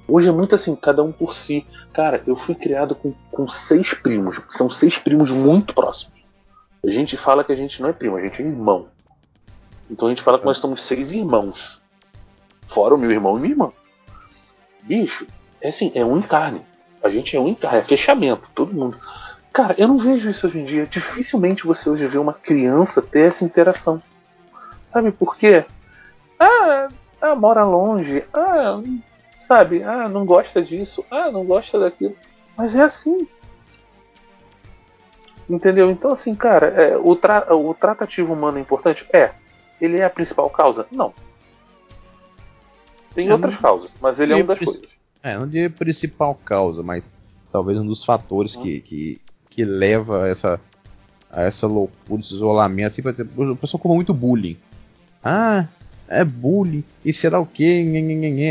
Hoje 0.09 0.29
é 0.29 0.33
muito 0.33 0.55
assim, 0.55 0.75
cada 0.75 1.03
um 1.03 1.13
por 1.13 1.35
si. 1.35 1.67
Cara, 1.93 2.23
eu 2.27 2.37
fui 2.37 2.55
criado 2.55 2.95
com, 2.95 3.13
com 3.31 3.47
seis 3.47 3.93
primos. 3.93 4.41
São 4.49 4.71
seis 4.71 4.97
primos 4.97 5.31
muito 5.31 5.75
próximos. 5.75 6.15
A 6.83 6.91
gente 6.91 7.17
fala 7.17 7.45
que 7.45 7.53
a 7.53 7.57
gente 7.57 7.83
não 7.83 7.91
é 7.91 7.93
primo, 7.93 8.17
a 8.17 8.21
gente 8.21 8.41
é 8.41 8.47
irmão. 8.47 8.87
Então 9.91 10.09
a 10.09 10.11
gente 10.11 10.23
fala 10.23 10.39
que 10.39 10.45
nós 10.45 10.59
somos 10.59 10.83
seis 10.83 11.13
irmãos. 11.13 11.81
Fora 12.67 12.95
o 12.95 12.99
meu 12.99 13.11
irmão 13.11 13.37
e 13.37 13.41
minha 13.41 13.53
irmã. 13.53 13.73
Bicho, 14.83 15.27
é 15.61 15.69
assim, 15.69 15.93
é 15.95 16.05
um 16.05 16.19
em 16.19 16.23
carne. 16.23 16.63
A 17.03 17.09
gente 17.09 17.37
é 17.37 17.41
um 17.41 17.49
em 17.49 17.55
carne, 17.55 17.79
é 17.79 17.83
fechamento, 17.83 18.49
todo 18.55 18.75
mundo. 18.75 18.99
Cara, 19.53 19.75
eu 19.79 19.89
não 19.89 19.99
vejo 19.99 20.29
isso 20.29 20.47
hoje 20.47 20.59
em 20.59 20.65
dia. 20.65 20.87
Dificilmente 20.87 21.67
você 21.67 21.89
hoje 21.89 22.07
vê 22.07 22.19
uma 22.19 22.35
criança 22.35 23.01
ter 23.01 23.29
essa 23.29 23.45
interação. 23.45 24.03
Sabe 24.85 25.11
por 25.11 25.37
quê? 25.37 25.65
Ah, 26.39 26.89
ah 27.21 27.35
mora 27.35 27.65
longe. 27.65 28.23
Ah, 28.35 28.83
sabe? 29.41 29.83
Ah, 29.83 30.09
não 30.09 30.27
gosta 30.27 30.61
disso. 30.61 31.05
Ah, 31.11 31.31
não 31.31 31.45
gosta 31.45 31.81
daquilo. 31.81 32.15
Mas 32.57 32.75
é 32.75 32.83
assim. 32.83 33.27
Entendeu? 35.49 35.91
Então, 35.91 36.13
assim, 36.13 36.35
cara, 36.35 36.67
é, 36.67 36.97
o, 36.97 37.15
tra 37.15 37.55
o 37.55 37.73
tratativo 37.73 38.33
humano 38.33 38.59
é 38.59 38.61
importante? 38.61 39.07
É. 39.13 39.33
Ele 39.81 39.99
é 39.99 40.05
a 40.05 40.11
principal 40.11 40.49
causa? 40.51 40.87
Não. 40.91 41.13
Tem 43.15 43.27
Eu 43.27 43.35
outras 43.35 43.55
não- 43.55 43.63
causas, 43.63 43.91
mas 44.01 44.21
ele 44.21 44.33
é 44.33 44.37
uma 44.37 44.45
das 44.45 44.59
coisas. 44.59 44.99
É, 45.23 45.37
não 45.39 45.49
diria 45.49 45.71
principal 45.71 46.35
causa, 46.45 46.83
mas 46.83 47.15
talvez 47.51 47.79
um 47.79 47.87
dos 47.87 48.05
fatores 48.05 48.55
que, 48.55 48.81
que, 48.81 49.21
que 49.51 49.65
leva 49.65 50.25
a 50.25 50.29
essa, 50.29 50.61
a 51.31 51.43
essa 51.43 51.67
loucura, 51.67 52.21
esse 52.21 52.35
isolamento. 52.35 52.95
Tipo, 52.95 53.09
a 53.09 53.57
pessoa 53.57 53.81
como 53.81 53.95
muito 53.95 54.13
bullying. 54.15 54.57
Ah, 55.25 55.67
é 56.09 56.25
bullying, 56.25 56.85
e 57.05 57.13
será 57.13 57.41
o 57.41 57.47
quê? 57.47 57.85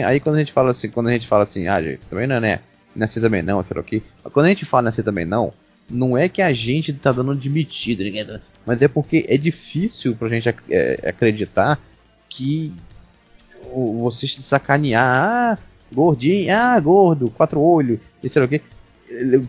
Aí 0.05 0.19
quando 0.19 0.35
a 0.35 0.39
gente 0.39 0.51
fala 0.51 0.71
assim, 0.71 0.89
quando 0.89 1.07
a 1.07 1.13
gente 1.13 1.27
fala 1.27 1.43
assim, 1.43 1.67
ah, 1.67 1.81
gente, 1.81 2.01
também 2.09 2.27
não 2.27 2.35
é, 2.35 2.39
né? 2.41 2.59
Não 2.95 3.03
é 3.03 3.05
assim 3.09 3.21
também 3.21 3.41
não, 3.41 3.63
será 3.63 3.79
o 3.79 3.83
quê? 3.83 4.01
Quando 4.33 4.47
a 4.47 4.49
gente 4.49 4.65
fala 4.65 4.89
assim 4.89 5.03
também 5.03 5.23
não, 5.25 5.53
não 5.89 6.17
é 6.17 6.27
que 6.27 6.41
a 6.41 6.51
gente 6.53 6.91
tá 6.93 7.11
dando 7.11 7.31
admitido, 7.31 8.03
tá- 8.25 8.41
mas 8.65 8.81
é 8.81 8.87
porque 8.87 9.25
é 9.29 9.37
difícil 9.37 10.15
pra 10.15 10.29
gente 10.29 10.49
é, 10.69 11.09
acreditar 11.09 11.79
que 12.27 12.73
você 13.71 14.27
se 14.27 14.41
sacanear, 14.41 15.05
ah, 15.05 15.57
gordinho, 15.91 16.55
ah, 16.55 16.79
gordo, 16.79 17.29
quatro 17.29 17.59
olhos, 17.61 17.99
e 18.23 18.29
sei 18.29 18.41
lá 18.41 18.45
o 18.45 18.49
que, 18.49 18.61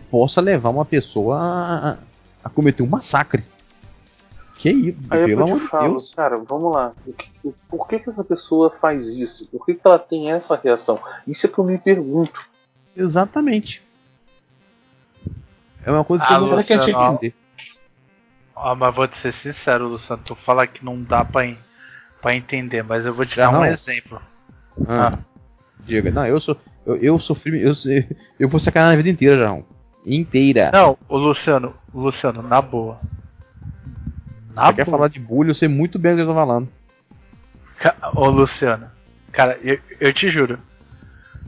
possa 0.09 0.41
levar 0.41 0.69
uma 0.69 0.85
pessoa 0.85 1.37
a, 1.39 1.97
a 2.43 2.49
cometer 2.49 2.83
um 2.83 2.87
massacre. 2.87 3.43
Que 4.57 4.71
isso, 4.71 4.97
Aí 5.09 5.25
pelo 5.25 5.43
amor 5.43 5.59
de 5.59 5.67
falo, 5.67 5.91
Deus. 5.91 6.13
Cara, 6.15 6.37
vamos 6.37 6.73
lá. 6.73 6.91
Por 7.69 7.87
que, 7.87 7.99
que 7.99 8.09
essa 8.09 8.23
pessoa 8.23 8.71
faz 8.71 9.07
isso? 9.09 9.47
Por 9.47 9.63
que, 9.65 9.75
que 9.75 9.81
ela 9.85 9.99
tem 9.99 10.31
essa 10.31 10.55
reação? 10.55 10.99
Isso 11.27 11.45
é 11.45 11.49
que 11.49 11.59
eu 11.59 11.63
me 11.63 11.77
pergunto. 11.77 12.41
Exatamente. 12.95 13.83
É 15.87 15.91
uma 15.91 16.03
coisa 16.03 16.25
que 16.25 16.33
ah, 16.33 16.35
eu 16.35 16.41
não 16.41 16.61
que 16.61 16.73
entender. 16.73 17.33
Ah, 18.53 18.75
mas 18.75 18.93
vou 18.93 19.07
te 19.07 19.15
ser 19.15 19.31
sincero, 19.31 19.87
Luciano. 19.87 20.21
Tu 20.25 20.35
fala 20.35 20.67
que 20.67 20.83
não 20.83 21.01
dá 21.01 21.23
pra, 21.23 21.47
pra 22.21 22.35
entender, 22.35 22.83
mas 22.83 23.05
eu 23.05 23.13
vou 23.13 23.25
te 23.25 23.37
dar 23.37 23.57
um 23.57 23.63
exemplo. 23.63 24.21
Ah, 24.85 25.11
ah. 25.13 25.19
Diga, 25.79 26.11
não, 26.11 26.25
eu 26.25 26.41
sou. 26.41 26.57
Eu, 26.85 26.97
eu 26.97 27.17
sofri. 27.19 27.61
Eu, 27.61 27.71
eu 28.37 28.49
vou 28.49 28.59
sacar 28.59 28.89
na 28.89 28.97
vida 28.97 29.07
inteira, 29.07 29.37
João. 29.37 29.63
Inteira. 30.05 30.71
Não, 30.73 30.97
o 31.07 31.17
Luciano, 31.17 31.73
o 31.93 32.01
Luciano, 32.01 32.41
na 32.41 32.61
boa. 32.61 32.99
Na 34.53 34.63
Você 34.63 34.73
boa. 34.73 34.73
quer 34.73 34.85
falar 34.85 35.07
de 35.07 35.21
bullying, 35.21 35.51
eu 35.51 35.55
sei 35.55 35.69
muito 35.69 35.97
bem 35.97 36.11
o 36.11 36.15
que 36.17 36.21
eu 36.23 36.27
tô 36.27 36.33
falando. 36.33 36.67
Ô 38.13 38.27
Luciano, 38.27 38.91
cara, 39.31 39.57
eu, 39.63 39.79
eu 40.01 40.11
te 40.11 40.29
juro. 40.29 40.59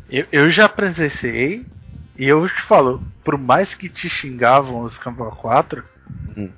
Eu, 0.09 0.25
eu 0.31 0.49
já 0.49 0.69
presenciei 0.69 1.65
e 2.19 2.27
eu 2.27 2.47
te 2.47 2.61
falo, 2.61 3.01
por 3.23 3.37
mais 3.37 3.73
que 3.73 3.89
te 3.89 4.07
xingavam 4.07 4.81
os 4.81 4.99
Campo 4.99 5.25
4, 5.25 5.83
hum 6.37 6.49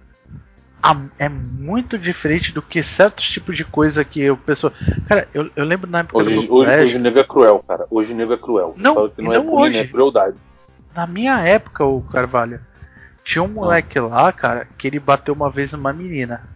é 1.19 1.29
muito 1.29 1.97
diferente 1.97 2.51
do 2.53 2.61
que 2.61 2.81
certos 2.81 3.29
tipos 3.29 3.55
de 3.55 3.63
coisa 3.63 4.03
que 4.03 4.29
o 4.29 4.37
pessoal. 4.37 4.73
Cara, 5.07 5.27
eu, 5.33 5.49
eu 5.55 5.63
lembro 5.63 5.89
na 5.89 5.99
época 5.99 6.17
hoje, 6.17 6.47
do 6.47 6.53
hoje, 6.53 6.71
hoje 6.71 6.97
o 6.97 6.99
nego 6.99 7.19
é 7.19 7.23
cruel, 7.23 7.63
cara. 7.67 7.85
Hoje 7.89 8.13
o 8.13 8.15
nego 8.15 8.33
é 8.33 8.37
cruel. 8.37 8.73
Não, 8.77 9.09
que 9.09 9.21
não, 9.21 9.31
é 9.31 9.37
não 9.37 9.59
é 9.59 9.61
hoje. 9.61 9.77
é 9.77 9.87
crueldade. 9.87 10.37
Na 10.95 11.05
minha 11.05 11.39
época, 11.39 11.85
o 11.85 12.01
Carvalho, 12.01 12.59
tinha 13.23 13.43
um 13.43 13.47
moleque 13.47 13.99
ah. 13.99 14.03
lá, 14.03 14.31
cara, 14.31 14.67
que 14.77 14.87
ele 14.87 14.99
bateu 14.99 15.33
uma 15.33 15.49
vez 15.49 15.71
numa 15.71 15.93
menina. 15.93 16.49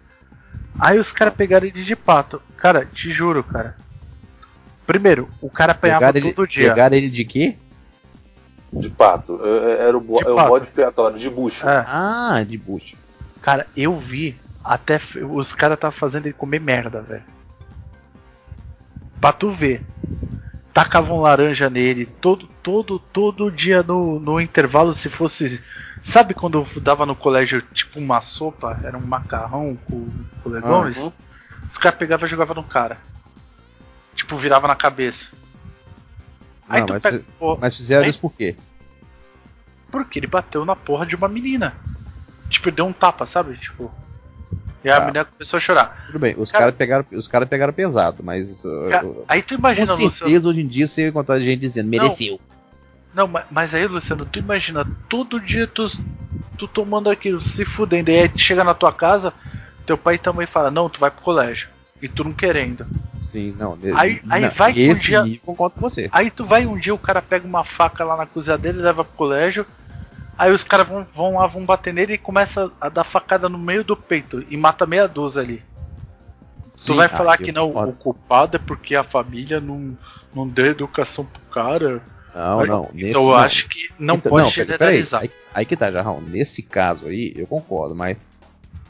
Aí 0.80 0.98
os 0.98 1.12
caras 1.12 1.36
pegaram 1.36 1.68
ele 1.68 1.84
de 1.84 1.96
pato. 1.96 2.42
Cara, 2.58 2.86
te 2.86 3.12
juro, 3.12 3.44
cara. 3.44 3.78
Primeiro, 4.86 5.30
o 5.40 5.50
cara 5.50 5.72
apanhava 5.72 6.12
pegaram 6.12 6.34
todo 6.34 6.46
ele, 6.46 6.52
dia. 6.52 6.70
Pegaram 6.70 6.98
ele 6.98 7.10
de 7.10 7.24
quê? 7.24 7.58
De 8.76 8.90
pato. 8.90 9.40
É, 9.44 9.48
é, 9.48 9.88
era 9.88 9.98
o, 9.98 10.02
de 10.02 10.28
é 10.28 10.30
o 10.30 10.48
bode 10.48 10.66
expiatório, 10.66 11.18
de 11.18 11.30
bucho. 11.30 11.68
É. 11.68 11.86
Ah, 11.88 12.44
de 12.46 12.58
bucho. 12.58 12.96
Cara, 13.42 13.68
eu 13.76 13.98
vi 13.98 14.38
até 14.64 15.00
os 15.30 15.54
caras 15.54 15.76
estavam 15.76 15.98
fazendo 15.98 16.26
ele 16.26 16.34
comer 16.34 16.60
merda, 16.60 17.02
velho. 17.02 17.24
Pra 19.22 19.32
tu 19.32 19.52
ver. 19.52 19.84
Tacavam 20.74 21.22
laranja 21.22 21.70
nele 21.70 22.06
todo, 22.06 22.48
todo, 22.62 23.00
todo 23.00 23.52
dia 23.52 23.82
no, 23.82 24.20
no 24.20 24.42
intervalo, 24.42 24.94
se 24.94 25.10
fosse. 25.10 25.64
Sabe 26.04 26.34
quando 26.34 26.68
dava 26.82 27.06
no 27.06 27.16
colégio 27.16 27.62
tipo 27.74 27.98
uma 27.98 28.20
sopa? 28.20 28.80
Era 28.84 28.98
um 28.98 29.06
macarrão 29.06 29.78
com, 29.86 30.10
com 30.44 30.50
legumes? 30.50 30.98
Uhum. 30.98 31.12
Os 31.70 31.78
caras 31.78 31.98
pegavam 31.98 32.28
e 32.28 32.30
jogavam 32.30 32.56
no 32.56 32.64
cara. 32.64 32.98
Tipo, 34.16 34.36
virava 34.36 34.68
na 34.68 34.76
cabeça. 34.76 35.28
Aí 36.68 36.82
Não, 36.82 36.88
mas, 36.90 37.04
pega, 37.04 37.24
pô, 37.40 37.58
mas 37.60 37.76
fizeram 37.76 38.04
aí, 38.04 38.10
isso 38.10 38.20
por 38.20 38.34
quê? 38.34 38.56
Porque 39.92 40.20
ele 40.20 40.28
bateu 40.28 40.66
na 40.66 40.76
porra 40.76 41.06
de 41.06 41.16
uma 41.16 41.28
menina. 41.28 41.76
Tipo, 42.50 42.72
deu 42.72 42.86
um 42.86 42.94
tapa, 42.94 43.26
sabe? 43.26 43.58
Tipo. 43.58 43.92
E 44.84 44.90
a 44.90 45.00
tá. 45.00 45.06
menina 45.06 45.26
começou 45.26 45.58
a 45.58 45.60
chorar. 45.60 46.04
Tudo 46.08 46.20
bem, 46.20 46.36
os 46.38 46.52
caras 46.52 46.68
cara 46.68 46.78
pegaram, 46.78 47.06
os 47.12 47.28
cara 47.28 47.46
pegaram 47.46 47.74
pesado, 47.74 48.24
mas. 48.24 48.66
Uh, 48.66 48.90
cara, 48.90 49.06
uh, 49.06 49.26
aí 49.28 49.42
tu 49.42 49.54
imagina, 49.54 49.88
Com 49.88 49.98
certeza 49.98 50.24
Luciano, 50.26 50.50
hoje 50.50 50.62
em 50.62 50.68
dia 50.68 50.88
você 50.88 51.08
encontrar 51.08 51.40
gente 51.40 51.62
dizendo, 51.62 51.90
mereceu. 51.90 52.40
Não, 53.14 53.28
não, 53.28 53.44
mas 53.50 53.74
aí, 53.74 53.88
Luciano, 53.88 54.26
tu 54.26 54.40
imagina, 54.40 54.86
todo 55.08 55.40
dia 55.40 55.66
tu, 55.66 55.88
tu 56.58 56.68
tomando 56.68 57.10
aquilo, 57.10 57.40
se 57.40 57.64
fudendo, 57.64 58.12
e 58.12 58.20
aí 58.20 58.32
chega 58.36 58.64
na 58.64 58.74
tua 58.74 58.92
casa, 58.92 59.34
teu 59.86 59.98
pai 59.98 60.18
também 60.18 60.46
fala, 60.46 60.70
não, 60.70 60.90
tu 60.90 61.00
vai 61.00 61.10
pro 61.10 61.22
colégio. 61.22 61.70
E 62.02 62.08
tu 62.08 62.24
não 62.24 62.34
querendo. 62.34 62.86
Sim, 63.24 63.56
não. 63.58 63.78
Aí, 63.96 64.22
aí 64.30 64.42
não, 64.42 64.52
vai 64.52 64.74
que 64.74 64.90
um 64.90 64.94
dia. 64.94 65.24
Concordo 65.46 65.76
com 65.76 65.82
você. 65.82 66.10
Aí 66.12 66.30
tu 66.30 66.46
vai 66.46 66.66
um 66.66 66.78
dia, 66.78 66.94
o 66.94 67.00
cara 67.00 67.22
pega 67.22 67.48
uma 67.48 67.64
faca 67.64 68.04
lá 68.04 68.18
na 68.18 68.26
cozinha 68.26 68.58
dele, 68.58 68.82
leva 68.82 69.04
pro 69.04 69.14
colégio. 69.16 69.66
Aí 70.38 70.52
os 70.52 70.64
caras 70.64 70.88
vão, 70.88 71.08
vão 71.14 71.36
lá, 71.36 71.48
vão 71.48 71.66
bater 71.66 71.94
nele 71.94 72.14
e 72.14 72.18
começa 72.18 72.70
a 72.80 72.90
dar 72.90 73.06
facada 73.06 73.48
no 73.48 73.58
meio 73.58 73.84
do 73.84 73.96
peito 73.96 74.46
e 74.50 74.58
mata 74.58 74.86
meia 74.86 75.08
dúzia 75.08 75.42
ali. 75.42 75.64
Sim, 76.76 76.88
tu 76.88 76.96
vai 76.96 77.08
falar 77.08 77.38
que 77.38 77.54
não, 77.54 77.70
o 77.70 77.94
culpado 77.94 78.58
é 78.58 78.60
porque 78.60 78.96
a 78.96 79.04
família 79.04 79.62
não, 79.62 79.98
não 80.34 80.46
deu 80.46 80.66
educação 80.66 81.26
pro 81.26 81.42
cara. 81.44 82.02
Não, 82.36 82.66
não. 82.66 82.90
Então 82.94 83.24
eu 83.24 83.30
não. 83.30 83.36
acho 83.36 83.70
que 83.70 83.90
não 83.98 84.16
então, 84.16 84.30
pode 84.30 84.44
não, 84.44 84.52
generalizar. 84.52 85.22
Aí, 85.22 85.32
aí, 85.54 85.66
que 85.66 85.78
tá, 85.78 85.90
Jarrão. 85.90 86.20
Nesse 86.20 86.62
caso 86.62 87.08
aí, 87.08 87.34
eu 87.34 87.48
concordo, 87.48 87.96
mas 87.96 88.18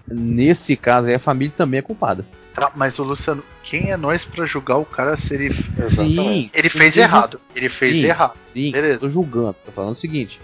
nesse 0.08 0.76
caso 0.76 1.08
aí 1.08 1.16
a 1.16 1.20
família 1.20 1.54
também 1.56 1.80
é 1.80 1.82
culpada. 1.82 2.26
Tá, 2.54 2.72
mas 2.74 2.98
o 3.00 3.04
Luciano, 3.04 3.44
quem 3.64 3.92
é 3.92 3.98
nós 3.98 4.24
para 4.24 4.46
julgar 4.46 4.78
o 4.78 4.86
cara 4.86 5.18
se 5.18 5.34
ele. 5.34 5.54
Sim, 5.94 6.50
ele 6.54 6.70
fez 6.70 6.96
errado. 6.96 7.40
Ele 7.54 7.68
fez 7.68 7.98
sim, 7.98 8.06
errado. 8.06 8.38
Sim, 8.44 8.72
Beleza. 8.72 9.02
tô 9.02 9.10
julgando. 9.10 9.56
Tô 9.66 9.72
falando 9.74 9.92
o 9.92 9.98
seguinte: 9.98 10.40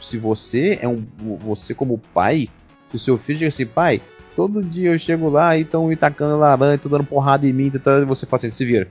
se 0.00 0.16
você 0.16 0.78
é 0.80 0.86
um. 0.86 1.04
Você 1.40 1.74
como 1.74 1.98
pai, 2.14 2.48
se 2.90 2.96
o 2.96 2.98
seu 2.98 3.18
filho 3.18 3.40
diz 3.40 3.54
assim, 3.54 3.66
pai, 3.66 4.00
todo 4.36 4.62
dia 4.62 4.90
eu 4.92 4.98
chego 4.98 5.28
lá 5.28 5.56
e 5.56 5.62
estão 5.62 5.88
me 5.88 5.96
tacando 5.96 6.38
laranja, 6.38 6.76
estão 6.76 6.90
dando 6.90 7.04
porrada 7.04 7.46
em 7.46 7.52
mim, 7.52 7.72
e 7.74 8.04
você 8.04 8.26
fala 8.26 8.46
assim, 8.46 8.52
se 8.52 8.64
vira. 8.64 8.88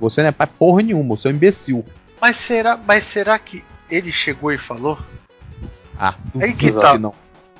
Você 0.00 0.20
não 0.20 0.30
é 0.30 0.32
pai 0.32 0.48
porra 0.48 0.82
nenhuma, 0.82 1.16
você 1.16 1.28
é 1.28 1.30
um 1.30 1.34
imbecil. 1.34 1.84
Mas 2.20 2.36
será, 2.38 2.76
mas 2.76 3.04
será 3.04 3.38
que 3.38 3.62
ele 3.88 4.10
chegou 4.10 4.50
e 4.50 4.58
falou? 4.58 4.98
Ah, 5.96 6.14
é 6.40 6.52
que 6.52 6.72
tá. 6.72 6.92
Que 6.92 6.98
não. 6.98 7.14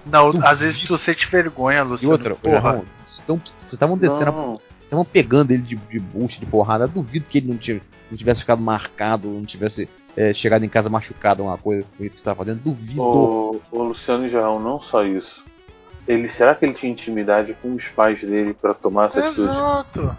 Não, 0.07 0.27
duvido. 0.31 0.47
às 0.47 0.61
vezes 0.61 0.85
tu 0.87 0.97
sente 0.97 1.27
vergonha, 1.31 1.83
Luciano. 1.83 2.15
E 2.15 2.17
outra, 2.17 2.35
porra. 2.35 2.83
Vocês 3.05 3.73
estavam 3.73 3.97
descendo. 3.97 4.61
Estavam 4.83 5.05
pegando 5.05 5.51
ele 5.51 5.63
de, 5.63 5.77
de 5.77 5.99
bucha, 5.99 6.39
de 6.39 6.47
porrada. 6.47 6.85
Eu 6.85 6.89
duvido 6.89 7.27
que 7.29 7.39
ele 7.39 7.49
não, 7.49 7.57
tivesse, 7.57 7.87
não 8.11 8.17
tivesse 8.17 8.41
ficado 8.41 8.63
marcado, 8.63 9.29
não 9.29 9.45
tivesse 9.45 9.89
é, 10.17 10.33
chegado 10.33 10.65
em 10.65 10.69
casa 10.69 10.89
machucado, 10.89 11.43
uma 11.43 11.59
coisa 11.59 11.85
com 11.97 12.05
isso 12.05 12.15
que 12.15 12.21
estava 12.21 12.37
fazendo, 12.37 12.61
duvido. 12.61 13.03
O, 13.03 13.61
o 13.73 13.83
Luciano 13.83 14.29
Jarrão, 14.29 14.61
não 14.61 14.81
só 14.81 15.05
isso. 15.05 15.43
Ele, 16.07 16.29
será 16.29 16.55
que 16.55 16.65
ele 16.65 16.75
tinha 16.75 16.93
intimidade 16.93 17.57
com 17.63 17.75
os 17.75 17.89
pais 17.89 18.21
dele 18.21 18.55
para 18.55 18.75
tomar 18.75 19.07
essa 19.07 19.21
atitude? 19.21 19.49
Exato. 19.49 20.17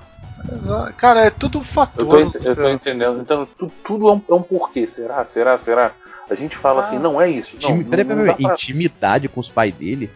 Exato. 0.52 0.94
Cara, 0.94 1.26
é 1.26 1.30
tudo 1.30 1.62
fator. 1.62 2.20
Eu 2.20 2.32
tô, 2.32 2.40
eu 2.40 2.56
tô 2.56 2.70
entendendo. 2.70 3.20
Então, 3.22 3.48
tu, 3.58 3.72
tudo 3.84 4.10
é 4.10 4.14
um, 4.14 4.22
é 4.30 4.34
um, 4.34 4.42
porquê. 4.42 4.88
Será? 4.88 5.24
Será? 5.26 5.58
Será? 5.58 5.94
A 6.30 6.36
gente 6.36 6.58
fala 6.58 6.82
ah. 6.82 6.86
assim, 6.86 6.98
não 6.98 7.22
é 7.22 7.30
isso. 7.30 7.56
Não, 7.62 7.78
Intimi... 7.78 8.04
não, 8.04 8.16
não 8.16 8.36
pra... 8.36 8.54
Intimidade 8.54 9.28
com 9.28 9.40
os 9.40 9.50
pais 9.50 9.74
dele? 9.74 10.10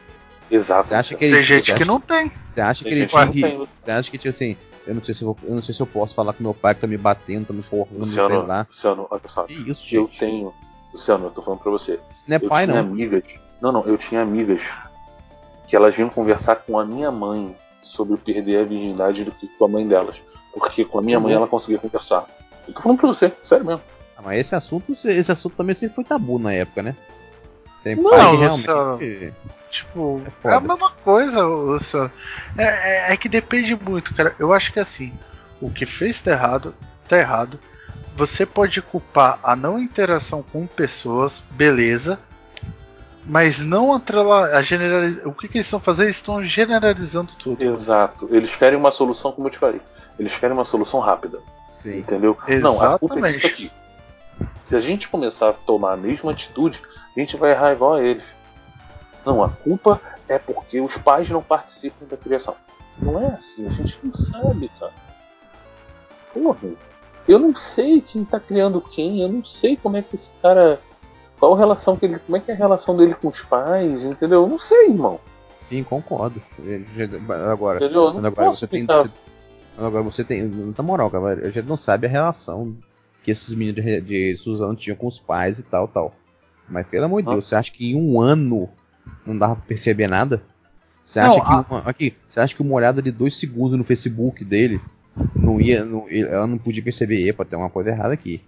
Exato. 0.49 0.89
Você 0.89 0.95
acha 0.95 1.15
que 1.15 1.25
ele, 1.25 1.35
tem 1.35 1.43
gente 1.43 1.75
que 1.75 1.85
não 1.85 1.99
tem. 1.99 2.31
Você 2.53 2.61
acha 2.61 2.83
que 2.83 2.89
ele 2.89 3.05
tinha 3.05 3.27
que. 3.27 3.41
Você 3.41 3.91
acha 3.91 4.11
que, 4.11 4.17
tipo 4.17 4.29
assim, 4.29 4.57
eu 4.87 4.95
não 4.95 5.03
sei 5.03 5.13
se 5.13 5.23
eu, 5.23 5.37
eu 5.43 5.55
não 5.55 5.61
sei 5.61 5.73
se 5.73 5.81
eu 5.81 5.85
posso 5.85 6.15
falar 6.15 6.33
com 6.33 6.41
meu 6.41 6.53
pai 6.53 6.73
que 6.73 6.81
tá 6.81 6.87
me 6.87 6.97
batendo, 6.97 7.45
tá 7.45 7.53
me 7.53 7.61
forrando, 7.61 7.99
Luciano, 7.99 8.29
sei 8.29 8.47
lá. 8.47 8.65
Luciano, 8.67 9.07
olha 9.09 9.21
só. 9.27 9.43
Que 9.43 9.53
isso, 9.53 9.83
gente? 9.83 9.95
Eu 9.95 10.09
tenho. 10.19 10.53
Luciano, 10.91 11.27
eu 11.27 11.31
tô 11.31 11.43
falando 11.43 11.59
pra 11.59 11.71
você. 11.71 11.99
Isso 12.11 12.25
não 12.27 12.37
é 12.37 12.39
eu 12.43 12.49
pai, 12.49 12.65
tinha 12.65 12.81
não. 12.81 12.89
amigas. 12.91 13.39
Não, 13.61 13.71
não, 13.71 13.83
eu 13.85 13.97
tinha 13.97 14.21
amigas 14.21 14.63
que 15.67 15.75
elas 15.75 15.95
vinham 15.95 16.09
conversar 16.09 16.55
com 16.55 16.79
a 16.79 16.85
minha 16.85 17.11
mãe 17.11 17.55
sobre 17.83 18.17
perder 18.17 18.61
a 18.61 18.63
virgindade 18.63 19.23
do 19.23 19.31
que 19.31 19.47
com 19.47 19.65
a 19.65 19.67
mãe 19.67 19.87
delas. 19.87 20.19
Porque 20.51 20.83
com 20.83 20.97
a 20.97 21.01
minha 21.01 21.19
mãe 21.19 21.33
uhum. 21.33 21.37
ela 21.37 21.47
conseguia 21.47 21.77
conversar. 21.77 22.25
Eu 22.67 22.73
tô 22.73 22.81
falando 22.81 22.97
pra 22.97 23.07
você, 23.07 23.31
sério 23.41 23.65
mesmo. 23.65 23.81
Ah, 24.19 24.21
mas 24.23 24.39
esse 24.41 24.53
assunto, 24.53 24.91
esse 24.91 25.31
assunto 25.31 25.55
também 25.55 25.73
sempre 25.73 25.95
foi 25.95 26.03
tabu 26.03 26.37
na 26.37 26.51
época, 26.51 26.83
né? 26.83 26.95
Tem 27.81 27.95
não, 27.95 28.09
pai 28.09 28.29
que 28.31 28.35
realmente. 28.35 29.33
Tipo, 29.71 30.21
é, 30.43 30.47
é, 30.49 30.53
a 30.53 30.59
mesma 30.59 30.91
coisa, 31.03 31.45
Luciano. 31.45 32.11
É, 32.57 32.63
é, 32.63 33.13
é, 33.13 33.17
que 33.17 33.29
depende 33.29 33.75
muito, 33.75 34.13
cara. 34.13 34.35
Eu 34.37 34.51
acho 34.51 34.73
que 34.73 34.79
assim, 34.79 35.13
o 35.61 35.69
que 35.69 35.85
fez 35.85 36.19
tá 36.21 36.31
errado, 36.31 36.75
tá 37.07 37.17
errado. 37.17 37.59
Você 38.17 38.45
pode 38.45 38.81
culpar 38.81 39.39
a 39.41 39.55
não 39.55 39.79
interação 39.79 40.43
com 40.43 40.67
pessoas, 40.67 41.41
beleza. 41.51 42.19
Mas 43.25 43.59
não 43.59 43.93
atrelar 43.93 44.55
a 44.55 44.61
generalizar. 44.61 45.27
O 45.27 45.33
que, 45.33 45.47
que 45.47 45.59
eles 45.59 45.67
estão 45.67 45.79
fazendo? 45.79 46.07
Eles 46.07 46.17
estão 46.17 46.43
generalizando 46.43 47.31
tudo. 47.37 47.63
Exato. 47.63 48.27
Eles 48.31 48.53
querem 48.55 48.77
uma 48.77 48.91
solução, 48.91 49.31
como 49.31 49.47
eu 49.47 49.51
te 49.51 49.59
falei. 49.59 49.79
Eles 50.17 50.35
querem 50.35 50.55
uma 50.55 50.65
solução 50.65 50.99
rápida. 50.99 51.39
Sim. 51.71 51.99
Entendeu? 51.99 52.37
Exatamente. 52.47 52.63
Não, 52.63 52.93
a 52.95 52.99
culpa 52.99 53.29
é 53.29 53.31
disso 53.31 53.47
aqui. 53.47 53.71
Se 54.65 54.75
a 54.75 54.79
gente 54.79 55.07
começar 55.09 55.49
a 55.49 55.53
tomar 55.53 55.93
a 55.93 55.97
mesma 55.97 56.31
atitude, 56.31 56.81
a 57.15 57.19
gente 57.19 57.35
vai 57.37 57.51
errar 57.51 57.73
igual 57.73 57.93
a 57.95 58.03
eles. 58.03 58.23
Não, 59.25 59.43
a 59.43 59.49
culpa 59.49 59.99
é 60.27 60.37
porque 60.37 60.79
os 60.79 60.97
pais 60.97 61.29
não 61.29 61.41
participam 61.41 62.05
da 62.05 62.15
criação. 62.17 62.55
Não 63.01 63.19
é 63.19 63.27
assim, 63.27 63.65
a 63.65 63.69
gente 63.69 63.97
não 64.03 64.13
sabe, 64.13 64.69
cara. 64.79 64.91
Porra, 66.33 66.69
eu 67.27 67.39
não 67.39 67.55
sei 67.55 68.01
quem 68.01 68.23
tá 68.23 68.39
criando 68.39 68.79
quem, 68.81 69.21
eu 69.21 69.29
não 69.29 69.45
sei 69.45 69.75
como 69.75 69.97
é 69.97 70.01
que 70.01 70.15
esse 70.15 70.29
cara. 70.41 70.79
Qual 71.39 71.53
a 71.53 71.57
relação 71.57 71.95
que 71.95 72.05
ele. 72.05 72.19
Como 72.19 72.37
é 72.37 72.39
que 72.39 72.51
é 72.51 72.53
a 72.53 72.57
relação 72.57 72.95
dele 72.95 73.15
com 73.15 73.29
os 73.29 73.41
pais, 73.41 74.03
entendeu? 74.03 74.43
Eu 74.43 74.47
não 74.47 74.59
sei, 74.59 74.89
irmão. 74.89 75.19
Sim, 75.69 75.83
concordo. 75.83 76.41
Agora, 77.51 77.77
Entendeu? 77.77 78.03
Eu 78.05 78.13
não 78.13 78.19
agora 78.19 78.33
posso 78.49 78.59
você 78.59 78.67
tem. 78.67 78.85
você- 78.85 79.09
agora 79.77 80.03
você 80.03 80.23
tem. 80.23 80.43
Na 80.77 80.83
moral, 80.83 81.09
cara, 81.09 81.33
a 81.47 81.49
gente 81.49 81.67
não 81.67 81.77
sabe 81.77 82.07
a 82.07 82.09
relação 82.09 82.75
que 83.23 83.31
esses 83.31 83.53
meninos 83.53 83.83
de, 83.83 84.01
de 84.01 84.35
Suzano 84.37 84.75
tinham 84.75 84.95
com 84.95 85.07
os 85.07 85.19
pais 85.19 85.59
e 85.59 85.63
tal, 85.63 85.87
tal. 85.87 86.15
Mas 86.69 86.85
pelo 86.87 87.05
amor 87.05 87.21
de 87.21 87.29
Ah. 87.29 87.31
Deus, 87.33 87.45
você 87.47 87.55
acha 87.55 87.71
que 87.71 87.91
em 87.91 87.95
um 87.95 88.21
ano 88.21 88.69
não 89.25 89.37
dava 89.37 89.55
pra 89.55 89.65
perceber 89.65 90.07
nada? 90.07 90.41
Você 91.05 91.19
Não, 91.21 91.31
acha 91.31 91.41
que 91.41 91.51
a- 91.51 91.65
uma, 91.69 91.79
aqui, 91.89 92.15
você 92.29 92.39
acha 92.39 92.55
que 92.55 92.61
uma 92.61 92.75
olhada 92.75 93.01
de 93.01 93.11
dois 93.11 93.35
segundos 93.37 93.77
no 93.77 93.83
Facebook 93.83 94.43
dele 94.45 94.79
não 95.35 95.59
ia, 95.59 95.83
não, 95.83 96.05
ela 96.09 96.45
não 96.47 96.57
podia 96.57 96.83
perceber, 96.83 97.27
epa, 97.27 97.43
tem 97.43 97.57
uma 97.57 97.69
coisa 97.69 97.89
errada 97.89 98.13
aqui. 98.13 98.41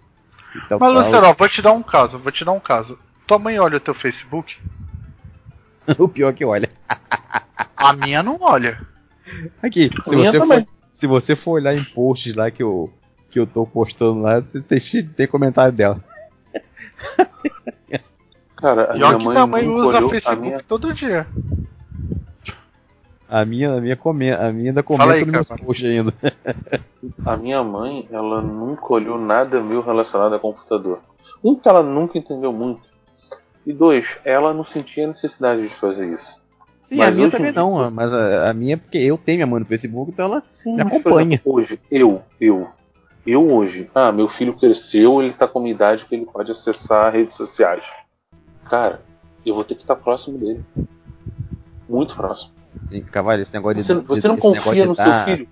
E 0.54 0.68
tal, 0.68 0.78
Mas, 0.78 0.88
tal. 0.92 0.92
Luciano, 0.92 1.26
ó, 1.26 1.32
vou 1.32 1.48
te 1.48 1.60
dar 1.62 1.72
um 1.72 1.82
caso, 1.82 2.18
vou 2.18 2.30
te 2.30 2.44
dar 2.44 2.52
um 2.52 2.60
caso. 2.60 2.98
Tua 3.26 3.38
mãe 3.38 3.58
olha 3.58 3.76
o 3.76 3.80
teu 3.80 3.92
Facebook? 3.94 4.56
o 5.98 6.08
pior 6.08 6.28
é 6.28 6.32
que 6.32 6.44
olha. 6.44 6.70
A 7.76 7.92
minha 7.92 8.22
não 8.22 8.38
olha. 8.40 8.80
Aqui, 9.62 9.90
se 10.04 10.14
você, 10.14 10.38
for, 10.38 10.66
se 10.92 11.06
você 11.06 11.36
for 11.36 11.50
olhar 11.52 11.74
em 11.76 11.82
posts 11.84 12.34
lá 12.34 12.50
que 12.50 12.62
eu, 12.62 12.92
que 13.32 13.40
eu 13.40 13.46
tô 13.46 13.66
postando 13.66 14.20
lá, 14.20 14.40
tem, 14.42 14.60
tem, 14.62 14.78
tem 15.08 15.26
comentário 15.26 15.72
dela. 15.72 15.98
Cara, 18.56 18.92
a 18.92 18.94
E 18.94 18.98
minha 18.98 19.16
que 19.16 19.18
mãe, 19.18 19.28
minha 19.28 19.46
mãe 19.46 19.68
usa 19.68 20.00
Facebook 20.02 20.22
A 20.24 20.36
minha, 20.36 20.60
todo 20.62 20.94
dia. 20.94 21.26
A 23.28 23.44
minha, 23.44 23.74
a 23.74 23.80
minha, 23.80 23.96
come, 23.96 24.30
a 24.30 24.52
minha 24.52 24.70
ainda 24.70 24.82
comenta 24.82 25.12
aí, 25.12 25.24
nos 25.24 25.32
meus 25.34 25.48
cara. 25.48 25.50
posts 25.50 25.88
ainda. 25.88 26.12
a 27.24 27.36
minha 27.36 27.62
mãe, 27.64 28.06
ela 28.10 28.42
nunca 28.42 28.92
olhou 28.92 29.18
nada 29.18 29.60
meu 29.62 29.82
relacionado 29.82 30.34
a 30.34 30.38
computador. 30.38 31.00
Um, 31.42 31.56
que 31.56 31.68
ela 31.68 31.82
nunca 31.82 32.18
entendeu 32.18 32.52
muito. 32.52 32.82
E 33.66 33.72
dois, 33.72 34.18
ela 34.24 34.52
não 34.52 34.64
sentia 34.64 35.06
necessidade 35.06 35.62
de 35.62 35.68
fazer 35.68 36.12
isso. 36.12 36.40
Sim, 36.82 36.96
Mas 36.96 37.08
a 37.08 37.12
minha 37.12 37.30
também 37.30 37.52
não, 37.52 37.90
mas 37.90 38.12
a, 38.12 38.50
a 38.50 38.54
minha 38.54 38.74
é 38.74 38.76
porque 38.76 38.98
eu 38.98 39.16
tenho 39.16 39.38
minha 39.38 39.46
mãe 39.46 39.60
no 39.60 39.66
Facebook, 39.66 40.10
então 40.10 40.26
ela 40.26 40.42
Sim, 40.52 40.74
me 40.74 40.82
acompanha. 40.82 41.34
exemplo, 41.34 41.54
hoje, 41.54 41.80
eu, 41.90 42.22
eu, 42.40 42.68
eu 43.26 43.48
hoje, 43.50 43.90
ah, 43.94 44.10
meu 44.12 44.28
filho 44.28 44.54
cresceu, 44.54 45.22
ele 45.22 45.32
tá 45.32 45.46
com 45.46 45.58
uma 45.60 45.68
idade 45.68 46.04
que 46.06 46.14
ele 46.14 46.26
pode 46.26 46.50
acessar 46.50 47.12
redes 47.12 47.36
sociais. 47.36 47.90
Cara, 48.68 49.02
eu 49.44 49.54
vou 49.54 49.64
ter 49.64 49.74
que 49.74 49.82
estar 49.82 49.96
próximo 49.96 50.38
dele. 50.38 50.64
Muito 51.88 52.14
próximo. 52.16 52.52
Sim, 52.88 53.02
Cavalho, 53.02 53.42
esse 53.42 53.52
negócio 53.52 53.76
de. 53.76 53.82
Você, 53.82 53.94
você 53.94 54.28
não 54.28 54.36
confia 54.36 54.86
no 54.86 54.94
dar- 54.94 55.26
seu 55.26 55.34
filho? 55.36 55.48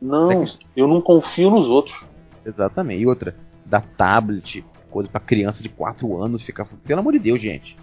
Não, 0.00 0.30
É 0.30 0.44
eu 0.76 0.86
não 0.88 1.00
confio 1.00 1.50
nos 1.50 1.68
outros. 1.68 2.04
Exatamente. 2.46 3.02
E 3.02 3.06
outra, 3.06 3.36
da 3.66 3.80
tablet, 3.80 4.64
coisa 4.90 5.10
pra 5.10 5.20
criança 5.20 5.62
de 5.62 5.68
4 5.68 6.16
anos 6.16 6.42
ficar. 6.42 6.66
Pelo 6.84 7.00
amor 7.00 7.12
de 7.12 7.18
Deus, 7.18 7.40
gente. 7.40 7.76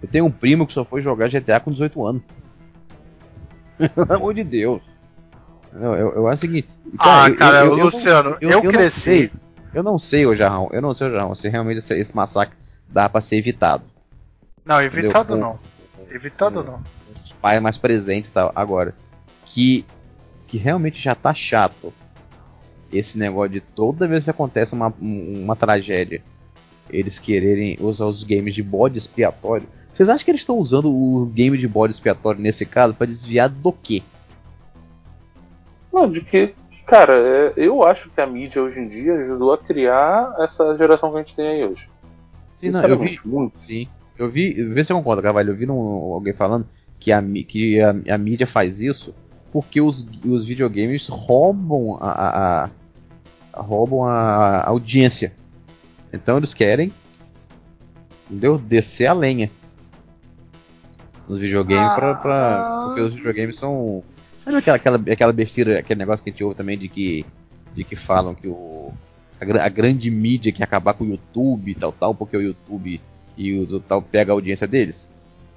Eu 0.00 0.08
tenho 0.08 0.26
um 0.26 0.30
primo 0.30 0.66
que 0.66 0.72
só 0.72 0.84
foi 0.84 1.00
jogar 1.00 1.28
GTA 1.28 1.58
com 1.58 1.72
18 1.72 2.06
anos. 2.06 2.22
Pelo 3.94 4.12
amor 4.12 4.34
de 4.34 4.44
Deus. 4.44 4.80
Eu, 5.72 5.94
eu, 5.94 6.12
eu 6.14 6.28
acho 6.28 6.38
o 6.38 6.40
seguinte. 6.46 6.68
Ah, 6.98 7.28
eu- 7.28 7.36
cara, 7.36 7.58
eu- 7.58 7.64
eu- 7.72 7.78
eu 7.78 7.84
Luciano, 7.86 8.30
não- 8.30 8.38
eu, 8.40 8.62
não 8.62 8.72
cresci. 8.72 9.00
sei. 9.00 9.30
Eu 9.74 9.82
não 9.82 9.98
sei, 9.98 10.26
ô 10.26 10.34
Jarrão. 10.34 10.68
Eu 10.72 10.80
não 10.80 10.94
sei, 10.94 11.08
ô 11.08 11.10
Jarrão, 11.10 11.34
se 11.34 11.48
realmente 11.48 11.78
esse, 11.78 11.94
esse 11.94 12.14
massacre 12.16 12.56
dá 12.88 13.08
pra 13.08 13.20
ser 13.20 13.36
evitado. 13.36 13.84
Não, 14.64 14.80
evitado 14.80 15.34
Entendeu? 15.34 15.58
não. 15.98 16.14
Evitado 16.14 16.64
não. 16.64 16.80
Os 17.22 17.32
pais 17.32 17.60
mais 17.60 17.76
presentes 17.76 18.30
tal. 18.30 18.50
Agora, 18.56 18.94
que, 19.44 19.84
que 20.46 20.56
realmente 20.56 21.00
já 21.00 21.14
tá 21.14 21.34
chato 21.34 21.92
esse 22.92 23.18
negócio 23.18 23.50
de 23.50 23.60
toda 23.60 24.08
vez 24.08 24.24
que 24.24 24.30
acontece 24.30 24.72
uma, 24.74 24.92
um- 25.00 25.42
uma 25.44 25.54
tragédia, 25.54 26.22
eles 26.88 27.18
quererem 27.18 27.76
usar 27.80 28.06
os 28.06 28.24
games 28.24 28.54
de 28.54 28.62
bode 28.62 28.96
expiatório. 28.96 29.66
Vocês 29.92 30.08
acham 30.08 30.24
que 30.24 30.30
eles 30.30 30.40
estão 30.40 30.56
usando 30.56 30.90
o 30.90 31.26
game 31.26 31.58
de 31.58 31.68
bode 31.68 31.92
expiatório 31.92 32.40
nesse 32.40 32.64
caso 32.64 32.94
pra 32.94 33.06
desviar 33.06 33.48
do 33.50 33.70
quê? 33.72 34.02
Não, 35.92 36.10
de 36.10 36.20
que, 36.20 36.54
cara, 36.86 37.12
é, 37.14 37.52
eu 37.56 37.82
acho 37.84 38.10
que 38.10 38.20
a 38.20 38.26
mídia 38.26 38.62
hoje 38.62 38.80
em 38.80 38.88
dia 38.88 39.14
ajudou 39.14 39.52
a 39.52 39.58
criar 39.58 40.34
essa 40.38 40.74
geração 40.76 41.10
que 41.10 41.16
a 41.16 41.18
gente 41.20 41.34
tem 41.36 41.46
aí 41.48 41.64
hoje. 41.64 41.88
Sim, 42.56 42.70
não, 42.70 42.82
eu 42.84 42.98
vi, 42.98 43.18
muito. 43.24 43.60
sim. 43.60 43.88
Eu 44.18 44.28
vi, 44.30 44.52
vê 44.52 44.84
se 44.84 44.92
eu 44.92 44.96
concordo, 44.96 45.22
Carvalho. 45.22 45.52
Eu 45.52 45.56
vi 45.56 45.70
um- 45.70 46.12
alguém 46.12 46.32
falando 46.32 46.66
que, 46.98 47.12
a, 47.12 47.22
que 47.46 47.80
a, 47.80 47.90
a 48.14 48.18
mídia 48.18 48.46
faz 48.46 48.80
isso 48.80 49.14
porque 49.52 49.80
os, 49.80 50.06
os 50.24 50.44
videogames 50.44 51.06
roubam 51.08 51.96
a, 52.00 52.10
a- 52.10 52.70
a- 53.54 53.60
roubam 53.62 54.04
a 54.04 54.64
audiência. 54.66 55.32
Então 56.12 56.36
eles 56.36 56.52
querem 56.52 56.92
entendeu? 58.28 58.58
descer 58.58 59.06
a 59.06 59.12
lenha 59.12 59.50
nos 61.28 61.38
videogames 61.38 61.92
pra, 61.94 62.14
pra- 62.14 62.58
Ah. 62.58 62.84
porque 62.86 63.00
os 63.02 63.14
videogames 63.14 63.56
são 63.58 64.02
sabe 64.52 64.58
aquela, 64.58 64.76
aquela, 64.76 65.00
aquela 65.12 65.32
besteira, 65.32 65.78
aquele 65.78 65.98
negócio 65.98 66.22
que 66.22 66.30
a 66.30 66.32
gente 66.32 66.44
ouve 66.44 66.56
também 66.56 66.76
de 66.78 66.88
que 66.88 67.24
de 67.74 67.84
que 67.84 67.94
falam 67.96 68.34
que 68.34 68.48
o 68.48 68.92
a, 69.40 69.64
a 69.64 69.68
grande 69.68 70.10
mídia 70.10 70.50
quer 70.52 70.64
acabar 70.64 70.94
com 70.94 71.04
o 71.04 71.08
YouTube 71.08 71.70
e 71.70 71.74
tal 71.74 71.92
tal 71.92 72.14
porque 72.14 72.36
o 72.36 72.42
YouTube 72.42 73.00
e 73.36 73.54
o 73.60 73.78
tal 73.80 74.02
pega 74.02 74.32
a 74.32 74.34
audiência 74.34 74.66
deles. 74.66 75.08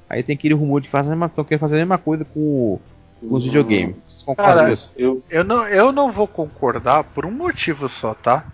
Aí 0.10 0.22
tem 0.22 0.36
aquele 0.36 0.54
rumor 0.54 0.82
de 0.82 0.88
que 0.88 0.92
fazem 0.92 1.14
a 1.14 1.16
mesma, 1.16 1.30
querendo 1.44 1.60
fazer 1.60 1.76
a 1.76 1.80
mesma 1.80 1.98
coisa 1.98 2.26
com, 2.26 2.40
o- 2.40 2.82
com 3.28 3.36
os 3.36 3.44
videogames. 3.46 3.96
Vocês 4.06 4.24
concordam 4.24 4.54
Cara, 4.56 4.68
com 4.68 4.74
isso? 4.74 4.92
Eu, 4.98 5.24
Eu 5.30 5.44
não, 5.44 5.66
eu 5.68 5.92
não 5.92 6.12
vou 6.12 6.28
concordar 6.28 7.04
por 7.06 7.26
um 7.26 7.32
motivo 7.32 7.88
só, 7.90 8.14
tá? 8.14 8.46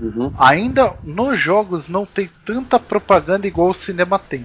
uhum. 0.00 0.32
Ainda 0.36 0.94
nos 1.04 1.38
jogos 1.38 1.88
não 1.88 2.04
tem 2.04 2.28
tanta 2.44 2.78
propaganda 2.80 3.46
igual 3.46 3.70
o 3.70 3.74
cinema 3.74 4.18
tem. 4.18 4.44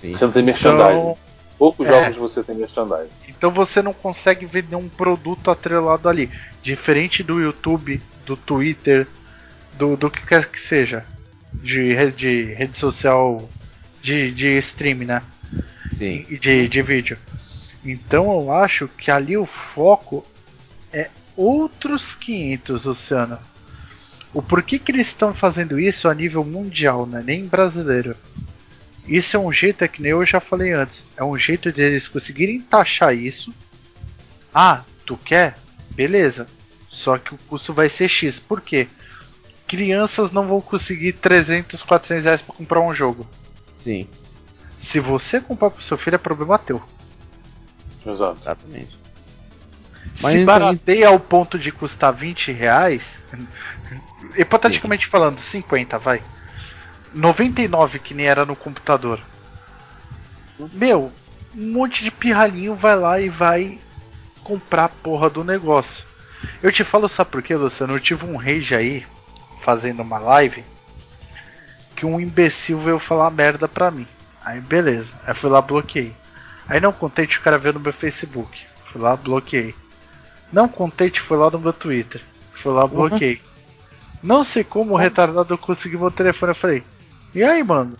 Sim. 0.00 0.14
Você 0.14 0.24
não 0.26 0.32
tem 0.32 0.42
merchandising. 0.42 0.90
Então, 0.98 1.18
Poucos 1.58 1.88
é. 1.88 1.90
jogos 1.90 2.16
você 2.16 2.42
tem 2.42 2.56
merchandising. 2.56 3.08
então 3.28 3.50
você 3.50 3.80
não 3.80 3.92
consegue 3.92 4.44
ver 4.44 4.64
nenhum 4.68 4.88
produto 4.88 5.50
atrelado 5.50 6.08
ali. 6.08 6.30
Diferente 6.62 7.22
do 7.22 7.40
YouTube, 7.40 8.00
do 8.26 8.36
Twitter, 8.36 9.06
do, 9.74 9.96
do 9.96 10.10
que 10.10 10.26
quer 10.26 10.46
que 10.46 10.60
seja. 10.60 11.04
De, 11.54 12.10
de 12.12 12.54
rede 12.54 12.76
social 12.76 13.48
de, 14.02 14.30
de 14.30 14.58
stream, 14.58 14.98
né? 14.98 15.22
Sim. 15.96 16.26
e 16.28 16.38
de, 16.38 16.68
de 16.68 16.82
vídeo. 16.82 17.18
Então 17.84 18.30
eu 18.30 18.52
acho 18.52 18.88
que 18.88 19.10
ali 19.10 19.36
o 19.36 19.46
foco 19.46 20.24
é 20.92 21.08
outros 21.36 22.14
500, 22.14 22.84
Luciano. 22.84 23.38
O 24.34 24.42
porquê 24.42 24.78
que 24.78 24.92
eles 24.92 25.06
estão 25.06 25.32
fazendo 25.32 25.80
isso 25.80 26.08
a 26.08 26.14
nível 26.14 26.44
mundial, 26.44 27.06
né? 27.06 27.22
nem 27.24 27.46
brasileiro. 27.46 28.14
Isso 29.06 29.36
é 29.36 29.40
um 29.40 29.52
jeito, 29.52 29.84
é 29.84 29.88
que 29.88 30.02
nem 30.02 30.10
eu 30.12 30.24
já 30.26 30.40
falei 30.40 30.72
antes, 30.72 31.04
é 31.16 31.22
um 31.22 31.38
jeito 31.38 31.70
de 31.72 31.80
eles 31.82 32.08
conseguirem 32.08 32.60
taxar 32.60 33.14
isso. 33.14 33.54
Ah, 34.52 34.82
tu 35.04 35.16
quer? 35.16 35.56
Beleza. 35.90 36.46
Só 36.88 37.16
que 37.18 37.34
o 37.34 37.38
custo 37.46 37.72
vai 37.72 37.88
ser 37.88 38.08
X. 38.08 38.38
Por 38.40 38.60
quê? 38.60 38.88
Crianças 39.66 40.30
não 40.30 40.46
vão 40.46 40.60
conseguir 40.60 41.12
300, 41.12 41.82
400 41.82 42.24
reais 42.24 42.40
pra 42.40 42.54
comprar 42.54 42.80
um 42.80 42.94
jogo. 42.94 43.26
Sim. 43.76 44.08
Se 44.80 44.98
você 44.98 45.40
comprar 45.40 45.70
pro 45.70 45.82
seu 45.82 45.96
filho, 45.98 46.14
é 46.14 46.18
problema 46.18 46.58
teu. 46.58 46.82
Exato. 48.04 48.40
Exatamente. 48.42 48.98
Se 50.16 50.22
Mas 50.22 50.34
então- 50.36 50.46
barateia 50.46 51.08
ao 51.08 51.18
ponto 51.20 51.58
de 51.58 51.70
custar 51.70 52.12
20 52.12 52.50
reais, 52.52 53.02
hipoteticamente 54.36 55.06
falando, 55.06 55.38
50, 55.38 55.98
vai. 55.98 56.22
99 57.14 57.98
que 57.98 58.14
nem 58.14 58.26
era 58.26 58.44
no 58.44 58.56
computador. 58.56 59.20
Meu, 60.72 61.12
um 61.54 61.72
monte 61.72 62.02
de 62.02 62.10
pirralhinho 62.10 62.74
vai 62.74 62.96
lá 62.96 63.20
e 63.20 63.28
vai 63.28 63.78
comprar 64.42 64.84
a 64.84 64.88
porra 64.88 65.28
do 65.28 65.44
negócio. 65.44 66.04
Eu 66.62 66.70
te 66.70 66.84
falo, 66.84 67.08
sabe 67.08 67.30
por 67.30 67.42
quê, 67.42 67.56
Luciano? 67.56 67.94
Eu 67.94 68.00
tive 68.00 68.24
um 68.24 68.36
rage 68.36 68.74
aí, 68.74 69.06
fazendo 69.62 70.02
uma 70.02 70.18
live, 70.18 70.64
que 71.94 72.06
um 72.06 72.20
imbecil 72.20 72.78
veio 72.78 72.98
falar 72.98 73.30
merda 73.30 73.66
pra 73.66 73.90
mim. 73.90 74.06
Aí 74.44 74.60
beleza, 74.60 75.12
aí 75.26 75.34
fui 75.34 75.50
lá 75.50 75.60
bloqueei. 75.60 76.14
Aí 76.68 76.80
não 76.80 76.92
contente 76.92 77.38
o 77.38 77.42
cara 77.42 77.58
veio 77.58 77.74
no 77.74 77.80
meu 77.80 77.92
Facebook. 77.92 78.58
Fui 78.90 79.00
lá, 79.00 79.16
bloqueei. 79.16 79.74
Não 80.52 80.68
contente, 80.68 81.20
foi 81.20 81.36
lá 81.36 81.50
no 81.50 81.58
meu 81.58 81.72
Twitter. 81.72 82.20
Fui 82.52 82.72
lá, 82.72 82.86
bloqueei. 82.86 83.40
Não 84.22 84.42
sei 84.42 84.64
como 84.64 84.94
o 84.94 84.96
retardado 84.96 85.52
eu 85.52 85.58
consegui 85.58 85.96
meu 85.96 86.10
telefone. 86.10 86.50
Eu 86.50 86.56
falei, 86.56 86.82
e 87.34 87.42
aí, 87.42 87.62
mano? 87.62 87.96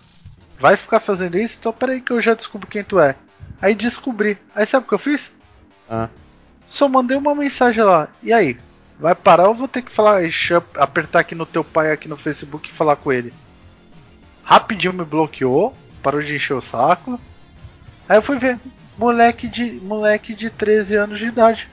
Vai 0.59 0.75
ficar 0.75 0.99
fazendo 0.99 1.37
isso? 1.37 1.57
Então 1.59 1.71
peraí 1.71 2.01
que 2.01 2.11
eu 2.11 2.21
já 2.21 2.33
descubro 2.33 2.67
quem 2.67 2.83
tu 2.83 2.99
é. 2.99 3.15
Aí 3.61 3.75
descobri. 3.75 4.37
Aí 4.55 4.65
sabe 4.65 4.85
o 4.85 4.89
que 4.89 4.93
eu 4.93 4.99
fiz? 4.99 5.31
Ah, 5.89 6.09
Só 6.67 6.87
mandei 6.87 7.17
uma 7.17 7.35
mensagem 7.35 7.83
lá. 7.83 8.07
E 8.23 8.33
aí? 8.33 8.57
Vai 8.99 9.13
parar 9.13 9.47
ou 9.47 9.55
vou 9.55 9.67
ter 9.67 9.83
que 9.83 9.91
falar, 9.91 10.21
apertar 10.75 11.19
aqui 11.19 11.35
no 11.35 11.45
teu 11.45 11.63
pai 11.63 11.91
aqui 11.91 12.07
no 12.07 12.17
Facebook 12.17 12.69
e 12.69 12.73
falar 12.73 12.95
com 12.95 13.11
ele? 13.11 13.31
Rapidinho 14.43 14.93
me 14.93 15.05
bloqueou, 15.05 15.75
parou 16.01 16.21
de 16.21 16.35
encher 16.35 16.53
o 16.53 16.61
saco. 16.61 17.19
Aí 18.09 18.17
eu 18.17 18.21
fui 18.21 18.39
ver, 18.39 18.57
moleque 18.97 19.47
de 19.47 19.73
moleque 19.83 20.33
de 20.33 20.49
13 20.49 20.95
anos 20.95 21.19
de 21.19 21.25
idade. 21.25 21.69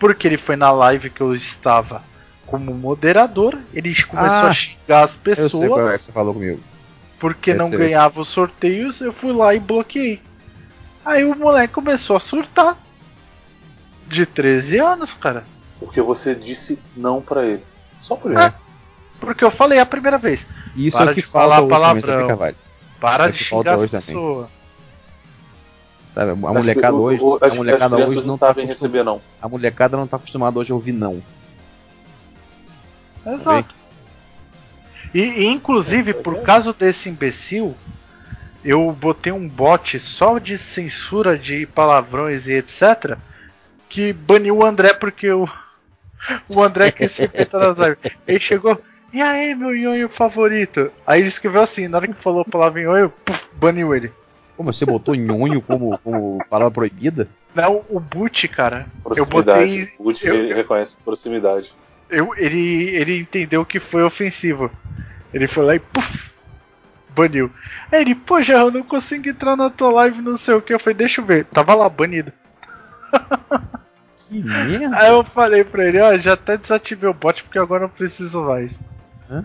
Porque 0.00 0.26
ele 0.26 0.36
foi 0.36 0.56
na 0.56 0.70
live 0.72 1.10
que 1.10 1.20
eu 1.20 1.34
estava 1.34 2.02
como 2.46 2.72
moderador, 2.74 3.58
ele 3.74 3.94
começou 4.04 4.28
Ah, 4.30 4.48
a 4.50 4.54
xingar 4.54 5.04
as 5.04 5.18
Eu 5.26 5.48
sei 5.50 5.68
qual 5.68 5.80
é 5.88 5.92
que 5.92 5.98
pessoas 5.98 6.00
você 6.02 6.12
falou 6.12 6.32
comigo. 6.34 6.60
porque 7.18 7.50
eu 7.50 7.56
não 7.56 7.68
sei. 7.68 7.78
ganhava 7.78 8.20
os 8.20 8.28
sorteios, 8.28 9.00
eu 9.00 9.12
fui 9.12 9.32
lá 9.32 9.54
e 9.54 9.58
bloqueei. 9.60 10.20
Aí 11.04 11.24
o 11.24 11.34
moleque 11.36 11.74
começou 11.74 12.16
a 12.16 12.20
surtar. 12.20 12.76
De 14.08 14.24
13 14.24 14.78
anos, 14.78 15.12
cara. 15.14 15.44
Porque 15.80 16.00
você 16.00 16.34
disse 16.34 16.78
não 16.96 17.20
pra 17.20 17.44
ele. 17.44 17.62
Só 18.00 18.14
por 18.14 18.30
isso. 18.30 18.40
É. 18.40 18.54
Porque 19.18 19.42
eu 19.44 19.50
falei 19.50 19.80
a 19.80 19.86
primeira 19.86 20.16
vez. 20.16 20.46
Isso 20.76 20.96
Para 20.96 21.10
é 21.10 21.12
o 21.12 21.14
que 21.14 21.20
de 21.22 21.26
falar 21.26 21.56
falta 21.56 21.62
hoje 21.62 22.02
palavrão. 22.02 22.54
Para 23.00 23.24
É 23.26 23.30
de 23.32 23.38
xingar 23.38 23.74
as 23.74 23.90
também. 23.90 24.06
pessoas. 24.06 24.46
Sabe, 26.14 26.30
a 26.30 26.34
molecada 26.34 26.94
hoje, 26.96 27.20
a 27.42 27.54
molecada 27.54 27.96
hoje 27.96 28.26
não 28.26 28.38
tá 28.38 28.52
receber 28.52 29.02
não. 29.04 29.20
a 29.42 29.48
molecada 29.48 29.96
não 29.98 30.06
tá 30.06 30.16
acostumada 30.16 30.58
hoje 30.58 30.72
a 30.72 30.74
ouvir 30.74 30.92
não. 30.92 31.22
Exato. 33.26 33.74
E, 35.14 35.20
e, 35.20 35.46
inclusive, 35.46 36.14
por 36.14 36.42
causa 36.42 36.72
desse 36.72 37.08
imbecil, 37.08 37.76
eu 38.64 38.90
botei 38.92 39.32
um 39.32 39.48
bot 39.48 39.98
só 39.98 40.38
de 40.38 40.58
censura 40.58 41.38
de 41.38 41.66
palavrões 41.66 42.46
e 42.46 42.54
etc. 42.54 43.16
Que 43.88 44.12
baniu 44.12 44.58
o 44.58 44.64
André 44.64 44.92
porque 44.94 45.30
o, 45.30 45.48
o 46.48 46.62
André 46.62 46.90
quis 46.90 47.12
se 47.12 47.22
meter 47.22 47.48
nas 47.52 47.78
lives. 47.78 47.98
Ele 48.26 48.38
chegou, 48.40 48.80
e 49.12 49.22
aí, 49.22 49.54
meu 49.54 49.74
nhonho 49.74 50.08
favorito? 50.08 50.90
Aí 51.06 51.20
ele 51.20 51.28
escreveu 51.28 51.62
assim, 51.62 51.88
na 51.88 51.98
hora 51.98 52.08
que 52.08 52.14
falou 52.14 52.42
a 52.42 52.44
palavra 52.44 52.82
nhonho, 52.82 53.10
puf, 53.24 53.40
baniu 53.54 53.94
ele. 53.94 54.12
Como 54.56 54.72
você 54.72 54.84
botou 54.86 55.14
nhonho 55.14 55.60
como, 55.60 55.98
como 55.98 56.44
palavra 56.48 56.72
proibida? 56.72 57.28
Não, 57.54 57.82
o 57.88 58.00
boot, 58.00 58.48
cara. 58.48 58.86
Eu 58.96 59.02
Proximidade. 59.02 59.60
botei. 59.60 59.88
O 59.98 60.04
Gucci 60.04 60.26
eu- 60.26 60.34
ele 60.34 60.54
reconhece 60.54 60.96
proximidade. 61.04 61.72
Eu, 62.08 62.34
ele, 62.36 62.90
ele 62.96 63.18
entendeu 63.18 63.64
que 63.64 63.80
foi 63.80 64.02
ofensivo. 64.02 64.70
Ele 65.34 65.46
foi 65.46 65.64
lá 65.64 65.74
e 65.74 65.78
puf, 65.80 66.30
baniu. 67.10 67.50
Aí 67.90 68.00
ele, 68.00 68.14
pô, 68.14 68.40
já 68.42 68.58
eu 68.58 68.70
não 68.70 68.82
consigo 68.82 69.28
entrar 69.28 69.56
na 69.56 69.68
tua 69.70 69.90
live, 69.90 70.22
não 70.22 70.36
sei 70.36 70.54
o 70.54 70.62
que. 70.62 70.72
Eu 70.72 70.78
falei, 70.78 70.96
deixa 70.96 71.20
eu 71.20 71.24
ver. 71.24 71.44
Tava 71.46 71.74
lá, 71.74 71.88
banido. 71.88 72.32
Que 74.28 74.42
merda! 74.42 74.96
Aí 74.96 75.10
eu 75.10 75.22
falei 75.24 75.62
pra 75.62 75.84
ele, 75.84 76.00
ó, 76.00 76.16
já 76.16 76.32
até 76.32 76.56
desativei 76.56 77.08
o 77.08 77.14
bot 77.14 77.42
porque 77.44 77.58
agora 77.58 77.82
não 77.82 77.88
preciso 77.88 78.42
mais. 78.42 78.78
Hã? 79.30 79.44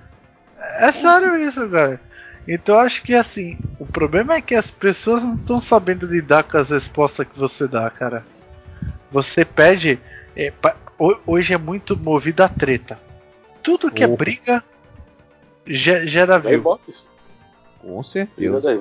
É 0.78 0.92
sério 0.92 1.38
isso, 1.38 1.68
cara. 1.70 2.02
Então 2.48 2.76
eu 2.76 2.82
acho 2.82 3.04
que 3.04 3.14
assim, 3.14 3.60
o 3.78 3.86
problema 3.86 4.34
é 4.34 4.42
que 4.42 4.56
as 4.56 4.72
pessoas 4.72 5.24
não 5.24 5.36
estão 5.36 5.60
sabendo 5.60 6.08
lidar 6.08 6.44
com 6.44 6.58
as 6.58 6.72
respostas 6.72 7.28
que 7.28 7.38
você 7.38 7.68
dá, 7.68 7.90
cara. 7.90 8.26
Você 9.12 9.46
pede. 9.46 10.00
É, 10.36 10.52
hoje 11.26 11.54
é 11.54 11.58
muito 11.58 11.98
movido 11.98 12.44
a 12.44 12.50
treta. 12.50 13.00
Tudo 13.64 13.92
que 13.92 14.04
é 14.04 14.08
briga 14.08 14.64
ge- 15.66 16.08
gera 16.08 16.40
view. 16.40 16.54
Ibox. 16.60 17.08
Com 17.80 18.02
certeza. 18.04 18.80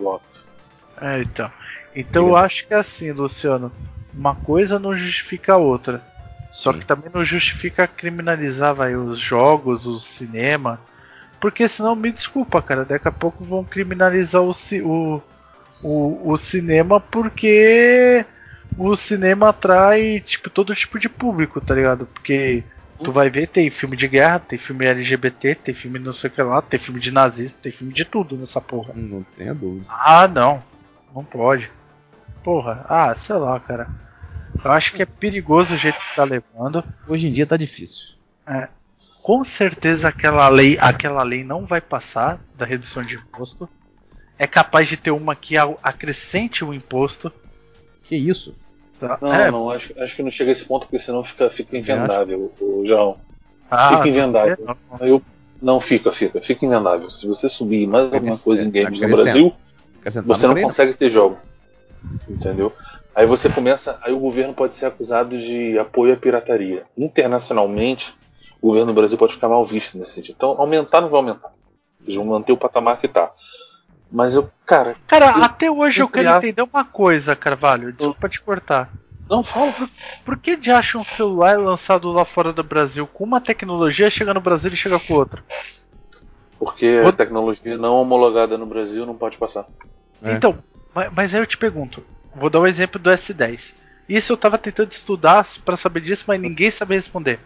É, 1.01 1.23
então. 1.23 1.51
Então 1.95 2.29
eu 2.29 2.37
acho 2.37 2.67
que 2.67 2.75
é 2.75 2.79
assim, 2.79 3.11
Luciano. 3.13 3.73
Uma 4.13 4.35
coisa 4.35 4.79
não 4.79 4.97
justifica 4.97 5.55
a 5.55 5.59
outra. 5.59 6.03
Só 6.51 6.73
Sim. 6.73 6.81
que 6.81 6.87
também 6.87 7.11
não 7.13 7.25
justifica 7.25 7.87
criminalizar 7.87 8.75
vai, 8.75 8.95
os 8.97 9.19
jogos, 9.19 9.87
o 9.87 9.99
cinema. 9.99 10.81
Porque 11.41 11.67
senão, 11.69 11.95
me 11.97 12.13
desculpa, 12.13 12.61
cara, 12.61 12.85
daqui 12.85 13.09
a 13.09 13.13
pouco 13.13 13.43
vão 13.43 13.65
criminalizar 13.65 14.43
o, 14.43 14.51
o, 14.83 15.23
o, 15.83 16.31
o 16.33 16.37
cinema 16.37 17.01
porque 17.01 18.25
o 18.77 18.95
cinema 18.97 19.51
atrai 19.51 20.21
tipo, 20.21 20.49
todo 20.51 20.75
tipo 20.75 20.99
de 20.99 21.09
público, 21.09 21.61
tá 21.61 21.75
ligado? 21.75 22.07
Porque 22.07 22.65
tu 23.03 23.13
vai 23.13 23.31
ver, 23.31 23.49
tem 23.49 23.71
filme 23.71 23.97
de 23.97 24.09
guerra, 24.09 24.39
tem 24.39 24.59
filme 24.59 24.87
LGBT, 24.87 25.55
tem 25.55 25.75
filme 25.75 25.99
não 25.99 26.13
sei 26.13 26.29
o 26.29 26.33
que 26.33 26.43
lá, 26.43 26.61
tem 26.63 26.79
filme 26.79 27.01
de 27.01 27.11
nazismo, 27.11 27.57
tem 27.63 27.73
filme 27.73 27.93
de 27.93 28.05
tudo 28.05 28.37
nessa 28.37 28.61
porra. 28.61 28.93
Não 28.95 29.23
tenha 29.23 29.55
dúvida. 29.55 29.87
Ah, 29.89 30.29
não. 30.29 30.63
Não 31.15 31.25
pode. 31.25 31.71
Porra, 32.43 32.85
ah, 32.89 33.15
sei 33.15 33.37
lá, 33.37 33.59
cara. 33.61 33.89
Eu 34.65 34.71
acho 34.73 34.93
que 34.93 35.03
é 35.03 35.07
perigoso 35.07 35.75
o 35.75 35.79
jeito 35.79 35.99
que 35.99 36.17
tá 36.17 36.25
levando. 36.25 36.85
Hoje 37.09 37.29
em 37.29 37.33
dia 37.33 37.47
tá 37.47 37.57
difícil. 37.57 38.15
Com 39.23 39.45
certeza 39.45 40.09
aquela 40.09 40.49
lei, 40.49 40.79
aquela 40.81 41.23
lei 41.23 41.45
não 41.45 41.67
vai 41.67 41.81
passar 41.81 42.41
da 42.57 42.65
redução 42.65 43.03
de 43.03 43.17
imposto. 43.17 43.69
É 44.39 44.47
capaz 44.47 44.89
de 44.89 44.97
ter 44.97 45.11
uma 45.11 45.37
que 45.37 45.57
acrescente 45.83 46.65
o 46.65 46.73
imposto. 46.73 47.33
Que 48.05 48.17
isso? 48.17 48.55
tá? 48.99 49.19
Não, 49.21 49.33
É, 49.35 49.51
não, 49.51 49.71
acho, 49.71 49.93
acho 50.01 50.17
que 50.17 50.23
não 50.23 50.31
chega 50.31 50.51
a 50.51 50.53
esse 50.53 50.65
ponto, 50.65 50.87
porque 50.87 50.99
senão 50.99 51.25
fica, 51.25 51.51
fica 51.51 51.77
invendável, 51.77 52.53
o, 52.61 52.85
João. 52.87 53.17
ah, 53.71 53.97
fica 53.97 54.09
invendável. 54.09 54.57
não. 54.67 55.07
Eu, 55.07 55.23
não 55.61 55.81
fica, 55.81 56.13
fica, 56.13 56.41
fica 56.41 56.65
invendável. 56.65 57.11
Se 57.11 57.27
você 57.27 57.49
subir 57.49 57.87
mais 57.87 58.13
alguma 58.13 58.39
coisa 58.39 58.65
em 58.65 58.71
games 58.71 59.01
no. 59.01 59.09
Brasil, 59.09 59.53
você 60.25 60.47
não 60.47 60.61
consegue 60.61 60.95
ter 60.95 61.11
jogo. 61.11 61.39
Entendeu? 62.29 62.73
Aí 63.15 63.27
você 63.27 63.49
começa. 63.49 63.99
Aí 64.03 64.13
o 64.13 64.19
governo 64.19 64.55
pode 64.55 64.75
ser 64.75 64.87
acusado 64.87 65.39
de 65.39 65.79
apoio 65.79 66.15
à 66.15 66.17
pirataria. 66.17 66.85
Internacionalmente, 66.97 68.15
o 68.61 68.69
governo 68.69 68.93
do 68.93 68.95
Brasil 68.95 69.19
pode 69.19 69.35
ficar 69.35 69.49
mal 69.49 69.65
visto 69.67 69.99
nesse 69.99 70.13
sentido. 70.13 70.37
Então, 70.37 70.51
aumentar 70.59 71.01
não 71.01 71.11
vai 71.11 71.19
aumentar. 71.19 71.53
Eles 72.03 72.17
vão 72.17 72.25
manter 72.25 72.53
o 72.53 72.57
patamar 72.57 72.99
que 72.99 73.09
tá. 73.09 73.31
Mas 74.11 74.35
eu, 74.35 74.51
cara, 74.67 74.97
Cara, 75.07 75.27
Eu- 75.37 75.45
até 75.45 75.71
hoje 75.71 76.01
eu, 76.01 76.05
eu 76.05 76.09
quero 76.09 76.25
criava- 76.25 76.39
entender 76.47 76.63
uma 76.63 76.85
coisa, 76.85 77.37
Carvalho. 77.37 77.93
Desculpa 77.93 78.29
te 78.29 78.41
cortar. 78.43 78.91
não 79.29 79.45
fala. 79.45 79.73
Por 80.25 80.37
que 80.37 80.57
de 80.57 80.73
acha 80.73 80.99
um 80.99 81.05
celular 81.05 81.57
lançado 81.59 82.11
lá 82.11 82.25
fora 82.25 82.53
do 82.53 82.65
Brasil 82.65 83.07
com 83.07 83.23
uma 83.23 83.41
tecnologia 83.41 84.11
chega 84.11 84.35
no 84.35 84.41
Brasil 84.41 84.73
e 84.73 84.77
chega 84.77 84.99
com 84.99 85.15
outra? 85.15 85.41
Porque 86.59 86.99
Vou- 87.01 87.09
a 87.11 87.13
tecnologia 87.13 87.79
não 87.79 87.95
homologada 87.95 88.59
no 88.59 88.67
Brasil 88.67 89.07
não 89.07 89.15
pode 89.17 89.39
passar. 89.39 89.67
É. 90.23 90.33
Então, 90.33 90.59
ma- 90.95 91.09
mas 91.15 91.35
aí 91.35 91.41
eu 91.41 91.47
te 91.47 91.57
pergunto, 91.57 92.05
vou 92.35 92.51
dar 92.51 92.61
o 92.61 92.67
exemplo 92.67 93.01
do 93.01 93.11
S10. 93.11 93.75
Isso 94.09 94.33
eu 94.33 94.37
tava 94.37 94.59
tentando 94.59 94.91
estudar 94.91 95.47
pra 95.65 95.77
saber 95.77 96.01
disso, 96.01 96.25
mas 96.27 96.41
ninguém 96.41 96.71
sabe 96.71 96.97
responder. 96.97 97.39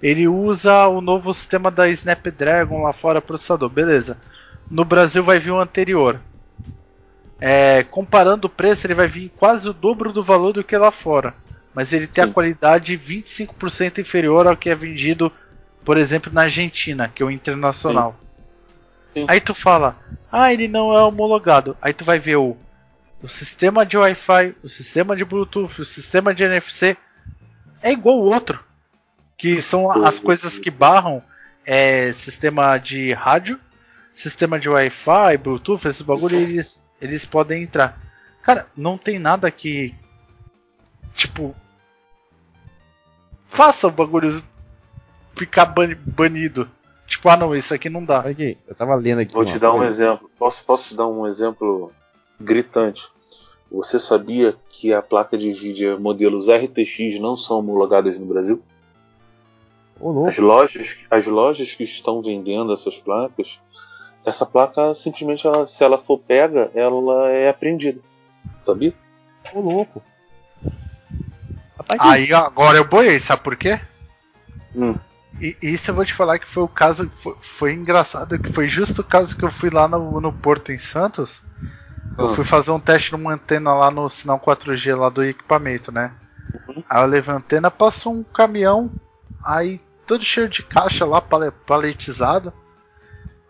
Ele 0.00 0.28
usa 0.28 0.86
o 0.86 1.00
novo 1.00 1.34
sistema 1.34 1.70
da 1.70 1.88
Snapdragon 1.88 2.82
lá 2.82 2.92
fora, 2.92 3.20
processador, 3.20 3.68
beleza. 3.68 4.16
No 4.70 4.84
Brasil 4.84 5.22
vai 5.22 5.38
vir 5.38 5.50
o 5.50 5.60
anterior. 5.60 6.20
É, 7.40 7.82
comparando 7.84 8.46
o 8.46 8.50
preço, 8.50 8.86
ele 8.86 8.94
vai 8.94 9.06
vir 9.06 9.30
quase 9.36 9.68
o 9.68 9.72
dobro 9.72 10.12
do 10.12 10.22
valor 10.22 10.52
do 10.52 10.64
que 10.64 10.76
lá 10.76 10.90
fora. 10.90 11.34
Mas 11.74 11.92
ele 11.92 12.06
tem 12.06 12.24
Sim. 12.24 12.30
a 12.30 12.32
qualidade 12.32 12.98
25% 12.98 13.98
inferior 13.98 14.46
ao 14.46 14.56
que 14.56 14.70
é 14.70 14.74
vendido, 14.74 15.30
por 15.84 15.96
exemplo, 15.96 16.32
na 16.32 16.42
Argentina, 16.42 17.08
que 17.08 17.22
é 17.22 17.26
o 17.26 17.30
internacional. 17.30 18.16
Sim. 19.12 19.26
Aí 19.28 19.40
tu 19.40 19.54
fala, 19.54 19.96
ah, 20.30 20.52
ele 20.52 20.68
não 20.68 20.92
é 20.92 21.02
homologado. 21.02 21.76
Aí 21.82 21.92
tu 21.92 22.04
vai 22.04 22.18
ver 22.18 22.36
o, 22.36 22.56
o 23.22 23.28
sistema 23.28 23.84
de 23.84 23.96
Wi-Fi, 23.96 24.54
o 24.62 24.68
sistema 24.68 25.16
de 25.16 25.24
Bluetooth, 25.24 25.80
o 25.80 25.84
sistema 25.84 26.34
de 26.34 26.44
NFC. 26.44 26.96
É 27.82 27.92
igual 27.92 28.18
o 28.18 28.32
outro. 28.32 28.58
Que 29.36 29.60
são 29.60 29.90
as 30.04 30.20
coisas 30.20 30.58
que 30.58 30.70
barram 30.70 31.22
é, 31.66 32.12
sistema 32.12 32.78
de 32.78 33.12
rádio, 33.12 33.58
sistema 34.14 34.58
de 34.58 34.68
Wi-Fi, 34.68 35.36
Bluetooth, 35.42 35.86
esses 35.88 36.02
bagulho, 36.02 36.36
eles, 36.36 36.84
eles 37.00 37.24
podem 37.24 37.62
entrar. 37.62 38.00
Cara, 38.42 38.66
não 38.76 38.96
tem 38.98 39.18
nada 39.18 39.50
que. 39.50 39.94
Tipo. 41.14 41.54
Faça 43.48 43.86
o 43.86 43.90
bagulho 43.90 44.42
ficar 45.36 45.66
ban- 45.66 45.96
banido. 46.06 46.68
Tipo, 47.06 47.28
ah 47.28 47.36
não, 47.36 47.54
isso 47.54 47.74
aqui 47.74 47.88
não 47.88 48.04
dá. 48.04 48.20
Aqui, 48.20 48.56
eu 48.66 48.74
tava 48.74 48.94
lendo 48.94 49.20
aqui. 49.20 49.32
Vou 49.34 49.44
te 49.44 49.58
dar 49.58 49.72
um 49.72 49.84
exemplo. 49.84 50.30
Posso, 50.38 50.64
posso 50.64 50.88
te 50.88 50.96
dar 50.96 51.06
um 51.06 51.26
exemplo 51.26 51.92
gritante? 52.40 53.08
Você 53.70 53.98
sabia 53.98 54.56
que 54.68 54.92
a 54.92 55.02
placa 55.02 55.36
de 55.36 55.52
vídeo 55.52 55.98
modelos 56.00 56.46
RTX 56.48 57.20
não 57.20 57.36
são 57.36 57.58
homologadas 57.58 58.18
no 58.18 58.26
Brasil? 58.26 58.62
Louco. 60.00 60.28
As 60.28 60.38
lojas, 60.38 60.98
as 61.10 61.26
lojas 61.26 61.74
que 61.74 61.84
estão 61.84 62.20
vendendo 62.22 62.72
essas 62.72 62.96
placas, 62.96 63.58
essa 64.24 64.46
placa 64.46 64.94
simplesmente, 64.94 65.46
ela- 65.46 65.66
se 65.66 65.82
ela 65.84 65.98
for 65.98 66.18
pega, 66.18 66.70
ela 66.74 67.28
é 67.30 67.48
apreendida. 67.48 68.00
Sabia? 68.62 68.92
Ô, 69.52 69.60
louco. 69.60 70.02
Rapaz, 71.76 72.00
Aí 72.00 72.32
agora 72.32 72.78
eu 72.78 72.84
boiei, 72.86 73.18
sabe 73.20 73.42
por 73.42 73.56
quê? 73.56 73.80
Hum. 74.74 74.96
E 75.40 75.56
isso 75.62 75.90
eu 75.90 75.94
vou 75.94 76.04
te 76.04 76.14
falar 76.14 76.38
que 76.38 76.46
foi 76.48 76.62
o 76.62 76.68
caso. 76.68 77.10
Foi, 77.20 77.34
foi 77.42 77.72
engraçado, 77.72 78.38
que 78.38 78.52
foi 78.52 78.68
justo 78.68 79.00
o 79.00 79.04
caso 79.04 79.36
que 79.36 79.44
eu 79.44 79.50
fui 79.50 79.68
lá 79.68 79.88
no, 79.88 80.20
no 80.20 80.32
Porto 80.32 80.70
em 80.72 80.78
Santos. 80.78 81.42
Eu 82.16 82.28
Ah. 82.28 82.34
fui 82.34 82.44
fazer 82.44 82.70
um 82.70 82.78
teste 82.78 83.10
numa 83.12 83.34
antena 83.34 83.74
lá 83.74 83.90
no 83.90 84.08
sinal 84.08 84.38
4G 84.38 84.94
lá 84.94 85.08
do 85.08 85.24
equipamento, 85.24 85.90
né? 85.90 86.12
Uhum. 86.68 86.82
Aí 86.88 87.02
eu 87.02 87.06
levei 87.08 87.34
a 87.34 87.38
antena, 87.38 87.70
passou 87.70 88.14
um 88.14 88.22
caminhão 88.22 88.90
aí 89.44 89.80
todo 90.06 90.22
cheio 90.24 90.48
de 90.48 90.62
caixa 90.62 91.04
lá, 91.04 91.20
pale- 91.20 91.50
paletizado. 91.50 92.52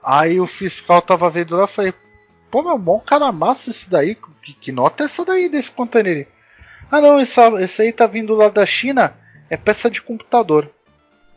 Aí 0.05 0.40
o 0.40 0.47
fiscal 0.47 1.01
tava 1.01 1.31
vendo 1.31 1.56
lá 1.56 1.64
e 1.64 1.68
falei, 1.68 1.94
pô 2.51 2.62
meu, 2.62 2.76
mó 2.78 2.98
cara 3.01 3.32
massa 3.32 3.70
esse 3.70 3.89
daí, 3.89 4.16
que, 4.43 4.52
que 4.52 4.72
nota 4.72 5.05
é 5.05 5.06
essa 5.06 5.24
daí 5.24 5.48
desse 5.48 5.70
container? 5.70 6.16
aí?" 6.18 6.26
Ah 6.90 7.01
não, 7.01 7.18
esse, 7.18 7.40
esse 7.60 7.82
aí 7.82 7.93
tá 7.93 8.06
vindo 8.06 8.35
lá 8.35 8.48
da 8.48 8.66
China, 8.66 9.16
é 9.48 9.56
peça 9.56 9.90
de 9.90 10.02
computador. 10.02 10.70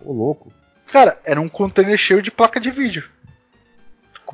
Ô, 0.03 0.11
louco. 0.11 0.51
Cara, 0.87 1.19
era 1.25 1.39
um 1.41 1.49
container 1.49 1.97
cheio 1.97 2.21
de 2.21 2.29
placa 2.31 2.59
de 2.59 2.69
vídeo. 2.71 3.09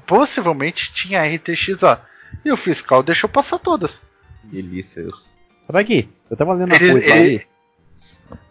Possivelmente 0.05 0.91
tinha 0.93 1.23
RTX 1.23 1.80
lá. 1.81 2.05
E 2.43 2.51
o 2.51 2.57
fiscal 2.57 3.03
deixou 3.03 3.30
passar 3.30 3.60
todas. 3.60 4.01
Delícia 4.43 5.01
isso. 5.01 5.34
Mas 5.68 5.81
aqui, 5.81 6.10
eu 6.30 6.35
tava 6.35 6.53
lendo 6.53 6.73
Ele- 6.76 6.91
coisa 6.91 7.15
ele-. 7.15 7.47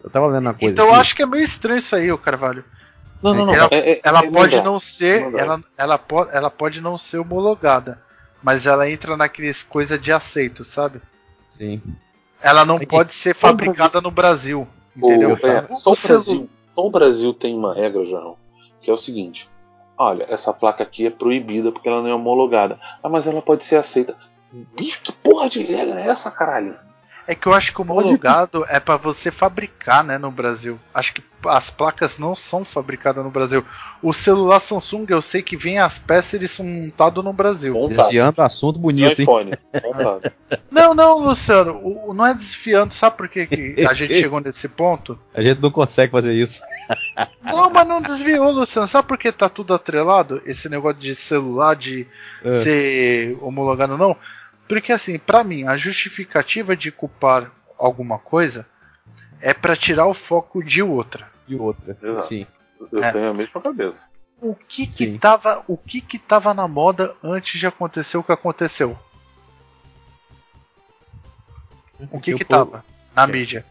Eu 0.03 0.09
tava 0.09 0.27
lendo 0.27 0.45
uma 0.47 0.53
coisa. 0.53 0.71
Então 0.71 0.85
eu 0.85 0.91
aqui. 0.91 1.01
acho 1.01 1.15
que 1.15 1.21
é 1.21 1.25
meio 1.25 1.43
estranho 1.43 1.77
isso 1.79 1.95
aí, 1.95 2.11
o 2.11 2.17
Carvalho. 2.17 2.63
Não, 3.23 3.33
não, 3.33 3.45
não. 3.45 3.53
Ela- 3.55 3.69
é- 3.71 3.91
é- 3.93 4.01
Ela 4.03 4.19
é 4.19 4.29
pode 4.29 4.61
não 4.61 4.79
ser, 4.79 5.33
ela, 5.35 5.63
ela, 5.77 5.97
po 5.97 6.27
ela 6.31 6.49
pode 6.49 6.81
não 6.81 6.97
ser 6.97 7.19
homologada, 7.19 8.01
mas 8.43 8.65
ela 8.65 8.89
entra 8.89 9.15
naqueles 9.15 9.63
coisa 9.63 9.97
de 9.97 10.11
aceito, 10.11 10.65
sabe? 10.65 11.01
Sim. 11.51 11.81
Ela 12.41 12.65
não 12.65 12.75
É 12.75 12.79
que- 12.79 12.85
pode 12.87 13.13
ser 13.13 13.33
fabricada 13.33 14.01
no 14.01 14.11
Brasil, 14.11 14.67
entendeu? 14.95 15.37
é, 15.41 15.73
só, 15.75 15.93
o 15.93 15.95
Brasil, 15.95 16.49
só 16.75 16.85
o 16.85 16.91
Brasil 16.91 17.33
tem 17.33 17.55
uma 17.55 17.73
regra, 17.73 18.03
João, 18.05 18.35
que 18.81 18.91
é 18.91 18.93
o 18.93 18.97
seguinte: 18.97 19.49
olha, 19.97 20.25
essa 20.29 20.51
placa 20.51 20.83
aqui 20.83 21.05
é 21.07 21.09
proibida 21.09 21.71
porque 21.71 21.87
ela 21.87 22.01
não 22.01 22.09
é 22.09 22.13
homologada. 22.13 22.77
Ah, 23.01 23.07
mas 23.07 23.25
ela 23.25 23.41
pode 23.41 23.63
ser 23.63 23.77
aceita. 23.77 24.15
Bicho, 24.75 24.99
que 25.01 25.11
porra 25.13 25.49
de 25.49 25.63
regra 25.63 26.01
é 26.01 26.09
essa, 26.09 26.29
caralho? 26.29 26.75
É 27.25 27.33
que 27.33 27.47
eu 27.47 27.53
acho 27.53 27.71
que 27.73 27.79
o 27.79 27.83
homologado 27.83 28.65
é 28.67 28.79
pra 28.81 28.97
você 28.97 29.31
fabricar, 29.31 30.03
né, 30.03 30.17
no 30.17 30.29
Brasil. 30.29 30.77
Acho 30.93 31.13
que 31.13 31.23
as 31.45 31.69
placas 31.69 32.17
não 32.17 32.35
são 32.35 32.65
fabricadas 32.65 33.23
no 33.23 33.29
Brasil. 33.31 33.65
O 34.01 34.11
celular 34.13 34.59
Samsung, 34.59 35.05
eu 35.09 35.21
sei 35.21 35.41
que 35.41 35.55
vem 35.55 35.79
as 35.79 35.97
peças 35.99 36.33
eles 36.33 36.51
são 36.51 36.65
montados 36.65 37.23
no 37.23 37.31
Brasil. 37.31 37.73
Montado. 37.73 38.05
Desviando 38.07 38.35
do 38.35 38.41
assunto 38.41 38.77
bonito, 38.79 39.19
hein? 39.19 39.23
iPhone. 39.23 39.51
Não, 40.69 40.93
não, 40.93 41.19
Luciano, 41.19 41.79
o- 41.83 42.13
não 42.13 42.25
é 42.25 42.33
desfiando. 42.33 42.93
Sabe 42.93 43.15
por 43.17 43.27
que, 43.29 43.45
que 43.47 43.85
a 43.85 43.93
gente 43.95 44.19
chegou 44.19 44.39
nesse 44.39 44.67
ponto? 44.67 45.17
A 45.33 45.41
gente 45.41 45.61
não 45.61 45.71
consegue 45.71 46.11
fazer 46.11 46.33
isso. 46.33 46.61
Não, 47.43 47.69
mas 47.69 47.87
não 47.87 48.01
desviou, 48.01 48.51
Luciano. 48.51 48.87
Sabe 48.87 49.07
por 49.07 49.17
que 49.17 49.31
tá 49.31 49.47
tudo 49.49 49.73
atrelado? 49.73 50.41
Esse 50.45 50.67
negócio 50.69 50.97
de 50.99 51.13
celular, 51.15 51.75
de 51.75 52.07
É. 52.43 52.59
ser 52.63 53.37
homologado 53.41 53.93
ou 53.93 53.97
não? 53.99 54.17
Porque, 54.73 54.91
assim, 54.91 55.19
pra 55.19 55.43
mim, 55.43 55.65
a 55.67 55.77
justificativa 55.77 56.75
de 56.75 56.91
culpar 56.91 57.51
alguma 57.77 58.17
coisa 58.17 58.65
é 59.39 59.53
pra 59.53 59.75
tirar 59.75 60.07
o 60.07 60.15
foco 60.15 60.63
de 60.63 60.81
outra. 60.81 61.29
De 61.45 61.55
outra. 61.55 61.95
Exato. 62.01 62.27
Sim. 62.27 62.47
Eu 62.91 63.03
É. 63.03 63.11
tenho 63.11 63.29
a 63.29 63.33
mesma 63.35 63.61
cabeça. 63.61 64.09
O 64.41 64.55
que 64.55 64.87
que 64.87 65.05
Sim. 65.05 65.17
tava, 65.19 65.63
o 65.67 65.77
que 65.77 66.01
que 66.01 66.17
tava 66.17 66.55
na 66.55 66.67
moda 66.67 67.15
antes 67.23 67.59
de 67.59 67.67
acontecer 67.67 68.17
o 68.17 68.23
que 68.23 68.31
aconteceu? 68.31 68.97
O 72.11 72.19
que 72.19 72.31
Eu 72.31 72.37
que 72.37 72.43
vou- 72.43 72.65
tava 72.65 72.83
na 73.15 73.23
É. 73.23 73.27
mídia? 73.27 73.63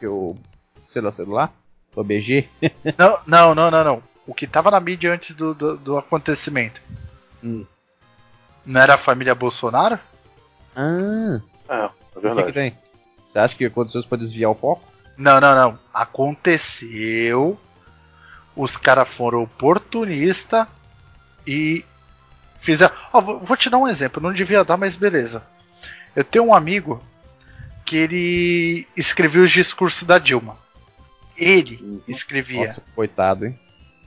Eu. 0.00 0.36
Sei 0.82 1.00
lá, 1.00 1.12
celular? 1.12 1.52
O 1.94 2.02
BG? 2.02 2.48
Não, 2.98 3.18
não, 3.24 3.54
não, 3.54 3.70
não, 3.70 3.84
não. 3.84 4.02
O 4.26 4.34
que 4.34 4.48
tava 4.48 4.68
na 4.70 4.80
mídia 4.80 5.12
antes 5.12 5.34
do, 5.36 5.54
do, 5.54 5.76
do 5.76 5.96
acontecimento? 5.96 6.82
Hum. 7.42 7.64
Não 8.66 8.80
era 8.80 8.94
a 8.94 8.98
família 8.98 9.34
Bolsonaro? 9.34 9.98
Ah, 10.76 11.40
É, 11.68 11.74
é 11.74 11.84
o 11.86 11.88
que, 11.88 12.20
que 12.20 12.20
verdade. 12.20 12.52
tem? 12.52 12.78
Você 13.26 13.38
acha 13.38 13.56
que 13.56 13.64
aconteceu 13.64 14.00
isso 14.00 14.08
pra 14.08 14.18
desviar 14.18 14.50
o 14.50 14.54
foco? 14.54 14.82
Não, 15.16 15.40
não, 15.40 15.54
não. 15.54 15.78
Aconteceu. 15.92 17.58
Os 18.56 18.76
caras 18.76 19.08
foram 19.08 19.42
oportunistas 19.42 20.66
e 21.46 21.84
fizeram. 22.60 22.94
Vou, 23.12 23.40
vou 23.40 23.56
te 23.56 23.70
dar 23.70 23.78
um 23.78 23.88
exemplo. 23.88 24.22
Não 24.22 24.32
devia 24.32 24.64
dar, 24.64 24.76
mas 24.76 24.96
beleza. 24.96 25.42
Eu 26.14 26.24
tenho 26.24 26.46
um 26.46 26.54
amigo 26.54 27.02
que 27.84 27.96
ele 27.96 28.88
escreveu 28.96 29.42
os 29.44 29.50
discursos 29.50 30.02
da 30.02 30.18
Dilma. 30.18 30.56
Ele 31.36 31.78
Uhum. 31.80 32.02
escrevia. 32.08 32.66
Nossa, 32.66 32.82
coitado, 32.94 33.46
hein? 33.46 33.58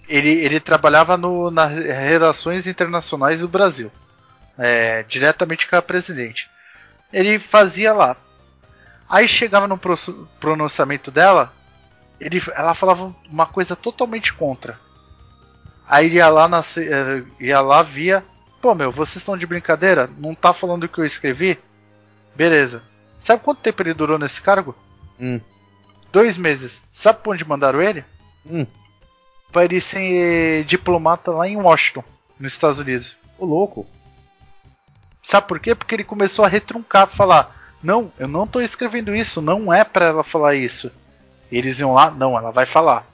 Ele, 0.08 0.30
ele 0.30 0.60
trabalhava 0.60 1.16
no, 1.16 1.50
nas 1.50 1.72
relações 1.72 2.68
internacionais 2.68 3.40
do 3.40 3.48
Brasil, 3.48 3.90
é, 4.58 5.02
diretamente 5.04 5.68
com 5.68 5.78
a 5.78 5.82
presidente. 5.82 6.50
Ele 7.14 7.40
fazia 7.40 7.94
lá. 7.94 8.18
Aí 9.08 9.28
chegava 9.28 9.68
no 9.68 9.78
pro- 9.78 9.96
pronunciamento 10.40 11.12
dela, 11.12 11.54
ele, 12.20 12.42
ela 12.56 12.74
falava 12.74 13.14
uma 13.30 13.46
coisa 13.46 13.76
totalmente 13.76 14.34
contra. 14.34 14.80
Aí 15.88 16.14
ia 16.14 16.28
lá, 16.30 16.48
na, 16.48 16.60
eh, 16.78 17.24
ia 17.40 17.62
lá 17.62 17.84
via, 17.84 18.24
pô 18.62 18.74
meu, 18.74 18.90
vocês 18.92 19.18
estão 19.18 19.38
de 19.38 19.46
brincadeira? 19.46 20.10
Não 20.18 20.34
tá 20.34 20.54
falando 20.54 20.86
o 20.86 20.90
que 20.90 20.98
eu 21.00 21.06
escrevi? 21.06 21.60
Beleza. 22.36 22.82
Sabe 23.20 23.44
quanto 23.44 23.62
tempo 23.62 23.82
ele 23.84 23.94
durou 23.94 24.18
nesse 24.18 24.42
cargo? 24.42 24.76
Hum. 25.20 25.40
Dois 26.12 26.38
meses. 26.38 26.82
Sabe 26.94 27.20
pra 27.22 27.32
onde 27.34 27.46
mandaram 27.46 27.82
ele? 27.82 28.04
Hum. 28.46 28.66
Pra 29.52 29.66
ele 29.66 29.80
ser 29.80 30.64
diplomata 30.64 31.32
lá 31.32 31.48
em 31.48 31.58
Washington, 31.58 32.04
nos 32.40 32.54
Estados 32.54 32.80
Unidos. 32.80 33.16
Ô 33.38 33.46
louco. 33.46 33.86
Sabe 35.24 35.48
por 35.48 35.60
quê? 35.60 35.74
Porque 35.74 35.96
ele 35.96 36.04
começou 36.04 36.44
a 36.46 36.48
retruncar, 36.50 37.08
falar: 37.08 37.56
Não, 37.82 38.12
eu 38.20 38.28
não 38.28 38.46
tô 38.46 38.60
escrevendo 38.62 39.16
isso, 39.16 39.42
não 39.42 39.74
é 39.74 39.84
pra 39.84 40.06
ela 40.08 40.24
falar 40.24 40.54
isso. 40.56 40.92
E 41.52 41.58
eles 41.58 41.80
iam 41.80 41.94
lá, 41.94 42.12
não, 42.12 42.38
ela 42.38 42.52
vai 42.52 42.66
falar. 42.66 43.08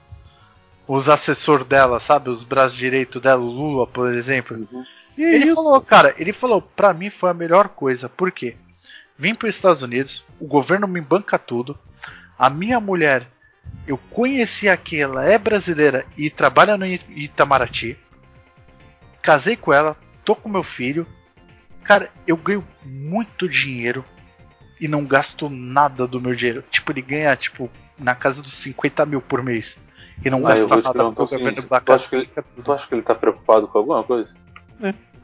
Os 0.88 1.08
assessores 1.08 1.68
dela, 1.68 2.00
sabe? 2.00 2.30
Os 2.30 2.42
braços 2.44 2.76
direitos 2.78 3.22
dela, 3.22 3.42
o 3.42 3.46
Lula, 3.46 3.86
por 3.86 4.12
exemplo. 4.12 4.58
Uhum. 4.72 4.84
Que 5.16 5.22
Ele 5.22 5.46
isso? 5.46 5.56
falou, 5.56 5.80
cara, 5.82 6.16
ele 6.18 6.34
falou, 6.34 6.62
pra 6.62 6.94
mim 6.94 7.10
foi 7.10 7.30
a 7.30 7.34
melhor 7.34 7.70
coisa. 7.70 8.10
Por 8.10 8.32
quê? 8.32 8.56
Vim 9.18 9.36
para 9.36 9.48
os 9.50 9.56
Estados 9.56 9.84
Unidos, 9.84 10.24
o 10.40 10.48
governo 10.48 10.88
me 10.88 11.02
banca 11.02 11.38
tudo. 11.38 11.78
A 12.38 12.50
minha 12.50 12.80
mulher, 12.80 13.28
eu 13.86 13.98
conheci 14.10 14.68
aqui, 14.70 15.00
ela 15.00 15.26
é 15.26 15.38
brasileira 15.38 16.06
e 16.18 16.30
trabalha 16.30 16.78
no 16.78 16.86
It- 16.86 17.06
Itamaraty. 17.10 17.98
Casei 19.22 19.56
com 19.58 19.74
ela, 19.74 19.98
tô 20.24 20.36
com 20.36 20.48
meu 20.50 20.64
filho. 20.64 21.06
Cara, 21.84 22.10
eu 22.28 22.38
ganho 22.38 22.64
muito 22.84 23.48
dinheiro 23.50 24.04
e 24.80 24.88
não 24.88 25.04
gasto 25.06 25.50
nada 25.50 26.08
do 26.08 26.22
meu 26.22 26.36
dinheiro. 26.36 26.64
Tipo, 26.70 26.92
ele 26.92 27.02
ganha, 27.02 27.36
tipo, 27.36 27.70
na 27.98 28.16
casa 28.16 28.42
dos 28.42 28.54
50 28.54 29.06
mil 29.06 29.22
por 29.22 29.44
mês. 29.44 29.78
E 30.24 30.30
não 30.30 30.40
Ah, 30.46 30.50
gasta 30.50 30.76
nada 30.82 31.04
porque 31.12 31.22
o 31.24 31.28
seguinte, 31.28 31.62
governo 31.62 31.82
tu 31.86 31.94
acha 31.94 32.10
que 32.10 32.16
ele- 32.16 32.30
Tu 32.64 32.72
acha 32.74 32.88
que 32.88 32.94
ele 32.96 33.02
tá 33.02 33.16
preocupado 33.16 33.68
com 33.68 33.78
alguma 33.78 34.04
coisa? 34.04 34.36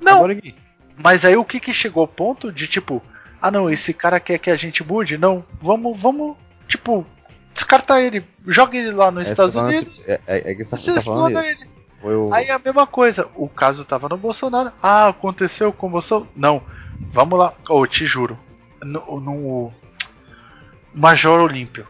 Não, 0.02 0.18
Agora 0.18 0.34
aqui. 0.34 0.56
Mas 0.98 1.26
aí 1.26 1.36
o 1.36 1.44
que 1.44 1.60
que 1.60 1.74
chegou 1.74 2.02
ao 2.02 2.08
ponto 2.08 2.52
de 2.52 2.68
tipo, 2.68 3.02
ah 3.42 3.52
não, 3.52 3.70
esse 3.70 3.94
cara 3.94 4.20
quer 4.20 4.38
que 4.40 4.50
a 4.50 4.56
gente 4.56 4.84
mude? 4.84 5.18
Não, 5.18 5.44
vamos, 5.60 6.00
vamos, 6.00 6.38
tipo, 6.68 7.06
descartar 7.54 8.02
ele, 8.02 8.24
joga 8.48 8.78
ele 8.78 8.92
lá 8.92 9.12
nos 9.12 9.28
É, 9.28 9.32
Estados 9.32 9.56
tá 9.56 9.64
Unidos, 9.64 10.08
É, 10.08 10.20
é, 10.26 10.52
é 10.52 10.56
que 10.56 10.64
você 10.64 10.78
você 10.78 10.94
tá 10.94 11.02
falando 11.02 11.40
ele. 11.40 11.68
Aí 12.34 12.50
a 12.50 12.60
mesma 12.60 12.86
coisa, 12.86 13.28
o 13.36 13.48
caso 13.48 13.86
tava 13.86 14.10
no 14.10 14.18
Bolsonaro, 14.18 14.72
ah, 14.82 15.10
aconteceu 15.10 15.72
com 15.74 15.88
o 15.88 15.92
Bolsonaro? 15.92 16.28
Não, 16.36 16.62
vamos 17.12 17.38
lá, 17.40 17.54
oh, 17.70 17.86
te 17.86 18.06
juro, 18.06 18.38
no, 18.84 19.20
no 19.20 19.74
Major 20.94 21.40
Olímpio, 21.40 21.88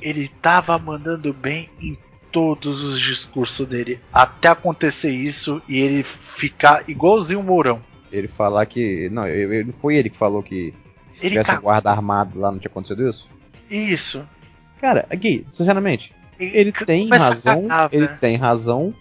ele 0.00 0.28
tava 0.28 0.78
mandando 0.78 1.32
bem 1.32 1.70
em 1.80 1.96
todos 2.30 2.82
os 2.82 3.00
discursos 3.00 3.66
dele, 3.66 4.00
até 4.12 4.48
acontecer 4.48 5.10
isso 5.10 5.62
e 5.68 5.78
ele 5.78 6.02
ficar 6.02 6.88
igualzinho 6.88 7.40
o 7.40 7.42
Mourão. 7.44 7.80
Ele 8.10 8.28
falar 8.28 8.66
que. 8.66 9.08
Não, 9.10 9.22
não 9.22 9.72
foi 9.80 9.96
ele 9.96 10.10
que 10.10 10.16
falou 10.16 10.42
que 10.42 10.74
se 11.14 11.20
Ele 11.20 11.30
tivesse 11.30 11.50
um 11.50 11.54
cagou. 11.54 11.70
guarda 11.70 11.90
armado 11.90 12.38
lá 12.38 12.50
não 12.50 12.58
tinha 12.58 12.70
acontecido 12.70 13.08
isso? 13.08 13.28
Isso. 13.70 14.24
Cara, 14.80 15.06
aqui, 15.10 15.46
sinceramente, 15.52 16.12
ele 16.38 16.72
tem 16.72 17.04
começa 17.04 17.24
a 17.24 17.28
razão. 17.28 17.62
cagar, 17.62 17.88
ele 17.92 18.06
velho. 18.06 18.18
tem 18.18 18.36
razão. 18.36 18.94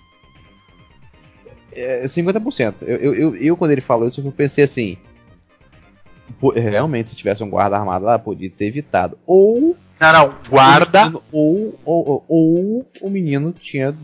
É, 1.75 2.03
50%. 2.05 2.75
Eu, 2.81 2.97
eu, 2.97 3.13
eu, 3.15 3.35
eu, 3.35 3.57
quando 3.57 3.71
ele 3.71 3.81
falou 3.81 4.07
isso, 4.07 4.21
eu 4.25 4.31
pensei 4.31 4.63
assim. 4.63 4.97
Realmente, 6.55 7.09
se 7.11 7.15
tivesse 7.15 7.43
um 7.43 7.49
guarda 7.49 7.77
armado 7.77 8.05
lá, 8.05 8.17
podia 8.19 8.49
ter 8.49 8.65
evitado. 8.65 9.17
Ou. 9.25 9.77
Não, 9.99 10.11
não, 10.13 10.33
guarda. 10.49 11.01
menino- 11.03 11.23
Ou, 11.31 11.79
ou, 11.85 12.25
ou, 12.27 12.87
o 13.01 13.09
menino 13.09 13.53
tinha 13.53 13.95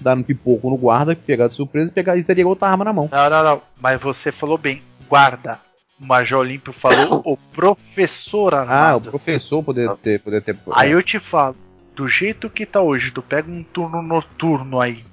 dado 0.00 0.20
um 0.20 0.24
pipoco 0.24 0.68
no 0.70 0.76
guarda, 0.76 1.14
pegado 1.14 1.50
de 1.50 1.56
surpresa 1.56 1.90
e, 1.90 1.92
pegado, 1.94 2.18
e 2.18 2.24
teria 2.24 2.46
outra 2.46 2.68
arma 2.68 2.84
na 2.84 2.92
mão. 2.92 3.08
Não, 3.12 3.30
não, 3.30 3.44
não. 3.44 3.62
Mas 3.80 4.00
você 4.00 4.32
falou 4.32 4.58
bem, 4.58 4.82
guarda. 5.08 5.60
O 6.00 6.04
Major 6.06 6.40
Olímpio 6.40 6.72
falou 6.72 7.22
o 7.24 7.36
professor 7.54 8.54
Ah, 8.54 8.56
o 8.56 8.60
armado. 8.60 9.10
professor 9.10 9.62
poder 9.62 9.90
ter. 9.98 10.20
Poder 10.20 10.42
ter 10.42 10.56
Aí 10.72 10.90
eu 10.90 11.02
te 11.02 11.18
falo, 11.20 11.54
do 11.94 12.08
jeito 12.08 12.50
que 12.50 12.66
tá 12.66 12.80
hoje, 12.80 13.10
tu 13.12 13.22
pega 13.22 13.50
um 13.50 13.62
turno 13.62 14.02
noturno 14.02 14.80
aí. 14.80 15.04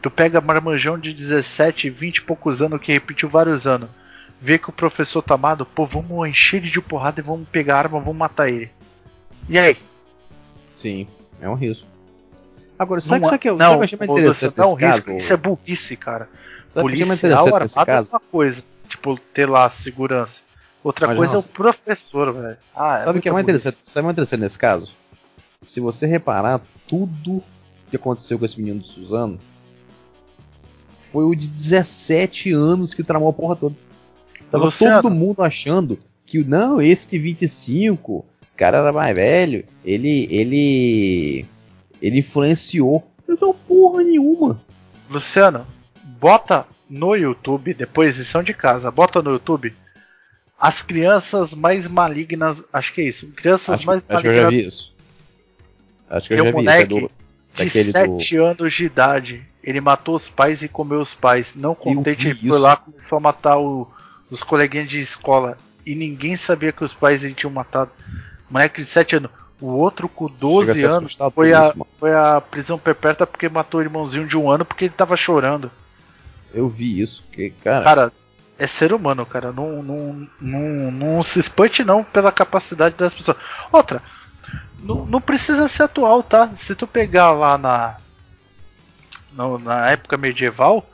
Tu 0.00 0.10
pega 0.10 0.40
marmanjão 0.40 0.98
de 0.98 1.12
17, 1.12 1.90
20 1.90 2.16
e 2.18 2.22
poucos 2.22 2.62
anos 2.62 2.80
que 2.80 2.92
repetiu 2.92 3.28
vários 3.28 3.66
anos. 3.66 3.90
Vê 4.40 4.56
que 4.56 4.70
o 4.70 4.72
professor 4.72 5.20
tá 5.22 5.34
amado, 5.34 5.66
pô, 5.66 5.84
vamos 5.84 6.28
encher 6.28 6.58
ele 6.58 6.70
de 6.70 6.80
porrada 6.80 7.20
e 7.20 7.24
vamos 7.24 7.48
pegar 7.48 7.74
a 7.74 7.78
arma, 7.78 7.98
vamos 7.98 8.16
matar 8.16 8.48
ele. 8.48 8.70
E 9.48 9.58
aí? 9.58 9.76
Sim, 10.76 11.08
é 11.40 11.48
um 11.48 11.54
risco. 11.54 11.86
Agora, 12.78 13.00
sabe, 13.00 13.22
Não, 13.22 13.28
sabe 13.30 13.40
que 13.40 13.48
eu, 13.48 13.56
não, 13.56 13.58
sabe 13.58 13.74
que 13.74 13.80
eu 13.80 13.84
achei 13.84 13.98
mais 13.98 14.10
interessante 14.10 14.54
Luciano, 14.56 14.70
nesse 14.70 14.86
não, 14.86 15.02
caso? 15.02 15.18
Isso 15.18 15.32
é 15.32 15.36
burrice, 15.36 15.96
cara. 15.96 16.28
Sabe 16.68 16.78
é 16.78 16.82
Policial 16.82 17.46
armado 17.56 17.90
é 17.90 18.00
uma 18.12 18.20
coisa. 18.20 18.62
Tipo, 18.88 19.18
ter 19.34 19.46
lá 19.46 19.68
segurança. 19.68 20.42
Outra 20.84 21.08
Mas, 21.08 21.16
coisa 21.16 21.32
é 21.32 21.36
nossa. 21.36 21.48
o 21.48 21.52
professor, 21.52 22.32
velho. 22.32 22.56
Ah, 22.74 23.00
Sabe 23.04 23.18
o 23.18 23.22
que 23.22 23.28
é 23.28 23.32
mais 23.32 23.44
burrice. 23.44 23.66
interessante? 23.66 23.90
Sabe 23.90 24.02
o 24.02 24.06
mais 24.06 24.14
interessante 24.14 24.40
nesse 24.40 24.58
caso? 24.58 24.94
Se 25.64 25.80
você 25.80 26.06
reparar, 26.06 26.60
tudo 26.86 27.42
que 27.90 27.96
aconteceu 27.96 28.38
com 28.38 28.44
esse 28.44 28.60
menino 28.60 28.80
do 28.80 28.86
Suzano 28.86 29.40
foi 31.10 31.24
o 31.24 31.34
de 31.34 31.48
17 31.48 32.52
anos 32.52 32.94
que 32.94 33.02
tramou 33.02 33.28
a 33.28 33.32
porra 33.32 33.56
toda. 33.56 33.74
Tava 34.50 34.66
Luciano. 34.66 35.02
todo 35.02 35.14
mundo 35.14 35.42
achando 35.42 35.98
que 36.24 36.42
não, 36.44 36.80
esse 36.80 37.08
de 37.08 37.18
25, 37.18 38.12
o 38.12 38.24
cara 38.56 38.78
era 38.78 38.92
mais 38.92 39.14
velho, 39.14 39.64
ele 39.84 40.26
ele 40.30 41.46
ele 42.00 42.18
influenciou. 42.18 43.06
Mas 43.26 43.40
não 43.40 43.54
porra 43.54 44.02
nenhuma. 44.02 44.60
Luciano, 45.10 45.66
bota 46.02 46.66
no 46.88 47.14
YouTube, 47.14 47.74
depois 47.74 48.16
lição 48.16 48.42
de 48.42 48.54
casa, 48.54 48.90
bota 48.90 49.20
no 49.20 49.32
YouTube 49.32 49.74
as 50.58 50.82
crianças 50.82 51.54
mais 51.54 51.86
malignas. 51.86 52.64
Acho 52.72 52.92
que 52.92 53.00
é 53.00 53.04
isso. 53.04 53.28
Crianças 53.28 53.76
Acho, 53.76 53.86
mais 53.86 54.06
acho 54.08 54.22
que 54.22 54.28
eu 54.28 54.36
já 54.36 54.42
malignas 54.42 54.50
vi 54.50 54.66
isso. 54.66 54.94
Acho 56.10 56.28
que 56.28 56.34
eu 56.34 56.44
Tem 56.44 56.52
já 56.52 56.58
vi 56.58 56.62
isso. 56.62 56.70
É 56.70 56.86
do, 56.86 57.00
de 57.00 57.64
daquele 57.64 57.92
7 57.92 58.36
anos 58.36 58.72
de 58.74 58.84
idade. 58.84 59.47
Ele 59.62 59.80
matou 59.80 60.14
os 60.14 60.28
pais 60.28 60.62
e 60.62 60.68
comeu 60.68 61.00
os 61.00 61.14
pais. 61.14 61.52
Não 61.54 61.74
contente, 61.74 62.28
ele 62.28 62.48
foi 62.48 62.58
lá 62.58 62.76
começou 62.76 63.18
a 63.18 63.20
matar 63.20 63.58
o- 63.58 63.88
os 64.30 64.42
coleguinhas 64.42 64.88
de 64.88 65.00
escola. 65.00 65.58
E 65.84 65.94
ninguém 65.94 66.36
sabia 66.36 66.72
que 66.72 66.84
os 66.84 66.92
pais 66.92 67.24
ele 67.24 67.34
tinham 67.34 67.52
matado. 67.52 67.90
Moleque 68.50 68.82
de 68.82 68.88
7 68.88 69.16
anos. 69.16 69.30
O 69.60 69.66
outro 69.66 70.08
com 70.08 70.26
12 70.28 70.72
Chega 70.74 70.86
a 70.86 70.90
ser 70.90 70.96
anos 70.96 71.18
foi 71.34 71.52
a, 71.52 71.68
isso, 71.70 71.86
foi 71.98 72.14
a 72.14 72.40
prisão 72.40 72.78
perpétua 72.78 73.26
porque 73.26 73.48
matou 73.48 73.80
o 73.80 73.82
irmãozinho 73.82 74.26
de 74.26 74.36
um 74.36 74.50
ano 74.50 74.64
porque 74.64 74.84
ele 74.84 74.94
tava 74.94 75.16
chorando. 75.16 75.70
Eu 76.54 76.68
vi 76.68 77.00
isso. 77.00 77.24
Que, 77.32 77.50
cara, 77.50 77.84
Cara, 77.84 78.12
é 78.58 78.66
ser 78.66 78.92
humano, 78.92 79.26
cara. 79.26 79.50
Não, 79.52 79.82
não, 79.82 80.28
não, 80.40 80.90
não 80.92 81.22
se 81.22 81.40
espante 81.40 81.82
não 81.82 82.04
pela 82.04 82.30
capacidade 82.30 82.94
das 82.96 83.12
pessoas. 83.12 83.36
Outra, 83.72 84.00
não, 84.78 85.04
não 85.04 85.20
precisa 85.20 85.66
ser 85.66 85.82
atual, 85.82 86.22
tá? 86.22 86.50
Se 86.54 86.74
tu 86.76 86.86
pegar 86.86 87.32
lá 87.32 87.58
na 87.58 87.96
no- 89.38 89.58
na 89.58 89.90
época 89.90 90.16
medieval, 90.18 90.84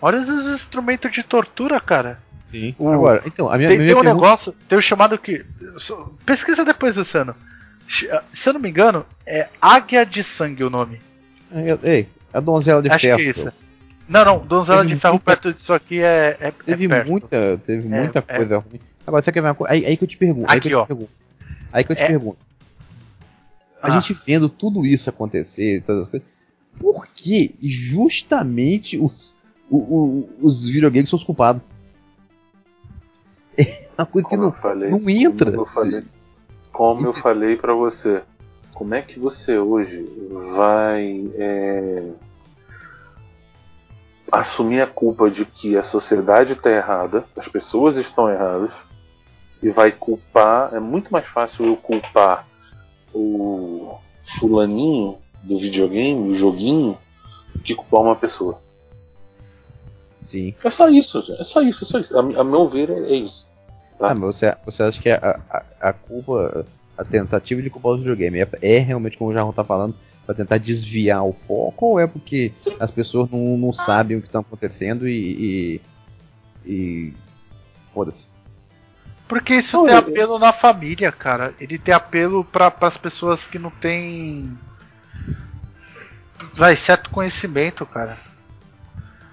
olha 0.00 0.18
os 0.18 0.28
instrumentos 0.28 1.10
de 1.10 1.22
tortura, 1.22 1.80
cara. 1.80 2.18
sim. 2.52 2.74
o- 2.78 2.88
Agora, 2.88 3.22
então, 3.24 3.48
a 3.50 3.56
minha, 3.56 3.68
Tem, 3.68 3.78
minha 3.78 3.88
tem 3.88 3.96
um 3.96 4.02
pergunta- 4.02 4.24
negócio, 4.24 4.52
tem 4.68 4.78
um 4.78 4.82
chamado 4.82 5.16
que. 5.18 5.44
Pesquisa 6.26 6.64
depois, 6.64 6.96
Luciano. 6.96 7.34
Se 8.32 8.48
eu 8.48 8.52
não 8.52 8.60
me 8.60 8.68
engano, 8.68 9.04
é 9.26 9.48
Águia 9.60 10.04
de 10.06 10.22
Sangue 10.22 10.62
o 10.62 10.70
nome. 10.70 11.00
É, 11.52 11.78
Ei, 11.82 12.08
a 12.32 12.38
donzela 12.38 12.80
de 12.82 12.88
Acho 12.90 13.00
ferro. 13.00 13.18
que 13.18 13.24
é 13.26 13.30
isso. 13.30 13.52
Não, 14.08 14.24
não, 14.24 14.38
Donzela 14.40 14.82
Teve 14.82 14.94
de 14.94 15.00
Ferro 15.00 15.14
muita- 15.14 15.24
perto 15.24 15.52
disso 15.54 15.72
aqui 15.72 16.00
é, 16.00 16.36
é, 16.40 16.48
é 16.48 16.50
Teve 16.50 16.88
perto. 16.88 17.08
muita, 17.10 17.60
teve 17.64 17.86
É, 17.86 18.00
muita 18.00 18.18
é. 18.26 18.36
coisa 18.36 18.58
ruim. 18.58 18.80
Agora, 19.06 19.22
você 19.22 19.30
quer 19.32 19.40
ver 19.40 19.48
uma 19.48 19.54
coisa? 19.54 19.72
Aí, 19.72 19.86
aí 19.86 19.96
que 19.96 20.02
eu 20.04 20.08
te 20.08 20.16
pergunto. 20.16 20.50
aí 20.50 20.60
que 20.60 20.66
Aqui, 20.68 20.74
eu 20.74 20.78
ó. 20.80 20.82
te 20.82 20.88
pergunto. 20.88 21.10
Aí 21.72 21.84
que 21.84 21.92
eu 21.92 21.96
te 21.96 22.02
É. 22.02 22.06
pergunto. 22.08 22.38
A 23.82 23.88
Ah. 23.88 23.90
gente 23.92 24.12
vendo 24.26 24.48
tudo 24.48 24.84
isso 24.84 25.08
acontecer, 25.08 25.76
e 25.76 25.80
todas 25.80 26.02
as 26.06 26.10
coisas, 26.10 26.28
por 26.78 27.06
que 27.08 27.54
justamente 27.60 28.96
os, 28.98 29.34
o- 29.70 29.78
o- 29.78 30.28
os 30.40 30.66
videogames 30.68 31.10
são 31.10 31.18
os 31.18 31.24
culpados? 31.24 31.62
É 33.58 34.02
uma 34.02 34.06
coisa 34.06 34.28
que 34.28 34.36
Como 34.36 34.42
não, 34.48 34.54
eu 34.56 34.60
falei, 34.62 34.90
não 34.90 35.10
entra. 35.10 35.50
Como 35.50 35.62
eu 35.62 35.66
falei, 35.66 36.04
como 36.72 37.06
eu 37.06 37.12
falei 37.12 37.56
para 37.56 37.74
você, 37.74 38.22
como 38.72 38.94
é 38.94 39.02
que 39.02 39.18
você 39.18 39.58
hoje 39.58 40.02
vai 40.54 41.30
é, 41.34 42.10
assumir 44.32 44.80
a 44.80 44.86
culpa 44.86 45.30
de 45.30 45.44
que 45.44 45.76
a 45.76 45.82
sociedade 45.82 46.52
está 46.54 46.70
errada, 46.70 47.24
as 47.36 47.46
pessoas 47.48 47.96
estão 47.96 48.30
erradas, 48.30 48.72
e 49.62 49.68
vai 49.70 49.92
culpar? 49.92 50.72
É 50.74 50.80
muito 50.80 51.12
mais 51.12 51.26
fácil 51.26 51.66
eu 51.66 51.76
culpar 51.76 52.46
o 53.12 53.98
fulaninho 54.38 55.18
do 55.42 55.58
videogame, 55.58 56.30
o 56.30 56.34
joguinho, 56.34 56.98
do 57.54 57.60
que 57.62 57.74
culpar 57.74 58.00
uma 58.02 58.16
pessoa. 58.16 58.60
Sim. 60.20 60.54
É 60.62 60.70
só 60.70 60.88
isso, 60.88 61.24
é 61.38 61.44
só 61.44 61.62
isso, 61.62 61.84
é 61.84 61.86
só 61.86 61.98
isso. 61.98 62.16
A, 62.18 62.20
a 62.20 62.44
meu 62.44 62.68
ver 62.68 62.90
é, 62.90 62.98
é 63.10 63.14
isso. 63.14 63.46
Tá. 63.98 64.10
Ah, 64.10 64.14
mas 64.14 64.36
você, 64.36 64.54
você 64.64 64.82
acha 64.82 65.00
que 65.00 65.10
a, 65.10 65.40
a, 65.50 65.88
a 65.88 65.92
culpa, 65.92 66.64
a 66.96 67.04
tentativa 67.04 67.60
de 67.62 67.70
culpar 67.70 67.92
os 67.92 67.98
videogames 68.00 68.40
é, 68.62 68.76
é 68.76 68.78
realmente, 68.78 69.16
como 69.16 69.30
o 69.30 69.34
Jarrão 69.34 69.52
tá 69.52 69.64
falando, 69.64 69.94
pra 70.26 70.34
tentar 70.34 70.58
desviar 70.58 71.24
o 71.24 71.32
foco 71.32 71.86
ou 71.86 71.98
é 72.00 72.06
porque 72.06 72.52
as 72.78 72.90
pessoas 72.90 73.30
não, 73.30 73.56
não 73.56 73.72
sabem 73.72 74.16
o 74.18 74.22
que 74.22 74.30
tá 74.30 74.40
acontecendo 74.40 75.08
e. 75.08 75.80
e, 76.64 76.70
e 76.70 77.12
foda-se. 77.92 78.26
Porque 79.26 79.54
isso 79.54 79.76
Não, 79.78 79.84
tem 79.84 79.94
eu- 79.94 79.98
apelo 80.00 80.38
na 80.38 80.52
família, 80.52 81.10
cara. 81.12 81.54
Ele 81.60 81.78
tem 81.78 81.94
apelo 81.94 82.44
para 82.44 82.72
as 82.80 82.96
pessoas 82.98 83.46
que 83.46 83.58
não 83.58 83.70
têm. 83.70 84.50
Vai, 86.54 86.76
certo 86.76 87.10
conhecimento, 87.10 87.84
cara. 87.86 88.18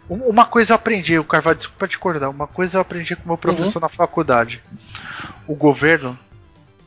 Um- 0.09 0.23
Uma 0.29 0.45
coisa 0.45 0.71
eu 0.71 0.75
aprendi, 0.75 1.17
o 1.19 1.23
Carvalho, 1.23 1.57
desculpa 1.57 1.87
te 1.87 1.95
acordar, 1.97 2.29
uma 2.29 2.47
coisa 2.47 2.77
eu 2.77 2.81
aprendi 2.81 3.15
com 3.15 3.23
o 3.25 3.27
meu 3.27 3.37
professor 3.37 3.79
na 3.81 3.89
faculdade. 3.89 4.61
O 5.47 5.55
governo 5.55 6.17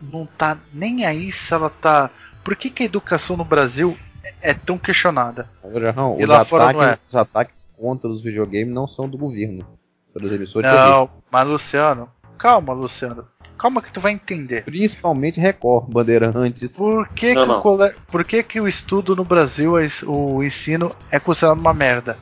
não 0.00 0.26
tá 0.26 0.56
nem 0.72 1.04
aí 1.04 1.30
se 1.30 1.52
ela 1.52 1.68
tá. 1.70 2.10
Por 2.42 2.56
que, 2.56 2.70
que 2.70 2.82
a 2.82 2.86
educação 2.86 3.36
no 3.36 3.44
Brasil 3.44 3.96
é, 4.40 4.54
tão 4.54 4.78
questionada? 4.78 5.48
Jarrão, 5.80 6.16
E 6.18 6.24
os 6.24 6.28
lá 6.30 6.44
fora 6.44 6.64
ataques, 6.64 6.80
não 6.82 6.88
é. 6.90 6.98
os 7.08 7.16
ataques 7.16 7.68
contra 7.76 8.08
os 8.08 8.22
videogames 8.22 8.72
não 8.72 8.88
são 8.88 9.08
do 9.08 9.18
governo. 9.18 9.66
São 10.12 10.22
das 10.22 10.32
emissoras. 10.32 10.72
Não, 10.72 11.10
mas 11.30 11.46
Luciano, 11.46 12.08
calma, 12.38 12.72
Luciano. 12.72 13.26
Calma 13.60 13.82
que 13.82 13.92
tu 13.92 14.00
vai 14.00 14.12
entender. 14.12 14.64
Principalmente 14.64 15.38
Record, 15.38 15.90
Bandeirantes. 15.92 16.76
Por 16.76 17.06
que, 17.08 17.34
Não, 17.34 17.42
que, 17.42 17.48
não. 17.48 17.58
O, 17.58 17.62
cole... 17.62 17.92
Por 18.10 18.24
que, 18.24 18.42
que 18.42 18.58
o 18.58 18.66
estudo 18.66 19.14
no 19.14 19.22
Brasil, 19.22 19.78
é 19.78 19.86
o 20.06 20.42
ensino, 20.42 20.96
é 21.10 21.20
considerado 21.20 21.58
uma 21.60 21.74
merda? 21.74 22.16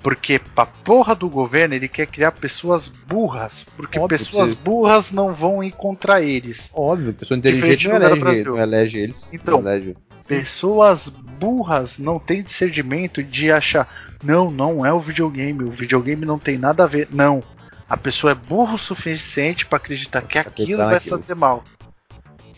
Porque 0.00 0.38
pra 0.38 0.64
porra 0.64 1.14
do 1.14 1.28
governo 1.28 1.74
ele 1.74 1.88
quer 1.88 2.06
criar 2.06 2.32
pessoas 2.32 2.88
burras. 2.88 3.66
Porque 3.76 3.98
Óbvio 3.98 4.16
pessoas 4.16 4.52
isso. 4.52 4.64
burras 4.64 5.10
não 5.10 5.34
vão 5.34 5.62
ir 5.62 5.72
contra 5.72 6.22
eles. 6.22 6.70
Óbvio, 6.72 7.12
pessoa 7.12 7.36
inteligente 7.36 7.88
não 7.88 7.96
elege, 7.96 8.20
Brasil. 8.20 8.44
não 8.44 8.58
elege 8.58 8.98
eles. 8.98 9.30
Então, 9.32 9.60
não 9.60 9.70
elege. 9.70 9.96
Pessoas 10.28 11.08
burras 11.08 11.98
não 11.98 12.18
têm 12.18 12.42
discernimento 12.42 13.22
de 13.22 13.50
achar, 13.50 13.88
não, 14.22 14.50
não 14.50 14.84
é 14.84 14.92
o 14.92 15.00
videogame, 15.00 15.64
o 15.64 15.70
videogame 15.70 16.24
não 16.26 16.38
tem 16.38 16.58
nada 16.58 16.84
a 16.84 16.86
ver. 16.86 17.08
Não. 17.10 17.42
A 17.88 17.96
pessoa 17.96 18.30
é 18.32 18.34
burro 18.34 18.74
o 18.74 18.78
suficiente 18.78 19.66
pra 19.66 19.76
acreditar 19.78 20.22
que 20.22 20.38
aquilo 20.38 20.78
vai 20.84 21.00
fazer 21.00 21.34
mal. 21.34 21.64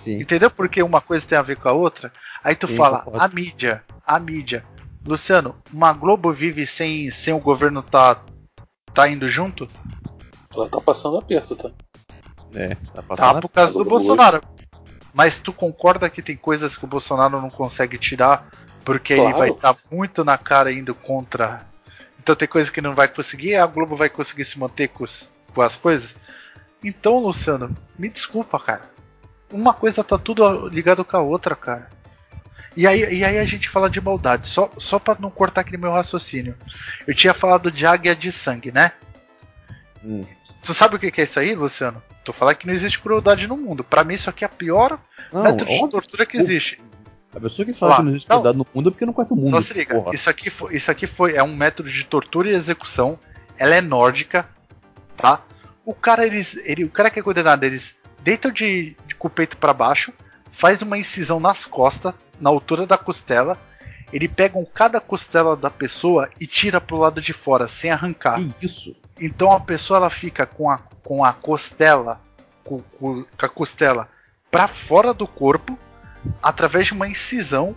Sim. 0.04 0.20
Entendeu 0.20 0.50
porque 0.50 0.82
uma 0.82 1.00
coisa 1.00 1.24
tem 1.26 1.38
a 1.38 1.42
ver 1.42 1.56
com 1.56 1.68
a 1.68 1.72
outra? 1.72 2.12
Aí 2.42 2.54
tu 2.54 2.66
Sim, 2.66 2.76
fala, 2.76 3.04
a 3.14 3.28
mídia, 3.28 3.82
a 4.06 4.18
mídia. 4.18 4.64
Luciano, 5.06 5.56
uma 5.72 5.92
Globo 5.92 6.32
vive 6.32 6.66
sem, 6.66 7.10
sem 7.10 7.32
o 7.32 7.38
governo 7.38 7.82
tá, 7.82 8.20
tá 8.92 9.08
indo 9.08 9.28
junto? 9.28 9.66
Ela 10.54 10.68
tá 10.68 10.80
passando 10.80 11.18
aperto, 11.18 11.56
tá? 11.56 11.70
É, 12.54 12.74
tá 12.74 12.84
Tá 12.94 13.02
passando. 13.02 13.40
por 13.42 13.48
causa 13.48 13.72
do 13.72 13.84
Bolsonaro. 13.84 14.42
Mas 15.14 15.40
tu 15.40 15.52
concorda 15.52 16.10
que 16.10 16.20
tem 16.22 16.36
coisas 16.36 16.76
que 16.76 16.84
o 16.84 16.88
Bolsonaro 16.88 17.40
não 17.40 17.50
consegue 17.50 17.96
tirar 17.98 18.48
porque 18.84 19.12
ele 19.14 19.22
Claro. 19.22 19.38
vai 19.38 19.50
estar 19.50 19.76
muito 19.90 20.24
na 20.24 20.36
cara 20.38 20.72
indo 20.72 20.94
contra. 20.94 21.64
Então 22.20 22.34
tem 22.36 22.46
coisa 22.48 22.70
que 22.70 22.80
não 22.80 22.94
vai 22.94 23.08
conseguir, 23.08 23.56
a 23.56 23.66
Globo 23.66 23.96
vai 23.96 24.08
conseguir 24.08 24.44
se 24.44 24.58
manter 24.58 24.88
com, 24.88 25.04
os- 25.04 25.30
com 25.54 25.60
as 25.62 25.76
coisas? 25.76 26.14
Então, 26.84 27.18
Luciano, 27.18 27.74
me 27.98 28.08
desculpa, 28.08 28.58
cara. 28.58 28.90
Uma 29.50 29.74
coisa 29.74 30.02
tá 30.02 30.16
tudo 30.18 30.68
ligado 30.68 31.04
com 31.04 31.16
a 31.16 31.20
outra, 31.20 31.54
cara. 31.54 31.88
E 32.76 32.86
aí, 32.86 33.00
e 33.18 33.24
aí 33.24 33.38
a 33.38 33.44
gente 33.44 33.68
fala 33.68 33.90
de 33.90 34.00
maldade, 34.00 34.48
só, 34.48 34.70
só 34.78 34.98
pra 34.98 35.16
não 35.20 35.30
cortar 35.30 35.60
aquele 35.60 35.76
meu 35.76 35.92
raciocínio. 35.92 36.56
Eu 37.06 37.14
tinha 37.14 37.34
falado 37.34 37.70
de 37.70 37.84
águia 37.86 38.16
de 38.16 38.32
sangue, 38.32 38.72
né? 38.72 38.92
Hum. 40.02 40.24
Tu 40.62 40.72
sabe 40.74 40.96
o 40.96 40.98
que 40.98 41.20
é 41.20 41.24
isso 41.24 41.38
aí, 41.38 41.54
Luciano? 41.54 42.02
Tô 42.24 42.32
falando 42.32 42.56
que 42.56 42.66
não 42.66 42.72
existe 42.74 42.98
crueldade 43.00 43.46
no 43.46 43.56
mundo. 43.56 43.84
Pra 43.84 44.04
mim, 44.04 44.14
isso 44.14 44.30
aqui 44.30 44.44
é 44.44 44.46
a 44.46 44.48
pior 44.50 44.98
Não, 45.32 45.42
método 45.42 45.66
de 45.70 45.90
tortura 45.90 46.24
que 46.24 46.36
existe. 46.36 46.80
A 47.34 47.40
pessoa 47.40 47.64
que 47.66 47.74
fala 47.74 47.90
Lá, 47.92 47.96
que 47.98 48.02
não 48.04 48.10
existe 48.10 48.28
não. 48.28 48.36
cuidado 48.36 48.58
no 48.58 48.66
mundo 48.74 48.88
é 48.88 48.90
porque 48.92 49.06
não 49.06 49.12
conhece 49.12 49.32
o 49.32 49.36
mundo. 49.36 49.50
Só 49.50 49.60
se 49.60 49.74
liga, 49.74 49.94
porra. 49.94 50.14
isso 50.14 50.28
aqui, 50.30 50.50
foi, 50.50 50.76
isso 50.76 50.90
aqui 50.90 51.06
foi 51.06 51.34
é 51.36 51.42
um 51.42 51.54
método 51.54 51.88
de 51.90 52.04
tortura 52.04 52.50
e 52.50 52.54
execução. 52.54 53.18
Ela 53.58 53.74
é 53.76 53.80
nórdica, 53.80 54.48
tá? 55.16 55.42
O 55.84 55.94
cara 55.94 56.26
eles, 56.26 56.56
ele, 56.64 56.84
o 56.84 56.90
cara 56.90 57.10
que 57.10 57.18
é 57.18 57.22
condenado, 57.22 57.64
eles 57.64 57.94
deitam 58.22 58.50
de, 58.50 58.96
de 59.06 59.14
com 59.14 59.28
o 59.28 59.30
peito 59.30 59.56
para 59.56 59.72
baixo, 59.72 60.12
faz 60.50 60.82
uma 60.82 60.98
incisão 60.98 61.40
nas 61.40 61.64
costas, 61.66 62.14
na 62.40 62.50
altura 62.50 62.86
da 62.86 62.96
costela. 62.98 63.58
Ele 64.12 64.28
pegam 64.28 64.62
cada 64.64 65.00
costela 65.00 65.56
da 65.56 65.70
pessoa 65.70 66.28
e 66.38 66.46
tira 66.46 66.80
pro 66.80 66.98
lado 66.98 67.20
de 67.20 67.32
fora, 67.32 67.66
sem 67.66 67.90
arrancar. 67.90 68.38
Que 68.58 68.66
isso? 68.66 68.94
Então 69.18 69.50
a 69.52 69.60
pessoa 69.60 69.96
ela 69.96 70.10
fica 70.10 70.44
com 70.44 70.70
a, 70.70 70.78
com 71.02 71.24
a 71.24 71.32
costela, 71.32 72.20
com, 72.62 72.80
com- 72.98 73.24
com 73.24 73.46
a 73.46 73.48
costela 73.48 74.08
para 74.50 74.68
fora 74.68 75.14
do 75.14 75.26
corpo, 75.26 75.78
através 76.42 76.86
de 76.86 76.92
uma 76.92 77.08
incisão, 77.08 77.74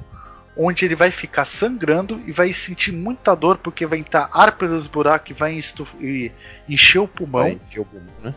onde 0.58 0.86
ele 0.86 0.96
vai 0.96 1.12
ficar 1.12 1.46
sangrando 1.46 2.22
e 2.26 2.32
vai 2.32 2.54
sentir 2.54 2.92
muita 2.92 3.36
dor 3.36 3.58
porque 3.58 3.86
vai 3.86 4.00
entrar 4.00 4.30
ar 4.32 4.54
pelos 4.54 4.88
buracos 4.88 5.32
e 5.32 5.34
vai 5.34 5.60
e 6.00 6.32
encher 6.70 7.00
o 7.00 7.08
pulmão. 7.08 7.48
Encher 7.48 7.82
o 7.82 7.86
pulmão, 7.86 8.14
né? 8.24 8.34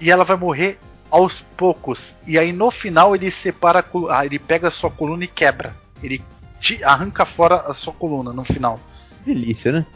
E 0.00 0.10
ela 0.10 0.24
vai 0.24 0.36
morrer 0.36 0.78
aos 1.10 1.40
poucos. 1.56 2.14
E 2.26 2.38
aí 2.38 2.52
no 2.52 2.70
final 2.70 3.14
ele 3.14 3.30
separa, 3.30 3.84
ah, 4.10 4.24
ele 4.24 4.38
pega 4.38 4.68
a 4.68 4.70
sua 4.70 4.90
coluna 4.90 5.24
e 5.24 5.28
quebra. 5.28 5.74
Ele 6.02 6.22
te 6.58 6.82
arranca 6.84 7.24
fora 7.24 7.56
a 7.66 7.74
sua 7.74 7.92
coluna 7.92 8.32
no 8.32 8.44
final. 8.44 8.78
Delícia, 9.24 9.72
né? 9.72 9.86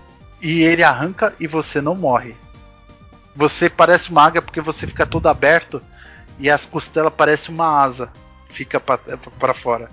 E 0.43 0.63
ele 0.63 0.83
arranca 0.83 1.35
e 1.41 1.47
você 1.47 1.81
não 1.81 1.95
morre. 1.95 2.35
Você 3.35 3.71
parece 3.71 4.11
uma 4.11 4.25
águia 4.25 4.43
porque 4.43 4.61
você 4.61 4.87
fica 4.87 5.07
todo 5.07 5.29
aberto 5.29 5.83
e 6.39 6.51
as 6.51 6.67
costelas 6.67 7.13
parecem 7.13 7.55
uma 7.55 7.83
asa. 7.83 8.13
Fica 8.57 8.81
para 8.81 9.53
fora. 9.53 9.91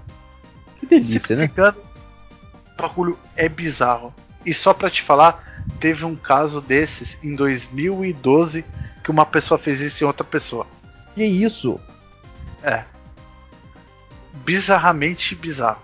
Que 0.80 0.86
delícia, 0.86 1.36
né? 1.36 1.52
O 1.58 2.82
bagulho 2.82 3.20
é 3.36 3.50
bizarro. 3.50 4.14
E 4.46 4.54
só 4.54 4.74
pra 4.74 4.90
te 4.90 5.02
falar, 5.02 5.64
teve 5.82 6.06
um 6.06 6.16
caso 6.16 6.62
desses 6.62 7.18
em 7.22 7.36
2012 7.36 8.64
que 9.04 9.12
uma 9.12 9.26
pessoa 9.26 9.58
fez 9.58 9.82
isso 9.82 10.02
em 10.02 10.08
outra 10.08 10.24
pessoa. 10.24 10.66
Que 11.14 11.26
isso? 11.26 11.78
É. 12.64 12.86
Bizarramente 14.46 15.36
bizarro. 15.36 15.82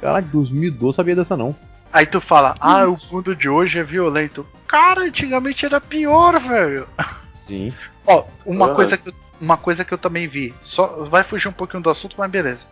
Caralho, 0.00 0.26
2012 0.26 0.96
sabia 0.96 1.14
dessa 1.14 1.36
não. 1.36 1.54
Aí 1.92 2.06
tu 2.06 2.20
fala, 2.20 2.56
ah, 2.58 2.88
o 2.88 2.98
mundo 3.12 3.36
de 3.36 3.48
hoje 3.48 3.78
é 3.78 3.84
violento. 3.84 4.44
Cara, 4.66 5.02
antigamente 5.02 5.64
era 5.64 5.80
pior, 5.80 6.40
velho. 6.40 6.88
Sim. 7.36 7.72
Ó, 8.06 8.24
uma 8.44 8.74
coisa 8.74 8.96
que 8.96 9.08
eu, 9.08 9.14
uma 9.40 9.56
coisa 9.56 9.84
que 9.84 9.92
eu 9.92 9.98
também 9.98 10.26
vi. 10.28 10.54
Só 10.60 11.04
vai 11.04 11.24
fugir 11.24 11.48
um 11.48 11.52
pouquinho 11.52 11.82
do 11.82 11.90
assunto, 11.90 12.14
mas 12.18 12.30
beleza. 12.30 12.66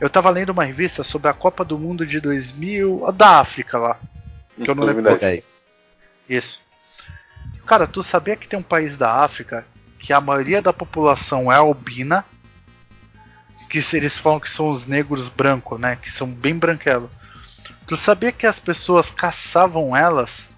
Eu 0.00 0.10
tava 0.10 0.30
lendo 0.30 0.50
uma 0.50 0.64
revista 0.64 1.04
sobre 1.04 1.28
a 1.28 1.32
Copa 1.32 1.64
do 1.64 1.78
Mundo 1.78 2.06
de 2.06 2.20
2000, 2.20 3.12
da 3.12 3.40
África 3.40 3.78
lá. 3.78 3.98
Que 4.56 4.68
eu 4.68 4.74
não 4.74 4.84
lembro. 4.84 5.04
Isso. 6.28 6.60
Cara, 7.66 7.86
tu 7.86 8.02
sabia 8.02 8.36
que 8.36 8.48
tem 8.48 8.58
um 8.58 8.62
país 8.62 8.96
da 8.96 9.22
África 9.22 9.66
que 9.98 10.12
a 10.12 10.20
maioria 10.20 10.60
da 10.60 10.72
população 10.72 11.50
é 11.50 11.56
albina? 11.56 12.24
Que 13.70 13.82
eles 13.94 14.18
falam 14.18 14.38
que 14.38 14.50
são 14.50 14.68
os 14.68 14.86
negros 14.86 15.28
brancos, 15.28 15.80
né? 15.80 15.96
Que 15.96 16.10
são 16.10 16.28
bem 16.28 16.56
branquelos. 16.56 17.10
Tu 17.86 17.96
sabia 17.96 18.30
que 18.30 18.46
as 18.46 18.58
pessoas 18.58 19.10
caçavam 19.10 19.96
elas 19.96 20.50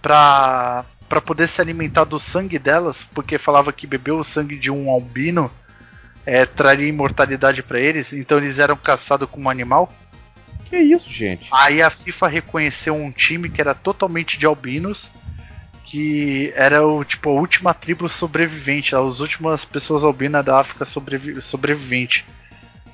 pra, 0.00 0.84
pra 1.10 1.20
poder 1.20 1.48
se 1.48 1.60
alimentar 1.60 2.04
do 2.04 2.20
sangue 2.20 2.56
delas? 2.56 3.02
Porque 3.12 3.36
falava 3.36 3.72
que 3.72 3.84
beber 3.84 4.12
o 4.12 4.22
sangue 4.22 4.56
de 4.56 4.70
um 4.70 4.88
albino 4.88 5.50
é, 6.24 6.46
traria 6.46 6.86
imortalidade 6.86 7.64
para 7.64 7.80
eles, 7.80 8.12
então 8.12 8.38
eles 8.38 8.60
eram 8.60 8.76
caçados 8.76 9.28
como 9.28 9.50
animal? 9.50 9.92
Que 10.66 10.78
isso, 10.78 11.10
gente? 11.10 11.48
Aí 11.50 11.82
a 11.82 11.90
FIFA 11.90 12.28
reconheceu 12.28 12.94
um 12.94 13.10
time 13.10 13.50
que 13.50 13.60
era 13.60 13.74
totalmente 13.74 14.38
de 14.38 14.46
albinos, 14.46 15.10
que 15.84 16.52
era 16.54 16.86
o 16.86 17.02
tipo 17.02 17.28
a 17.28 17.32
última 17.32 17.74
tribo 17.74 18.08
sobrevivente, 18.08 18.94
as 18.94 19.18
últimas 19.18 19.64
pessoas 19.64 20.04
albinas 20.04 20.44
da 20.44 20.60
África 20.60 20.84
sobrevi 20.84 21.42
sobrevivente. 21.42 22.24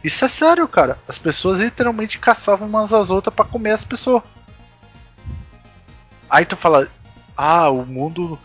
Isso 0.02 0.24
é 0.24 0.28
sério, 0.28 0.66
cara. 0.66 0.96
As 1.06 1.18
pessoas 1.18 1.60
literalmente 1.60 2.18
caçavam 2.18 2.66
umas 2.66 2.94
às 2.94 3.10
outras 3.10 3.34
para 3.34 3.44
comer 3.44 3.72
as 3.72 3.84
pessoas. 3.84 4.22
Aí 6.30 6.46
tu 6.46 6.56
fala, 6.56 6.88
ah, 7.36 7.70
o 7.70 7.84
mundo. 7.84 8.38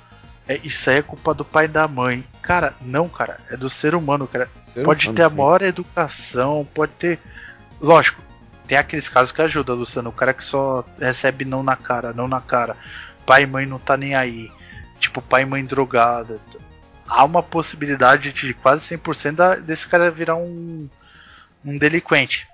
É, 0.47 0.57
isso 0.63 0.89
aí 0.89 0.97
é 0.97 1.01
culpa 1.01 1.33
do 1.33 1.45
pai 1.45 1.65
e 1.65 1.67
da 1.67 1.87
mãe. 1.87 2.23
Cara, 2.41 2.73
não, 2.81 3.07
cara. 3.07 3.39
É 3.49 3.55
do 3.55 3.69
ser 3.69 3.95
humano, 3.95 4.27
cara. 4.27 4.49
Ser 4.73 4.83
pode 4.83 5.05
humano, 5.05 5.15
ter 5.15 5.23
a 5.23 5.29
maior 5.29 5.61
educação, 5.61 6.67
pode 6.73 6.91
ter. 6.93 7.19
Lógico, 7.79 8.21
tem 8.67 8.77
aqueles 8.77 9.07
casos 9.07 9.31
que 9.31 9.41
ajudam, 9.41 9.75
Luciano. 9.75 10.09
O 10.09 10.13
cara 10.13 10.33
que 10.33 10.43
só 10.43 10.83
recebe 10.99 11.45
não 11.45 11.63
na 11.63 11.75
cara, 11.75 12.13
não 12.13 12.27
na 12.27 12.41
cara. 12.41 12.75
Pai 13.25 13.43
e 13.43 13.47
mãe 13.47 13.65
não 13.65 13.79
tá 13.79 13.95
nem 13.95 14.15
aí. 14.15 14.51
Tipo, 14.99 15.21
pai 15.21 15.43
e 15.43 15.45
mãe 15.45 15.63
drogada. 15.63 16.39
Há 17.07 17.23
uma 17.23 17.43
possibilidade 17.43 18.31
de 18.31 18.53
quase 18.53 18.97
100% 18.97 19.61
desse 19.61 19.87
cara 19.87 20.11
virar 20.11 20.35
um 20.35 20.89
um 21.63 21.77
delinquente. 21.77 22.47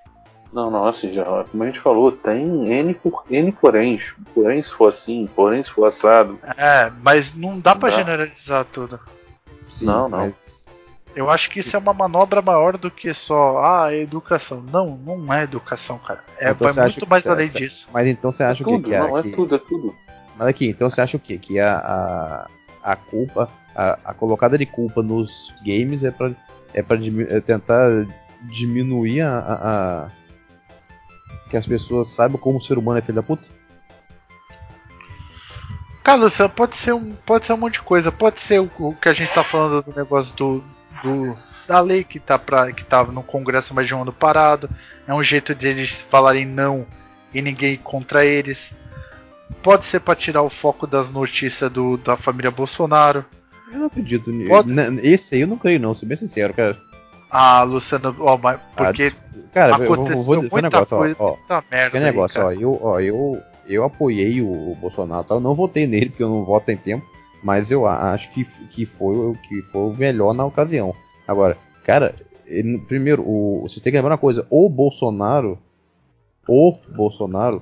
Não, 0.52 0.72
não, 0.72 0.86
assim, 0.86 1.11
já, 1.11 1.24
como 1.24 1.64
a 1.64 1.65
gente 1.65 1.80
falou, 1.80 2.11
tem 2.11 2.72
N, 2.72 2.94
por, 2.94 3.24
N 3.30 3.52
porém. 3.52 3.99
Porém 4.34 4.64
se 4.64 4.74
for 4.74 4.90
assim, 4.90 5.28
porém 5.36 5.64
se 5.64 5.72
for 5.72 5.86
assado. 5.86 6.40
É, 6.57 6.91
mas 7.02 7.34
não 7.34 7.60
dá 7.60 7.76
para 7.76 7.91
generalizar 7.91 8.65
tudo. 8.65 8.99
Sim, 9.69 9.86
não, 9.86 10.10
não. 10.10 10.19
Mas... 10.19 10.65
Eu 11.15 11.32
acho 11.32 11.49
que 11.49 11.61
isso 11.61 11.76
é 11.76 11.80
uma 11.80 11.94
manobra 11.94 12.44
maior 12.44 12.78
do 12.78 12.91
que 12.91 13.11
só 13.11 13.57
ah, 13.57 13.94
educação. 13.94 14.64
Não, 14.72 14.95
não 14.98 15.34
é 15.34 15.44
educação, 15.44 15.98
cara. 15.98 16.24
É, 16.38 16.52
então 16.52 16.72
vai 16.72 16.90
muito 16.90 17.10
mais 17.10 17.26
além 17.26 17.49
disso. 17.49 17.88
Mas 17.91 18.07
então 18.07 18.32
você 18.32 18.44
acha 18.44 18.61
é 18.61 18.65
tudo, 18.65 18.84
que, 18.84 18.91
que 18.91 18.99
Não, 18.99 19.18
é 19.18 19.24
que... 19.24 19.32
tudo, 19.32 19.56
é 19.56 19.57
tudo. 19.57 19.95
Mas 20.38 20.48
aqui, 20.48 20.69
então 20.69 20.88
você 20.88 21.02
acha 21.02 21.18
o 21.18 21.19
quê? 21.19 21.40
Que 21.40 21.60
a, 21.60 21.78
a, 21.80 22.91
a 22.91 22.95
culpa, 22.95 23.49
a, 23.76 23.98
a 24.06 24.14
colocada 24.14 24.60
de 24.60 24.68
culpa 24.68 25.02
nos 25.02 25.52
games 25.65 26.03
é 26.03 26.11
para 26.11 26.32
é 26.72 26.84
pra 26.84 26.98
é 26.98 27.40
tentar 27.41 28.06
diminuir 28.44 29.22
a, 29.22 29.40
a, 29.40 30.11
que 31.49 31.57
as 31.57 31.65
pessoas 31.65 32.10
saibam 32.10 32.40
como 32.40 32.57
o 32.57 32.61
ser 32.61 32.78
humano 32.78 32.99
é 32.99 33.02
filho 33.02 33.15
da 33.15 33.24
puta? 33.24 33.48
Cara, 36.03 36.22
Luciano, 36.22 36.49
pode 36.49 36.78
ser 36.78 36.94
um, 36.94 37.11
pode 37.26 37.45
ser 37.45 37.53
um 37.53 37.57
monte 37.57 37.74
de 37.74 37.82
coisa. 37.82 38.11
Pode 38.11 38.40
ser 38.40 38.61
o, 38.61 38.72
o 38.80 38.95
que 38.95 39.10
a 39.10 39.14
gente 39.14 39.34
tá 39.34 39.44
falando 39.44 39.82
do 39.82 39.94
negócio 39.94 40.34
do, 40.36 40.64
do 41.03 41.38
da 41.68 41.82
lei 41.82 42.03
que 42.03 42.18
tá 42.18 42.40
para 42.40 42.72
que 42.72 42.86
tava 42.86 43.11
no 43.11 43.22
Congresso 43.22 43.74
mais 43.74 43.88
de 43.88 43.94
um 43.94 44.02
ano 44.03 44.14
parado. 44.14 44.69
É 45.06 45.14
um 45.14 45.22
jeito 45.22 45.53
de 45.53 45.68
eles 45.68 46.02
falarem 46.10 46.45
não 46.45 46.88
e 47.34 47.41
ninguém 47.41 47.76
contra 47.76 48.26
eles. 48.26 48.72
Pode 49.61 49.86
ser 49.86 49.99
para 49.99 50.15
tirar 50.15 50.44
o 50.44 50.49
foco 50.49 50.88
das 50.88 51.11
notícias 51.11 51.69
do, 51.69 51.98
da 51.98 52.15
família 52.15 52.52
Bolsonaro. 52.52 53.26
Eu 53.72 53.80
não 53.80 53.88
acredito 53.88 54.32
nisso. 54.32 54.49
Pode... 54.49 54.74
Esse 55.06 55.36
aí 55.36 55.41
eu 55.41 55.48
não 55.48 55.57
creio 55.57 55.80
não, 55.80 55.94
sou 55.94 56.07
bem 56.07 56.18
sincero, 56.18 56.53
cara. 56.53 56.78
Ah, 57.29 57.63
Luciano, 57.63 58.15
ó, 58.19 58.37
mas 58.37 58.59
porque 58.75 59.11
ah, 59.13 59.39
cara, 59.51 59.75
aconteceu 59.75 60.15
eu 60.15 60.23
vou, 60.23 60.23
vou 60.23 60.41
muita 60.43 60.61
negócio, 60.61 60.97
coisa, 60.97 61.15
ó, 61.19 61.35
muita 61.35 61.63
merda. 61.69 61.91
Que 61.91 61.99
negócio, 61.99 62.47
aí, 62.47 62.57
ó, 62.57 62.61
eu, 62.61 62.79
ó, 62.81 62.99
eu, 62.99 63.43
eu 63.67 63.83
apoiei 63.83 64.41
o, 64.41 64.71
o 64.71 64.75
Bolsonaro, 64.75 65.25
tá? 65.25 65.35
eu 65.35 65.39
não 65.39 65.53
votei 65.53 65.85
nele 65.85 66.09
porque 66.09 66.23
eu 66.23 66.29
não 66.29 66.45
voto 66.45 66.71
em 66.71 66.77
tempo, 66.77 67.05
mas 67.43 67.69
eu 67.69 67.85
acho 67.85 68.31
que, 68.31 68.45
que 68.45 68.85
foi 68.85 69.15
o 69.15 69.35
que 69.47 69.61
foi 69.63 69.81
o 69.81 69.93
melhor 69.93 70.33
na 70.33 70.45
ocasião. 70.45 70.95
Agora, 71.27 71.57
cara, 71.83 72.15
ele, 72.45 72.77
primeiro, 72.77 73.23
o, 73.23 73.61
você 73.67 73.81
tem 73.81 73.91
que 73.91 73.97
lembrar 73.97 74.13
uma 74.13 74.17
coisa, 74.17 74.47
o 74.49 74.69
Bolsonaro, 74.69 75.59
o 76.47 76.77
Bolsonaro, 76.95 77.61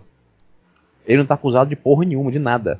ele 1.07 1.17
não 1.17 1.25
tá 1.25 1.33
acusado 1.33 1.69
de 1.69 1.75
porra 1.75 2.05
nenhuma, 2.05 2.31
de 2.31 2.39
nada. 2.39 2.79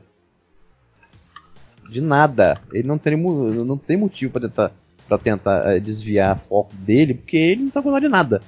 De 1.89 2.01
nada. 2.01 2.59
Ele 2.71 2.87
não 2.87 2.97
tem, 2.97 3.15
não 3.15 3.77
tem 3.77 3.97
motivo 3.97 4.31
para 4.31 4.47
tentar 4.47 4.71
para 5.07 5.18
tentar 5.18 5.76
é, 5.76 5.80
desviar 5.80 6.40
foco 6.49 6.73
dele, 6.76 7.14
porque 7.14 7.38
ele 7.38 7.64
não 7.64 7.69
tá 7.69 7.82
falando 7.82 8.02
de 8.02 8.10
nada. 8.10 8.41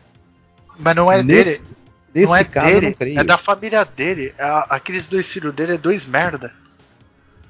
Mas 0.80 0.96
não 0.96 1.12
é 1.12 1.24
nesse, 1.24 1.60
dele. 1.62 1.78
Nesse 2.14 2.28
não 2.28 2.36
é 2.36 2.44
caso, 2.44 2.68
dele, 2.68 2.96
É 3.18 3.24
da 3.24 3.38
família 3.38 3.86
dele. 3.86 4.34
aqueles 4.70 5.08
dois 5.08 5.32
filhos 5.32 5.54
dele 5.54 5.74
é 5.74 5.78
dois 5.78 6.06
merda. 6.06 6.52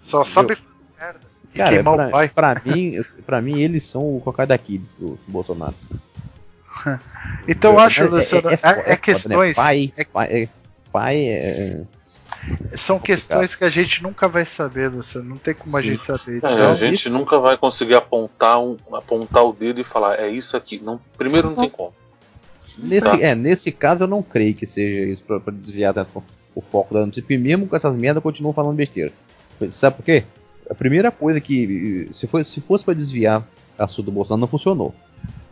Só 0.02 0.24
sabe 0.24 0.58
merda. 1.00 1.20
E 1.54 1.58
Cara, 1.58 1.70
queimar 1.72 1.96
pra, 1.96 2.08
o 2.08 2.12
pai. 2.12 2.30
Pra 2.30 2.62
mim, 2.64 3.02
pra 3.26 3.42
mim, 3.42 3.62
eles 3.62 3.86
são 3.86 4.18
o 4.18 4.22
Cocai 4.22 4.46
da 4.46 4.58
Kids 4.58 4.94
do, 4.94 5.12
do 5.12 5.20
Bolsonaro. 5.28 5.76
então 7.48 7.74
eu 7.74 7.80
acho, 7.80 8.04
Luciano, 8.06 8.50
é, 8.50 8.54
é, 8.54 8.60
é, 8.62 8.94
é 8.94 8.98
questões. 8.98 9.50
Né? 9.50 9.54
Pai, 9.54 9.92
pai, 10.14 10.50
pai 10.92 11.18
é, 11.18 11.82
são 12.78 12.99
questões 12.99 13.56
que 13.56 13.64
a 13.64 13.70
gente 13.70 14.02
nunca 14.02 14.28
vai 14.28 14.45
saber, 14.45 14.90
você 14.90 15.20
não 15.20 15.38
tem 15.38 15.54
como 15.54 15.72
Sim. 15.72 15.78
a 15.78 15.82
gente 15.82 16.06
saber. 16.06 16.44
É, 16.44 16.66
a 16.66 16.76
gente 16.76 16.95
isso... 16.95 17.10
nunca 17.10 17.40
vai 17.40 17.58
conseguir 17.58 17.95
apontar, 17.95 18.60
um, 18.60 18.78
apontar 18.94 19.45
o 19.45 19.54
dedo 19.54 19.82
e 19.82 19.84
falar, 19.84 20.20
é 20.20 20.30
isso 20.30 20.56
aqui. 20.56 20.80
Não, 20.84 20.99
primeiro 21.18 21.49
não, 21.49 21.56
não. 21.56 21.64
tem 21.64 21.70
como. 21.70 21.94
Nesse, 22.78 23.10
tá? 23.10 23.20
é, 23.20 23.34
nesse 23.34 23.72
caso 23.72 24.04
eu 24.04 24.08
não 24.08 24.22
creio 24.22 24.54
que 24.54 24.66
seja 24.66 25.06
isso 25.12 25.24
pra, 25.24 25.40
pra 25.40 25.54
desviar 25.54 25.94
da, 25.94 26.06
o 26.54 26.62
foco 26.62 26.94
da 26.94 27.06
notícia. 27.06 27.26
E 27.34 27.38
mesmo 27.38 27.68
com 27.68 27.76
essas 27.76 27.95
merdas, 27.95 28.22
continuam 28.22 28.54
falando 28.54 28.76
besteira. 28.76 29.12
Sabe 29.74 29.95
por 29.98 30.04
quê? 30.04 30.24
A 30.70 30.76
primeira 30.76 31.12
coisa 31.12 31.41
que. 31.41 32.08
Se, 32.12 32.28
foi, 32.28 32.44
se 32.44 32.62
fosse 32.62 32.84
para 32.86 32.94
desviar 32.94 33.48
a 33.78 33.86
assunto 33.86 34.06
do 34.06 34.12
Bolsonaro, 34.12 34.41
não 34.41 34.48
funcionou. 34.48 34.94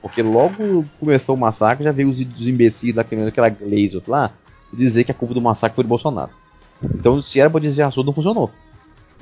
Porque 0.02 0.22
logo 0.22 0.86
começou 1.00 1.36
o 1.36 1.38
massacre, 1.38 1.84
já 1.84 1.92
veio 1.92 2.10
os, 2.10 2.20
os 2.20 2.48
imbecis 2.48 2.94
daquela 2.94 3.50
Glazer 3.50 4.04
lá 4.08 4.32
dizer 4.76 5.04
que 5.04 5.12
a 5.12 5.16
culpa 5.16 5.34
do 5.34 5.42
massacre 5.42 5.76
foi 5.76 5.84
do 5.84 5.88
Bolsonaro. 5.88 6.32
Então, 6.84 7.22
se 7.22 7.40
era 7.40 7.50
pra 7.50 7.60
desviar 7.60 7.90
assunto, 7.90 8.08
não 8.08 8.14
funcionou. 8.14 8.52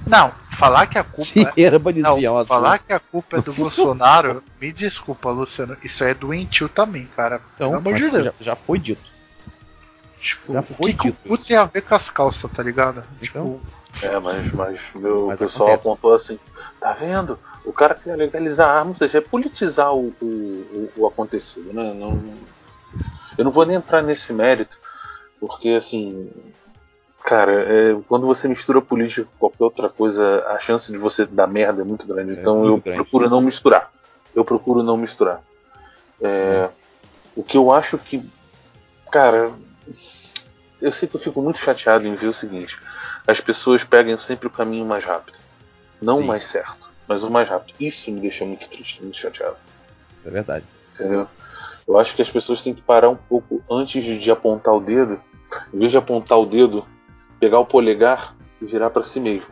Não, 0.06 0.32
falar 0.58 0.88
que 0.88 0.98
a 0.98 1.04
culpa. 1.04 1.24
Se 1.24 1.46
é... 1.46 1.52
era 1.58 1.80
pra 1.80 1.92
desviar 1.92 2.34
não. 2.34 2.46
Falar 2.46 2.80
que 2.80 2.92
a 2.92 3.00
culpa 3.00 3.38
é 3.38 3.42
do 3.42 3.54
Bolsonaro, 3.54 4.44
me 4.60 4.72
desculpa, 4.72 5.30
Luciano. 5.30 5.78
Isso 5.84 6.04
é 6.04 6.14
doentio 6.14 6.68
também, 6.68 7.08
cara. 7.16 7.42
Então, 7.56 7.70
Pelo 7.70 7.80
amor 7.80 7.96
de 7.96 8.10
Deus. 8.10 8.26
Já, 8.26 8.34
já, 8.42 8.56
foi 8.56 8.80
dito. 8.80 9.14
Tipo, 10.20 10.54
já 10.54 10.62
foi 10.62 10.92
o 10.92 10.98
que 10.98 11.12
dito. 11.12 11.34
o 11.34 11.38
tem 11.38 11.56
a 11.56 11.66
ver 11.66 11.82
com 11.82 11.96
as 11.96 12.10
calças, 12.10 12.52
tá 12.52 12.62
ligado? 12.62 13.04
Então, 13.22 13.60
tipo... 13.92 14.06
É, 14.06 14.20
mas, 14.20 14.52
mas 14.52 14.92
meu 14.96 15.28
mas 15.28 15.40
pessoal 15.40 15.70
acontece. 15.70 15.88
apontou 15.88 16.14
assim: 16.14 16.40
tá 16.80 16.92
vendo? 16.94 17.40
O 17.64 17.72
cara 17.72 17.96
quer 17.96 18.16
legalizar 18.18 18.70
armas, 18.70 19.00
ou 19.02 19.08
seja, 19.08 19.20
é 19.20 19.22
politizar 19.22 19.94
o, 19.94 20.14
o, 20.22 20.26
o, 20.26 20.92
o 20.98 21.08
acontecido, 21.08 21.72
né? 21.72 21.94
Não, 21.94 22.22
eu 23.38 23.46
não 23.46 23.52
vou 23.52 23.66
nem 23.66 23.78
entrar 23.78 24.02
nesse 24.02 24.32
mérito 24.32 24.78
Porque 25.40 25.70
assim, 25.70 26.30
cara, 27.24 27.52
é, 27.52 27.98
quando 28.08 28.28
você 28.28 28.48
mistura 28.48 28.82
política 28.82 29.24
com 29.24 29.38
qualquer 29.40 29.64
outra 29.64 29.90
coisa, 29.90 30.44
a 30.48 30.60
chance 30.60 30.92
de 30.92 30.98
você 30.98 31.26
dar 31.26 31.48
merda 31.48 31.82
é 31.82 31.86
muito 31.86 32.06
grande. 32.06 32.32
É 32.32 32.34
então 32.36 32.58
muito 32.58 32.70
eu 32.72 32.78
grande. 32.82 32.98
procuro 32.98 33.30
não 33.30 33.42
misturar. 33.42 33.92
Eu 34.36 34.44
procuro 34.44 34.84
não 34.84 34.98
misturar. 34.98 35.42
É, 36.22 36.70
O 37.36 37.44
que 37.44 37.58
eu 37.58 37.72
acho 37.72 37.98
que, 37.98 38.24
cara, 39.12 39.52
eu 40.82 40.92
sei 40.92 41.08
que 41.08 41.16
eu 41.16 41.20
fico 41.20 41.42
muito 41.42 41.60
chateado 41.60 42.08
em 42.08 42.16
ver 42.16 42.28
o 42.28 42.34
seguinte: 42.34 42.78
as 43.28 43.40
pessoas 43.40 43.84
pegam 43.84 44.18
sempre 44.18 44.48
o 44.48 44.52
caminho 44.52 44.86
mais 44.86 45.04
rápido, 45.04 45.38
não 46.02 46.18
Sim. 46.18 46.24
o 46.24 46.28
mais 46.28 46.46
certo, 46.46 46.90
mas 47.08 47.24
o 47.24 47.30
mais 47.30 47.50
rápido. 47.50 47.76
Isso 47.80 48.12
me 48.12 48.20
deixa 48.22 48.46
muito 48.46 48.68
triste, 48.70 49.02
muito 49.02 49.18
chateado. 49.18 49.56
Isso 50.20 50.28
é 50.28 50.32
verdade. 50.32 50.66
Entendeu? 50.94 51.28
Eu 51.88 51.98
acho 52.00 52.16
que 52.16 52.22
as 52.22 52.30
pessoas 52.30 52.62
têm 52.62 52.74
que 52.74 52.82
parar 52.82 53.10
um 53.10 53.16
pouco 53.16 53.62
antes 53.70 54.04
de, 54.04 54.18
de 54.18 54.32
apontar 54.32 54.74
o 54.74 54.80
dedo, 54.80 55.20
em 55.74 55.78
vez 55.80 55.92
de 55.92 55.98
apontar 55.98 56.40
o 56.40 56.46
dedo, 56.46 56.86
pegar 57.44 57.60
o 57.60 57.66
polegar 57.66 58.36
e 58.62 58.66
virar 58.66 58.90
para 58.90 59.04
si 59.04 59.20
mesmo. 59.20 59.48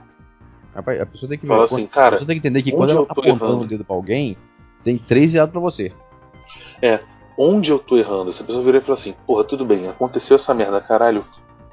Rapaz, 0.74 1.02
a 1.02 1.06
pessoa 1.06 1.28
tem 1.30 1.38
que 1.38 1.46
Fala 1.46 1.66
assim, 1.66 1.86
cara, 1.86 2.08
a 2.08 2.12
pessoa 2.14 2.28
tem 2.28 2.40
que 2.40 2.48
entender 2.48 2.64
que 2.64 2.72
quando 2.72 2.92
ela 2.92 3.02
eu 3.02 3.06
tá 3.06 3.14
tô 3.14 3.22
apontando 3.22 3.46
errando? 3.52 3.64
o 3.64 3.68
dedo 3.68 3.84
pra 3.84 3.96
alguém, 3.96 4.38
tem 4.84 4.98
três 4.98 5.32
virados 5.32 5.52
pra 5.52 5.60
você. 5.60 5.92
Onde 7.38 7.72
eu 7.72 7.80
tô 7.80 7.98
errando? 7.98 8.32
Se 8.32 8.42
a 8.42 8.46
pessoa 8.46 8.64
virar 8.64 8.78
e 8.78 8.82
falar 8.82 8.98
assim, 8.98 9.14
porra, 9.26 9.44
tudo 9.44 9.66
bem, 9.66 9.88
aconteceu 9.90 10.36
essa 10.36 10.54
merda, 10.54 10.80
caralho, 10.80 11.26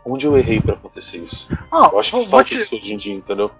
onde 0.04 0.26
eu 0.26 0.36
errei 0.36 0.60
para 0.60 0.74
acontecer 0.74 1.18
isso? 1.18 1.48
Ah, 1.70 1.90
Eu 1.92 1.98
acho 2.00 2.18
que 2.18 2.26
falta 2.26 2.44
te, 2.44 2.60
isso 2.60 2.74
hoje 2.76 2.94
em 2.94 2.96
dia, 2.96 3.14
entendeu? 3.14 3.50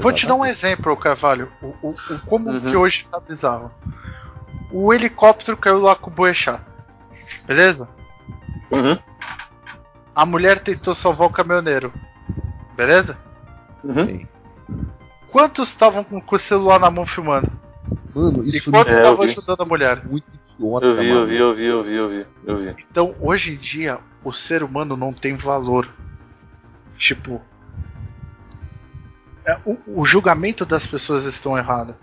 vou 0.00 0.12
te 0.12 0.26
dar 0.26 0.34
um 0.34 0.44
Exatamente. 0.44 0.50
exemplo, 0.50 0.96
Carvalho. 0.96 1.52
O, 1.60 1.66
o- 1.88 1.94
o- 2.10 2.18
como 2.26 2.50
Uhum. 2.50 2.60
que 2.60 2.76
hoje 2.76 3.06
tá 3.10 3.20
bizarro. 3.20 3.70
O 4.72 4.92
helicóptero 4.94 5.56
caiu 5.56 5.80
lá 5.80 5.94
com 5.94 6.10
o 6.10 6.12
Boechat. 6.12 6.60
Beleza? 7.46 7.86
Uhum. 8.70 8.96
A 10.14 10.26
mulher 10.26 10.58
tentou 10.60 10.94
salvar 10.94 11.26
o 11.26 11.30
caminhoneiro. 11.30 11.92
Beleza? 12.76 13.16
Uhum. 13.82 14.06
Sim. 14.06 14.28
Quantos 15.30 15.68
estavam 15.70 16.04
com, 16.04 16.22
o 16.30 16.38
celular 16.38 16.78
na 16.78 16.90
mão 16.90 17.06
filmando? 17.06 17.50
Mano, 18.14 18.44
E 18.44 18.50
isso 18.50 18.70
quantos 18.70 18.92
É, 18.92 18.96
eu 18.96 19.00
estavam 19.02 19.24
vi. 19.24 19.30
ajudando 19.32 19.60
a 19.62 19.64
mulher? 19.64 20.02
é 20.04 20.08
muito 20.08 20.26
idiota, 20.34 20.86
Eu 20.86 20.96
vi, 20.96 21.08
eu 21.08 21.26
vi, 21.26 21.36
eu 21.36 21.54
vi, 21.54 21.64
eu 21.64 21.82
vi, 21.84 21.94
eu 21.94 22.08
vi, 22.08 22.26
eu 22.44 22.56
vi. 22.58 22.84
Então, 22.90 23.14
hoje 23.20 23.54
em 23.54 23.56
dia, 23.56 23.98
o 24.22 24.32
ser 24.32 24.62
humano 24.62 24.96
não 24.96 25.12
tem 25.12 25.34
valor. 25.36 25.88
Tipo. 26.98 27.40
é, 29.46 29.58
o, 29.64 29.76
o 29.86 30.04
julgamento 30.04 30.64
das 30.66 30.86
pessoas 30.86 31.24
estão 31.24 31.56
errado. 31.56 31.94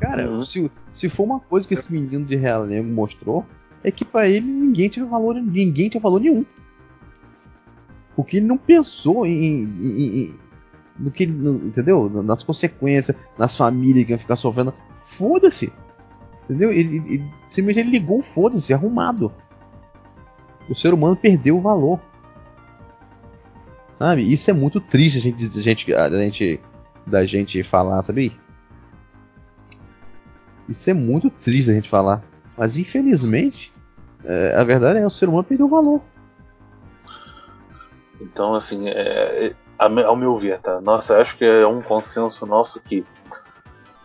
Cara, 0.00 0.28
Uhum. 0.28 0.42
se, 0.44 0.70
se 0.92 1.08
for 1.08 1.24
uma 1.24 1.38
coisa 1.38 1.68
que 1.68 1.74
esse 1.74 1.92
menino 1.92 2.24
de 2.24 2.34
Realengo 2.34 2.90
mostrou, 2.92 3.46
é 3.84 3.90
que 3.92 4.04
pra 4.04 4.26
ele 4.28 4.46
ninguém 4.50 4.88
tinha 4.88 5.04
valor, 5.06 5.34
ninguém 5.34 5.88
tinha 5.88 6.00
valor 6.00 6.18
nenhum. 6.20 6.44
Porque 8.14 8.36
ele 8.38 8.46
não 8.46 8.58
pensou 8.58 9.26
em, 9.26 9.64
em- 9.64 10.24
em- 10.24 10.36
no 10.98 11.10
que 11.10 11.26
no- 11.26 11.66
entendeu? 11.66 12.08
Nas 12.22 12.42
consequências, 12.42 13.16
nas 13.38 13.56
famílias 13.56 14.04
que 14.04 14.12
iam 14.12 14.18
ficar 14.18 14.36
sofrendo. 14.36 14.74
Foda-se. 15.04 15.72
Entendeu? 16.44 16.72
Ele, 16.72 16.96
ele, 17.06 17.32
simplesmente 17.50 17.80
ele 17.86 17.90
ligou 17.98 18.22
foda-se, 18.22 18.74
arrumado. 18.74 19.32
O 20.68 20.74
ser 20.74 20.92
humano 20.92 21.16
perdeu 21.16 21.56
o 21.56 21.60
valor. 21.60 22.00
Sabe? 23.98 24.30
Isso 24.32 24.50
é 24.50 24.54
muito 24.54 24.80
triste 24.80 25.18
a 25.18 25.20
gente, 25.20 25.44
a 25.44 25.62
gente, 25.62 25.94
a 25.94 26.10
gente, 26.10 26.60
da 27.06 27.24
gente 27.24 27.62
falar, 27.62 28.02
sabe? 28.02 28.32
Isso 30.68 30.88
é 30.90 30.94
muito 30.94 31.30
triste 31.30 31.70
a 31.70 31.74
gente 31.74 31.88
falar. 31.88 32.22
Mas 32.56 32.76
infelizmente, 32.76 33.72
é, 34.24 34.54
a 34.56 34.64
verdade 34.64 34.98
é 34.98 35.00
que 35.00 35.06
o 35.06 35.10
ser 35.10 35.28
humano 35.28 35.44
perdeu 35.44 35.66
o 35.66 35.70
valor. 35.70 36.00
Então, 38.22 38.54
assim, 38.54 38.88
é, 38.88 39.52
é, 39.52 39.54
ao 39.78 40.16
meu 40.16 40.38
ver, 40.38 40.60
tá? 40.60 40.80
Nossa, 40.80 41.18
acho 41.18 41.36
que 41.36 41.44
é 41.44 41.66
um 41.66 41.82
consenso 41.82 42.46
nosso 42.46 42.80
que 42.80 43.04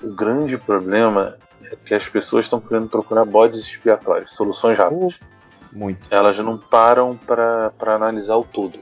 o 0.02 0.10
grande 0.14 0.57
problema 0.57 1.38
é 1.64 1.76
que 1.85 1.94
as 1.94 2.07
pessoas 2.07 2.45
estão 2.45 2.60
querendo 2.60 2.89
procurar 2.89 3.26
bodes 3.26 3.60
expiatórios, 3.60 4.34
soluções 4.34 4.77
rápidas. 4.77 5.15
Muito. 5.72 6.07
Elas 6.10 6.38
não 6.39 6.57
param 6.57 7.15
pra 7.15 7.72
analisar 7.95 8.38
o 8.38 8.44
todo. 8.44 8.80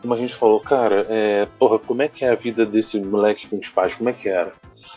Como 0.00 0.14
a 0.14 0.16
gente 0.16 0.34
falou, 0.34 0.60
cara, 0.60 1.06
é, 1.08 1.48
porra, 1.58 1.78
como 1.78 2.02
é 2.02 2.08
que 2.08 2.24
é 2.24 2.30
a 2.30 2.36
vida 2.36 2.64
desse 2.64 3.00
moleque 3.00 3.48
com 3.48 3.58
os 3.58 3.68
pais? 3.68 3.94
Como 3.96 4.08
é 4.08 4.12
que 4.12 4.28
era? 4.28 4.52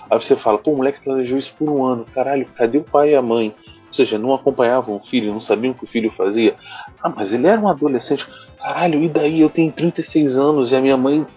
Aí 0.10 0.22
você 0.22 0.36
fala, 0.36 0.60
pô, 0.60 0.72
o 0.72 0.78
moleque 0.78 1.04
planejou 1.04 1.40
isso 1.40 1.56
por 1.58 1.70
um 1.70 1.84
ano. 1.84 2.06
Caralho, 2.14 2.46
cadê 2.56 2.78
o 2.78 2.84
pai 2.84 3.12
e 3.12 3.16
a 3.16 3.22
mãe? 3.22 3.56
Ou 3.92 3.96
seja, 3.96 4.18
não 4.18 4.34
acompanhavam 4.34 4.96
o 4.96 5.06
filho, 5.06 5.34
não 5.34 5.42
sabiam 5.42 5.74
o 5.74 5.76
que 5.76 5.84
o 5.84 5.88
filho 5.88 6.10
fazia. 6.16 6.56
Ah, 7.04 7.10
mas 7.10 7.34
ele 7.34 7.46
era 7.46 7.60
um 7.60 7.68
adolescente. 7.68 8.26
Caralho, 8.58 9.04
e 9.04 9.10
daí? 9.10 9.42
Eu 9.42 9.50
tenho 9.50 9.70
36 9.70 10.38
anos 10.38 10.72
e 10.72 10.76
a 10.78 10.80
minha 10.82 10.96
mãe. 10.96 11.28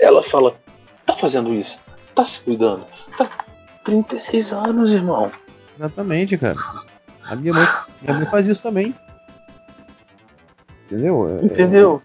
Ela 0.00 0.20
fala: 0.22 0.54
tá 1.06 1.14
fazendo 1.14 1.54
isso? 1.54 1.78
Tá 2.14 2.24
se 2.24 2.40
cuidando? 2.40 2.84
Tá. 3.16 3.30
36 3.84 4.52
anos, 4.52 4.90
irmão. 4.90 5.30
Exatamente, 5.78 6.36
cara. 6.36 6.56
A 7.24 7.36
minha 7.36 7.52
mãe, 7.54 7.66
minha 8.02 8.16
mãe 8.18 8.26
faz 8.26 8.48
isso 8.48 8.62
também. 8.62 8.92
Entendeu? 10.86 11.38
É- 11.40 11.44
Entendeu? 11.44 12.02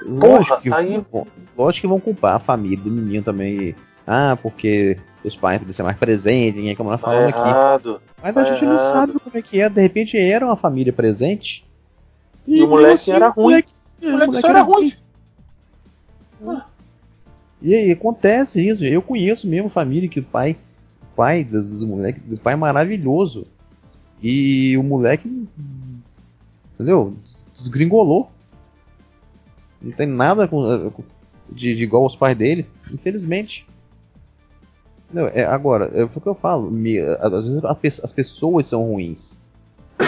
é- 0.00 0.04
lógico, 0.04 0.60
que, 0.60 0.72
aí- 0.72 1.04
vão- 1.10 1.26
lógico 1.56 1.80
que 1.82 1.88
vão 1.88 2.00
culpar 2.00 2.36
a 2.36 2.38
família 2.38 2.78
do 2.78 2.90
menino 2.90 3.24
também. 3.24 3.74
Ah, 4.06 4.38
porque 4.40 4.96
os 5.24 5.34
pais 5.36 5.58
precisam 5.58 5.76
ser 5.76 5.82
mais 5.84 5.98
presentes, 5.98 6.56
ninguém 6.56 6.76
como 6.76 6.90
nós 6.90 7.00
Tá 7.00 7.06
falando 7.08 7.28
aqui. 7.30 7.38
errado. 7.48 8.00
Mas 8.22 8.34
tá 8.34 8.40
a 8.40 8.44
gente 8.44 8.64
não 8.64 8.74
errado. 8.74 8.90
sabe 8.92 9.12
como 9.14 9.36
é 9.36 9.42
que 9.42 9.60
é. 9.60 9.68
De 9.68 9.80
repente 9.80 10.16
era 10.16 10.44
uma 10.46 10.56
família 10.56 10.92
presente. 10.92 11.64
E 12.46 12.54
o 12.54 12.54
mesmo 12.60 12.68
moleque 12.70 13.10
era 13.10 13.28
ruim. 13.28 13.44
moleque- 13.44 13.72
O 14.02 14.10
moleque 14.10 14.40
só 14.40 14.48
era 14.48 14.62
ruim. 14.62 14.92
E 17.60 17.74
aí 17.74 17.90
acontece 17.90 18.64
isso. 18.66 18.84
Eu 18.84 19.02
conheço 19.02 19.48
mesmo 19.48 19.68
família 19.68 20.08
que 20.08 20.20
o 20.20 20.24
pai, 20.24 20.56
o 21.02 21.16
pai 21.16 21.42
dos, 21.44 21.84
moleques, 21.84 22.22
do 22.24 22.36
pai 22.38 22.54
é 22.54 22.56
maravilhoso. 22.56 23.46
E 24.22 24.76
o 24.76 24.82
moleque, 24.82 25.46
entendeu? 26.74 27.14
Desgringolou. 27.52 28.30
Não 29.82 29.92
tem 29.92 30.06
nada 30.06 30.46
com, 30.48 30.92
de, 31.50 31.74
de 31.74 31.82
igual 31.82 32.02
aos 32.04 32.16
pais 32.16 32.36
dele, 32.36 32.66
infelizmente. 32.92 33.66
Entendeu? 35.10 35.30
É, 35.34 35.44
agora, 35.44 35.90
é 35.94 36.04
o 36.04 36.08
que 36.08 36.26
eu 36.26 36.34
falo. 36.34 36.70
me- 36.70 36.98
às 36.98 37.30
vezes 37.44 37.64
a 37.64 37.76
as 38.04 38.12
pessoas 38.12 38.68
são 38.68 38.82
ruins. 38.84 39.40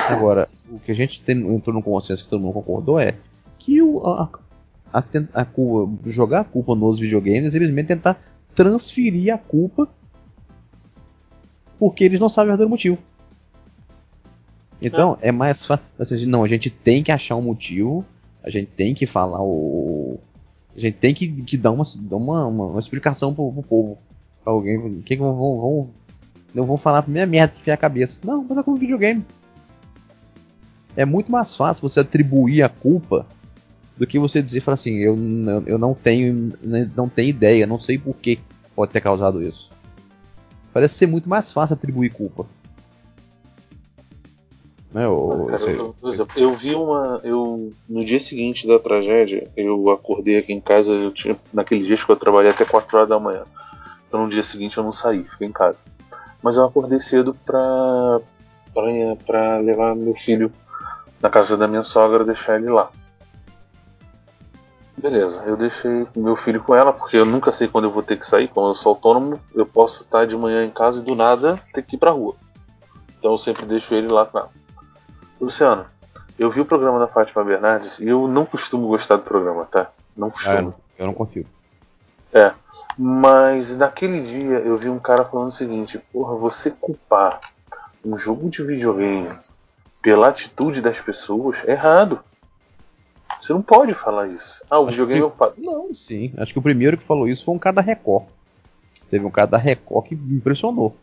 Agora, 0.09 0.49
o 0.71 0.79
que 0.79 0.93
a 0.93 0.95
gente 0.95 1.23
tem, 1.23 1.39
entrou 1.39 1.75
no 1.75 1.83
consenso 1.83 2.25
que 2.25 2.31
todo 2.31 2.41
mundo 2.41 2.53
concordou 2.55 2.99
é 3.01 3.15
que 3.59 3.81
o, 3.83 4.07
a, 4.07 4.29
a, 4.93 5.03
a 5.35 5.45
culpa, 5.45 6.09
jogar 6.09 6.41
a 6.41 6.45
culpa 6.45 6.75
nos 6.75 6.99
videogames 6.99 7.47
é 7.47 7.51
simplesmente 7.51 7.87
tentar 7.89 8.21
transferir 8.55 9.35
a 9.35 9.39
culpa 9.39 9.89
porque 11.79 12.05
eles 12.05 12.21
não 12.21 12.29
sabem 12.29 12.49
o 12.49 12.53
verdadeiro 12.53 12.71
motivo. 12.71 12.99
Então, 14.83 15.17
é 15.21 15.33
mais 15.33 15.65
fácil. 15.65 15.85
Assim, 15.99 16.27
não, 16.27 16.45
a 16.45 16.49
gente 16.49 16.71
tem 16.71 17.03
que 17.03 17.11
achar 17.11 17.37
um 17.37 17.43
motivo, 17.43 18.05
a 18.43 18.51
gente 18.51 18.69
tem 18.69 18.95
que 18.95 19.07
falar 19.07 19.43
o. 19.43 20.19
A 20.77 20.81
gente 20.81 20.99
tem 20.99 21.13
que, 21.13 21.27
que 21.43 21.57
dar, 21.57 21.71
uma, 21.71 21.85
dar 22.03 22.17
uma, 22.17 22.47
uma, 22.47 22.67
uma 22.67 22.81
explicação 22.81 23.35
pro, 23.35 23.51
pro 23.53 23.63
povo. 23.63 23.99
Alguém. 24.45 24.79
O 24.79 25.03
que, 25.03 25.17
que 25.17 25.23
vão, 25.23 25.35
vão. 25.37 25.91
Não 26.55 26.65
vão 26.67 26.77
falar 26.77 26.99
a 26.99 27.03
primeira 27.03 27.27
merda 27.27 27.55
que 27.55 27.63
vier 27.65 27.75
a 27.75 27.77
cabeça. 27.77 28.21
Não, 28.25 28.45
mas 28.49 28.59
é 28.59 28.63
como 28.63 28.77
videogame. 28.77 29.25
É 30.97 31.05
muito 31.05 31.31
mais 31.31 31.55
fácil 31.55 31.89
você 31.89 32.01
atribuir 32.01 32.63
a 32.63 32.69
culpa 32.69 33.27
do 33.97 34.07
que 34.07 34.19
você 34.19 34.43
dizer 34.43 34.61
falar 34.61 34.75
assim, 34.75 34.97
eu, 34.97 35.15
não- 35.17 35.63
eu 35.67 35.79
não 35.79 35.95
tenho 35.95 36.53
não 36.97 37.09
tenho 37.09 37.29
ideia, 37.29 37.67
não 37.67 37.79
sei 37.79 37.99
por 37.99 38.15
que 38.17 38.41
pode 38.75 38.91
ter 38.93 39.01
causado 39.01 39.43
isso. 39.43 39.71
Parece 40.73 40.95
ser 40.95 41.07
muito 41.07 41.29
mais 41.29 41.53
fácil 41.53 41.75
atribuir 41.75 42.11
culpa. 42.13 42.47
Né, 44.93 45.07
o- 45.07 45.47
Cara, 45.47 45.59
você- 45.59 45.79
eu, 45.79 45.95
por 46.01 46.11
exemplo, 46.13 46.33
eu 46.37 46.57
vi 46.57 46.75
uma. 46.75 47.21
Eu, 47.23 47.73
no 47.89 48.05
dia 48.05 48.19
seguinte 48.19 48.67
da 48.67 48.79
tragédia, 48.79 49.47
eu 49.57 49.89
acordei 49.91 50.39
aqui 50.39 50.53
em 50.53 50.61
casa. 50.61 50.93
Eu 50.93 51.13
tinha, 51.13 51.37
naquele 51.53 51.87
dia 51.87 51.97
que 51.97 52.11
eu 52.11 52.17
trabalhei 52.17 52.51
até 52.51 52.65
4 52.65 52.97
horas 52.97 53.09
da 53.09 53.21
manhã. 53.21 53.45
Então 54.11 54.25
no 54.25 54.29
dia 54.29 54.43
seguinte 54.43 54.77
eu 54.77 54.83
não 54.83 54.91
saí, 54.91 55.23
fiquei 55.23 55.47
em 55.47 55.53
casa. 55.53 55.85
Mas 56.43 56.57
eu 56.57 56.65
acordei 56.65 56.99
cedo 56.99 57.33
pra, 57.47 58.21
pra, 58.75 58.83
pra 59.25 59.59
levar 59.59 59.95
meu 59.95 60.15
filho 60.17 60.53
na 61.23 61.31
casa 61.31 61.57
da 61.57 61.69
minha 61.69 61.85
sogra, 61.85 62.25
deixar 62.25 62.57
ele 62.57 62.69
lá. 62.71 62.91
Beleza, 64.97 65.45
eu 65.47 65.57
deixei 65.57 66.07
meu 66.17 66.35
filho 66.35 66.61
com 66.63 66.75
ela, 66.75 66.93
porque 66.93 67.17
eu 67.17 67.25
nunca 67.25 67.53
sei 67.53 67.69
quando 67.69 67.85
eu 67.85 67.91
vou 67.93 68.03
ter 68.03 68.19
que 68.19 68.27
sair. 68.27 68.49
Como 68.49 68.69
eu 68.69 68.75
sou 68.75 68.91
autônomo, 68.91 69.41
eu 69.55 69.65
posso 69.65 70.03
estar 70.03 70.27
de 70.27 70.37
manhã 70.37 70.65
em 70.65 70.71
casa 70.71 71.01
e 71.01 71.05
do 71.05 71.15
nada 71.15 71.59
ter 71.73 71.83
que 71.83 71.95
ir 71.97 71.99
pra 71.99 72.11
rua. 72.11 72.35
Então 73.19 73.31
eu 73.31 73.39
sempre 73.39 73.65
deixo 73.65 73.95
ele 73.95 74.09
lá 74.09 74.27
com 74.27 74.39
ela. 74.41 74.51
Luciano, 75.41 75.87
eu 76.39 76.51
vi 76.51 76.61
o 76.61 76.67
programa 76.67 76.99
da 76.99 77.07
Fátima 77.07 77.45
Bernardes 77.45 77.99
e 78.01 78.09
eu 78.09 78.27
não 78.27 78.45
costumo 78.45 78.89
gostar 78.89 79.17
do 79.17 79.23
programa, 79.23 79.65
tá? 79.67 79.91
Não 80.17 80.27
Ah, 80.27 80.31
eu, 80.31 80.33
costumo. 80.33 80.61
não, 80.63 80.75
eu 80.99 81.07
não 81.07 81.15
confio. 81.15 81.47
É. 82.33 82.53
Mas 82.97 83.77
naquele 83.77 84.23
dia 84.23 84.59
eu 84.59 84.77
vi 84.79 84.89
um 84.89 84.99
cara 84.99 85.25
falando 85.25 85.49
o 85.49 85.53
seguinte: 85.53 86.01
porra, 86.13 86.35
você 86.37 86.71
culpar 86.71 87.41
um 88.05 88.17
jogo 88.17 88.49
de 88.49 88.63
videogame 88.63 89.37
pela 90.01 90.29
atitude 90.29 90.81
das 90.81 91.01
pessoas 91.01 91.63
é 91.67 91.73
errado. 91.73 92.21
Você 93.41 93.53
não 93.53 93.63
pode 93.63 93.95
falar 93.95 94.29
isso. 94.29 94.63
Ah, 94.69 94.79
o 94.79 94.87
videogame 94.87 95.21
é 95.21 95.25
ocupado. 95.25 95.55
Não. 95.59 95.95
Sim, 95.95 96.33
acho 96.37 96.53
que 96.53 96.59
o 96.59 96.63
primeiro 96.63 96.99
que 96.99 97.05
falou 97.05 97.27
isso 97.27 97.45
foi 97.45 97.55
um 97.55 97.59
cara 97.59 97.77
da 97.77 97.83
Record. 97.83 98.27
Teve 99.11 99.25
um 99.25 99.31
cara 99.31 99.47
da 99.47 99.59
Record 99.59 100.07
que 100.07 100.15
me 100.15 100.37
impressionou. 100.37 100.95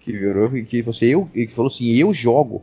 Que 0.00 0.12
virou 0.12 0.50
que 0.50 0.84
assim, 0.86 1.06
eu, 1.06 1.26
que 1.26 1.48
falou 1.48 1.70
assim, 1.70 1.90
eu 1.94 2.12
jogo. 2.12 2.62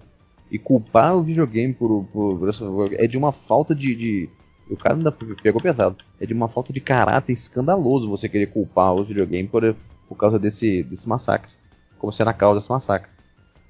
E 0.51 0.59
culpar 0.59 1.15
o 1.15 1.23
videogame 1.23 1.73
por, 1.73 2.05
por, 2.11 2.37
por 2.37 2.93
é 2.93 3.07
de 3.07 3.17
uma 3.17 3.31
falta 3.31 3.73
de, 3.73 3.95
de, 3.95 4.29
O 4.71 4.77
cara 4.77 4.95
ainda 4.95 5.11
pegou 5.11 5.61
pesado. 5.61 5.97
É 6.19 6.25
de 6.25 6.33
uma 6.33 6.47
falta 6.47 6.71
de 6.71 6.79
caráter 6.79 7.33
escandaloso 7.33 8.09
você 8.09 8.29
querer 8.29 8.47
culpar 8.47 8.93
o 8.93 9.03
videogame 9.03 9.47
por, 9.47 9.75
por 10.07 10.15
causa 10.15 10.39
desse, 10.39 10.83
desse 10.83 11.07
massacre. 11.07 11.51
Como 11.99 12.11
sendo 12.11 12.29
a 12.29 12.33
causa 12.33 12.59
desse 12.59 12.71
massacre. 12.71 13.11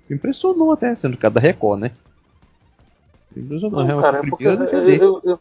Impressionou 0.10 0.72
até, 0.72 0.94
sendo 0.94 1.16
o 1.16 1.18
cara 1.18 1.34
da 1.34 1.42
Record, 1.42 1.80
né? 1.80 1.92
Impressionou, 3.36 3.84
não, 3.84 4.02
cara, 4.02 4.20
é 4.20 4.30
porque 4.30 4.46
eu, 4.46 4.54
eu, 4.54 5.22
eu, 5.24 5.40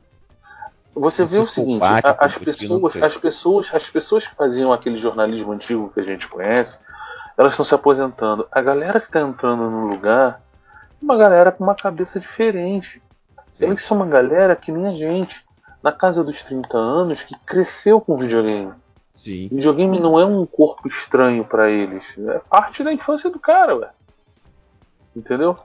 você 0.95 1.25
vê 1.25 1.39
o 1.39 1.45
seguinte, 1.45 1.83
a, 1.83 2.25
as 2.25 2.39
pessoas, 2.39 2.97
as 2.97 3.17
pessoas, 3.17 3.75
as 3.75 3.91
pessoas 3.91 4.27
que 4.27 4.35
faziam 4.35 4.73
aquele 4.73 4.97
jornalismo 4.97 5.53
antigo 5.53 5.91
que 5.93 6.01
a 6.01 6.05
gente 6.05 6.29
conhece, 6.29 6.79
elas 7.37 7.53
estão 7.53 7.65
se 7.65 7.75
aposentando. 7.75 8.47
A 8.51 8.61
galera 8.61 9.01
que 9.01 9.07
está 9.07 9.21
entrando 9.21 9.71
no 9.71 9.87
lugar 9.87 10.43
uma 11.01 11.17
galera 11.17 11.51
com 11.51 11.65
uma 11.65 11.75
cabeça 11.75 12.21
diferente. 12.21 13.03
Sim. 13.55 13.67
Eles 13.67 13.83
são 13.83 13.97
uma 13.97 14.07
galera 14.07 14.55
que 14.55 14.71
nem 14.71 14.87
a 14.87 14.95
gente, 14.95 15.45
na 15.83 15.93
casa 15.93 16.23
dos 16.23 16.43
30 16.43 16.77
anos, 16.77 17.23
que 17.23 17.35
cresceu 17.47 18.01
com 18.01 18.17
videogame. 18.17 18.73
Sim. 19.15 19.49
Videogame 19.49 20.01
não 20.01 20.19
é 20.19 20.25
um 20.25 20.47
corpo 20.47 20.89
estranho 20.89 21.45
para 21.45 21.71
eles. 21.71 22.17
É 22.19 22.39
parte 22.39 22.83
da 22.83 22.93
infância 22.93 23.31
do 23.31 23.39
cara, 23.39 23.77
ué. 23.77 23.91
Entendeu? 25.15 25.59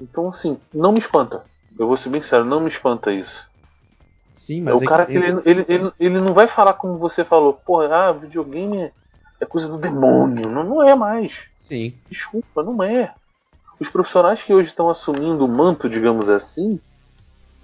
Então, 0.00 0.28
assim, 0.28 0.58
não 0.72 0.92
me 0.92 0.98
espanta. 0.98 1.44
Eu 1.78 1.86
vou 1.86 1.96
ser 1.96 2.08
bem 2.08 2.22
sério, 2.22 2.44
não 2.44 2.60
me 2.60 2.68
espanta 2.68 3.12
isso. 3.12 3.48
Sim, 4.34 4.62
mas 4.62 4.74
é 4.74 4.76
o 4.76 4.84
cara 4.84 5.06
que 5.06 5.12
ele, 5.12 5.42
ele, 5.44 5.64
ele, 5.68 5.92
ele, 6.00 6.20
não 6.20 6.32
vai 6.32 6.48
falar 6.48 6.72
como 6.72 6.96
você 6.96 7.24
falou, 7.24 7.52
pô, 7.52 7.80
ah, 7.80 8.12
videogame 8.12 8.90
é 9.38 9.44
coisa 9.44 9.68
do 9.68 9.76
demônio. 9.76 10.48
Não, 10.48 10.64
não 10.64 10.82
é 10.82 10.94
mais. 10.94 11.42
Sim. 11.56 11.94
Desculpa, 12.08 12.62
não 12.62 12.82
é 12.82 13.14
os 13.78 13.88
profissionais 13.88 14.42
que 14.42 14.52
hoje 14.52 14.68
estão 14.68 14.90
assumindo 14.90 15.44
o 15.44 15.48
manto, 15.48 15.88
digamos 15.88 16.28
assim, 16.28 16.78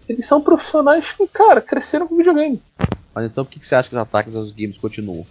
eles 0.08 0.26
são 0.26 0.40
profissionais 0.40 1.10
que, 1.12 1.26
cara, 1.26 1.60
cresceram 1.60 2.06
com 2.06 2.16
videogame. 2.16 2.62
Mas 3.14 3.26
então 3.26 3.44
por 3.44 3.50
que 3.50 3.66
você 3.66 3.74
acha 3.74 3.88
que 3.88 3.94
os 3.94 4.00
ataques 4.00 4.36
aos 4.36 4.52
games 4.52 4.78
continuam? 4.78 5.26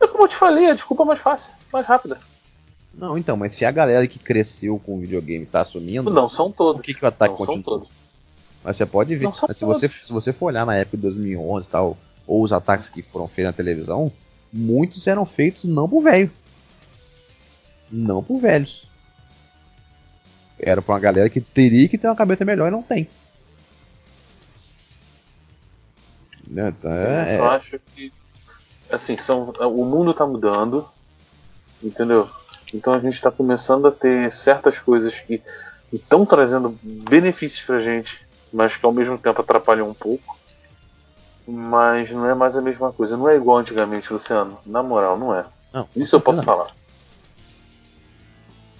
É 0.00 0.06
como 0.06 0.24
eu 0.24 0.28
te 0.28 0.36
falei, 0.36 0.70
a 0.70 0.74
desculpa 0.74 1.02
é 1.02 1.06
mais 1.06 1.20
fácil, 1.20 1.52
mais 1.72 1.86
rápida. 1.86 2.18
Não, 2.94 3.16
então, 3.16 3.36
mas 3.36 3.54
se 3.54 3.64
a 3.64 3.70
galera 3.70 4.06
que 4.06 4.18
cresceu 4.18 4.78
com 4.78 4.96
o 4.96 5.00
videogame 5.00 5.44
está 5.44 5.60
assumindo. 5.60 6.10
Não, 6.10 6.28
são 6.28 6.50
todos. 6.50 6.80
Por 6.80 6.84
que, 6.84 6.94
que 6.94 7.04
o 7.04 7.08
ataque 7.08 7.32
não 7.32 7.38
continua? 7.38 7.54
São 7.56 7.62
todos. 7.62 7.88
Mas 8.64 8.76
você 8.76 8.86
pode 8.86 9.14
ver. 9.16 9.30
se, 9.54 9.64
você, 9.64 9.88
se 9.88 10.12
você 10.12 10.32
for 10.32 10.46
olhar 10.46 10.66
na 10.66 10.76
época 10.76 10.96
de 10.96 11.02
2011 11.04 11.66
e 11.66 11.70
tal, 11.70 11.96
ou 12.26 12.42
os 12.42 12.52
ataques 12.52 12.88
que 12.88 13.02
foram 13.02 13.28
feitos 13.28 13.50
na 13.50 13.52
televisão, 13.52 14.12
muitos 14.52 15.06
eram 15.06 15.24
feitos 15.24 15.64
não 15.64 15.88
por 15.88 16.02
velho. 16.02 16.30
Não 17.90 18.22
por 18.22 18.38
velhos. 18.38 18.89
Era 20.62 20.82
pra 20.82 20.94
uma 20.94 21.00
galera 21.00 21.30
que 21.30 21.40
teria 21.40 21.88
que 21.88 21.96
ter 21.96 22.06
uma 22.06 22.16
cabeça 22.16 22.44
melhor 22.44 22.68
e 22.68 22.70
não 22.70 22.82
tem. 22.82 23.08
Tá, 26.80 26.90
é, 26.92 27.34
eu 27.34 27.38
só 27.38 27.50
acho 27.50 27.80
que 27.94 28.12
assim, 28.90 29.16
são, 29.18 29.50
o 29.50 29.84
mundo 29.84 30.12
tá 30.12 30.26
mudando, 30.26 30.86
entendeu? 31.82 32.28
Então 32.74 32.92
a 32.92 32.98
gente 32.98 33.14
está 33.14 33.30
começando 33.30 33.86
a 33.86 33.92
ter 33.92 34.32
certas 34.32 34.78
coisas 34.78 35.18
que 35.18 35.40
estão 35.92 36.26
trazendo 36.26 36.76
benefícios 36.82 37.64
pra 37.64 37.80
gente, 37.80 38.20
mas 38.52 38.76
que 38.76 38.84
ao 38.84 38.92
mesmo 38.92 39.16
tempo 39.16 39.40
atrapalham 39.40 39.88
um 39.88 39.94
pouco. 39.94 40.38
Mas 41.46 42.10
não 42.10 42.28
é 42.28 42.34
mais 42.34 42.56
a 42.56 42.60
mesma 42.62 42.92
coisa. 42.92 43.16
Não 43.16 43.28
é 43.28 43.36
igual 43.36 43.58
antigamente, 43.58 44.12
Luciano. 44.12 44.58
Na 44.66 44.82
moral, 44.82 45.18
não 45.18 45.34
é. 45.34 45.44
Não, 45.72 45.88
Isso 45.96 46.14
eu 46.14 46.20
posso 46.20 46.38
não. 46.38 46.44
falar. 46.44 46.70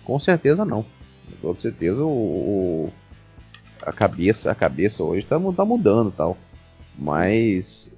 Com 0.05 0.19
certeza 0.21 0.65
não 0.65 0.85
com 1.41 1.59
certeza 1.59 2.03
o, 2.03 2.09
o, 2.09 2.93
a 3.83 3.93
cabeça 3.93 4.51
a 4.51 4.55
cabeça 4.55 5.03
hoje 5.03 5.27
tá, 5.27 5.37
tá 5.57 5.65
mudando 5.65 6.11
tal 6.11 6.37
mas 6.99 7.95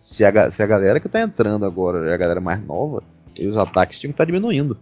se 0.00 0.24
a, 0.24 0.50
se 0.50 0.62
a 0.62 0.66
galera 0.66 1.00
que 1.00 1.08
tá 1.08 1.20
entrando 1.20 1.64
agora 1.64 2.10
é 2.10 2.14
a 2.14 2.18
galera 2.18 2.40
mais 2.40 2.64
nova 2.64 3.02
os 3.40 3.56
ataques 3.56 3.98
tinham 3.98 4.10
que 4.10 4.14
estar 4.14 4.24
tá 4.24 4.26
diminuindo 4.26 4.76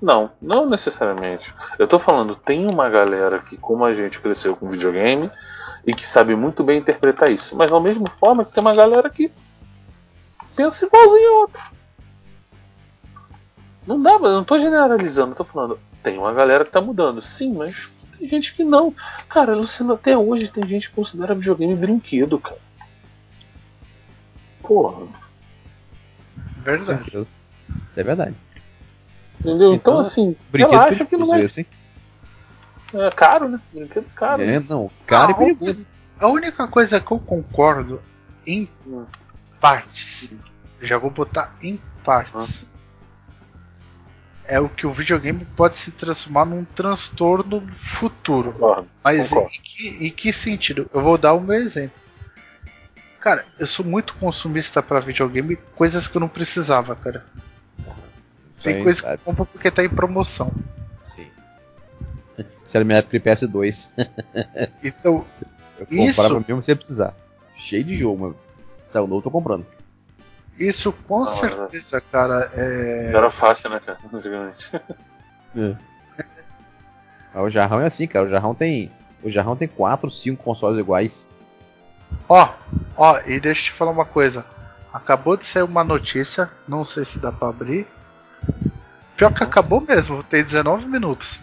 não, 0.00 0.30
não 0.40 0.68
necessariamente. 0.68 1.52
Eu 1.78 1.88
tô 1.88 1.98
falando, 1.98 2.36
tem 2.36 2.66
uma 2.66 2.88
galera 2.88 3.40
que, 3.40 3.56
como 3.56 3.84
a 3.84 3.92
gente 3.92 4.20
cresceu 4.20 4.54
com 4.54 4.70
videogame 4.70 5.30
e 5.84 5.92
que 5.92 6.06
sabe 6.06 6.36
muito 6.36 6.62
bem 6.62 6.78
interpretar 6.78 7.30
isso, 7.30 7.56
mas 7.56 7.72
ao 7.72 7.80
mesmo 7.80 8.08
forma 8.08 8.44
que 8.44 8.52
tem 8.52 8.60
uma 8.60 8.74
galera 8.74 9.10
que 9.10 9.32
pensa 10.54 10.86
igualzinho 10.86 11.28
a 11.28 11.38
outra. 11.40 11.62
Não 13.86 14.00
dá, 14.00 14.12
eu 14.12 14.20
não 14.20 14.44
tô 14.44 14.58
generalizando, 14.58 15.32
eu 15.32 15.36
tô 15.36 15.44
falando, 15.44 15.78
tem 16.08 16.18
uma 16.18 16.32
galera 16.32 16.64
que 16.64 16.70
tá 16.70 16.80
mudando, 16.80 17.20
sim, 17.20 17.52
mas 17.52 17.90
tem 18.18 18.26
gente 18.30 18.54
que 18.54 18.64
não. 18.64 18.94
Cara, 19.28 19.54
Luciano, 19.54 19.92
até 19.92 20.16
hoje 20.16 20.50
tem 20.50 20.66
gente 20.66 20.88
que 20.88 20.94
considera 20.94 21.34
videogame 21.34 21.74
brinquedo, 21.74 22.38
cara. 22.38 22.58
Porra. 24.62 25.06
Verdade. 26.64 27.10
Isso 27.12 27.34
é 27.94 28.02
verdade. 28.02 28.34
Entendeu? 29.38 29.74
Então, 29.74 29.94
então 29.94 29.98
assim, 29.98 30.34
relaxa 30.52 31.04
que 31.04 31.16
não 31.16 31.34
é. 31.34 31.42
Assim. 31.42 31.66
É 32.94 33.10
caro, 33.10 33.50
né? 33.50 33.60
Brinquedo 33.72 34.06
caro. 34.14 34.40
É, 34.40 34.58
não. 34.60 34.90
Caro 35.06 35.28
ah, 35.28 35.32
e 35.32 35.34
perigoso. 35.34 35.86
A 36.18 36.26
única 36.26 36.66
coisa 36.68 36.98
que 36.98 37.12
eu 37.12 37.18
concordo 37.18 38.00
em 38.46 38.66
partes, 39.60 40.32
já 40.80 40.96
vou 40.96 41.10
botar 41.10 41.54
em 41.62 41.78
partes, 42.02 42.62
hum 42.62 42.77
é 44.48 44.58
o 44.58 44.68
que 44.68 44.86
o 44.86 44.92
videogame 44.92 45.44
pode 45.54 45.76
se 45.76 45.92
transformar 45.92 46.46
num 46.46 46.64
transtorno 46.64 47.60
futuro. 47.70 48.52
Concordo, 48.52 48.88
Mas 49.04 49.28
concordo. 49.28 49.54
Em, 49.54 49.60
que, 49.62 50.06
em 50.06 50.10
que 50.10 50.32
sentido? 50.32 50.90
Eu 50.92 51.02
vou 51.02 51.18
dar 51.18 51.34
o 51.34 51.40
meu 51.40 51.56
exemplo. 51.56 51.96
Cara, 53.20 53.44
eu 53.58 53.66
sou 53.66 53.84
muito 53.84 54.14
consumista 54.14 54.82
para 54.82 55.00
videogame, 55.00 55.56
coisas 55.76 56.08
que 56.08 56.16
eu 56.16 56.20
não 56.20 56.28
precisava, 56.28 56.96
cara. 56.96 57.26
Tem 58.62 58.78
Sim, 58.78 58.82
coisa 58.82 59.02
que 59.02 59.08
eu 59.08 59.18
compro 59.18 59.46
porque 59.46 59.70
tá 59.70 59.84
em 59.84 59.88
promoção. 59.88 60.50
Sim. 61.04 61.26
Se 62.64 62.76
era 62.76 62.84
minha 62.84 62.98
época 62.98 63.18
de 63.18 63.24
PS2. 63.24 63.90
então, 64.82 65.26
eu 65.78 65.86
comprava 65.86 66.38
isso... 66.38 66.44
mesmo 66.48 66.62
sem 66.62 66.74
precisar. 66.74 67.14
Cheio 67.54 67.84
de 67.84 67.96
jogo, 67.96 68.22
mano. 68.22 68.36
Saiu 68.88 69.06
novo, 69.06 69.20
tô 69.20 69.30
comprando. 69.30 69.66
Isso 70.58 70.92
com 70.92 71.22
ah, 71.22 71.26
certeza, 71.28 72.00
cara. 72.00 72.50
É... 72.52 73.12
Era 73.14 73.30
fácil, 73.30 73.70
né, 73.70 73.80
cara? 73.80 73.98
é. 75.56 75.76
Ah, 77.32 77.42
o 77.42 77.50
Jarrão 77.50 77.80
é 77.80 77.86
assim, 77.86 78.06
cara. 78.06 78.26
O 78.26 78.30
Jarrão 78.30 78.54
tem. 78.54 78.90
O 79.22 79.30
Jarrão 79.30 79.56
tem 79.56 79.68
4, 79.68 80.10
5 80.10 80.42
consoles 80.42 80.78
iguais. 80.78 81.28
Ó, 82.28 82.48
ó, 82.96 83.20
e 83.26 83.38
deixa 83.38 83.60
eu 83.60 83.64
te 83.66 83.72
falar 83.72 83.90
uma 83.90 84.04
coisa. 84.04 84.44
Acabou 84.92 85.36
de 85.36 85.44
sair 85.44 85.62
uma 85.62 85.84
notícia, 85.84 86.50
não 86.66 86.84
sei 86.84 87.04
se 87.04 87.18
dá 87.18 87.30
pra 87.30 87.48
abrir. 87.48 87.86
Pior 89.16 89.32
que 89.32 89.42
acabou 89.42 89.80
mesmo, 89.80 90.22
tem 90.22 90.42
19 90.42 90.86
minutos. 90.86 91.40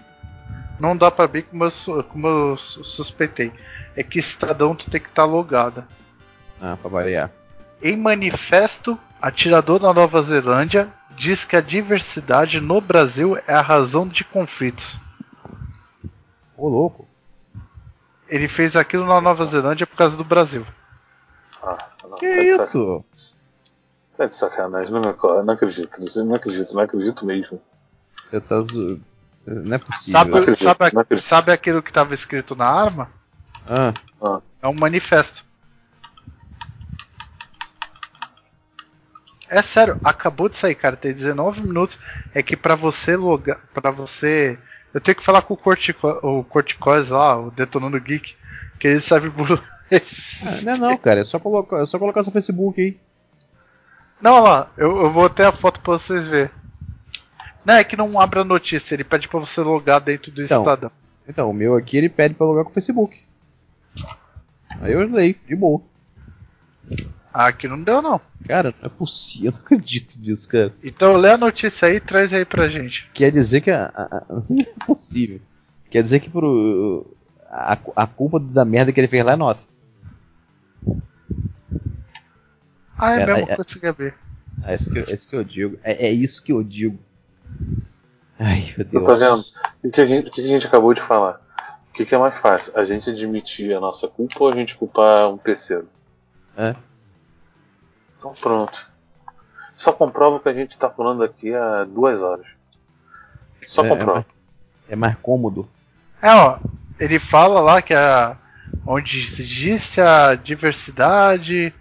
Não 0.79 0.95
dá 0.95 1.11
pra 1.11 1.25
abrir 1.25 1.43
como 1.43 1.63
eu, 1.63 2.03
como 2.03 2.27
eu 2.27 2.57
suspeitei. 2.57 3.53
É 3.95 4.03
que 4.03 4.19
Estadão 4.19 4.75
tu 4.75 4.89
tem 4.89 4.99
que 4.99 5.09
estar 5.09 5.23
tá 5.23 5.27
logada. 5.27 5.87
Ah, 6.59 6.77
pra 6.81 6.89
variar. 6.89 7.31
Em 7.85 7.95
manifesto, 7.95 8.97
atirador 9.21 9.77
da 9.77 9.93
Nova 9.93 10.19
Zelândia 10.23 10.91
diz 11.11 11.45
que 11.45 11.55
a 11.55 11.61
diversidade 11.61 12.59
no 12.59 12.81
Brasil 12.81 13.37
é 13.45 13.53
a 13.53 13.61
razão 13.61 14.07
de 14.07 14.23
conflitos. 14.23 14.99
Ô 16.57 16.67
louco. 16.67 17.07
Ele 18.27 18.47
fez 18.47 18.75
aquilo 18.75 19.05
na 19.05 19.21
Nova 19.21 19.45
Zelândia 19.45 19.85
por 19.85 19.95
causa 19.95 20.17
do 20.17 20.23
Brasil. 20.23 20.65
Ah, 21.61 21.77
não, 22.09 22.17
que 22.17 22.25
tá 22.57 22.63
isso? 22.63 23.05
É 24.17 24.25
de 24.25 24.33
sacanagem, 24.33 24.91
não, 24.91 25.01
não 25.43 25.53
acredito, 25.53 25.99
não 26.25 26.33
acredito, 26.33 26.73
não 26.73 26.81
acredito 26.81 27.23
mesmo. 27.23 27.61
Você 28.31 28.41
tá 28.41 28.61
zo... 28.61 28.99
Não 29.45 29.75
é 29.75 29.77
possível. 29.77 30.19
Sabe, 30.19 30.39
acredito, 30.39 30.63
sabe, 30.63 31.21
sabe 31.21 31.51
aquilo 31.51 31.83
que 31.83 31.91
estava 31.91 32.15
escrito 32.15 32.55
na 32.55 32.65
arma? 32.65 33.11
Ah. 33.69 33.93
ah. 34.19 34.41
É 34.59 34.67
um 34.67 34.73
manifesto. 34.73 35.45
É 39.49 39.61
sério, 39.61 39.99
acabou 40.03 40.49
de 40.49 40.55
sair, 40.55 40.75
cara. 40.75 40.95
Tem 40.95 41.13
19 41.13 41.61
minutos. 41.61 41.99
É 42.33 42.41
que 42.41 42.55
para 42.55 42.75
você 42.75 43.15
logar. 43.15 43.59
para 43.73 43.91
você. 43.91 44.57
Eu 44.93 45.01
tenho 45.01 45.15
que 45.15 45.23
falar 45.23 45.41
com 45.41 45.53
o, 45.53 45.57
Cortico, 45.57 46.07
o 46.07 46.43
Corticós 46.43 47.09
lá, 47.09 47.39
o 47.39 47.51
Detonando 47.51 47.99
Geek. 47.99 48.35
Que 48.79 48.87
ele 48.87 48.99
sabe 48.99 49.29
por. 49.29 49.51
ah, 49.51 49.61
não 50.63 50.73
é 50.73 50.77
não, 50.77 50.97
cara. 50.97 51.21
É 51.21 51.25
só 51.25 51.39
colocar, 51.39 51.81
é 51.81 51.85
só 51.85 51.99
colocar 51.99 52.23
seu 52.23 52.33
Facebook 52.33 52.81
aí. 52.81 52.97
Não, 54.21 54.41
lá, 54.41 54.71
eu, 54.77 54.95
eu 54.97 55.11
vou 55.11 55.29
ter 55.29 55.45
a 55.45 55.51
foto 55.51 55.79
pra 55.81 55.93
vocês 55.93 56.27
verem. 56.27 56.49
Não, 57.65 57.73
é 57.73 57.83
que 57.83 57.97
não 57.97 58.19
abre 58.19 58.39
a 58.39 58.43
notícia, 58.43 58.93
ele 58.93 59.03
pede 59.03 59.27
pra 59.27 59.39
você 59.39 59.59
logar 59.61 59.99
dentro 59.99 60.31
do 60.31 60.43
então, 60.43 60.61
Estadão. 60.61 60.91
Então, 61.27 61.49
o 61.49 61.53
meu 61.53 61.75
aqui 61.75 61.97
ele 61.97 62.09
pede 62.09 62.35
pra 62.35 62.45
logar 62.45 62.63
com 62.63 62.69
o 62.69 62.73
Facebook. 62.73 63.19
Aí 64.81 64.93
eu 64.93 65.07
leio, 65.07 65.35
de 65.47 65.55
boa. 65.55 65.81
Aqui 67.35 67.67
não 67.67 67.83
deu, 67.83 68.01
não. 68.01 68.21
Cara, 68.47 68.73
não 68.79 68.85
é 68.85 68.89
possível, 68.89 69.51
eu 69.51 69.53
não 69.53 69.59
acredito 69.59 70.17
nisso, 70.19 70.47
cara. 70.47 70.73
Então 70.81 71.17
lê 71.17 71.31
a 71.31 71.37
notícia 71.37 71.89
aí 71.89 71.97
e 71.97 71.99
traz 71.99 72.31
aí 72.33 72.45
pra 72.45 72.69
gente. 72.69 73.09
Quer 73.13 73.29
dizer 73.31 73.59
que 73.59 73.69
a, 73.71 73.91
não 74.29 74.61
é 74.61 74.85
possível. 74.85 75.41
Quer 75.89 76.01
dizer 76.01 76.21
que 76.21 76.29
pro, 76.29 77.05
a, 77.49 77.77
a 77.95 78.07
culpa 78.07 78.39
da 78.39 78.63
merda 78.63 78.93
que 78.93 78.99
ele 79.01 79.09
fez 79.09 79.23
lá 79.25 79.33
é 79.33 79.35
nossa. 79.35 79.67
Ah, 82.97 83.11
é, 83.11 83.21
É, 83.21 83.25
mesmo 83.25 83.51
é- 83.51 83.55
consegui 83.57 83.91
ver. 83.91 84.15
É 84.63 84.73
isso 84.75 84.89
que, 84.89 84.97
eu- 84.99 85.05
é 85.05 85.13
isso 85.13 85.29
que 85.29 85.35
eu 85.35 85.43
digo. 85.43 85.79
É, 85.83 86.07
é 86.07 86.11
isso 86.11 86.41
que 86.41 86.53
eu 86.53 86.63
digo. 86.63 86.97
Ai, 88.39 88.73
meu 88.77 88.85
Deus. 88.85 89.05
Tá 89.05 89.13
vendo? 89.13 89.43
O 89.83 89.91
que, 89.91 90.01
a 90.01 90.05
gente, 90.07 90.27
o 90.29 90.31
que 90.31 90.41
a 90.41 90.47
gente 90.47 90.67
acabou 90.67 90.93
de 90.93 91.01
falar? 91.01 91.41
O 91.89 91.93
que, 91.93 92.05
que 92.05 92.15
é 92.15 92.17
mais 92.17 92.37
fácil? 92.37 92.71
A 92.75 92.83
gente 92.85 93.09
admitir 93.09 93.73
a 93.73 93.79
nossa 93.81 94.07
culpa 94.07 94.35
ou 94.39 94.49
a 94.51 94.55
gente 94.55 94.75
culpar 94.75 95.29
um 95.29 95.37
terceiro? 95.37 95.87
É. 96.57 96.73
Então 98.25 98.33
pronto. 98.41 98.89
Só 99.77 99.93
comprova 99.93 100.37
o 100.37 100.39
que 100.39 100.49
a 100.49 100.53
gente 100.53 100.75
tá 100.79 100.89
falando 100.89 101.23
aqui 101.23 101.53
há 101.53 101.83
duas 101.83 102.23
horas. 102.23 102.47
Só 103.67 103.85
É, 103.85 103.89
comprova. 103.89 104.25
É 104.89 104.95
mais 104.95 105.15
cômodo. 105.19 105.69
É, 106.19 106.31
ó, 106.33 106.57
ele 106.99 107.19
fala 107.19 107.59
lá 107.59 107.83
que 107.83 107.93
a, 107.93 108.35
onde 108.83 109.19
existe 109.19 110.01
a 110.01 110.33
diversidade, 110.33 111.71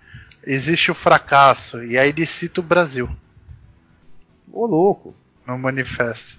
existe 0.43 0.91
o 0.91 0.95
fracasso. 0.95 1.83
E 1.83 1.97
aí 1.97 2.11
ele 2.11 2.27
cita 2.27 2.61
o 2.61 2.65
Brasil 2.65 3.09
Ô, 4.53 4.67
louco. 4.67 5.15
no 5.47 5.57
manifesto. 5.59 6.39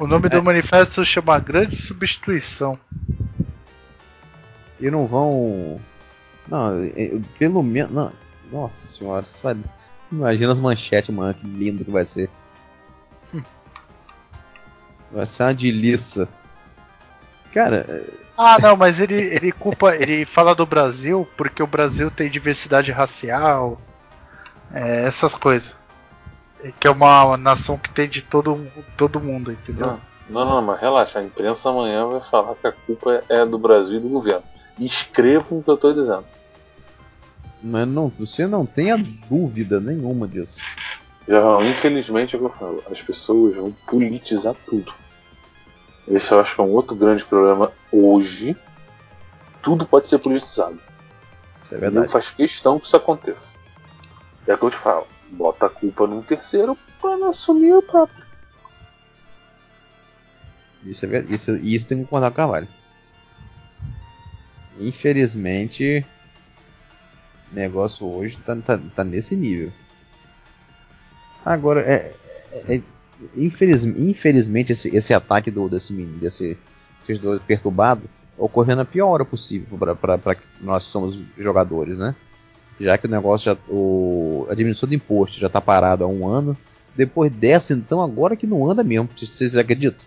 O 0.00 0.06
nome 0.06 0.26
é, 0.26 0.30
do 0.30 0.42
manifesto 0.42 1.04
chama 1.06 1.38
Grande 1.38 1.76
Substituição. 1.76 2.78
E 4.80 4.90
não 4.90 5.06
vão. 5.06 5.80
Não, 6.48 6.84
é, 6.84 7.18
pelo 7.38 7.62
menos. 7.62 7.92
Não. 7.92 8.12
Nossa 8.50 8.86
senhora, 8.86 9.24
isso 9.24 9.42
vai. 9.42 9.56
Imagina 10.10 10.52
as 10.52 10.60
manchetes, 10.60 11.14
mano, 11.14 11.34
que 11.34 11.46
lindo 11.46 11.84
que 11.84 11.90
vai 11.90 12.04
ser. 12.04 12.30
Vai 15.10 15.26
ser 15.26 15.44
uma 15.44 15.54
delícia. 15.54 16.28
Cara, 17.52 17.86
é, 17.88 18.04
Ah, 18.36 18.58
não, 18.60 18.76
mas 18.76 19.00
ele, 19.00 19.14
ele 19.14 19.50
culpa, 19.52 19.94
ele 19.96 20.24
fala 20.24 20.54
do 20.54 20.66
Brasil 20.66 21.26
porque 21.36 21.62
o 21.62 21.66
Brasil 21.66 22.10
tem 22.10 22.30
diversidade 22.30 22.92
racial, 22.92 23.80
é, 24.72 25.06
essas 25.06 25.34
coisas. 25.34 25.74
É 26.62 26.72
Que 26.72 26.86
é 26.86 26.90
uma 26.90 27.36
nação 27.36 27.78
que 27.78 27.90
tem 27.90 28.08
de 28.08 28.22
todo, 28.22 28.66
todo 28.96 29.20
mundo, 29.20 29.52
entendeu? 29.52 29.86
Não, 29.86 30.00
não, 30.28 30.44
não, 30.44 30.62
mas 30.62 30.80
relaxa. 30.80 31.18
A 31.20 31.22
imprensa 31.24 31.70
amanhã 31.70 32.06
vai 32.06 32.20
falar 32.20 32.54
que 32.56 32.66
a 32.66 32.72
culpa 32.72 33.22
é 33.28 33.44
do 33.46 33.58
Brasil 33.58 33.96
e 33.96 34.00
do 34.00 34.08
governo. 34.08 34.44
Escrevam 34.78 35.58
o 35.58 35.62
que 35.62 35.70
eu 35.70 35.76
tô 35.76 35.92
dizendo. 35.92 36.24
mas 37.62 37.88
não, 37.88 38.08
você 38.08 38.46
não 38.46 38.66
tenha 38.66 38.96
dúvida 39.28 39.80
nenhuma 39.80 40.28
disso. 40.28 40.56
Já, 41.26 41.58
infelizmente 41.62 42.36
é 42.36 42.38
o 42.38 42.42
que 42.42 42.46
eu 42.46 42.58
falo. 42.58 42.82
As 42.90 43.00
pessoas 43.02 43.56
vão 43.56 43.72
politizar 43.86 44.54
tudo. 44.66 44.92
Esse 46.06 46.30
eu 46.30 46.38
acho 46.38 46.54
que 46.54 46.60
é 46.60 46.64
um 46.64 46.70
outro 46.70 46.94
grande 46.94 47.24
problema 47.24 47.72
hoje. 47.90 48.56
Tudo 49.62 49.84
pode 49.86 50.08
ser 50.08 50.18
politizado. 50.18 50.78
Isso 51.64 51.74
é 51.74 51.78
Não 51.78 51.80
verdade. 51.80 52.12
faz 52.12 52.30
questão 52.30 52.78
que 52.78 52.86
isso 52.86 52.96
aconteça. 52.96 53.56
É 54.46 54.54
o 54.54 54.58
que 54.58 54.64
eu 54.64 54.70
te 54.70 54.76
falo. 54.76 55.06
Bota 55.30 55.66
a 55.66 55.70
culpa 55.70 56.06
num 56.06 56.22
terceiro 56.22 56.78
para 57.00 57.16
não 57.16 57.30
assumir 57.30 57.74
o 57.74 57.82
próprio. 57.82 58.24
Isso, 60.84 61.04
é 61.04 61.08
verdade. 61.08 61.34
Isso, 61.34 61.56
isso 61.56 61.88
tem 61.88 61.98
que 61.98 62.04
concordar 62.04 62.30
com 62.30 62.34
o 62.34 62.36
Carvalho. 62.36 62.68
Infelizmente, 64.78 66.04
o 67.50 67.54
negócio 67.54 68.06
hoje 68.06 68.36
tá, 68.44 68.56
tá, 68.56 68.78
tá 68.94 69.04
nesse 69.04 69.34
nível. 69.36 69.72
Agora, 71.44 71.80
é, 71.80 72.12
é- 72.52 72.76
é- 72.76 72.82
infeliz- 73.36 73.84
infelizmente, 73.84 74.72
esse, 74.72 74.94
esse 74.94 75.14
ataque 75.14 75.50
do, 75.50 75.68
desse 75.68 75.92
desse, 75.92 76.58
desses 77.06 77.22
dois 77.22 77.40
ocorreu 78.36 78.76
na 78.76 78.84
pior 78.84 79.08
hora 79.08 79.24
possível 79.24 79.78
para 79.96 80.18
nós 80.60 80.84
somos 80.84 81.18
jogadores, 81.38 81.96
né? 81.96 82.14
Já 82.78 82.98
que 82.98 83.06
o 83.06 83.10
negócio 83.10 83.52
já. 83.52 83.58
O, 83.68 84.46
a 84.50 84.54
diminuição 84.54 84.88
do 84.88 84.94
imposto 84.94 85.40
já 85.40 85.48
tá 85.48 85.60
parado 85.60 86.04
há 86.04 86.06
um 86.06 86.28
ano. 86.28 86.56
Depois 86.94 87.30
dessa, 87.32 87.72
então, 87.72 88.02
agora 88.02 88.36
que 88.36 88.46
não 88.46 88.68
anda 88.70 88.82
mesmo. 88.82 89.08
Vocês 89.16 89.56
acreditam? 89.56 90.06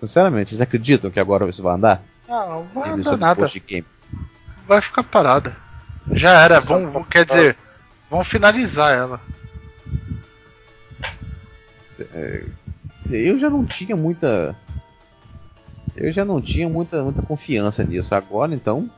Sinceramente, 0.00 0.50
vocês 0.50 0.60
acreditam 0.60 1.10
que 1.10 1.20
agora 1.20 1.48
isso 1.48 1.62
vai 1.62 1.74
andar? 1.74 2.02
Não, 2.28 2.64
não 2.64 2.64
vai 2.82 2.96
do 2.96 3.16
nada. 3.16 3.40
imposto 3.40 3.58
de 3.58 3.64
game. 3.66 3.86
Vai 4.66 4.80
ficar 4.82 5.02
parada. 5.02 5.56
Já 6.12 6.42
era, 6.42 6.60
vão, 6.60 6.90
vão- 6.90 7.04
quer 7.04 7.24
dizer, 7.24 7.56
vão 8.10 8.22
finalizar 8.22 8.92
ela. 8.92 9.20
Eu 13.10 13.38
já 13.38 13.48
não 13.48 13.64
tinha 13.64 13.96
muita. 13.96 14.54
Eu 15.96 16.12
já 16.12 16.24
não 16.24 16.40
tinha 16.40 16.68
muita, 16.68 17.02
muita 17.02 17.22
confiança 17.22 17.82
nisso. 17.82 18.14
Agora 18.14 18.54
então. 18.54 18.88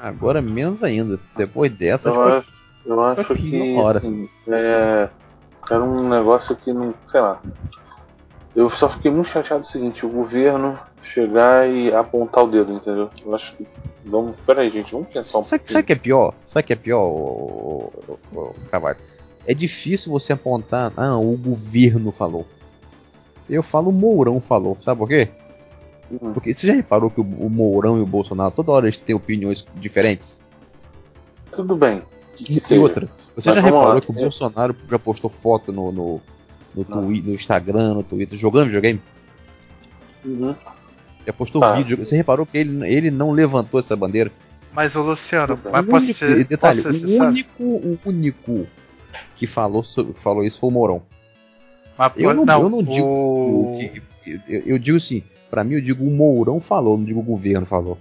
Agora 0.00 0.40
menos 0.42 0.82
ainda. 0.84 1.18
Depois 1.36 1.72
dessa. 1.72 2.08
Eu 2.10 2.22
acho, 2.38 2.52
eu 2.84 3.04
acho 3.04 3.34
que 3.34 3.78
assim, 3.80 4.28
é, 4.48 5.08
era 5.70 5.82
um 5.82 6.08
negócio 6.08 6.54
que 6.54 6.72
não. 6.72 6.94
sei 7.06 7.20
lá. 7.20 7.40
Eu 8.56 8.70
só 8.70 8.88
fiquei 8.88 9.10
muito 9.10 9.28
chateado 9.28 9.62
do 9.62 9.66
seguinte, 9.68 10.04
o 10.06 10.08
governo 10.08 10.78
chegar 11.02 11.68
e 11.68 11.94
apontar 11.94 12.42
o 12.44 12.48
dedo, 12.50 12.72
entendeu? 12.72 13.10
Eu 13.24 13.34
acho 13.34 13.54
que. 13.54 13.66
Vamos. 14.04 14.34
Peraí, 14.46 14.70
gente, 14.70 14.92
vamos 14.92 15.08
pensar 15.08 15.38
um 15.38 15.42
Sabe, 15.42 15.60
pouquinho. 15.60 15.72
sabe 15.74 15.82
o 15.82 15.86
que 15.86 15.92
é 15.92 15.96
pior? 15.96 16.34
Sabe 16.48 16.64
o 16.64 16.66
que 16.66 16.72
é 16.72 16.76
pior, 16.76 17.02
o, 17.04 17.92
o, 18.32 18.38
o 18.40 18.54
Carvalho? 18.70 18.96
É 19.46 19.52
difícil 19.52 20.10
você 20.10 20.32
apontar. 20.32 20.90
Ah, 20.96 21.18
o 21.18 21.36
governo 21.36 22.10
falou. 22.10 22.46
Eu 23.48 23.62
falo 23.62 23.90
o 23.90 23.92
Mourão 23.92 24.40
falou. 24.40 24.78
Sabe 24.80 24.98
por 24.98 25.08
quê? 25.08 25.28
Uhum. 26.10 26.32
Porque 26.32 26.54
você 26.54 26.66
já 26.68 26.72
reparou 26.72 27.10
que 27.10 27.20
o, 27.20 27.24
o 27.24 27.50
Mourão 27.50 27.98
e 27.98 28.00
o 28.00 28.06
Bolsonaro 28.06 28.52
toda 28.52 28.72
hora 28.72 28.86
eles 28.86 28.96
têm 28.96 29.14
opiniões 29.14 29.66
diferentes? 29.74 30.42
Tudo 31.52 31.76
bem. 31.76 32.02
Que, 32.36 32.44
que 32.44 32.52
E 32.56 32.60
seja. 32.60 32.80
outra, 32.80 33.08
você 33.34 33.50
Mas 33.50 33.58
já 33.58 33.64
reparou 33.64 33.94
lá. 33.94 34.00
que 34.00 34.10
o 34.10 34.14
Eu- 34.14 34.22
Bolsonaro 34.22 34.74
já 34.90 34.98
postou 34.98 35.28
foto 35.30 35.72
no, 35.72 35.90
no, 35.92 36.20
no, 36.76 36.84
Não. 36.88 37.06
twi- 37.06 37.22
no 37.22 37.32
Instagram, 37.34 37.94
no 37.94 38.02
Twitter, 38.02 38.36
jogando 38.38 38.66
videogame? 38.66 39.00
Uhum. 40.24 40.54
Já 41.26 41.32
postou 41.32 41.60
Tá. 41.60 41.72
vídeo. 41.72 41.96
Você 41.98 42.16
reparou 42.16 42.46
que 42.46 42.58
ele, 42.58 42.86
ele 42.88 43.10
não 43.10 43.30
levantou 43.32 43.80
essa 43.80 43.96
bandeira? 43.96 44.30
Mas 44.72 44.94
o 44.94 45.02
Luciano, 45.02 45.54
O 45.54 45.70
mas 45.72 45.84
o 45.84 45.88
pode 45.90 46.04
único, 46.04 46.18
ser, 46.18 46.44
detalhe, 46.44 46.82
ser 46.82 46.88
o 46.88 47.24
único, 47.24 47.64
o 47.64 47.98
único 48.04 48.66
que 49.36 49.46
falou, 49.46 49.82
falou 50.16 50.44
isso 50.44 50.60
foi 50.60 50.68
o 50.68 50.72
Mourão. 50.72 51.02
Mas 51.96 52.12
Eu 52.16 52.34
pode- 52.34 52.44
não, 52.46 52.60
eu 52.62 52.68
não 52.68 52.82
digo 52.82 53.06
o... 53.06 53.78
que- 53.78 54.02
eu, 54.48 54.62
eu 54.66 54.78
digo 54.78 54.98
assim, 54.98 55.22
pra 55.50 55.64
mim 55.64 55.76
eu 55.76 55.80
digo 55.80 56.04
o 56.04 56.10
Mourão 56.10 56.60
falou, 56.60 56.98
não 56.98 57.04
digo 57.04 57.20
o 57.20 57.22
governo 57.22 57.64
falou. 57.64 57.96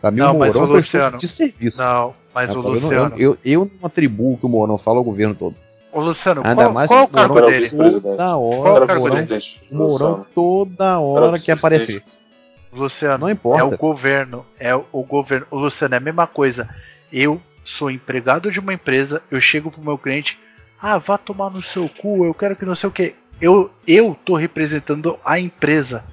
Pra 0.00 0.10
mim 0.10 0.18
Não, 0.18 0.36
o 0.36 0.38
mas 0.38 0.54
Mourão 0.54 0.70
o 0.70 0.72
prestou 0.74 1.00
Luciano- 1.00 1.18
de 1.18 1.28
serviço. 1.28 1.78
Não, 1.78 2.14
mas 2.34 2.50
o 2.50 2.54
não- 2.54 2.70
Luciano. 2.70 3.14
Eu, 3.16 3.30
eu, 3.32 3.38
eu 3.44 3.70
não 3.80 3.86
atribuo 3.86 4.36
que 4.36 4.44
o 4.44 4.48
Mourão 4.48 4.76
fala 4.76 4.98
ao 4.98 5.04
governo 5.04 5.34
todo. 5.34 5.56
O 5.92 6.00
Luciano, 6.00 6.42
Ainda 6.44 6.62
qual, 6.62 6.72
mais 6.72 6.88
qual 6.88 7.00
é 7.00 7.04
o 7.04 7.08
cargo 7.08 7.40
dele? 7.42 7.68
Toda 7.70 8.16
Qual 8.16 8.44
hora, 8.44 8.92
é 8.92 8.98
o 8.98 9.76
Mourão, 9.76 10.26
toda 10.34 11.00
hora 11.00 11.38
quer 11.38 11.52
aparecer. 11.52 12.02
Luciano, 12.72 13.18
Não 13.26 13.30
importa. 13.30 13.60
é 13.60 13.64
o 13.64 13.76
governo, 13.76 14.46
é 14.58 14.74
o, 14.74 15.02
governo. 15.02 15.46
O 15.50 15.58
Luciano 15.58 15.94
é 15.94 15.98
a 15.98 16.00
mesma 16.00 16.26
coisa. 16.26 16.68
Eu 17.12 17.40
sou 17.64 17.90
empregado 17.90 18.50
de 18.52 18.60
uma 18.60 18.72
empresa, 18.72 19.20
eu 19.30 19.40
chego 19.40 19.70
pro 19.70 19.82
meu 19.82 19.98
cliente, 19.98 20.38
ah, 20.80 20.96
vá 20.96 21.18
tomar 21.18 21.50
no 21.50 21.62
seu 21.62 21.88
cu, 21.88 22.24
eu 22.24 22.32
quero 22.32 22.54
que 22.54 22.64
não 22.64 22.74
sei 22.76 22.88
o 22.88 22.92
que. 22.92 23.14
Eu, 23.40 23.70
eu 23.86 24.16
tô 24.24 24.36
representando 24.36 25.18
a 25.24 25.40
empresa. 25.40 26.04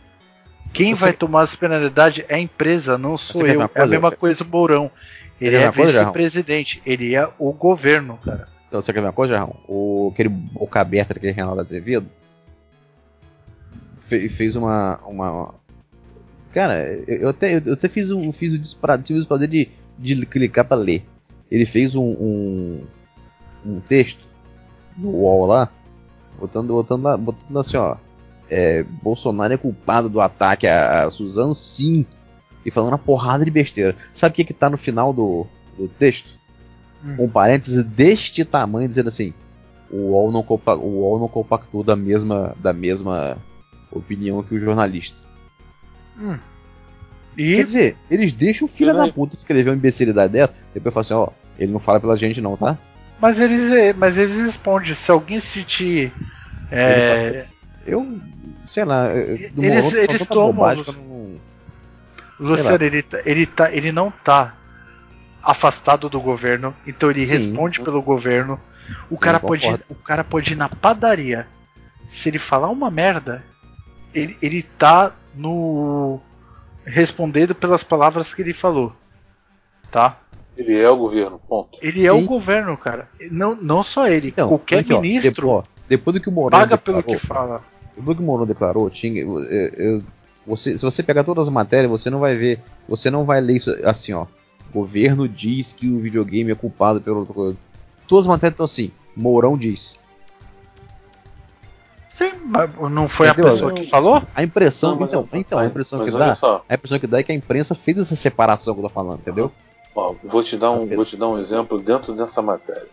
Quem 0.74 0.94
Você- 0.96 1.02
vai 1.02 1.14
tomar 1.14 1.42
as 1.44 1.56
penalidades 1.56 2.26
é 2.28 2.36
a 2.36 2.40
empresa, 2.40 2.98
não 2.98 3.16
sou 3.18 3.44
quer 3.44 3.56
eu. 3.56 3.62
é 3.62 3.66
a 3.66 3.68
coisa? 3.68 3.88
mesma 3.88 4.12
coisa 4.12 4.44
o 4.44 4.48
Mourão. 4.48 4.92
Ele 5.40 5.56
é 5.56 5.70
vice-presidente, 5.70 6.82
ele 6.84 7.14
é 7.16 7.30
o 7.38 7.54
governo, 7.54 8.18
cara. 8.26 8.48
Então, 8.68 8.82
você 8.82 8.92
quer 8.92 9.00
ver 9.02 9.08
uma 9.08 9.14
coisa, 9.14 9.34
Jarrão? 9.34 9.56
O, 9.68 10.10
aquele 10.14 10.30
boca 10.30 10.80
aberta 10.82 11.14
daquele 11.14 11.32
Reinaldo 11.34 11.62
Azevedo 11.62 12.08
fe- 14.00 14.30
fez 14.30 14.56
uma. 14.56 15.00
uma 15.06 15.54
cara, 16.52 16.84
eu, 17.08 17.30
até, 17.30 17.62
eu 17.64 17.74
até 17.74 17.88
fiz 17.90 18.10
um, 18.12 18.32
fiz 18.32 18.54
o 18.54 18.58
desprazer 18.58 19.48
de, 19.48 19.70
de 19.98 20.26
clicar 20.26 20.66
pra 20.66 20.78
ler. 20.78 21.06
Ele 21.52 21.66
fez 21.66 21.96
um, 21.96 22.04
um, 22.04 22.84
um 23.66 23.80
texto 23.80 24.26
no 24.98 25.10
UOL 25.10 25.46
lá, 25.46 25.72
botando, 26.40 26.68
botando, 26.74 27.04
lá, 27.04 27.18
botando 27.18 27.52
lá 27.52 27.62
assim, 27.62 27.78
ó. 27.78 27.96
É, 28.50 28.82
Bolsonaro 28.84 29.54
é 29.54 29.58
culpado 29.58 30.10
do 30.10 30.22
ataque 30.22 30.68
a, 30.68 31.06
a 31.06 31.12
Suzano, 31.12 31.54
sim. 31.54 32.06
E 32.66 32.72
falando 32.72 32.92
uma 32.92 32.98
porrada 32.98 33.46
de 33.46 33.52
besteira. 33.52 33.96
Sabe 34.14 34.34
o 34.34 34.36
que, 34.36 34.46
que 34.46 34.54
tá 34.54 34.70
no 34.70 34.78
final 34.78 35.14
do, 35.14 35.46
do 35.78 35.88
texto? 35.88 36.38
Hum. 37.04 37.16
um 37.20 37.30
parêntese 37.30 37.84
deste 37.84 38.44
tamanho 38.44 38.88
dizendo 38.88 39.10
assim: 39.10 39.34
o 39.90 39.98
UOL 40.12 40.32
não, 40.32 40.42
compa 40.44 40.76
o 40.76 41.00
UOL 41.00 41.20
não 41.20 41.28
compactou 41.28 41.84
da 41.84 41.96
mesma, 41.96 42.56
da 42.60 42.74
mesma 42.74 43.38
opinião 43.92 44.42
que 44.44 44.56
o 44.56 44.60
jornalista. 44.60 45.18
Hum. 46.20 46.38
Quer 47.36 47.42
E 47.44 47.64
dizer, 47.64 47.98
eles 48.10 48.32
deixam 48.34 48.66
o 48.66 48.72
filho 48.72 48.96
da 48.96 49.08
puta 49.12 49.36
escrever 49.36 49.70
uma 49.70 49.76
imbecilidade 49.76 50.34
dessa, 50.34 50.54
depois 50.74 50.92
fala 50.94 51.02
assim, 51.02 51.14
ó, 51.14 51.30
ele 51.60 51.72
não 51.72 51.80
fala 51.80 52.00
pela 52.00 52.16
gente 52.18 52.42
não, 52.42 52.58
tá? 52.58 52.78
mas 53.22 53.40
eles 53.40 53.96
mas 53.96 54.18
eles 54.18 54.38
respondem, 54.38 54.94
se 54.96 55.12
alguém 55.12 55.40
sentir 55.40 56.12
é, 56.72 57.46
Eu, 57.86 58.20
sei 58.66 58.84
lá, 58.86 59.14
Eles- 59.16 59.94
eles 59.94 60.20
tanta 60.20 60.26
tomam 60.26 60.54
bobagem 60.54 60.84
não- 60.94 61.40
Luciano, 62.40 62.84
ele, 62.84 63.02
tá- 63.02 63.22
ele, 63.26 63.46
tá, 63.46 63.72
ele 63.72 63.92
não 63.92 64.12
tá 64.12 64.56
afastado 65.52 66.10
do 66.10 66.20
governo, 66.20 66.76
então 66.86 67.10
ele 67.10 67.26
Sim. 67.26 67.34
responde 67.38 67.80
pelo 67.80 68.02
governo. 68.02 68.60
O 69.10 69.18
cara, 69.18 69.40
pode, 69.40 69.64
concordo. 69.64 69.84
o 69.90 69.96
cara 69.96 70.24
pode 70.24 70.52
ir 70.54 70.56
na 70.56 70.68
padaria. 70.70 71.48
Se 72.10 72.30
ele 72.30 72.38
falar 72.40 72.70
uma 72.70 72.92
merda, 72.92 73.42
ele, 74.14 74.38
ele 74.42 74.62
tá 74.64 75.14
no. 75.34 76.20
respondendo 76.86 77.56
pelas 77.56 77.84
palavras 77.84 78.34
que 78.34 78.42
ele 78.42 78.54
falou. 78.54 78.94
Tá? 79.92 80.18
Ele 80.56 80.78
é 80.78 80.90
o 80.90 80.98
governo, 80.98 81.40
ponto. 81.48 81.78
Ele 81.82 82.06
é 82.06 82.12
Sim. 82.12 82.24
o 82.24 82.26
governo, 82.26 82.76
cara. 82.78 83.08
Não, 83.32 83.56
não 83.56 83.84
só 83.84 84.08
ele, 84.08 84.30
Então, 84.30 84.50
qualquer 84.50 84.80
aqui, 84.80 84.98
ministro 84.98 85.50
ó, 85.50 85.64
depois 85.88 86.14
do 86.16 86.22
que 86.22 86.30
o 86.30 86.32
Moron 86.32 86.50
paga 86.58 86.78
pelo 86.78 86.98
declarou, 86.98 87.20
que 87.22 87.26
fala. 87.28 87.64
depois 87.96 88.16
do 88.18 88.22
que 88.22 88.24
o 88.24 88.26
Moron 88.26 88.46
declarou, 88.46 88.90
tinha, 88.90 89.22
eu- 89.22 89.44
eu- 89.44 90.04
você, 90.46 90.78
se 90.78 90.84
você 90.84 91.04
pegar 91.04 91.24
todas 91.24 91.48
as 91.48 91.54
matérias, 91.54 91.92
você 91.92 92.10
não 92.10 92.20
vai 92.20 92.36
ver, 92.36 92.60
você 92.88 93.12
não 93.12 93.24
vai 93.26 93.40
ler 93.42 93.58
isso 93.58 93.76
assim, 93.84 94.14
ó. 94.14 94.26
Governo 94.74 95.28
diz 95.28 95.74
que 95.74 95.90
o 95.90 96.00
videogame 96.00 96.52
é 96.52 96.56
culpado 96.56 97.02
pelo 97.02 97.20
outra 97.20 97.34
coisa. 97.34 97.58
Todas 98.08 98.26
as 98.26 98.30
matérias 98.30 98.54
estão 98.54 98.66
assim. 98.66 98.92
Mourão 99.16 99.58
diz. 99.58 99.96
Sim, 102.10 102.32
mas 102.46 102.70
não 102.92 103.08
foi 103.08 103.28
Entendeu? 103.28 103.48
a 103.48 103.52
pessoa 103.52 103.74
que 103.74 103.90
falou? 103.90 104.24
A 104.34 104.44
impressão, 104.44 104.96
Não, 104.96 105.06
então, 105.06 105.30
então, 105.34 105.60
a 105.60 105.66
impressão 105.66 106.04
que 106.04 106.10
dá, 106.10 106.36
só, 106.36 106.66
a 106.68 106.74
impressão 106.74 106.98
que 106.98 107.06
dá 107.06 107.20
é 107.20 107.24
que 107.24 107.32
a 107.32 107.36
imprensa 107.36 107.76
fez 107.76 108.00
essa 108.00 108.16
separação 108.16 108.74
que 108.74 108.80
eu 108.80 108.88
tô 108.88 108.90
falando, 108.90 109.20
entendeu? 109.20 109.52
ó, 109.98 110.16
vou 110.24 110.44
te 110.44 110.56
dar 110.58 110.72
um, 110.72 110.88
vou 110.88 111.06
te 111.06 111.18
dar 111.18 111.28
um 111.28 111.40
exemplo 111.40 111.80
dentro 111.80 112.14
dessa 112.14 112.42
matéria. 112.42 112.88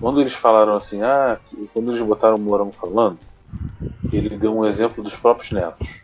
Quando 0.00 0.20
eles 0.20 0.32
falaram 0.32 0.74
assim, 0.74 1.02
ah, 1.02 1.38
quando 1.72 1.92
eles 1.92 2.06
botaram 2.06 2.36
o 2.36 2.40
Mourão 2.40 2.70
falando, 2.70 3.18
ele 4.12 4.36
deu 4.36 4.56
um 4.56 4.64
exemplo 4.64 5.02
dos 5.02 5.16
próprios 5.16 5.50
netos. 5.50 6.02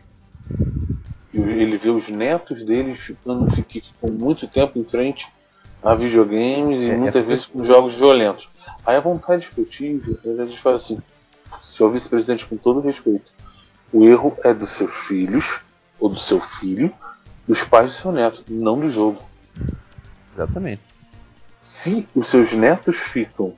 Ele 1.37 1.77
vê 1.77 1.89
os 1.89 2.07
netos 2.09 2.63
deles 2.63 2.99
ficando 2.99 3.51
ficam 3.53 4.09
muito 4.09 4.47
tempo 4.47 4.77
em 4.79 4.83
frente 4.85 5.27
a 5.83 5.93
videogames 5.93 6.81
e 6.81 6.89
É, 6.89 6.97
muitas 6.97 7.15
essa 7.17 7.27
vezes 7.27 7.45
com 7.45 7.63
jogos 7.63 7.95
violentos. 7.95 8.47
Aí 8.85 8.95
a 8.95 8.99
vontade 9.01 9.49
que 9.53 9.59
eu 9.61 9.65
tive, 9.65 10.17
a 10.39 10.45
gente 10.45 10.59
fala 10.61 10.77
assim, 10.77 10.97
senhor 11.61 11.91
vice-presidente, 11.91 12.45
com 12.45 12.55
todo 12.57 12.79
respeito, 12.79 13.31
o 13.91 14.05
erro 14.05 14.37
é 14.43 14.53
dos 14.53 14.69
seus 14.69 14.93
filhos, 14.93 15.59
ou 15.99 16.09
do 16.09 16.19
seu 16.19 16.39
filho, 16.39 16.91
dos 17.47 17.63
pais 17.63 17.91
do 17.93 17.97
seu 18.01 18.11
neto, 18.11 18.43
não 18.47 18.79
do 18.79 18.89
jogo. 18.91 19.21
Exatamente. 20.33 20.81
Se 21.61 22.07
os 22.15 22.27
seus 22.27 22.53
netos 22.53 22.97
ficam 22.97 23.53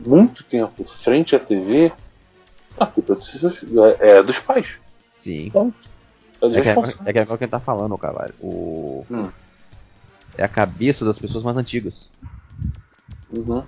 muito 0.00 0.42
tempo 0.44 0.84
frente 0.84 1.34
à 1.34 1.38
TV, 1.38 1.92
a 2.78 2.86
culpa 2.86 3.12
é 3.14 3.16
dos, 3.16 3.26
seus- 3.30 3.62
é- 4.00 4.18
é 4.18 4.22
dos 4.22 4.38
pais. 4.38 4.74
Sim. 5.18 5.50
É 5.54 5.58
É 6.42 6.60
que 6.60 6.68
é, 6.68 6.74
é 7.06 7.12
que 7.12 7.18
é 7.18 7.22
o 7.22 7.38
que 7.38 7.44
ele 7.44 7.50
tá 7.50 7.60
falando, 7.60 7.96
Carvalho. 7.96 8.34
O... 8.40 9.06
Hum. 9.10 9.30
É 10.36 10.44
a 10.44 10.48
cabeça 10.48 11.04
das 11.04 11.18
pessoas 11.18 11.44
mais 11.44 11.56
antigas. 11.56 12.10
Uhum. 13.30 13.64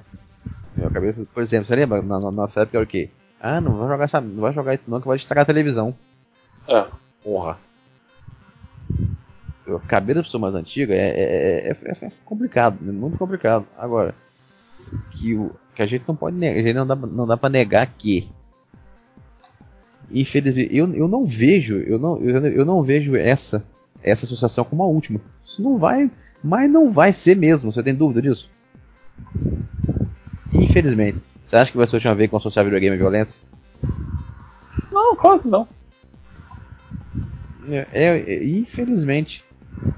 É 0.79 0.87
a 0.87 0.91
cabeça, 0.91 1.25
por 1.33 1.43
exemplo, 1.43 1.67
você 1.67 1.77
lembra? 1.77 2.03
Na, 2.03 2.19
na 2.19 2.31
nossa 2.31 2.63
época 2.63 2.79
era 2.79 2.85
o 2.85 2.89
quê? 2.89 3.11
Ah, 3.41 3.61
não 3.61 3.77
vai 3.77 3.89
jogar 3.89 4.05
essa, 4.05 4.21
não 4.21 4.41
vai 4.41 4.53
jogar 4.53 4.75
isso 4.75 4.91
não, 4.91 5.01
que 5.01 5.07
vai 5.07 5.17
estragar 5.17 5.43
a 5.43 5.47
televisão. 5.47 5.95
É. 6.67 6.87
Porra. 7.23 7.59
A 9.67 9.79
cabeça 9.87 10.17
da 10.17 10.23
pessoa 10.23 10.41
mais 10.41 10.55
antiga 10.55 10.95
é, 10.95 11.09
é, 11.09 11.69
é- 11.69 11.73
é- 11.73 12.07
é 12.07 12.11
complicado, 12.25 12.79
é 12.87 12.93
muito 12.93 13.17
complicado. 13.17 13.67
Agora, 13.79 14.15
que, 15.13 15.35
o, 15.35 15.55
que 15.75 15.83
a 15.83 15.87
gente 15.87 16.05
não 16.07 16.17
pode 16.17 16.37
negar, 16.37 16.61
a 16.61 16.63
gente 16.63 16.75
não 16.77 16.87
dá, 16.87 16.97
não 16.97 17.27
dá 17.27 17.37
pra 17.37 17.49
negar 17.49 17.87
que. 17.87 18.29
Infelizmente, 20.11 20.75
eu, 20.77 20.93
eu 20.95 21.09
não 21.09 21.25
vejo, 21.25 21.79
eu 21.79 21.99
não, 21.99 22.21
eu, 22.21 22.47
eu 22.47 22.65
não 22.65 22.83
vejo 22.83 23.17
essa, 23.17 23.65
essa 24.03 24.25
associação 24.25 24.65
como 24.65 24.83
a 24.83 24.87
última. 24.87 25.21
Isso 25.45 25.63
não 25.63 25.79
vai, 25.79 26.11
mas 26.43 26.71
não 26.71 26.91
vai 26.91 27.13
ser 27.13 27.37
mesmo, 27.37 27.73
você 27.73 27.83
tem 27.83 27.95
dúvida 27.95 28.21
disso? 28.23 28.51
Infelizmente. 30.53 31.21
Você 31.43 31.57
acha 31.57 31.71
que 31.73 31.77
vai 31.77 31.87
ser 31.87 31.97
a 31.97 31.99
última 31.99 32.15
vez 32.15 32.29
que 32.29 32.31
vão 32.33 32.39
associar 32.39 32.65
videogame 32.65 32.95
à 32.97 32.99
violência? 32.99 33.43
Não, 34.91 35.17
claro 35.17 35.41
que 35.41 35.49
não. 35.49 35.69
É, 37.67 37.87
é- 37.93 38.35
é- 38.35 38.45
infelizmente. 38.45 39.45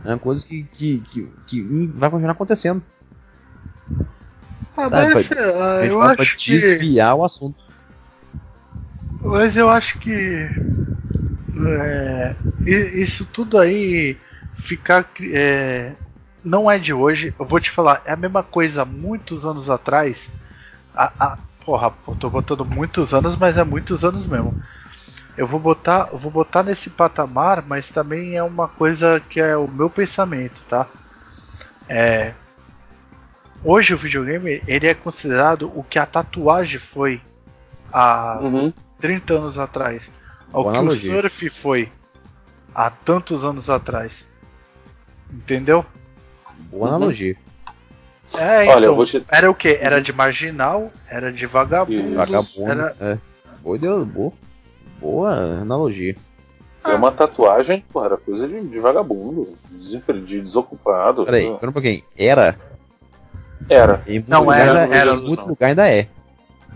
É 0.05 0.09
uma 0.11 0.19
coisa 0.19 0.45
que, 0.47 0.65
que, 0.73 0.99
que, 1.01 1.29
que 1.47 1.87
vai 1.95 2.09
continuar 2.11 2.33
acontecendo. 2.33 2.83
Ah, 4.77 4.89
Sabe, 4.89 5.15
mas, 5.15 5.27
pra- 5.27 5.41
ah, 5.45 5.77
A 5.79 5.83
gente 5.83 5.93
eu 5.93 5.99
vai 5.99 6.15
pra 6.15 6.23
acho 6.23 6.37
que. 6.37 6.53
desviar 6.53 7.17
o 7.17 7.25
assunto. 7.25 7.57
Mas 9.27 9.57
eu 9.57 9.69
acho 9.71 9.99
que. 9.99 10.51
é, 11.55 12.35
isso 12.65 13.25
tudo 13.25 13.59
aí 13.59 14.17
ficar. 14.57 15.07
é, 15.33 15.93
não 16.45 16.71
é 16.71 16.79
de 16.79 16.93
hoje. 16.93 17.35
Eu 17.39 17.45
vou 17.45 17.61
te 17.61 17.71
falar, 17.71 18.03
é 18.05 18.13
a 18.13 18.17
mesma 18.17 18.43
coisa 18.43 18.85
muitos 18.85 19.45
anos 19.45 19.71
atrás. 19.71 20.31
A, 20.95 21.13
a- 21.19 21.39
porra, 21.65 21.93
eu 22.09 22.15
tô 22.15 22.31
botando 22.31 22.65
muitos 22.65 23.15
anos, 23.15 23.37
mas 23.37 23.59
é 23.59 23.65
muitos 23.65 24.05
anos 24.05 24.27
mesmo. 24.27 24.55
Eu 25.37 25.47
vou 25.47 25.61
botar, 25.61 26.05
vou 26.13 26.31
botar 26.31 26.63
nesse 26.63 26.91
patamar, 26.91 27.63
mas 27.67 27.91
também 27.91 28.37
é 28.37 28.43
uma 28.43 28.69
coisa 28.69 29.21
que 29.21 29.41
é 29.41 29.57
o 29.57 29.69
meu 29.69 29.91
pensamento, 29.91 30.61
tá? 30.69 30.87
É, 31.89 32.35
hoje 33.63 33.95
o 33.95 33.99
videogame 33.99 34.63
ele 34.67 34.87
é 34.87 34.95
considerado 34.95 35.71
o 35.75 35.83
que 35.83 35.99
a 35.99 36.07
tatuagem 36.07 36.79
foi 36.79 37.21
há 37.93 38.39
Uhum. 38.43 38.73
30 39.01 39.35
anos 39.35 39.59
atrás 39.59 40.11
ao 40.53 40.63
Boa 40.63 40.73
que 40.73 40.79
analogia. 40.79 41.13
o 41.13 41.17
surf 41.21 41.49
foi 41.51 41.93
há 42.75 42.91
tantos 42.91 43.45
anos 43.45 43.69
atrás. 43.71 44.25
Entendeu? 45.33 45.85
Boa 46.71 46.89
Uhum. 46.89 46.95
analogia. 46.97 47.37
É, 48.35 48.59
Olha, 48.63 48.65
então, 48.65 48.83
eu 48.83 48.97
vou 48.97 49.07
te. 49.07 49.23
era 49.29 49.51
o 49.51 49.55
que? 49.55 49.79
Era 49.81 50.01
de 50.03 50.13
marginal, 50.13 50.91
era 51.09 51.33
de 51.33 51.47
vagabundo. 51.47 52.15
Vagabundo. 52.17 52.71
era 52.71 52.97
É. 53.01 53.19
Boa, 53.63 53.79
boa, 54.05 54.33
boa 55.01 55.33
analogia. 55.61 56.17
É 56.85 56.95
uma 56.95 57.11
tatuagem, 57.11 57.85
porra, 57.93 58.07
era 58.07 58.17
coisa 58.17 58.47
de, 58.47 58.61
de 58.69 58.79
vagabundo, 58.79 59.57
de 59.71 60.41
desocupado. 60.41 61.25
Peraí, 61.25 61.53
pera 61.59 61.71
um 61.71 61.73
pouquinho. 61.73 62.03
Era. 62.17 62.57
Era. 63.69 64.01
Em 64.07 64.25
Não, 64.29 64.41
lugar 64.41 64.61
era- 64.61 64.87
era, 64.97 65.15
em 65.15 65.23
muito 65.23 65.45
lugar 65.47 65.69
ainda 65.69 65.89
é. 65.89 66.07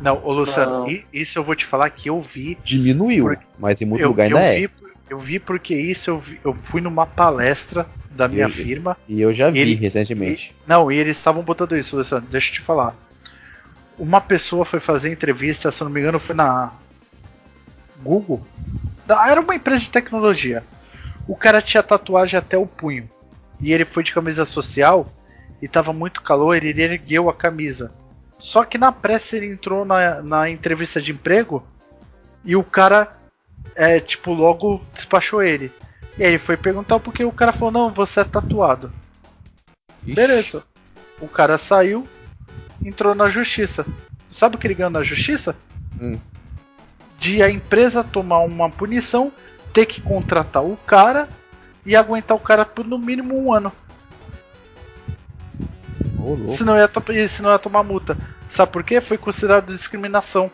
Não, 0.03 0.21
ô 0.25 0.33
Luciano, 0.33 0.87
Não. 0.87 0.99
isso 1.13 1.39
eu 1.39 1.45
vou 1.45 1.55
te 1.55 1.67
falar 1.67 1.91
que 1.91 2.09
eu 2.09 2.21
vi. 2.21 2.57
Diminuiu, 2.65 3.25
Porque- 3.25 3.45
mas 3.59 3.81
em 3.83 3.85
muito 3.85 4.03
eu, 4.03 4.09
lugar 4.09 4.31
eu 4.31 4.37
ainda 4.37 4.49
é. 4.49 4.61
vi 4.67 4.71
eu 5.11 5.19
vi 5.19 5.41
porque 5.41 5.75
isso 5.75 6.09
eu, 6.11 6.21
vi- 6.21 6.39
eu 6.45 6.55
fui 6.63 6.81
numa 6.81 7.05
palestra 7.05 7.85
da 8.09 8.29
minha 8.29 8.45
Eu- 8.45 8.49
firma. 8.49 8.97
E 9.09 9.21
eu 9.21 9.33
já 9.33 9.51
vi 9.51 9.59
Ele- 9.59 9.75
recentemente. 9.75 10.55
Não, 10.67 10.91
e 10.91 10.97
eles 10.97 11.17
estavam 11.17 11.43
botando 11.43 11.77
isso, 11.77 11.97
Luciano, 11.97 12.25
deixa 12.31 12.49
eu 12.51 12.55
te 12.55 12.61
falar. 12.61 12.95
Uma 13.99 14.21
pessoa 14.21 14.65
foi 14.65 14.79
fazer 14.79 15.11
entrevista, 15.11 15.71
se 15.73 15.83
eu 15.83 15.87
não 15.87 15.93
me 15.93 16.01
engano, 16.01 16.21
foi 16.21 16.35
na 16.37 16.73
Google. 18.03 18.41
Não, 19.07 19.21
Era 19.27 19.41
uma 19.41 19.55
empresa 19.55 19.83
de 19.83 19.91
tecnologia. 19.91 20.63
O 21.27 21.35
cara 21.37 21.61
tinha 21.61 21.83
tatuagem 21.83 22.39
até 22.39 22.57
o 22.57 22.67
punho. 22.67 23.09
E 23.61 23.73
ele 23.73 23.85
foi 23.85 24.03
de 24.05 24.13
camisa 24.15 24.45
social 24.45 25.13
e 25.61 25.69
tava 25.69 25.93
muito 25.93 26.23
calor, 26.23 26.55
ele 26.57 26.81
ergueu 26.81 27.29
a 27.29 27.35
camisa. 27.35 27.93
Só 28.41 28.65
que 28.65 28.79
na 28.79 28.91
pressa 28.91 29.37
ele 29.37 29.47
entrou 29.47 29.85
na, 29.85 30.23
na 30.23 30.51
entrevista 30.51 31.01
de 31.01 31.13
emprego 31.13 31.63
e 32.45 32.57
o 32.57 32.65
cara, 32.65 33.17
é, 33.75 34.01
tipo, 34.01 34.33
logo 34.33 34.83
despachou 34.95 35.43
ele. 35.43 35.71
E 36.19 36.25
aí 36.25 36.31
ele 36.31 36.39
foi 36.39 36.57
perguntar 36.57 36.99
porque 36.99 37.23
o 37.23 37.33
cara 37.33 37.53
falou: 37.53 37.71
Não, 37.71 37.91
você 37.91 38.21
é 38.21 38.25
tatuado. 38.25 38.91
Ixi, 40.05 40.15
Beleza. 40.15 40.65
O 41.21 41.29
cara 41.29 41.59
saiu, 41.59 42.09
entrou 42.83 43.15
na 43.15 43.29
justiça. 43.29 43.85
Sabe 44.31 44.57
o 44.57 44.59
que 44.59 44.67
ele 44.67 44.75
ganhou 44.75 44.91
na 44.91 45.03
justiça? 45.03 45.55
Hum. 46.01 46.19
De 47.19 47.43
a 47.43 47.51
empresa 47.51 48.03
tomar 48.03 48.39
uma 48.41 48.71
punição, 48.71 49.31
ter 49.73 49.85
que 49.85 50.01
contratar 50.01 50.65
o 50.65 50.79
cara 50.79 51.29
e 51.85 51.95
aguentar 51.95 52.37
o 52.37 52.41
cara 52.41 52.65
por 52.65 52.87
no 52.87 52.99
mínimo 52.99 53.39
um 53.39 53.53
ano. 53.53 53.71
Senão 56.57 56.77
ia, 56.77 56.89
senão 57.29 57.51
ia 57.53 57.59
tomar 57.59 57.83
multa. 57.83 58.17
Sabe 58.49 58.73
por 58.73 58.83
quê? 58.83 59.01
Foi 59.01 59.17
considerado 59.19 59.73
discriminação. 59.73 60.51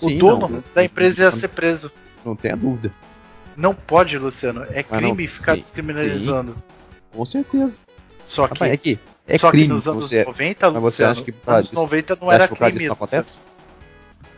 o 0.00 0.08
Sim, 0.08 0.18
dono 0.18 0.48
não, 0.48 0.64
da 0.74 0.82
empresa 0.84 1.24
ia 1.24 1.30
não- 1.30 1.38
ser 1.38 1.48
preso. 1.48 1.90
Não 2.24 2.34
tenha 2.34 2.56
dúvida. 2.56 2.92
Não 3.56 3.74
pode, 3.74 4.16
Luciano. 4.18 4.62
É 4.70 4.84
Mas 4.88 5.02
não, 5.02 5.14
crime 5.14 5.26
ficar 5.28 5.54
sim, 5.54 5.60
descriminalizando. 5.60 6.56
Com 7.12 7.24
certeza. 7.24 7.78
Só 8.26 8.46
que, 8.46 8.54
Rapaz, 8.54 8.72
é 8.72 8.76
que 8.76 8.98
é 9.26 9.36
só 9.38 9.50
crime. 9.50 9.66
que 9.66 9.72
nos 9.72 9.86
anos 9.88 10.08
você, 10.08 10.24
90, 10.24 10.70
mas 10.70 10.82
você 10.82 10.86
Luciano, 11.04 11.12
acha 11.12 11.22
que 11.22 11.32
causa 11.32 11.52
anos 11.58 11.68
disso- 11.70 11.74
90 11.82 12.18
não 12.20 12.32
era 12.32 12.48
crime. 12.48 12.86
não 12.86 12.92
acontece? 12.94 13.38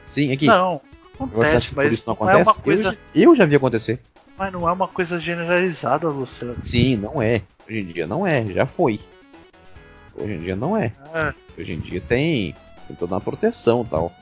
Sim, 0.07 0.33
aqui. 0.33 0.47
Não, 0.47 0.81
Você 1.19 1.23
acha 1.25 1.25
acontece, 1.69 1.75
mas 1.77 1.93
isso 1.93 2.05
não 2.07 2.17
não 2.19 2.29
é 2.29 2.33
acontece? 2.33 2.51
uma 2.59 2.63
coisa. 2.65 2.99
eu, 3.15 3.23
eu 3.31 3.37
já 3.37 3.45
vi 3.47 3.57
acontecer. 3.57 4.01
Mas 4.39 4.53
não 4.53 4.69
é 4.69 4.73
uma 4.73 4.89
coisa 4.89 5.19
generalizada, 5.19 6.09
Luciano. 6.09 6.57
Sim, 6.65 6.97
não 6.97 7.21
é. 7.23 7.43
Hoje 7.69 7.79
em 7.81 7.85
dia 7.87 8.07
não 8.07 8.27
é, 8.27 8.45
já 8.47 8.67
foi. 8.67 8.99
Hoje 10.17 10.33
em 10.35 10.41
dia 10.41 10.57
não 10.57 10.77
é. 10.77 10.93
É, 11.15 11.33
Hoje 11.59 11.73
em 11.73 11.81
dia 11.81 12.01
tem, 12.01 12.55
tem 12.87 12.97
toda 12.97 13.15
uma 13.15 13.21
proteção 13.21 13.83
e 13.83 13.85
tal. 13.91 14.13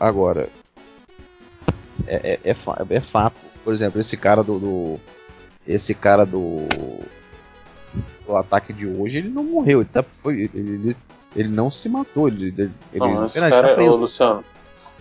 Agora, 0.00 0.48
é, 2.06 2.14
é, 2.32 2.40
é, 2.50 2.54
é 2.90 3.00
fato. 3.00 3.36
Por 3.64 3.74
exemplo, 3.74 4.00
esse 4.00 4.16
cara 4.16 4.42
do. 4.42 4.58
do- 4.58 5.00
esse 5.66 5.94
cara 5.94 6.24
do. 6.24 6.66
do 8.26 8.36
ataque 8.36 8.72
de 8.72 8.86
hoje, 8.86 9.18
ele 9.18 9.28
não 9.28 9.42
morreu. 9.42 9.80
Ele, 9.80 9.88
tá, 9.92 10.04
foi, 10.22 10.42
ele, 10.42 10.50
ele, 10.54 10.96
ele 11.34 11.48
não 11.48 11.70
se 11.70 11.88
matou. 11.88 12.28
Ele, 12.28 12.46
ele, 12.56 12.70
ele 12.92 13.00
Não, 13.00 13.26
esse 13.26 13.38
apenas 13.38 13.50
cara, 13.50 13.66
tá 13.68 13.72
ô, 13.72 13.76
preso. 13.76 13.96
Luciano, 13.96 14.44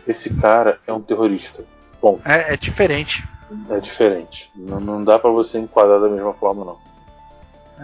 esse 0.07 0.29
cara 0.33 0.79
é 0.87 0.93
um 0.93 1.01
terrorista. 1.01 1.63
Bom, 2.01 2.19
é, 2.25 2.53
é 2.53 2.57
diferente. 2.57 3.23
é 3.69 3.79
diferente. 3.79 4.49
Não, 4.55 4.79
não 4.79 5.03
dá 5.03 5.19
pra 5.19 5.29
você 5.29 5.59
enquadrar 5.59 5.99
da 5.99 6.09
mesma 6.09 6.33
forma, 6.33 6.65
não. 6.65 6.77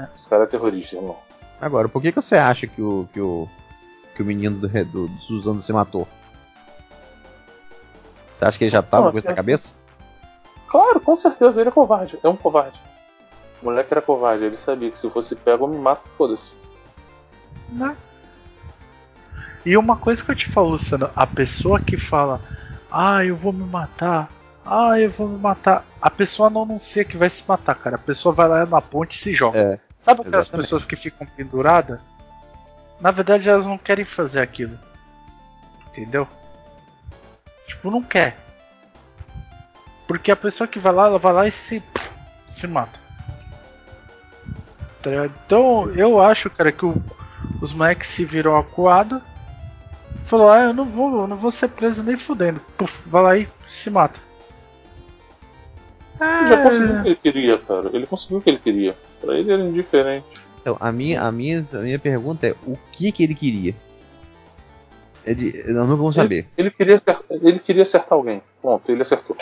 É. 0.02 0.08
Esse 0.16 0.28
cara 0.28 0.44
é 0.44 0.48
terrorista, 0.48 0.96
irmão. 0.96 1.18
Agora, 1.62 1.88
por 1.88 2.02
que, 2.02 2.12
que 2.12 2.20
você 2.20 2.36
acha 2.36 2.66
que 2.66 2.82
o. 2.82 3.08
que 3.14 3.22
o. 3.22 3.48
que 4.16 4.24
o 4.24 4.26
menino 4.26 4.58
do, 4.58 4.68
do, 4.68 5.08
do 5.08 5.22
Suzano 5.22 5.62
se 5.62 5.72
matou? 5.72 6.08
Você 8.34 8.46
acha 8.46 8.58
que 8.58 8.64
ele 8.64 8.72
já 8.72 8.82
tava 8.82 9.12
com 9.12 9.20
isso 9.20 9.28
é- 9.28 9.30
na 9.30 9.36
cabeça? 9.36 9.76
Claro, 10.68 11.00
com 11.00 11.16
certeza, 11.16 11.62
ele 11.62 11.70
é 11.70 11.72
covarde. 11.72 12.18
É 12.24 12.28
um 12.28 12.36
covarde. 12.36 12.82
O 13.62 13.66
moleque 13.66 13.94
era 13.94 14.02
covarde, 14.02 14.46
ele 14.46 14.58
sabia 14.58 14.90
que 14.90 15.00
se 15.00 15.08
fosse 15.12 15.36
pego, 15.36 15.66
eu 15.66 15.70
me 15.70 15.78
mato, 15.78 16.02
foda-se. 16.18 16.52
Né? 17.70 17.96
E 19.64 19.78
uma 19.78 19.96
coisa 19.96 20.24
que 20.24 20.32
eu 20.32 20.36
te 20.36 20.48
falo, 20.48 20.70
Luciano, 20.70 21.12
a 21.16 21.28
pessoa 21.28 21.80
que 21.80 21.98
fala, 21.98 22.42
ah, 22.90 23.24
eu 23.24 23.36
vou 23.36 23.54
me 23.54 23.66
matar, 23.66 24.32
ah, 24.66 25.00
eu 25.00 25.12
vou 25.12 25.28
me 25.28 25.38
matar, 25.38 25.86
a 26.02 26.10
pessoa 26.10 26.50
não 26.50 26.64
anuncia 26.64 27.06
que 27.06 27.18
vai 27.18 27.30
se 27.30 27.44
matar, 27.48 27.76
cara. 27.76 27.98
A 27.98 28.00
pessoa 28.00 28.34
vai 28.34 28.48
lá 28.48 28.66
na 28.66 28.82
ponte 28.82 29.20
e 29.20 29.22
se 29.22 29.34
joga. 29.34 29.60
É. 29.60 29.91
Sabe 30.04 30.22
aquelas 30.22 30.46
exatamente. 30.46 30.66
pessoas 30.66 30.86
que 30.86 30.96
ficam 30.96 31.28
penduradas? 31.28 32.00
Na 33.00 33.12
verdade, 33.12 33.50
elas 33.50 33.66
não 33.66 33.78
querem 33.78 34.06
fazer 34.06 34.42
aquilo. 34.42 34.78
Entendeu? 35.88 36.28
Tipo, 37.68 37.92
não 37.92 38.02
quer. 38.02 38.38
Porque 40.08 40.32
a 40.32 40.36
pessoa 40.36 40.68
que 40.68 40.80
vai 40.80 40.94
lá, 40.94 41.06
ela 41.08 41.20
vai 41.20 41.34
lá 41.34 41.48
e 41.48 41.52
se, 41.52 41.82
se 42.48 42.68
mata. 42.68 43.00
Tá? 45.02 45.10
Então, 45.26 45.90
eu 45.92 46.20
acho, 46.22 46.50
cara, 46.50 46.72
que 46.72 46.86
o- 46.86 47.02
os 47.62 47.74
moleques 47.74 48.10
se 48.10 48.24
viram 48.26 48.56
acuados. 48.58 49.22
Falou, 50.26 50.50
ah, 50.50 50.60
eu 50.62 50.74
não 50.74 50.86
vou, 50.86 51.22
eu 51.22 51.28
não 51.28 51.38
vou 51.38 51.52
ser 51.52 51.68
preso 51.70 52.04
nem 52.04 52.18
fudendo. 52.18 52.60
Puf, 52.78 52.94
vai 53.08 53.22
lá 53.24 53.38
e 53.38 53.48
se 53.70 53.90
mata. 53.90 54.20
Ele 56.20 56.48
já 56.50 56.64
conseguiu 56.64 56.94
o 56.94 57.00
É, 57.00 57.02
que 57.02 57.08
ele 57.10 57.16
queria, 57.16 57.58
cara. 57.58 57.90
Ele 57.94 58.06
conseguiu 58.08 58.38
o 58.38 58.42
que 58.42 58.50
ele 58.50 58.60
queria. 58.60 58.96
Pra 59.22 59.38
ele 59.38 59.52
era 59.52 59.62
indiferente. 59.64 60.26
Então, 60.60 60.76
a 60.80 60.92
minha, 60.92 61.22
a 61.22 61.32
minha, 61.32 61.66
a 61.74 61.78
minha 61.78 62.00
pergunta 62.00 62.48
é: 62.48 62.56
o 62.66 62.78
que 62.92 63.12
que 63.12 63.24
ele 63.24 63.36
queria? 63.36 63.74
Ele, 65.26 65.64
nós 65.72 65.88
não 65.88 65.96
vamos 65.96 66.16
saber. 66.16 66.48
Ele 66.58 66.72
queria, 66.72 66.96
acertar, 66.96 67.22
ele 67.30 67.60
queria 67.60 67.84
acertar 67.84 68.14
alguém. 68.14 68.42
Pronto, 68.62 68.92
ele 68.92 69.02
acertou. 69.04 69.38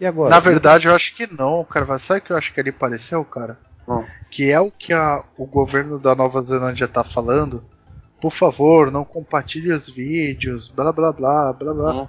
E 0.00 0.06
agora? 0.06 0.30
Na 0.30 0.40
verdade, 0.40 0.88
eu 0.88 0.94
acho 0.94 1.14
que 1.14 1.26
não, 1.32 1.64
cara. 1.64 1.98
Sabe 1.98 2.20
o 2.20 2.22
que 2.22 2.32
eu 2.32 2.36
acho 2.36 2.52
que 2.52 2.58
ele 2.60 2.72
pareceu, 2.72 3.24
cara? 3.24 3.58
Hum. 3.88 4.04
Que 4.30 4.50
é 4.50 4.60
o 4.60 4.70
que 4.70 4.92
a- 4.92 5.22
o 5.38 5.46
governo 5.46 5.98
da 5.98 6.14
Nova 6.14 6.42
Zelândia 6.42 6.88
tá 6.88 7.04
falando. 7.04 7.64
Por 8.20 8.32
favor, 8.32 8.90
não 8.90 9.04
compartilhe 9.04 9.72
os 9.72 9.88
vídeos, 9.88 10.68
blá 10.68 10.90
blá 10.92 11.12
blá, 11.12 11.52
blá 11.52 11.72
blá. 11.72 11.94
Hum. 12.02 12.08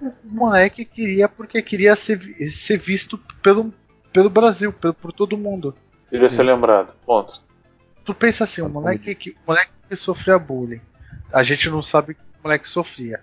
O 0.00 0.12
moleque 0.24 0.84
queria 0.84 1.28
porque 1.28 1.60
queria 1.60 1.94
ser, 1.96 2.18
ser 2.50 2.78
visto 2.78 3.18
pelo, 3.42 3.74
pelo 4.12 4.30
Brasil, 4.30 4.72
pelo, 4.72 4.94
por 4.94 5.12
todo 5.12 5.36
mundo. 5.36 5.74
Ele 6.10 6.22
ia 6.24 6.30
ser 6.30 6.42
lembrado. 6.42 6.92
Ponto. 7.06 7.32
Tu 8.04 8.14
pensa 8.14 8.44
assim, 8.44 8.62
o 8.62 8.64
Tá 8.66 8.70
moleque 8.70 9.14
que, 9.14 9.30
o 9.30 9.34
moleque 9.46 9.70
que 9.88 9.96
sofria 9.96 10.38
bullying. 10.38 10.80
A 11.32 11.42
gente 11.42 11.68
não 11.70 11.82
sabe 11.82 12.14
que 12.14 12.20
o 12.20 12.42
moleque 12.44 12.68
sofria. 12.68 13.20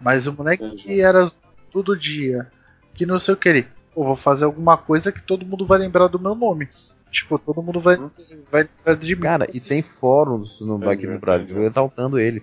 Mas 0.00 0.26
o 0.26 0.32
moleque 0.32 0.64
Entendi. 0.64 0.82
que 0.82 1.00
era 1.00 1.26
todo 1.70 1.96
dia, 1.98 2.50
que 2.94 3.06
não 3.06 3.18
sei 3.18 3.34
o 3.34 3.36
que 3.36 3.48
ele. 3.48 3.66
Pô, 3.94 4.04
vou 4.04 4.16
fazer 4.16 4.44
alguma 4.44 4.76
coisa 4.76 5.10
que 5.12 5.22
todo 5.22 5.46
mundo 5.46 5.64
vai 5.66 5.78
lembrar 5.78 6.08
do 6.08 6.18
meu 6.18 6.34
nome. 6.34 6.68
Tipo, 7.10 7.38
todo 7.38 7.62
mundo 7.62 7.78
vai, 7.80 7.96
Hum. 7.96 8.10
vai 8.50 8.68
lembrar 8.78 8.96
de 8.96 9.14
mim. 9.14 9.22
Cara, 9.22 9.46
e 9.54 9.60
tem 9.60 9.82
fóruns 9.82 10.60
no, 10.60 10.90
aqui 10.90 11.06
no 11.06 11.18
Brasil 11.18 11.62
exaltando 11.62 12.18
ele. 12.18 12.42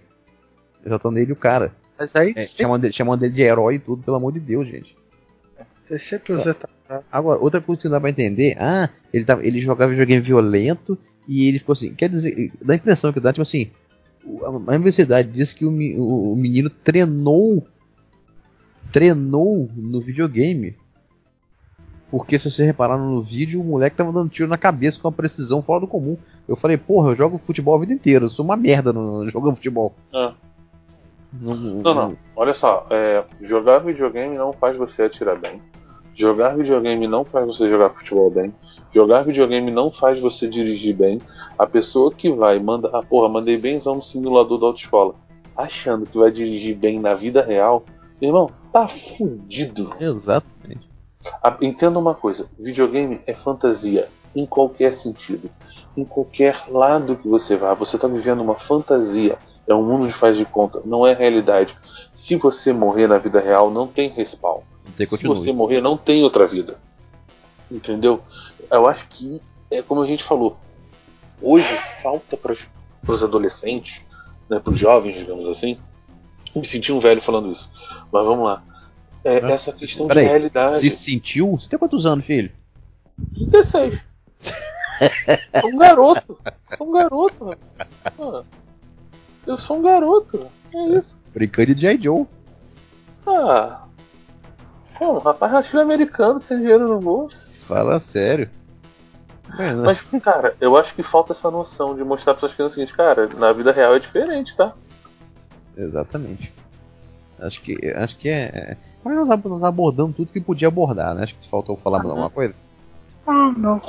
Exaltando 0.84 1.20
ele 1.20 1.30
e 1.30 1.34
o 1.34 1.36
cara. 1.36 1.74
Mas 2.00 2.16
aí 2.16 2.34
É, 2.36 2.48
chamando, 2.48 2.86
ele, 2.86 2.94
chamando 2.94 3.24
ele 3.24 3.34
de 3.34 3.42
herói 3.42 3.76
e 3.76 3.80
tudo, 3.80 4.02
pelo 4.02 4.16
amor 4.18 4.32
de 4.32 4.40
Deus, 4.40 4.68
gente. 4.68 4.96
Tem 5.92 6.00
sempre 6.00 6.34
os 6.34 6.46
retardados. 6.46 7.06
Agora, 7.12 7.40
outra 7.40 7.60
coisa 7.62 7.82
que 7.82 7.88
não 7.88 7.94
dá 7.94 8.00
pra 8.02 8.10
entender, 8.10 8.56
ah, 8.60 8.90
ele, 9.14 9.26
tava, 9.26 9.46
ele 9.46 9.60
jogava 9.60 9.92
videogame 9.92 10.22
violento 10.22 10.98
e 11.28 11.48
ele 11.48 11.60
ficou 11.60 11.74
assim, 11.74 11.94
quer 11.94 12.10
dizer, 12.10 12.52
dá 12.62 12.74
a 12.74 12.78
impressão 12.78 13.12
que 13.14 13.20
dá, 13.20 13.32
tipo 13.34 13.42
assim, 13.42 13.70
a 14.44 14.48
a 14.48 14.76
universidade 14.76 15.30
diz 15.30 15.54
que 15.54 15.66
o, 15.66 15.70
o- 15.72 16.34
o 16.34 16.36
menino 16.36 16.70
treinou, 16.70 17.66
treinou 18.92 19.70
no 19.76 20.02
videogame. 20.02 20.76
Porque 22.10 22.38
se 22.38 22.52
você 22.52 22.66
reparar 22.66 22.98
no 22.98 23.22
vídeo, 23.22 23.62
o 23.62 23.64
moleque 23.64 23.96
tava 23.96 24.12
dando 24.12 24.30
tiro 24.30 24.50
na 24.50 24.58
cabeça 24.58 25.00
com 25.00 25.08
uma 25.08 25.14
precisão 25.14 25.62
fora 25.62 25.80
do 25.80 25.88
comum. 25.88 26.18
Eu 26.48 26.58
falei, 26.58 26.76
porra, 26.78 27.12
eu 27.12 27.16
jogo 27.16 27.38
futebol 27.38 27.76
a 27.76 27.80
vida 27.80 27.94
inteira, 27.94 28.26
eu 28.26 28.30
sou 28.30 28.44
uma 28.44 28.58
merda 28.58 28.92
no, 28.92 29.28
jogando 29.30 29.56
futebol. 29.56 29.94
Ah. 30.14 30.34
Não, 31.34 31.56
Não, 31.56 31.94
não. 31.96 32.18
Olha 32.36 32.54
só, 32.54 32.86
é, 32.90 33.24
jogar 33.40 33.80
videogame 33.80 34.36
não 34.38 34.52
faz 34.52 34.76
você 34.76 35.04
atirar 35.04 35.40
bem. 35.40 35.62
Jogar 36.16 36.56
videogame 36.56 37.08
não 37.08 37.24
faz 37.24 37.48
você 37.48 37.70
jogar 37.70 37.90
futebol 37.92 38.30
bem. 38.30 38.54
Jogar 38.94 39.24
videogame 39.24 39.72
não 39.72 39.90
faz 39.90 40.20
você 40.20 40.48
dirigir 40.48 40.96
bem. 40.96 41.22
A 41.58 41.66
pessoa 41.66 42.14
que 42.14 42.30
vai 42.32 42.60
manda, 42.60 42.90
ah, 42.94 43.02
porra, 43.02 43.30
mandei 43.30 43.58
benzão 43.58 43.96
no 43.96 44.04
simulador 44.04 44.60
da 44.60 44.68
autoescola, 44.68 45.16
achando 45.56 46.06
que 46.06 46.18
vai 46.18 46.32
dirigir 46.32 46.76
bem 46.76 47.00
na 47.00 47.14
vida 47.14 47.42
real, 47.42 47.84
irmão, 48.22 48.50
tá 48.72 48.88
fudido. 48.88 49.94
Exatamente. 50.00 50.90
Entenda 51.62 51.98
uma 51.98 52.14
coisa: 52.14 52.48
videogame 52.60 53.22
é 53.26 53.34
fantasia 53.34 54.10
em 54.36 54.46
qualquer 54.46 54.96
sentido. 54.96 55.50
Em 55.96 56.06
qualquer 56.06 56.64
lado 56.70 57.16
que 57.16 57.28
você 57.28 57.56
vá, 57.56 57.74
você 57.74 57.96
está 57.96 58.08
vivendo 58.08 58.42
uma 58.42 58.56
fantasia. 58.56 59.38
É 59.68 59.74
um 59.74 59.84
mundo 59.84 60.08
de 60.08 60.14
faz 60.14 60.36
de 60.36 60.46
conta, 60.46 60.82
não 60.84 61.06
é 61.06 61.14
realidade. 61.14 61.78
Se 62.14 62.36
você 62.36 62.74
morrer 62.74 63.08
na 63.08 63.18
vida 63.18 63.40
real, 63.40 63.70
não 63.70 63.88
tem 63.88 64.10
respawn. 64.10 64.62
Se 65.08 65.28
você 65.28 65.52
morrer, 65.52 65.82
não 65.82 65.98
tem 65.98 66.24
outra 66.24 66.46
vida. 66.46 66.78
Entendeu? 67.70 68.22
Eu 68.70 68.88
acho 68.88 69.08
que 69.08 69.42
é 69.70 69.82
como 69.82 70.02
a 70.02 70.08
gente 70.08 70.24
falou. 70.24 70.58
Hoje 71.42 71.68
falta 72.04 72.38
para 72.38 72.56
os 73.08 73.24
adolescentes, 73.24 74.02
né, 74.50 74.60
para 74.60 74.74
os 74.74 74.80
jovens, 74.80 75.18
digamos 75.18 75.48
assim. 75.48 75.78
Me 76.56 76.66
senti 76.66 76.92
um 76.92 77.00
velho 77.00 77.22
falando 77.22 77.52
isso. 77.52 77.72
Mas 78.12 78.26
vamos 78.26 78.46
lá. 78.46 78.64
É, 79.24 79.38
Ah, 79.38 79.52
essa 79.52 79.72
questão 79.72 80.08
de 80.08 80.22
realidade. 80.22 80.80
Se 80.80 80.90
sentiu? 80.90 81.52
Você 81.52 81.70
tem 81.70 81.80
quantos 81.80 82.06
anos, 82.06 82.26
filho? 82.26 82.52
36. 83.36 84.00
sou 85.62 85.70
um 85.70 85.78
garoto. 85.78 86.38
Sou 86.78 86.90
um 86.90 86.92
garoto. 86.92 87.58
Ah, 88.20 88.44
eu 89.48 89.58
sou 89.58 89.78
um 89.78 89.82
garoto. 89.82 90.48
É 90.74 90.98
isso. 90.98 91.20
Brincando 91.34 91.76
de 91.76 91.82
J. 91.82 91.98
Joe. 92.02 92.26
Ah. 93.26 93.86
Pô, 95.02 95.14
um 95.14 95.18
rapaz 95.18 95.52
rachilho 95.52 95.82
americano 95.82 96.40
sem 96.40 96.60
dinheiro 96.60 96.88
no 96.88 97.00
bolso. 97.00 97.50
Fala 97.62 97.98
sério. 97.98 98.48
Mano, 99.58 99.82
Mas, 99.84 100.00
cara, 100.22 100.54
eu 100.62 100.78
acho 100.78 100.94
que 100.94 101.02
falta 101.02 101.34
essa 101.34 101.50
noção 101.50 101.96
de 101.96 102.04
mostrar 102.04 102.36
para 102.36 102.46
as 102.46 102.54
crianças 102.54 102.74
o 102.74 102.80
seguinte, 102.80 102.96
cara, 102.96 103.28
na 103.30 103.52
vida 103.52 103.72
real 103.72 103.96
é 103.96 104.00
diferente, 104.00 104.56
tá? 104.56 104.76
Exatamente. 105.76 106.54
Acho 107.40 107.60
que, 107.64 107.92
acho 107.96 108.16
que 108.20 108.30
é. 108.30 108.44
é- 108.54 108.78
Mas 109.04 109.16
nós 109.16 109.30
ab- 109.32 109.50
nós 109.50 109.64
abordamos 109.64 110.16
tudo 110.16 110.32
que 110.32 110.40
podia 110.40 110.68
abordar, 110.68 111.16
né? 111.16 111.24
Acho 111.24 111.34
que 111.36 111.50
faltou 111.50 111.76
falar 111.78 111.98
mais 111.98 112.10
alguma 112.12 112.30
coisa. 112.30 112.54
Ah, 113.26 113.52
não. 113.58 113.82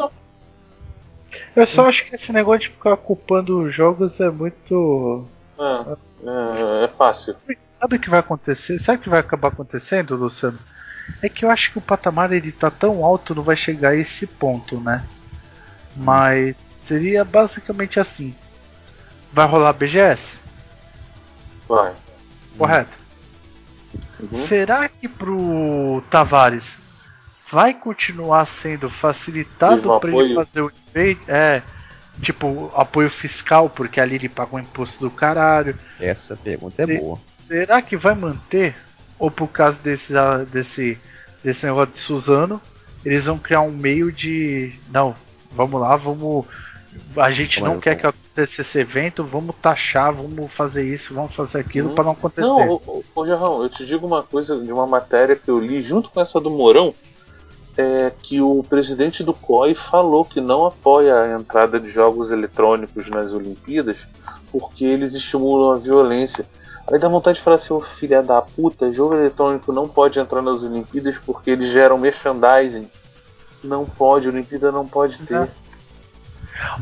Eu 1.55 1.66
só 1.66 1.86
acho 1.89 2.06
que 2.09 2.14
esse 2.14 2.32
negócio 2.32 2.60
de 2.62 2.68
ficar 2.70 2.97
culpando 2.97 3.60
os 3.64 3.74
jogos 3.74 4.18
é 4.18 4.30
muito. 4.30 5.26
É, 5.59 5.93
é, 6.82 6.84
é 6.84 6.89
fácil. 6.89 7.36
Sabe 7.78 7.97
o 7.97 8.01
que 8.01 8.09
vai 8.09 8.20
acontecer? 8.20 8.78
Sabe 8.78 8.98
o 9.01 9.02
que 9.02 9.10
vai 9.10 9.20
acabar 9.20 9.48
acontecendo, 9.48 10.16
Luciano? 10.16 10.59
É 11.22 11.28
que 11.28 11.44
eu 11.44 11.50
acho 11.50 11.72
que 11.72 11.78
o 11.78 11.82
patamar 11.82 12.32
ele 12.32 12.50
tá 12.52 12.70
tão 12.70 13.04
alto, 13.04 13.34
não 13.34 13.42
vai 13.42 13.56
chegar 13.56 13.90
a 13.90 13.96
esse 13.96 14.26
ponto, 14.26 14.80
né? 14.80 15.04
Mas 15.96 16.56
seria 16.86 17.24
basicamente 17.24 18.00
assim. 18.00 18.34
Vai 19.32 19.46
rolar 19.46 19.72
BGS, 19.72 20.36
Vai. 21.68 21.92
correto? 22.58 22.98
Uhum. 24.20 24.46
Será 24.46 24.88
que 24.88 25.08
pro 25.08 26.02
Tavares 26.10 26.76
vai 27.50 27.72
continuar 27.72 28.44
sendo 28.46 28.90
facilitado 28.90 29.98
para 29.98 30.10
ele 30.10 30.34
fazer 30.34 30.60
o 30.60 30.72
evento? 30.94 31.24
É, 31.28 31.62
Tipo, 32.20 32.70
apoio 32.76 33.08
fiscal, 33.08 33.70
porque 33.70 33.98
ali 33.98 34.16
ele 34.16 34.28
paga 34.28 34.56
um 34.56 34.58
imposto 34.58 34.98
do 35.00 35.10
caralho. 35.10 35.74
Essa 35.98 36.36
pergunta 36.36 36.82
é 36.82 36.86
Se- 36.86 36.98
boa. 36.98 37.18
Será 37.48 37.80
que 37.80 37.96
vai 37.96 38.14
manter? 38.14 38.76
Ou 39.22 39.30
por 39.30 39.46
causa 39.46 39.78
desse, 39.78 40.16
ah, 40.16 40.38
desse, 40.38 40.98
desse 41.44 41.64
negócio 41.64 41.92
de 41.92 42.00
Suzano, 42.00 42.60
eles 43.04 43.24
vão 43.26 43.38
criar 43.38 43.60
um 43.60 43.70
meio 43.70 44.10
de. 44.10 44.72
Não, 44.92 45.14
vamos 45.52 45.80
lá, 45.80 45.94
vamos. 45.94 46.44
A 47.16 47.30
gente 47.30 47.60
Como 47.60 47.70
não 47.70 47.78
que 47.78 47.84
quer 47.84 47.94
que 48.00 48.06
aconteça 48.06 48.62
esse 48.62 48.78
evento, 48.80 49.22
vamos 49.22 49.54
taxar, 49.62 50.12
vamos 50.12 50.52
fazer 50.52 50.84
isso, 50.84 51.14
vamos 51.14 51.36
fazer 51.36 51.60
aquilo 51.60 51.90
Hum. 51.90 51.94
para 51.94 52.02
não 52.02 52.12
acontecer. 52.12 52.48
Não, 52.48 52.68
ô, 52.68 52.82
ô, 52.84 53.04
ô 53.14 53.26
Jarrão, 53.26 53.62
eu 53.62 53.68
te 53.70 53.86
digo 53.86 54.04
uma 54.08 54.24
coisa 54.24 54.58
de 54.58 54.72
uma 54.72 54.88
matéria 54.88 55.36
que 55.36 55.48
eu 55.48 55.60
li 55.60 55.80
junto 55.80 56.10
com 56.10 56.20
essa 56.20 56.40
do 56.40 56.50
Mourão, 56.50 56.92
é 57.78 58.12
que 58.22 58.40
o 58.42 58.64
presidente 58.68 59.22
do 59.22 59.32
COI 59.32 59.76
falou 59.76 60.24
que 60.24 60.40
não 60.40 60.66
apoia 60.66 61.14
a 61.14 61.38
entrada 61.38 61.78
de 61.78 61.88
jogos 61.88 62.32
eletrônicos 62.32 63.08
nas 63.08 63.32
Olimpíadas 63.32 64.06
porque 64.50 64.84
eles 64.84 65.14
estimulam 65.14 65.72
a 65.72 65.78
violência. 65.78 66.44
Aí 66.93 66.98
dá 66.98 67.09
vontade 67.09 67.39
de 67.39 67.44
falar 67.44 67.56
assim, 67.56 67.73
ô 67.73 67.81
filha 67.81 68.23
da 68.23 68.43
puta, 68.43 68.93
jogo 68.93 69.14
eletrônico 69.14 69.73
não 69.73 69.89
pode 69.89 70.19
entrar 70.19 70.43
nas 70.43 70.62
Olimpíadas 70.62 71.16
porque 71.16 71.51
eles 71.51 71.73
geram 71.73 71.97
merchandising. 71.97 72.86
Não 73.64 73.86
pode, 73.86 74.28
Olimpíada 74.28 74.70
não 74.70 74.86
pode 74.86 75.19
ter. 75.23 75.48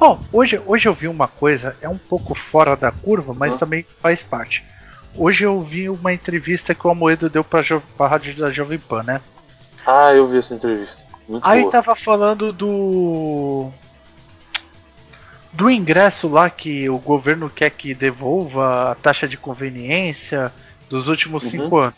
Ó, 0.01 0.19
hoje, 0.32 0.61
hoje 0.66 0.89
eu 0.89 0.93
vi 0.93 1.07
uma 1.07 1.28
coisa, 1.28 1.77
é 1.81 1.89
um 1.89 1.97
pouco 1.97 2.35
fora 2.35 2.74
da 2.74 2.91
curva, 2.91 3.32
mas 3.32 3.55
Hã? 3.55 3.59
também 3.59 3.87
faz 4.01 4.20
parte. 4.20 4.65
Hoje 5.15 5.45
eu 5.45 5.61
vi 5.61 5.89
uma 5.89 6.12
entrevista 6.12 6.74
que 6.74 6.85
o 6.87 6.91
Amoedo 6.91 7.31
deu 7.31 7.45
pra, 7.45 7.62
jo 7.62 7.81
pra 7.97 8.09
rádio 8.09 8.35
da 8.37 8.51
Jovem 8.51 8.81
Pan, 8.81 9.05
né? 9.05 9.20
Ah, 9.87 10.12
eu 10.12 10.27
vi 10.27 10.39
essa 10.39 10.55
entrevista. 10.55 11.05
Muito 11.28 11.47
Aí 11.47 11.61
boa. 11.61 11.73
tava 11.73 11.95
falando 11.95 12.53
do. 12.53 13.70
Do 15.52 15.68
ingresso 15.70 16.28
lá 16.28 16.48
que 16.48 16.89
o 16.89 16.98
governo 16.98 17.51
quer 17.51 17.70
que 17.70 17.94
devolva 17.94 18.93
a 18.93 18.94
taxa 18.94 19.27
de 19.27 19.36
conveniência 19.36 20.52
dos 20.89 21.09
últimos 21.09 21.44
Uhum. 21.44 21.51
cinco 21.51 21.78
anos. 21.78 21.94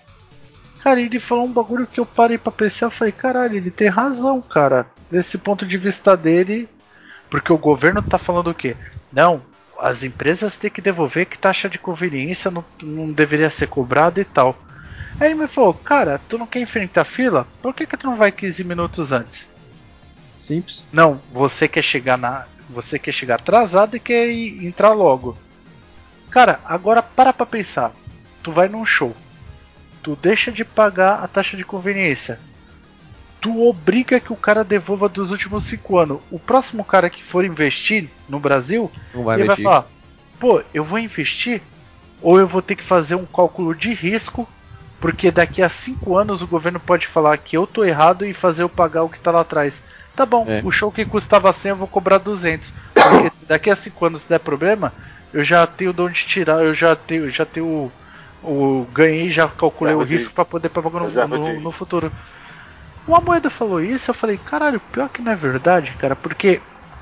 Cara, 0.83 1.01
ele 1.01 1.21
falou 1.21 1.45
um 1.45 1.53
bagulho 1.53 1.87
que 1.87 2.01
eu 2.01 2.07
parei 2.07 2.39
pra 2.39 2.51
pensar 2.51 2.89
e 2.89 2.91
falei, 2.95 3.13
caralho, 3.13 3.57
ele 3.57 3.71
tem 3.71 3.89
razão, 3.89 4.41
cara. 4.41 4.87
Desse 5.11 5.39
ponto 5.39 5.65
de 5.65 5.77
vista 5.77 6.17
dele. 6.17 6.69
Porque 7.31 7.53
o 7.53 7.59
governo 7.59 8.03
tá 8.03 8.19
falando 8.19 8.51
o 8.51 8.55
quê? 8.55 8.77
Não, 9.13 9.43
as 9.79 10.03
empresas 10.03 10.57
têm 10.57 10.71
que 10.71 10.81
devolver 10.81 11.27
que 11.27 11.39
taxa 11.39 11.69
de 11.69 11.79
conveniência 11.79 12.51
não, 12.51 12.65
não 12.83 13.13
deveria 13.13 13.49
ser 13.49 13.69
cobrada 13.69 14.21
e 14.21 14.25
tal. 14.25 14.57
Aí 15.21 15.29
ele 15.29 15.41
me 15.41 15.47
falou, 15.47 15.73
cara, 15.73 16.21
tu 16.29 16.37
não 16.37 16.47
quer 16.47 16.61
enfrentar 16.61 17.03
a 17.03 17.05
fila? 17.05 17.47
Por 17.63 17.73
que, 17.75 17.87
que 17.87 17.97
tu 17.97 18.07
não 18.07 18.17
vai 18.17 18.33
15 18.33 18.65
minutos 18.65 19.13
antes? 19.13 19.47
Simples. 20.41 20.85
Não, 20.93 21.21
você 21.33 21.69
quer 21.69 21.83
chegar 21.83 22.17
na. 22.19 22.47
Você 22.71 22.99
quer 22.99 23.13
chegar 23.13 23.37
atrasado 23.37 23.97
e 23.97 24.01
quer 24.01 24.29
ir- 24.29 24.65
entrar 24.67 24.93
logo. 24.93 25.37
Cara, 26.31 26.61
agora 26.65 27.03
para 27.03 27.33
pra 27.33 27.45
pensar. 27.47 27.93
Tu 28.43 28.51
vai 28.51 28.69
num 28.69 28.85
show. 28.85 29.15
Tu 30.03 30.17
deixa 30.17 30.51
de 30.51 30.65
pagar 30.65 31.23
a 31.23 31.29
taxa 31.29 31.57
de 31.57 31.65
conveniência. 31.65 32.41
Tu 33.41 33.67
obriga 33.69 34.21
que 34.21 34.33
o 34.33 34.37
cara 34.37 34.63
devolva 34.65 35.09
dos 35.09 35.31
últimos 35.31 35.65
5 35.65 35.99
anos. 35.99 36.21
O 36.31 36.39
próximo 36.39 36.85
cara 36.85 37.11
que 37.11 37.23
for 37.25 37.45
investir 37.45 38.09
no 38.29 38.39
Brasil, 38.39 38.91
Não 39.13 39.25
vai 39.25 39.37
ele 39.37 39.47
vai 39.47 39.57
mexer. 39.57 39.63
falar: 39.65 39.87
pô, 40.39 40.63
eu 40.73 40.85
vou 40.85 40.99
investir 40.99 41.61
ou 42.21 42.39
eu 42.39 42.47
vou 42.47 42.63
ter 42.63 42.77
que 42.77 42.85
fazer 42.85 43.17
um 43.17 43.27
cálculo 43.27 43.75
de 43.75 43.93
risco, 43.93 44.49
porque 45.01 45.31
daqui 45.33 45.61
a 45.61 45.69
5 45.69 46.17
anos 46.17 46.41
o 46.41 46.47
governo 46.47 46.79
pode 46.79 47.09
falar 47.09 47.37
que 47.39 47.57
eu 47.57 47.67
tô 47.67 47.85
errado 47.85 48.25
e 48.25 48.33
fazer 48.33 48.63
eu 48.63 48.69
pagar 48.69 49.03
o 49.03 49.09
que 49.09 49.19
tá 49.19 49.33
lá 49.33 49.41
atrás. 49.41 49.83
Tá 50.15 50.27
bom, 50.27 50.47
É. 50.49 50.61
o 50.65 50.71
show 50.71 50.93
que 50.93 51.05
custava 51.05 51.53
100 51.53 51.71
eu 51.71 51.77
vou 51.77 51.89
cobrar 51.89 52.19
200. 52.19 52.73
Porque 52.95 53.33
daqui 53.49 53.71
a 53.71 53.77
5 53.77 54.05
anos 54.05 54.23
se 54.23 54.29
der 54.29 54.41
problema, 54.41 54.93
eu 55.33 55.43
já 55.43 55.67
tenho 55.67 55.93
de 55.93 56.03
onde 56.03 56.25
tirar, 56.27 56.63
eu 56.63 56.75
já 56.75 56.95
tenho, 56.95 57.31
já 57.31 57.47
tenho 57.47 57.67
o, 57.67 58.81
o 58.83 58.85
ganhei, 58.93 59.31
já 59.31 59.49
calculei 59.49 59.95
Reserva 59.95 60.13
o 60.13 60.17
risco 60.17 60.35
para 60.35 60.45
poder 60.45 60.69
pagar 60.69 60.91
no, 60.91 61.29
no, 61.39 61.61
no 61.61 61.73
futuro. 61.73 62.13
O 63.07 63.17
Amoeda 63.17 63.51
falou 63.51 63.81
isso, 63.83 64.11
eu 64.11 64.15
falei, 64.15 64.37
caralho, 64.39 64.79
pior 64.79 65.09
que 65.09 65.23
não 65.23 65.33
é 65.33 65.37
verdade, 65.37 65.93
cara, 65.99 66.15
porque 66.15 66.61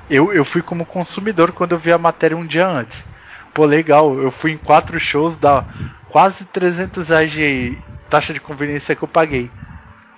eu, 0.09 0.33
eu 0.33 0.43
fui 0.43 0.61
como 0.61 0.85
consumidor 0.85 1.51
quando 1.51 1.73
eu 1.73 1.77
vi 1.77 1.91
a 1.91 1.97
matéria 1.97 2.35
um 2.35 2.45
dia 2.45 2.67
antes. 2.67 3.05
Pô, 3.53 3.65
legal, 3.65 4.17
eu 4.17 4.31
fui 4.31 4.51
em 4.51 4.57
quatro 4.57 4.99
shows, 4.99 5.35
dá 5.35 5.63
quase 6.09 6.43
300 6.45 7.09
reais 7.09 7.31
de 7.31 7.77
taxa 8.09 8.33
de 8.33 8.39
conveniência 8.39 8.95
que 8.95 9.03
eu 9.03 9.07
paguei. 9.07 9.51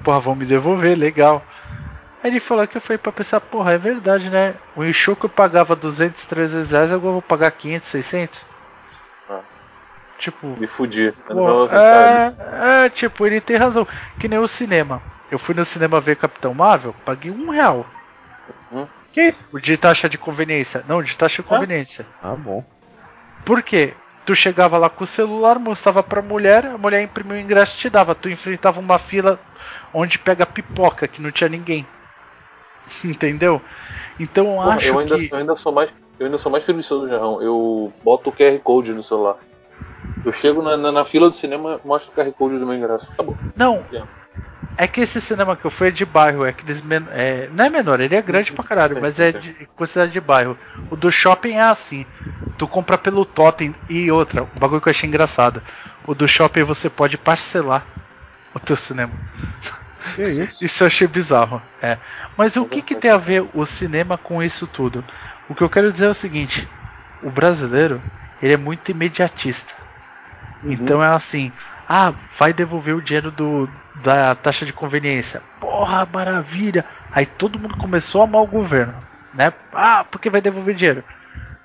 Porra, 0.04 0.20
vão 0.20 0.36
me 0.36 0.46
devolver, 0.46 0.98
legal. 0.98 1.46
Aí 2.24 2.32
ele 2.32 2.40
falou 2.40 2.66
que 2.66 2.78
eu 2.78 2.82
fui 2.82 2.98
pra 2.98 3.12
pensar, 3.12 3.42
porra, 3.42 3.74
é 3.74 3.78
verdade, 3.78 4.30
né? 4.30 4.56
O 4.78 4.84
que 5.16 5.26
eu 5.26 5.30
pagava 5.30 5.76
200, 5.76 6.26
300 6.26 6.72
reais, 6.72 6.90
agora 6.90 7.10
eu 7.10 7.14
vou 7.14 7.22
pagar 7.22 7.52
500, 7.52 7.90
600? 7.90 8.46
Ah. 9.30 9.42
Tipo, 10.18 10.48
Me 10.58 10.66
fudi. 10.66 11.14
Pô, 11.28 11.68
é, 11.68 12.86
é, 12.86 12.90
tipo, 12.90 13.28
ele 13.28 13.42
tem 13.42 13.58
razão. 13.58 13.86
Que 14.18 14.30
nem 14.30 14.40
o 14.40 14.48
cinema. 14.48 15.04
Eu 15.30 15.38
fui 15.38 15.54
no 15.54 15.66
cinema 15.66 16.00
ver 16.00 16.16
Capitão 16.16 16.54
Marvel, 16.54 16.96
paguei 17.04 17.30
um 17.30 17.50
real. 17.50 17.86
Hum? 18.72 18.88
Que? 19.12 19.34
O 19.52 19.60
de 19.60 19.76
taxa 19.76 20.08
de 20.08 20.18
conveniência. 20.18 20.82
Não, 20.88 21.04
de 21.04 21.18
taxa 21.18 21.42
de 21.42 21.48
conveniência. 21.50 22.06
Ah, 22.22 22.36
bom. 22.36 22.64
Por 23.44 23.62
quê? 23.62 23.96
Tu 24.26 24.34
chegava 24.34 24.78
lá 24.78 24.90
com 24.90 25.04
o 25.04 25.08
celular, 25.08 25.60
mostrava 25.60 26.02
pra 26.02 26.22
mulher, 26.22 26.66
a 26.68 26.78
mulher 26.78 27.02
imprimia 27.04 27.36
o 27.36 27.42
ingresso 27.42 27.76
e 27.76 27.80
te 27.80 27.90
dava. 27.90 28.16
Tu 28.16 28.30
enfrentava 28.30 28.80
uma 28.80 28.98
fila 28.98 29.38
onde 29.94 30.18
pega 30.18 30.46
pipoca, 30.46 31.06
que 31.06 31.22
não 31.22 31.30
tinha 31.30 31.50
ninguém. 31.50 31.86
Entendeu? 33.04 33.62
Então 34.20 34.54
eu 34.54 34.62
acho 34.62 34.88
eu, 34.88 35.00
ainda, 35.00 35.18
que. 35.18 35.30
eu 35.32 35.38
ainda 35.38 35.56
sou 35.56 35.72
mais 35.72 35.94
eu 36.20 36.28
ainda 36.28 36.38
sou 36.38 36.52
mais 36.52 36.64
preguiçoso, 36.64 37.10
Jarrão. 37.10 37.42
Eu 37.42 37.92
boto 38.04 38.30
o 38.30 38.34
QR 38.34 38.58
Code 38.60 38.94
no 38.94 39.04
celular. 39.04 39.36
Eu 40.24 40.32
chego 40.32 40.62
na, 40.62 40.78
na, 40.78 40.92
na 40.92 41.06
fila 41.06 41.30
do 41.30 41.36
cinema, 41.36 41.80
mostro 41.84 42.12
o 42.12 42.16
QR 42.16 42.32
Code 42.32 42.58
do 42.60 42.66
meu 42.66 42.76
ingresso. 42.76 43.12
Acabou. 43.12 43.38
Não, 43.56 43.84
É. 43.92 44.04
é 44.78 44.88
que 44.88 45.02
esse 45.02 45.20
cinema 45.20 45.56
que 45.56 45.66
eu 45.66 45.72
fui 45.72 45.88
é 45.88 45.92
de 45.92 46.06
bairro, 46.06 46.46
é 46.46 46.50
aqueles 46.50 46.82
men... 46.82 47.06
é, 47.12 47.50
não 47.52 47.66
é 47.66 47.70
menor, 47.70 48.00
ele 48.00 48.16
é 48.16 48.22
grande 48.22 48.52
pra 48.52 48.64
caralho, 48.64 49.02
mas 49.02 49.20
é 49.20 49.32
de 49.32 49.54
considerado 49.76 50.12
de 50.12 50.22
bairro. 50.22 50.58
O 50.92 50.96
do 50.96 51.12
shopping 51.12 51.54
é 51.54 51.62
assim, 51.62 52.06
tu 52.58 52.68
compra 52.68 52.98
pelo 52.98 53.26
totem 53.26 53.74
e 53.90 54.12
outra, 54.12 54.44
o 54.44 54.60
bagulho 54.60 54.82
que 54.82 54.88
eu 54.88 54.92
achei 54.92 55.10
engraçado. 55.10 55.62
O 56.06 56.14
do 56.14 56.28
shopping 56.28 56.64
você 56.64 56.90
pode 56.90 57.18
parcelar 57.18 57.86
o 58.54 58.60
teu 58.60 58.76
cinema. 58.76 59.14
Isso? 60.18 60.64
Isso 60.66 60.84
eu 60.84 60.88
achei 60.88 61.08
bizarro. 61.08 61.62
É. 61.82 61.98
Mas 62.38 62.56
o 62.56 62.66
que, 62.66 62.82
que 62.82 62.96
tem 62.96 63.12
a 63.12 63.18
ver 63.18 63.46
o 63.54 63.66
cinema 63.66 64.18
com 64.18 64.42
isso 64.42 64.68
tudo? 64.68 65.04
O 65.50 65.56
que 65.56 65.64
eu 65.64 65.70
quero 65.70 65.92
dizer 65.92 66.06
é 66.06 66.10
o 66.10 66.14
seguinte: 66.14 66.68
o 67.22 67.30
brasileiro 67.30 68.02
ele 68.42 68.54
é 68.54 68.58
muito 68.58 68.92
imediatista. 68.92 69.74
Então 70.64 71.04
é 71.04 71.08
assim: 71.08 71.52
ah, 71.88 72.14
vai 72.38 72.54
devolver 72.54 72.96
o 72.96 73.02
dinheiro 73.02 73.32
do, 73.32 73.70
da 73.96 74.36
taxa 74.36 74.66
de 74.66 74.74
conveniência. 74.74 75.42
Porra, 75.60 76.06
maravilha! 76.06 76.86
Aí 77.12 77.26
todo 77.26 77.60
mundo 77.60 77.78
começou 77.78 78.22
a 78.22 78.24
amar 78.26 78.42
o 78.42 78.48
governo, 78.48 78.96
né? 79.34 79.54
Ah, 79.72 80.04
porque 80.04 80.30
vai 80.30 80.42
devolver 80.42 80.76
dinheiro. 80.76 81.04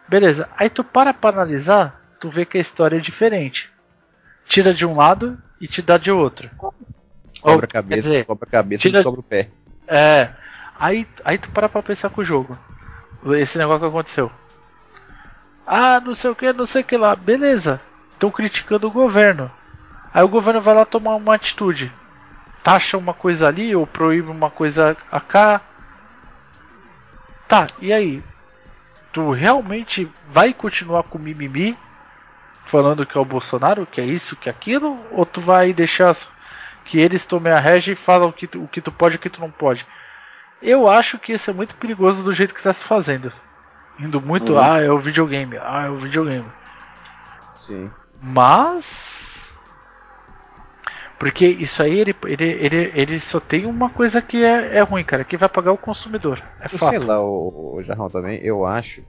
Beleza. 0.09 0.49
Aí 0.57 0.71
tu 0.71 0.83
para 0.83 1.15
pra 1.15 1.31
analisar, 1.31 2.01
tu 2.19 2.31
vê 2.31 2.45
que 2.45 2.59
a 2.59 2.61
história 2.61 2.97
é 2.97 3.01
diferente. 3.01 3.71
Tira 4.47 4.73
de 4.73 4.87
um 4.87 4.97
lado 4.97 5.39
e 5.61 5.69
te 5.69 5.83
dá 5.83 5.99
de 5.99 6.11
outro. 6.11 6.51
Cobra 7.41 7.65
a 7.67 7.69
cabeça, 7.69 8.03
dizer, 8.03 8.25
cobra 8.25 8.47
a 8.47 8.51
cabeça 8.51 8.83
tira- 8.83 9.01
e 9.01 9.05
cobra 9.05 9.21
o 9.21 9.23
pé. 9.23 9.49
é. 9.87 10.31
Aí, 10.81 11.07
aí 11.25 11.39
tu 11.39 11.49
para 11.51 11.69
pra 11.69 11.83
pensar 11.83 12.09
com 12.11 12.21
o 12.21 12.25
jogo. 12.25 12.57
Esse 13.35 13.59
negócio 13.59 13.81
que 13.81 13.87
aconteceu. 13.87 14.31
Ah, 15.67 16.01
não 16.01 16.15
sei 16.15 16.31
o 16.31 16.37
que, 16.37 16.53
não 16.53 16.65
sei 16.65 16.83
o 16.83 16.85
que 16.85 16.97
lá. 16.97 17.17
Beleza. 17.17 17.81
Estão 18.13 18.31
criticando 18.31 18.87
o 18.87 18.91
governo. 18.91 19.51
Aí 20.15 20.23
o 20.23 20.29
governo 20.29 20.61
vai 20.61 20.75
lá 20.75 20.85
tomar 20.85 21.17
uma 21.17 21.35
atitude. 21.35 21.93
Taxa 22.63 22.97
uma 22.97 23.13
coisa 23.13 23.49
ali 23.49 23.75
ou 23.75 23.87
proíbe 23.89 24.31
uma 24.31 24.51
coisa 24.51 24.97
cá. 25.27 25.61
Tá, 27.49 27.67
e 27.81 27.93
aí? 27.93 28.23
Tu 29.13 29.31
realmente 29.33 30.09
vai 30.31 30.53
continuar 30.53 31.03
com 31.05 31.19
mimimi? 31.19 31.77
Falando 32.67 33.07
que 33.07 33.17
é 33.17 33.21
o 33.21 33.25
Bolsonaro, 33.25 33.87
que 33.87 34.01
é 34.01 34.05
isso, 34.05 34.37
que 34.37 34.49
é 34.49 34.53
aquilo? 34.53 34.97
Ou 35.11 35.25
tu 35.27 35.41
vai 35.41 35.73
deixar 35.73 36.15
que 36.89 36.99
eles 36.99 37.27
tomem 37.27 37.53
a 37.53 37.59
régia 37.61 37.93
e 37.93 37.97
falam 37.97 38.31
o 38.31 38.33
que, 38.33 38.47
tu, 38.47 38.63
o 38.65 38.67
que 38.69 38.81
tu 38.81 38.91
pode 38.91 39.17
e 39.17 39.19
o 39.19 39.21
que 39.21 39.29
tu 39.29 39.41
não 39.41 39.51
pode? 39.51 39.87
Eu 40.63 40.89
acho 40.89 41.19
que 41.19 41.33
isso 41.35 41.51
é 41.51 41.53
muito 41.53 41.75
perigoso 41.77 42.25
do 42.25 42.33
jeito 42.33 42.55
que 42.55 42.63
tá 42.63 42.73
se 42.73 42.83
fazendo. 42.83 43.31
Indo 44.01 44.21
muito, 44.21 44.55
Uhum. 44.55 44.59
ah, 44.59 44.81
é 44.81 44.91
o 44.91 44.99
videogame, 44.99 45.59
ah, 45.59 45.85
é 45.87 45.91
o 45.91 45.99
videogame. 45.99 46.47
Sim. 47.55 47.91
Mas. 48.23 49.55
Porque 51.19 51.47
isso 51.47 51.83
aí 51.83 51.99
ele, 51.99 52.17
ele, 52.27 52.45
ele, 52.45 52.93
ele 52.95 53.21
só 53.21 53.39
tem 53.41 53.67
uma 53.67 53.91
coisa 53.91 54.23
que 54.23 54.43
é, 54.43 54.79
é 54.79 54.81
ruim, 54.83 55.05
cara, 55.05 55.25
que 55.25 55.37
vai 55.37 55.49
pagar 55.49 55.73
o 55.73 55.77
consumidor. 55.79 56.41
É 56.61 56.67
Eu 56.67 56.71
sei 56.71 56.79
fato. 56.79 57.07
lá, 57.07 57.21
o, 57.21 57.75
o 57.77 57.83
Jarrão 57.83 58.09
também, 58.09 58.41
eu 58.43 58.65
acho. 58.65 59.03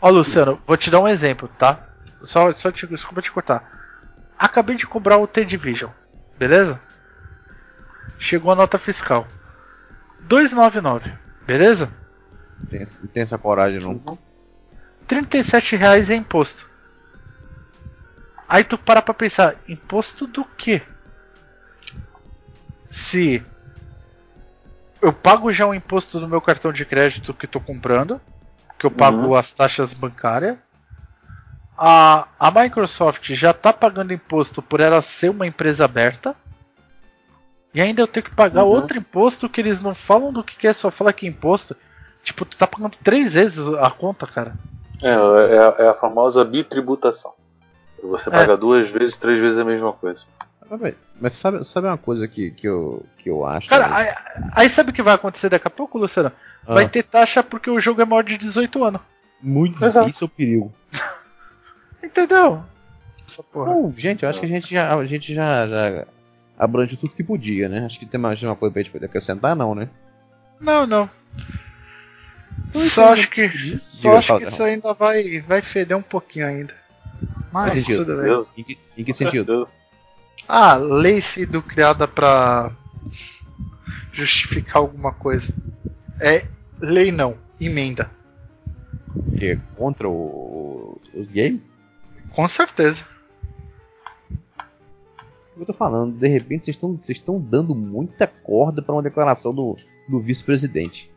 Ó, 0.00 0.10
Luciano, 0.10 0.60
vou 0.66 0.76
te 0.76 0.90
dar 0.90 1.00
um 1.00 1.08
exemplo, 1.08 1.48
tá? 1.58 1.78
Só, 2.24 2.52
só 2.52 2.70
te, 2.72 2.86
desculpa 2.88 3.22
te 3.22 3.30
cortar. 3.30 3.62
Acabei 4.36 4.76
de 4.76 4.86
cobrar 4.86 5.16
o 5.18 5.26
T-Division, 5.28 5.90
beleza? 6.36 6.80
Chegou 8.18 8.52
a 8.52 8.54
nota 8.54 8.78
fiscal. 8.78 9.26
299, 10.20 11.12
beleza? 11.46 11.90
Tem, 12.70 12.86
tem 12.86 13.22
essa 13.22 13.36
coragem 13.38 13.80
não. 13.80 14.18
37 15.06 15.76
reais 15.76 16.08
é 16.10 16.14
imposto. 16.14 16.68
Aí 18.48 18.64
tu 18.64 18.78
para 18.78 19.02
pra 19.02 19.12
pensar, 19.14 19.56
imposto 19.68 20.26
do 20.26 20.44
quê? 20.44 20.82
Se 22.90 23.42
eu 25.02 25.12
pago 25.12 25.52
já 25.52 25.66
o 25.66 25.74
imposto 25.74 26.18
do 26.20 26.28
meu 26.28 26.40
cartão 26.40 26.72
de 26.72 26.84
crédito 26.84 27.34
que 27.34 27.46
tô 27.46 27.60
comprando, 27.60 28.20
que 28.78 28.86
eu 28.86 28.90
pago 28.90 29.28
Uhum. 29.28 29.34
as 29.34 29.50
taxas 29.50 29.92
bancárias. 29.92 30.56
A, 31.76 32.28
a 32.38 32.50
Microsoft 32.50 33.32
já 33.34 33.52
tá 33.52 33.72
pagando 33.72 34.12
imposto 34.12 34.62
por 34.62 34.80
ela 34.80 35.02
ser 35.02 35.30
uma 35.30 35.46
empresa 35.46 35.84
aberta. 35.84 36.34
E 37.74 37.80
ainda 37.80 38.00
eu 38.02 38.06
tenho 38.06 38.24
que 38.24 38.30
pagar 38.34 38.62
Uhum. 38.64 38.70
outro 38.70 38.96
imposto 38.96 39.48
que 39.48 39.60
eles 39.60 39.80
não 39.80 39.94
falam 39.94 40.32
do 40.32 40.44
que 40.44 40.56
que 40.56 40.66
é, 40.68 40.72
só 40.72 40.90
fala 40.90 41.12
que 41.12 41.26
é 41.26 41.28
imposto. 41.28 41.74
Tipo, 42.22 42.44
tu 42.44 42.56
tá 42.56 42.66
pagando 42.66 42.96
três 43.02 43.34
vezes 43.34 43.66
a 43.68 43.90
conta, 43.90 44.26
cara. 44.26 44.54
É, 45.02 45.08
é, 45.10 45.58
a- 45.58 45.74
é 45.80 45.88
a 45.88 45.94
famosa 45.94 46.44
bitributação. 46.44 47.32
Você 48.02 48.28
É. 48.28 48.32
paga 48.32 48.56
duas 48.56 48.88
vezes, 48.88 49.16
três 49.16 49.40
vezes 49.40 49.58
a 49.58 49.64
mesma 49.64 49.92
coisa. 49.92 50.20
Mas, 50.70 50.80
velho, 50.80 50.96
Mas 51.20 51.34
sabe, 51.36 51.64
sabe 51.68 51.86
uma 51.86 51.98
coisa 51.98 52.26
que, 52.26 52.50
que, 52.52 52.66
eu, 52.66 53.04
que 53.18 53.28
eu 53.28 53.44
acho? 53.44 53.68
Cara, 53.68 53.94
aí, 53.94 54.14
aí 54.52 54.68
sabe 54.70 54.90
o 54.90 54.92
que 54.94 55.02
vai 55.02 55.14
acontecer 55.14 55.48
daqui 55.48 55.66
a 55.66 55.70
pouco, 55.70 55.98
Luciano? 55.98 56.32
Ah, 56.66 56.74
Vai 56.74 56.88
ter 56.88 57.02
taxa 57.02 57.42
porque 57.42 57.68
o 57.70 57.78
jogo 57.80 58.00
é 58.00 58.04
maior 58.04 58.22
de 58.22 58.38
18 58.38 58.82
anos. 58.84 59.00
muito 59.42 59.84
Exato. 59.84 60.08
isso 60.08 60.24
é 60.24 60.26
o 60.26 60.28
perigo. 60.28 60.72
Entendeu? 62.02 62.62
Essa 63.26 63.42
porra. 63.42 63.72
Bom, 63.72 63.92
gente, 63.96 64.22
eu 64.22 64.28
acho 64.28 64.40
que 64.40 64.46
a 64.46 64.48
gente 64.48 64.70
já, 64.72 64.94
a 64.96 65.06
gente 65.06 65.34
já, 65.34 65.66
já 65.66 66.06
abrange 66.58 66.96
tudo 66.96 67.14
que 67.14 67.24
podia, 67.24 67.68
né? 67.68 67.84
Acho 67.84 67.98
que 67.98 68.06
tem 68.06 68.20
mais 68.20 68.42
uma 68.42 68.56
coisa 68.56 68.72
pra 68.72 68.82
gente 68.82 68.92
poder 68.92 69.06
acrescentar, 69.06 69.54
não, 69.56 69.74
né? 69.74 69.88
Não, 70.60 70.86
não. 70.86 71.10
Então, 72.70 72.88
Só 72.88 73.12
acho 73.12 73.30
que, 73.30 73.80
só 73.88 74.16
acho 74.16 74.28
fala, 74.28 74.40
que 74.40 74.48
isso 74.48 74.62
ainda 74.62 74.92
vai, 74.92 75.40
vai 75.40 75.62
feder 75.62 75.96
um 75.96 76.02
pouquinho 76.02 76.46
ainda. 76.46 76.74
Mas 77.52 77.72
Faz 77.72 77.74
sentido. 77.74 78.04
tudo 78.04 78.20
bem. 78.20 78.46
Em 78.56 78.64
que, 78.64 78.78
em 78.98 79.04
que 79.04 79.12
sentido? 79.12 79.68
Ah, 80.48 80.74
lei 80.74 81.20
sido 81.20 81.62
criada 81.62 82.08
pra 82.08 82.72
justificar 84.12 84.78
alguma 84.78 85.12
coisa. 85.12 85.52
É 86.20 86.44
lei 86.80 87.12
não, 87.12 87.36
emenda. 87.60 88.10
Que 89.36 89.52
é 89.52 89.58
contra 89.76 90.08
o, 90.08 91.00
os 91.14 91.28
games? 91.28 91.60
Com 92.30 92.48
certeza. 92.48 93.04
Eu 95.56 95.64
tô 95.64 95.72
falando, 95.72 96.16
de 96.16 96.26
repente 96.26 96.64
vocês 96.64 96.76
estão 96.76 96.96
vocês 96.96 97.18
estão 97.18 97.40
dando 97.40 97.74
muita 97.74 98.26
corda 98.26 98.82
pra 98.82 98.94
uma 98.94 99.02
declaração 99.02 99.52
do, 99.52 99.76
do 100.08 100.18
vice-presidente. 100.18 101.10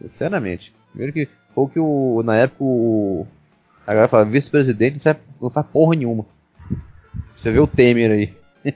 Sinceramente. 0.00 0.74
Primeiro 0.90 1.12
que 1.12 1.28
foi 1.54 1.64
o 1.64 1.68
que 1.68 1.80
o. 1.80 2.22
Na 2.22 2.36
época 2.36 2.64
o. 2.64 3.26
A 3.86 3.92
galera 3.92 4.08
fala, 4.08 4.24
vice-presidente 4.24 5.04
não, 5.04 5.16
não 5.42 5.50
faz 5.50 5.66
porra 5.66 5.96
nenhuma. 5.96 6.26
Você 7.36 7.50
vê 7.50 7.58
o 7.58 7.66
Temer 7.66 8.10
aí. 8.10 8.34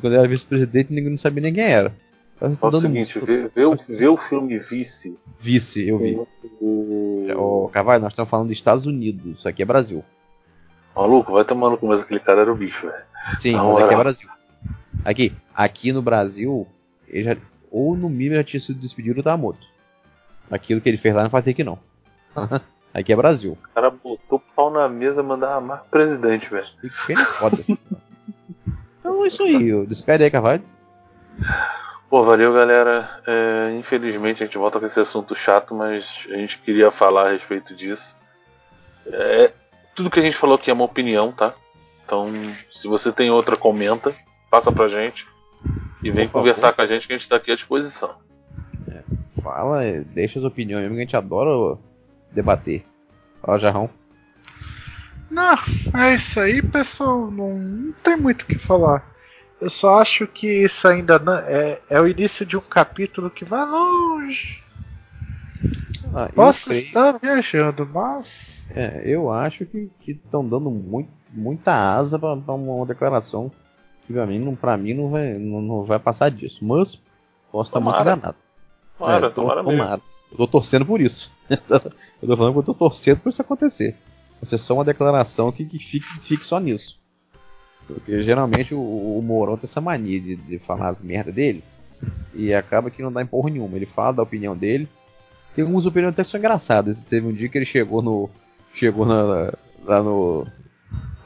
Quando 0.00 0.14
era 0.14 0.26
vice-presidente, 0.26 0.92
ninguém 0.92 1.10
não 1.10 1.18
sabia 1.18 1.42
nem 1.42 1.54
quem 1.54 1.64
era. 1.64 1.94
Fala 2.36 2.52
estão 2.52 2.68
o 2.68 2.72
dando 2.72 2.82
seguinte, 2.82 3.18
vê, 3.20 3.48
vê 3.48 3.64
o, 3.64 3.76
vê 3.76 4.08
o 4.08 4.16
filme 4.16 4.58
Vice. 4.58 5.16
Vice, 5.40 5.88
eu 5.88 5.98
vi. 5.98 6.20
O... 6.60 7.26
Ô, 7.36 7.68
Carvalho, 7.68 8.02
nós 8.02 8.12
estamos 8.12 8.28
falando 8.28 8.48
dos 8.48 8.58
Estados 8.58 8.86
Unidos, 8.86 9.38
isso 9.38 9.48
aqui 9.48 9.62
é 9.62 9.66
Brasil. 9.66 10.04
Maluco, 10.94 11.32
vai 11.32 11.44
tomar 11.44 11.70
no 11.70 11.78
começo 11.78 12.02
aquele 12.02 12.20
cara 12.20 12.42
era 12.42 12.52
o 12.52 12.56
bicho, 12.56 12.86
velho. 12.86 13.02
Sim, 13.36 13.56
mas 13.56 13.84
aqui 13.84 13.94
é. 13.94 13.96
Brasil. 13.96 14.28
Aqui, 15.04 15.32
aqui 15.54 15.92
no 15.92 16.02
Brasil, 16.02 16.66
ele 17.08 17.24
já, 17.24 17.36
ou 17.70 17.96
no 17.96 18.08
mínimo 18.08 18.36
já 18.36 18.44
tinha 18.44 18.60
sido 18.60 18.80
despedido 18.80 19.18
ou 19.18 19.24
tava 19.24 19.36
morto. 19.36 19.66
Aquilo 20.50 20.80
que 20.80 20.88
ele 20.88 20.98
fez 20.98 21.14
lá 21.14 21.24
não 21.24 21.30
faz 21.30 21.44
ter 21.44 21.54
que 21.54 21.64
não. 21.64 21.78
aqui 22.94 23.12
é 23.12 23.16
Brasil. 23.16 23.58
O 23.60 23.74
cara 23.74 23.90
botou 23.90 24.40
pau 24.54 24.70
na 24.70 24.88
mesa 24.88 25.20
e 25.20 25.24
mandava 25.24 25.78
pro 25.78 25.86
presidente, 25.90 26.48
velho. 26.48 26.66
Fica 26.80 26.96
bem 27.08 27.16
foda. 27.16 27.58
então 29.00 29.24
é 29.24 29.28
isso 29.28 29.42
aí, 29.42 29.86
despede 29.86 30.24
aí, 30.24 30.30
Carvalho. 30.30 30.62
Pô, 32.08 32.22
valeu, 32.22 32.52
galera. 32.52 33.20
É, 33.26 33.76
infelizmente 33.76 34.42
a 34.42 34.46
gente 34.46 34.56
volta 34.58 34.78
com 34.78 34.86
esse 34.86 35.00
assunto 35.00 35.34
chato, 35.34 35.74
mas 35.74 36.26
a 36.30 36.36
gente 36.36 36.58
queria 36.58 36.90
falar 36.90 37.28
a 37.28 37.32
respeito 37.32 37.74
disso. 37.74 38.16
É, 39.06 39.50
tudo 39.94 40.10
que 40.10 40.18
a 40.20 40.22
gente 40.22 40.36
falou 40.36 40.56
aqui 40.56 40.70
é 40.70 40.74
uma 40.74 40.84
opinião, 40.84 41.32
tá? 41.32 41.54
Então, 42.04 42.26
se 42.70 42.86
você 42.86 43.12
tem 43.12 43.30
outra, 43.30 43.56
comenta, 43.56 44.14
passa 44.50 44.70
pra 44.70 44.88
gente 44.88 45.26
e 46.02 46.10
vem 46.10 46.26
Por 46.26 46.32
favor. 46.32 46.44
conversar 46.44 46.72
com 46.72 46.82
a 46.82 46.86
gente 46.86 47.06
que 47.06 47.12
a 47.14 47.16
gente 47.16 47.28
tá 47.28 47.36
aqui 47.36 47.50
à 47.50 47.54
disposição. 47.54 48.14
Fala, 49.42 49.84
é, 49.84 50.00
deixa 50.00 50.38
as 50.38 50.44
opiniões 50.44 50.82
mesmo 50.84 50.96
que 50.96 51.02
a 51.02 51.04
gente 51.04 51.16
adora 51.16 51.78
debater. 52.32 52.82
Fala, 53.42 53.58
Jarrão. 53.58 53.90
Não, 55.30 55.58
é 56.00 56.14
isso 56.14 56.40
aí, 56.40 56.62
pessoal. 56.62 57.30
Não, 57.30 57.58
não 57.58 57.92
tem 57.92 58.16
muito 58.16 58.42
o 58.42 58.46
que 58.46 58.58
falar. 58.58 59.06
Eu 59.60 59.68
só 59.68 60.00
acho 60.00 60.26
que 60.26 60.64
isso 60.64 60.88
ainda 60.88 61.18
não, 61.18 61.34
é, 61.34 61.78
é 61.90 62.00
o 62.00 62.08
início 62.08 62.46
de 62.46 62.56
um 62.56 62.60
capítulo 62.60 63.30
que 63.30 63.44
vai 63.44 63.66
longe. 63.66 64.63
Ah, 66.12 66.26
eu 66.28 66.34
Posso 66.34 66.66
creio- 66.70 66.84
estar 66.86 67.12
viajando, 67.18 67.86
mas. 67.92 68.66
É, 68.70 69.02
eu 69.04 69.30
acho 69.30 69.64
que 69.66 69.90
estão 70.06 70.46
dando 70.46 70.70
muito, 70.70 71.10
muita 71.32 71.72
asa 71.74 72.18
pra, 72.18 72.36
pra 72.36 72.54
uma 72.54 72.84
declaração 72.86 73.50
que 74.06 74.12
pra 74.12 74.26
mim, 74.26 74.38
não, 74.38 74.54
pra 74.54 74.76
mim 74.76 74.92
não, 74.94 75.08
vai, 75.08 75.34
não, 75.34 75.60
não 75.62 75.82
vai 75.84 75.98
passar 75.98 76.30
disso. 76.30 76.64
Mas 76.64 77.00
posso 77.50 77.70
estar 77.70 77.80
muito 77.80 78.00
enganado. 78.00 78.36
Tomara, 78.98 79.26
É, 79.26 79.30
tô- 79.30 79.42
tomara 79.42 79.62
mesmo. 79.62 79.78
tomara. 79.78 80.00
Eu 80.30 80.36
tô 80.38 80.46
torcendo 80.46 80.84
por 80.86 81.00
isso. 81.00 81.32
eu 81.50 82.28
tô 82.28 82.36
falando 82.36 82.52
que 82.52 82.58
eu 82.58 82.62
tô 82.62 82.74
torcendo 82.74 83.20
por 83.20 83.28
isso 83.30 83.40
acontecer. 83.42 83.96
Vai 84.40 84.48
ser 84.50 84.58
só 84.58 84.74
uma 84.74 84.84
declaração 84.84 85.50
que, 85.50 85.64
que 85.64 85.78
fique, 85.78 86.06
fique 86.20 86.44
só 86.44 86.58
nisso. 86.60 86.98
Porque 87.86 88.22
geralmente 88.22 88.74
o, 88.74 88.78
o 88.80 89.22
Mourão 89.22 89.56
tem 89.56 89.64
essa 89.64 89.80
mania 89.80 90.20
de, 90.20 90.36
de 90.36 90.58
falar 90.58 90.88
as 90.88 91.02
merdas 91.02 91.34
deles 91.34 91.68
e 92.34 92.52
acaba 92.54 92.90
que 92.90 93.02
não 93.02 93.12
dá 93.12 93.22
em 93.22 93.26
porra 93.26 93.50
nenhuma. 93.50 93.76
Ele 93.76 93.86
fala 93.86 94.12
da 94.14 94.22
opinião 94.22 94.56
dele. 94.56 94.88
Tem 95.54 95.62
algumas 95.62 95.86
opiniões 95.86 96.12
até 96.12 96.24
que 96.24 96.30
são 96.30 96.38
engraçadas. 96.38 97.00
Teve 97.00 97.26
um 97.26 97.32
dia 97.32 97.48
que 97.48 97.56
ele 97.58 97.64
chegou 97.64 98.02
no. 98.02 98.28
Chegou 98.72 99.06
na- 99.06 99.52
lá 99.84 100.02
no. 100.02 100.46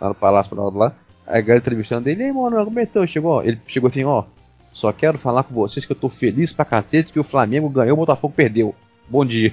Lá 0.00 0.08
no 0.08 0.14
Palácio 0.14 0.50
Planalto 0.54 0.78
lá. 0.78 0.94
A 1.26 1.40
galera 1.40 1.58
entrevistando 1.58 2.08
ele, 2.08 2.22
e 2.22 2.26
aí, 2.26 2.32
mano, 2.32 2.64
como 2.64 2.78
é 2.80 2.86
tá? 2.86 3.06
Chegou, 3.06 3.42
ele 3.42 3.60
chegou 3.66 3.88
assim, 3.88 4.04
ó. 4.04 4.24
Só 4.72 4.92
quero 4.92 5.18
falar 5.18 5.42
com 5.42 5.54
vocês 5.54 5.84
que 5.84 5.92
eu 5.92 5.96
tô 5.96 6.08
feliz 6.08 6.52
pra 6.52 6.64
cacete 6.64 7.12
que 7.12 7.20
o 7.20 7.24
Flamengo 7.24 7.68
ganhou, 7.68 7.94
o 7.94 8.00
Botafogo 8.00 8.32
perdeu. 8.34 8.74
Bom 9.08 9.24
dia. 9.24 9.52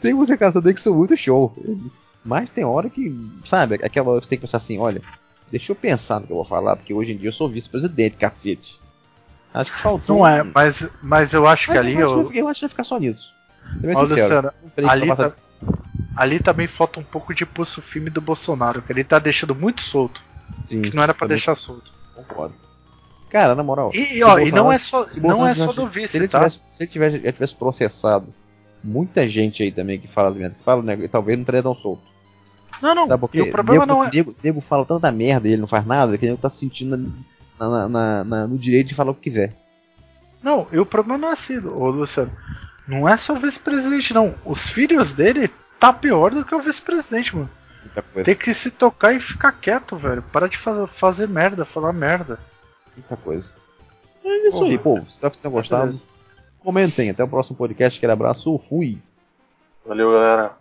Que 0.00 0.12
você 0.14 0.36
cansado 0.36 0.66
aí 0.68 0.74
que 0.74 0.80
sou 0.80 0.94
muito 0.94 1.16
show. 1.16 1.54
Mas 2.24 2.50
tem 2.50 2.64
hora 2.64 2.90
que, 2.90 3.14
sabe, 3.44 3.76
aquela 3.76 4.10
hora 4.10 4.20
que 4.20 4.26
você 4.26 4.30
tem 4.30 4.38
que 4.38 4.42
pensar 4.46 4.58
assim, 4.58 4.78
olha, 4.78 5.00
deixa 5.50 5.72
eu 5.72 5.76
pensar 5.76 6.20
no 6.20 6.26
que 6.26 6.32
eu 6.32 6.36
vou 6.36 6.44
falar, 6.44 6.76
porque 6.76 6.92
hoje 6.92 7.12
em 7.12 7.16
dia 7.16 7.28
eu 7.28 7.32
sou 7.32 7.48
vice-presidente, 7.48 8.16
cacete. 8.16 8.80
Acho 9.52 9.72
que 9.72 9.78
faltou. 9.78 10.18
Não 10.18 10.26
é, 10.26 10.42
mas, 10.42 10.88
mas 11.02 11.32
eu 11.32 11.46
acho 11.46 11.66
que 11.66 11.70
Mas 11.74 11.80
ali. 11.80 11.94
eu, 11.94 12.08
Eu, 12.08 12.24
que 12.30 12.38
acho 12.40 12.60
que 12.60 12.60
vai 12.66 12.68
ficar 12.68 12.84
só 12.84 12.98
nisso. 12.98 13.32
Sincero. 13.80 14.00
Luciano, 14.00 14.52
Não 14.62 14.70
que 14.70 14.80
ali, 14.88 15.16
tá- 15.16 15.32
ali 16.14 16.38
também 16.38 16.66
falta 16.66 17.00
um 17.00 17.04
pouco 17.04 17.34
de 17.34 17.44
pulso 17.46 17.80
firme 17.82 18.10
do 18.10 18.20
Bolsonaro, 18.20 18.82
que 18.82 18.92
ele 18.92 19.02
tá 19.04 19.18
deixando 19.18 19.54
muito 19.54 19.80
solto. 19.80 20.20
Sim, 20.66 20.82
Que 20.82 20.94
não 20.94 21.02
era 21.02 21.12
pra 21.14 21.26
também 21.26 21.36
deixar 21.36 21.54
solto. 21.54 21.92
concordo. 22.14 22.54
Cara, 23.28 23.54
na 23.54 23.62
moral. 23.62 23.90
E, 23.94 24.04
se 24.06 24.22
ó, 24.22 24.38
e 24.38 24.50
não 24.50 24.72
é 24.72 24.78
só, 24.78 25.06
se 25.08 25.20
não 25.20 25.46
é 25.46 25.54
só 25.54 25.72
do 25.72 25.86
se 25.86 25.92
vice, 25.92 26.16
ele 26.16 26.28
tá? 26.28 26.38
tivesse, 26.40 26.60
se 26.70 26.82
ele 26.82 26.90
tivesse, 26.90 27.20
já 27.20 27.32
tivesse 27.32 27.54
processado 27.54 28.34
muita 28.82 29.28
gente 29.28 29.62
aí 29.62 29.70
também 29.70 30.00
que 30.00 30.08
fala 30.08 30.30
as 30.30 30.34
merdas, 30.36 30.58
que 30.58 30.64
fala, 30.64 30.82
né, 30.82 31.08
talvez 31.08 31.38
não 31.38 31.44
teria 31.44 31.62
tão 31.62 31.74
solto. 31.74 32.02
Não, 32.82 32.94
não. 32.94 33.06
Sabe? 33.06 33.28
E 33.34 33.42
o 33.42 33.50
problema 33.52 33.86
nego, 33.86 33.98
não 33.98 34.04
é. 34.04 34.10
Nego, 34.12 34.34
nego 34.42 34.60
fala 34.60 34.84
tanta 34.84 35.12
merda 35.12 35.46
e 35.48 35.52
ele 35.52 35.60
não 35.60 35.68
faz 35.68 35.86
nada 35.86 36.16
que 36.18 36.26
ele 36.26 36.36
tá 36.36 36.50
se 36.50 36.58
sentindo 36.58 37.12
na- 37.68 37.88
na- 37.88 38.24
na- 38.24 38.46
no 38.46 38.56
direito 38.58 38.88
de 38.88 38.94
falar 38.94 39.10
o 39.10 39.14
que 39.14 39.22
quiser. 39.22 39.52
Não, 40.42 40.66
e 40.72 40.78
o 40.78 40.86
problema 40.86 41.18
não 41.18 41.28
é 41.28 41.32
assim, 41.32 41.58
ô 41.58 41.88
Luciano. 41.90 42.32
Não 42.88 43.08
é 43.08 43.16
só 43.16 43.34
o 43.34 43.38
vice-presidente, 43.38 44.14
não. 44.14 44.34
Os 44.44 44.68
filhos 44.68 45.12
dele 45.12 45.50
tá 45.78 45.92
pior 45.92 46.30
do 46.30 46.44
que 46.44 46.54
o 46.54 46.60
vice-presidente, 46.62 47.36
mano. 47.36 47.50
Muita 47.82 48.02
coisa. 48.02 48.24
Tem 48.24 48.34
que 48.34 48.52
se 48.54 48.70
tocar 48.70 49.12
e 49.12 49.20
ficar 49.20 49.52
quieto, 49.52 49.96
velho. 49.96 50.22
Para 50.22 50.48
de 50.48 50.56
fa- 50.58 50.86
fazer 50.86 51.28
merda, 51.28 51.64
falar 51.64 51.92
merda. 51.92 52.38
Muita 52.96 53.16
coisa. 53.16 53.54
É 54.24 54.48
isso 54.48 54.64
aí, 54.64 54.76
povo. 54.78 55.04
Espero 55.06 55.30
que 55.30 55.36
vocês 55.36 55.42
tenham 55.42 55.52
gostado. 55.52 55.82
Beleza. 55.84 56.04
Comentem. 56.58 57.10
Até 57.10 57.22
o 57.24 57.28
próximo 57.28 57.56
podcast. 57.56 57.98
Aquele 57.98 58.12
abraço. 58.12 58.58
Fui. 58.58 58.98
Valeu, 59.86 60.10
galera. 60.12 60.52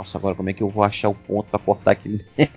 Nossa, 0.00 0.16
agora 0.16 0.34
como 0.34 0.48
é 0.48 0.54
que 0.54 0.62
eu 0.62 0.68
vou 0.70 0.82
achar 0.82 1.10
o 1.10 1.14
ponto 1.14 1.50
pra 1.50 1.58
cortar 1.58 1.90
aquele. 1.90 2.24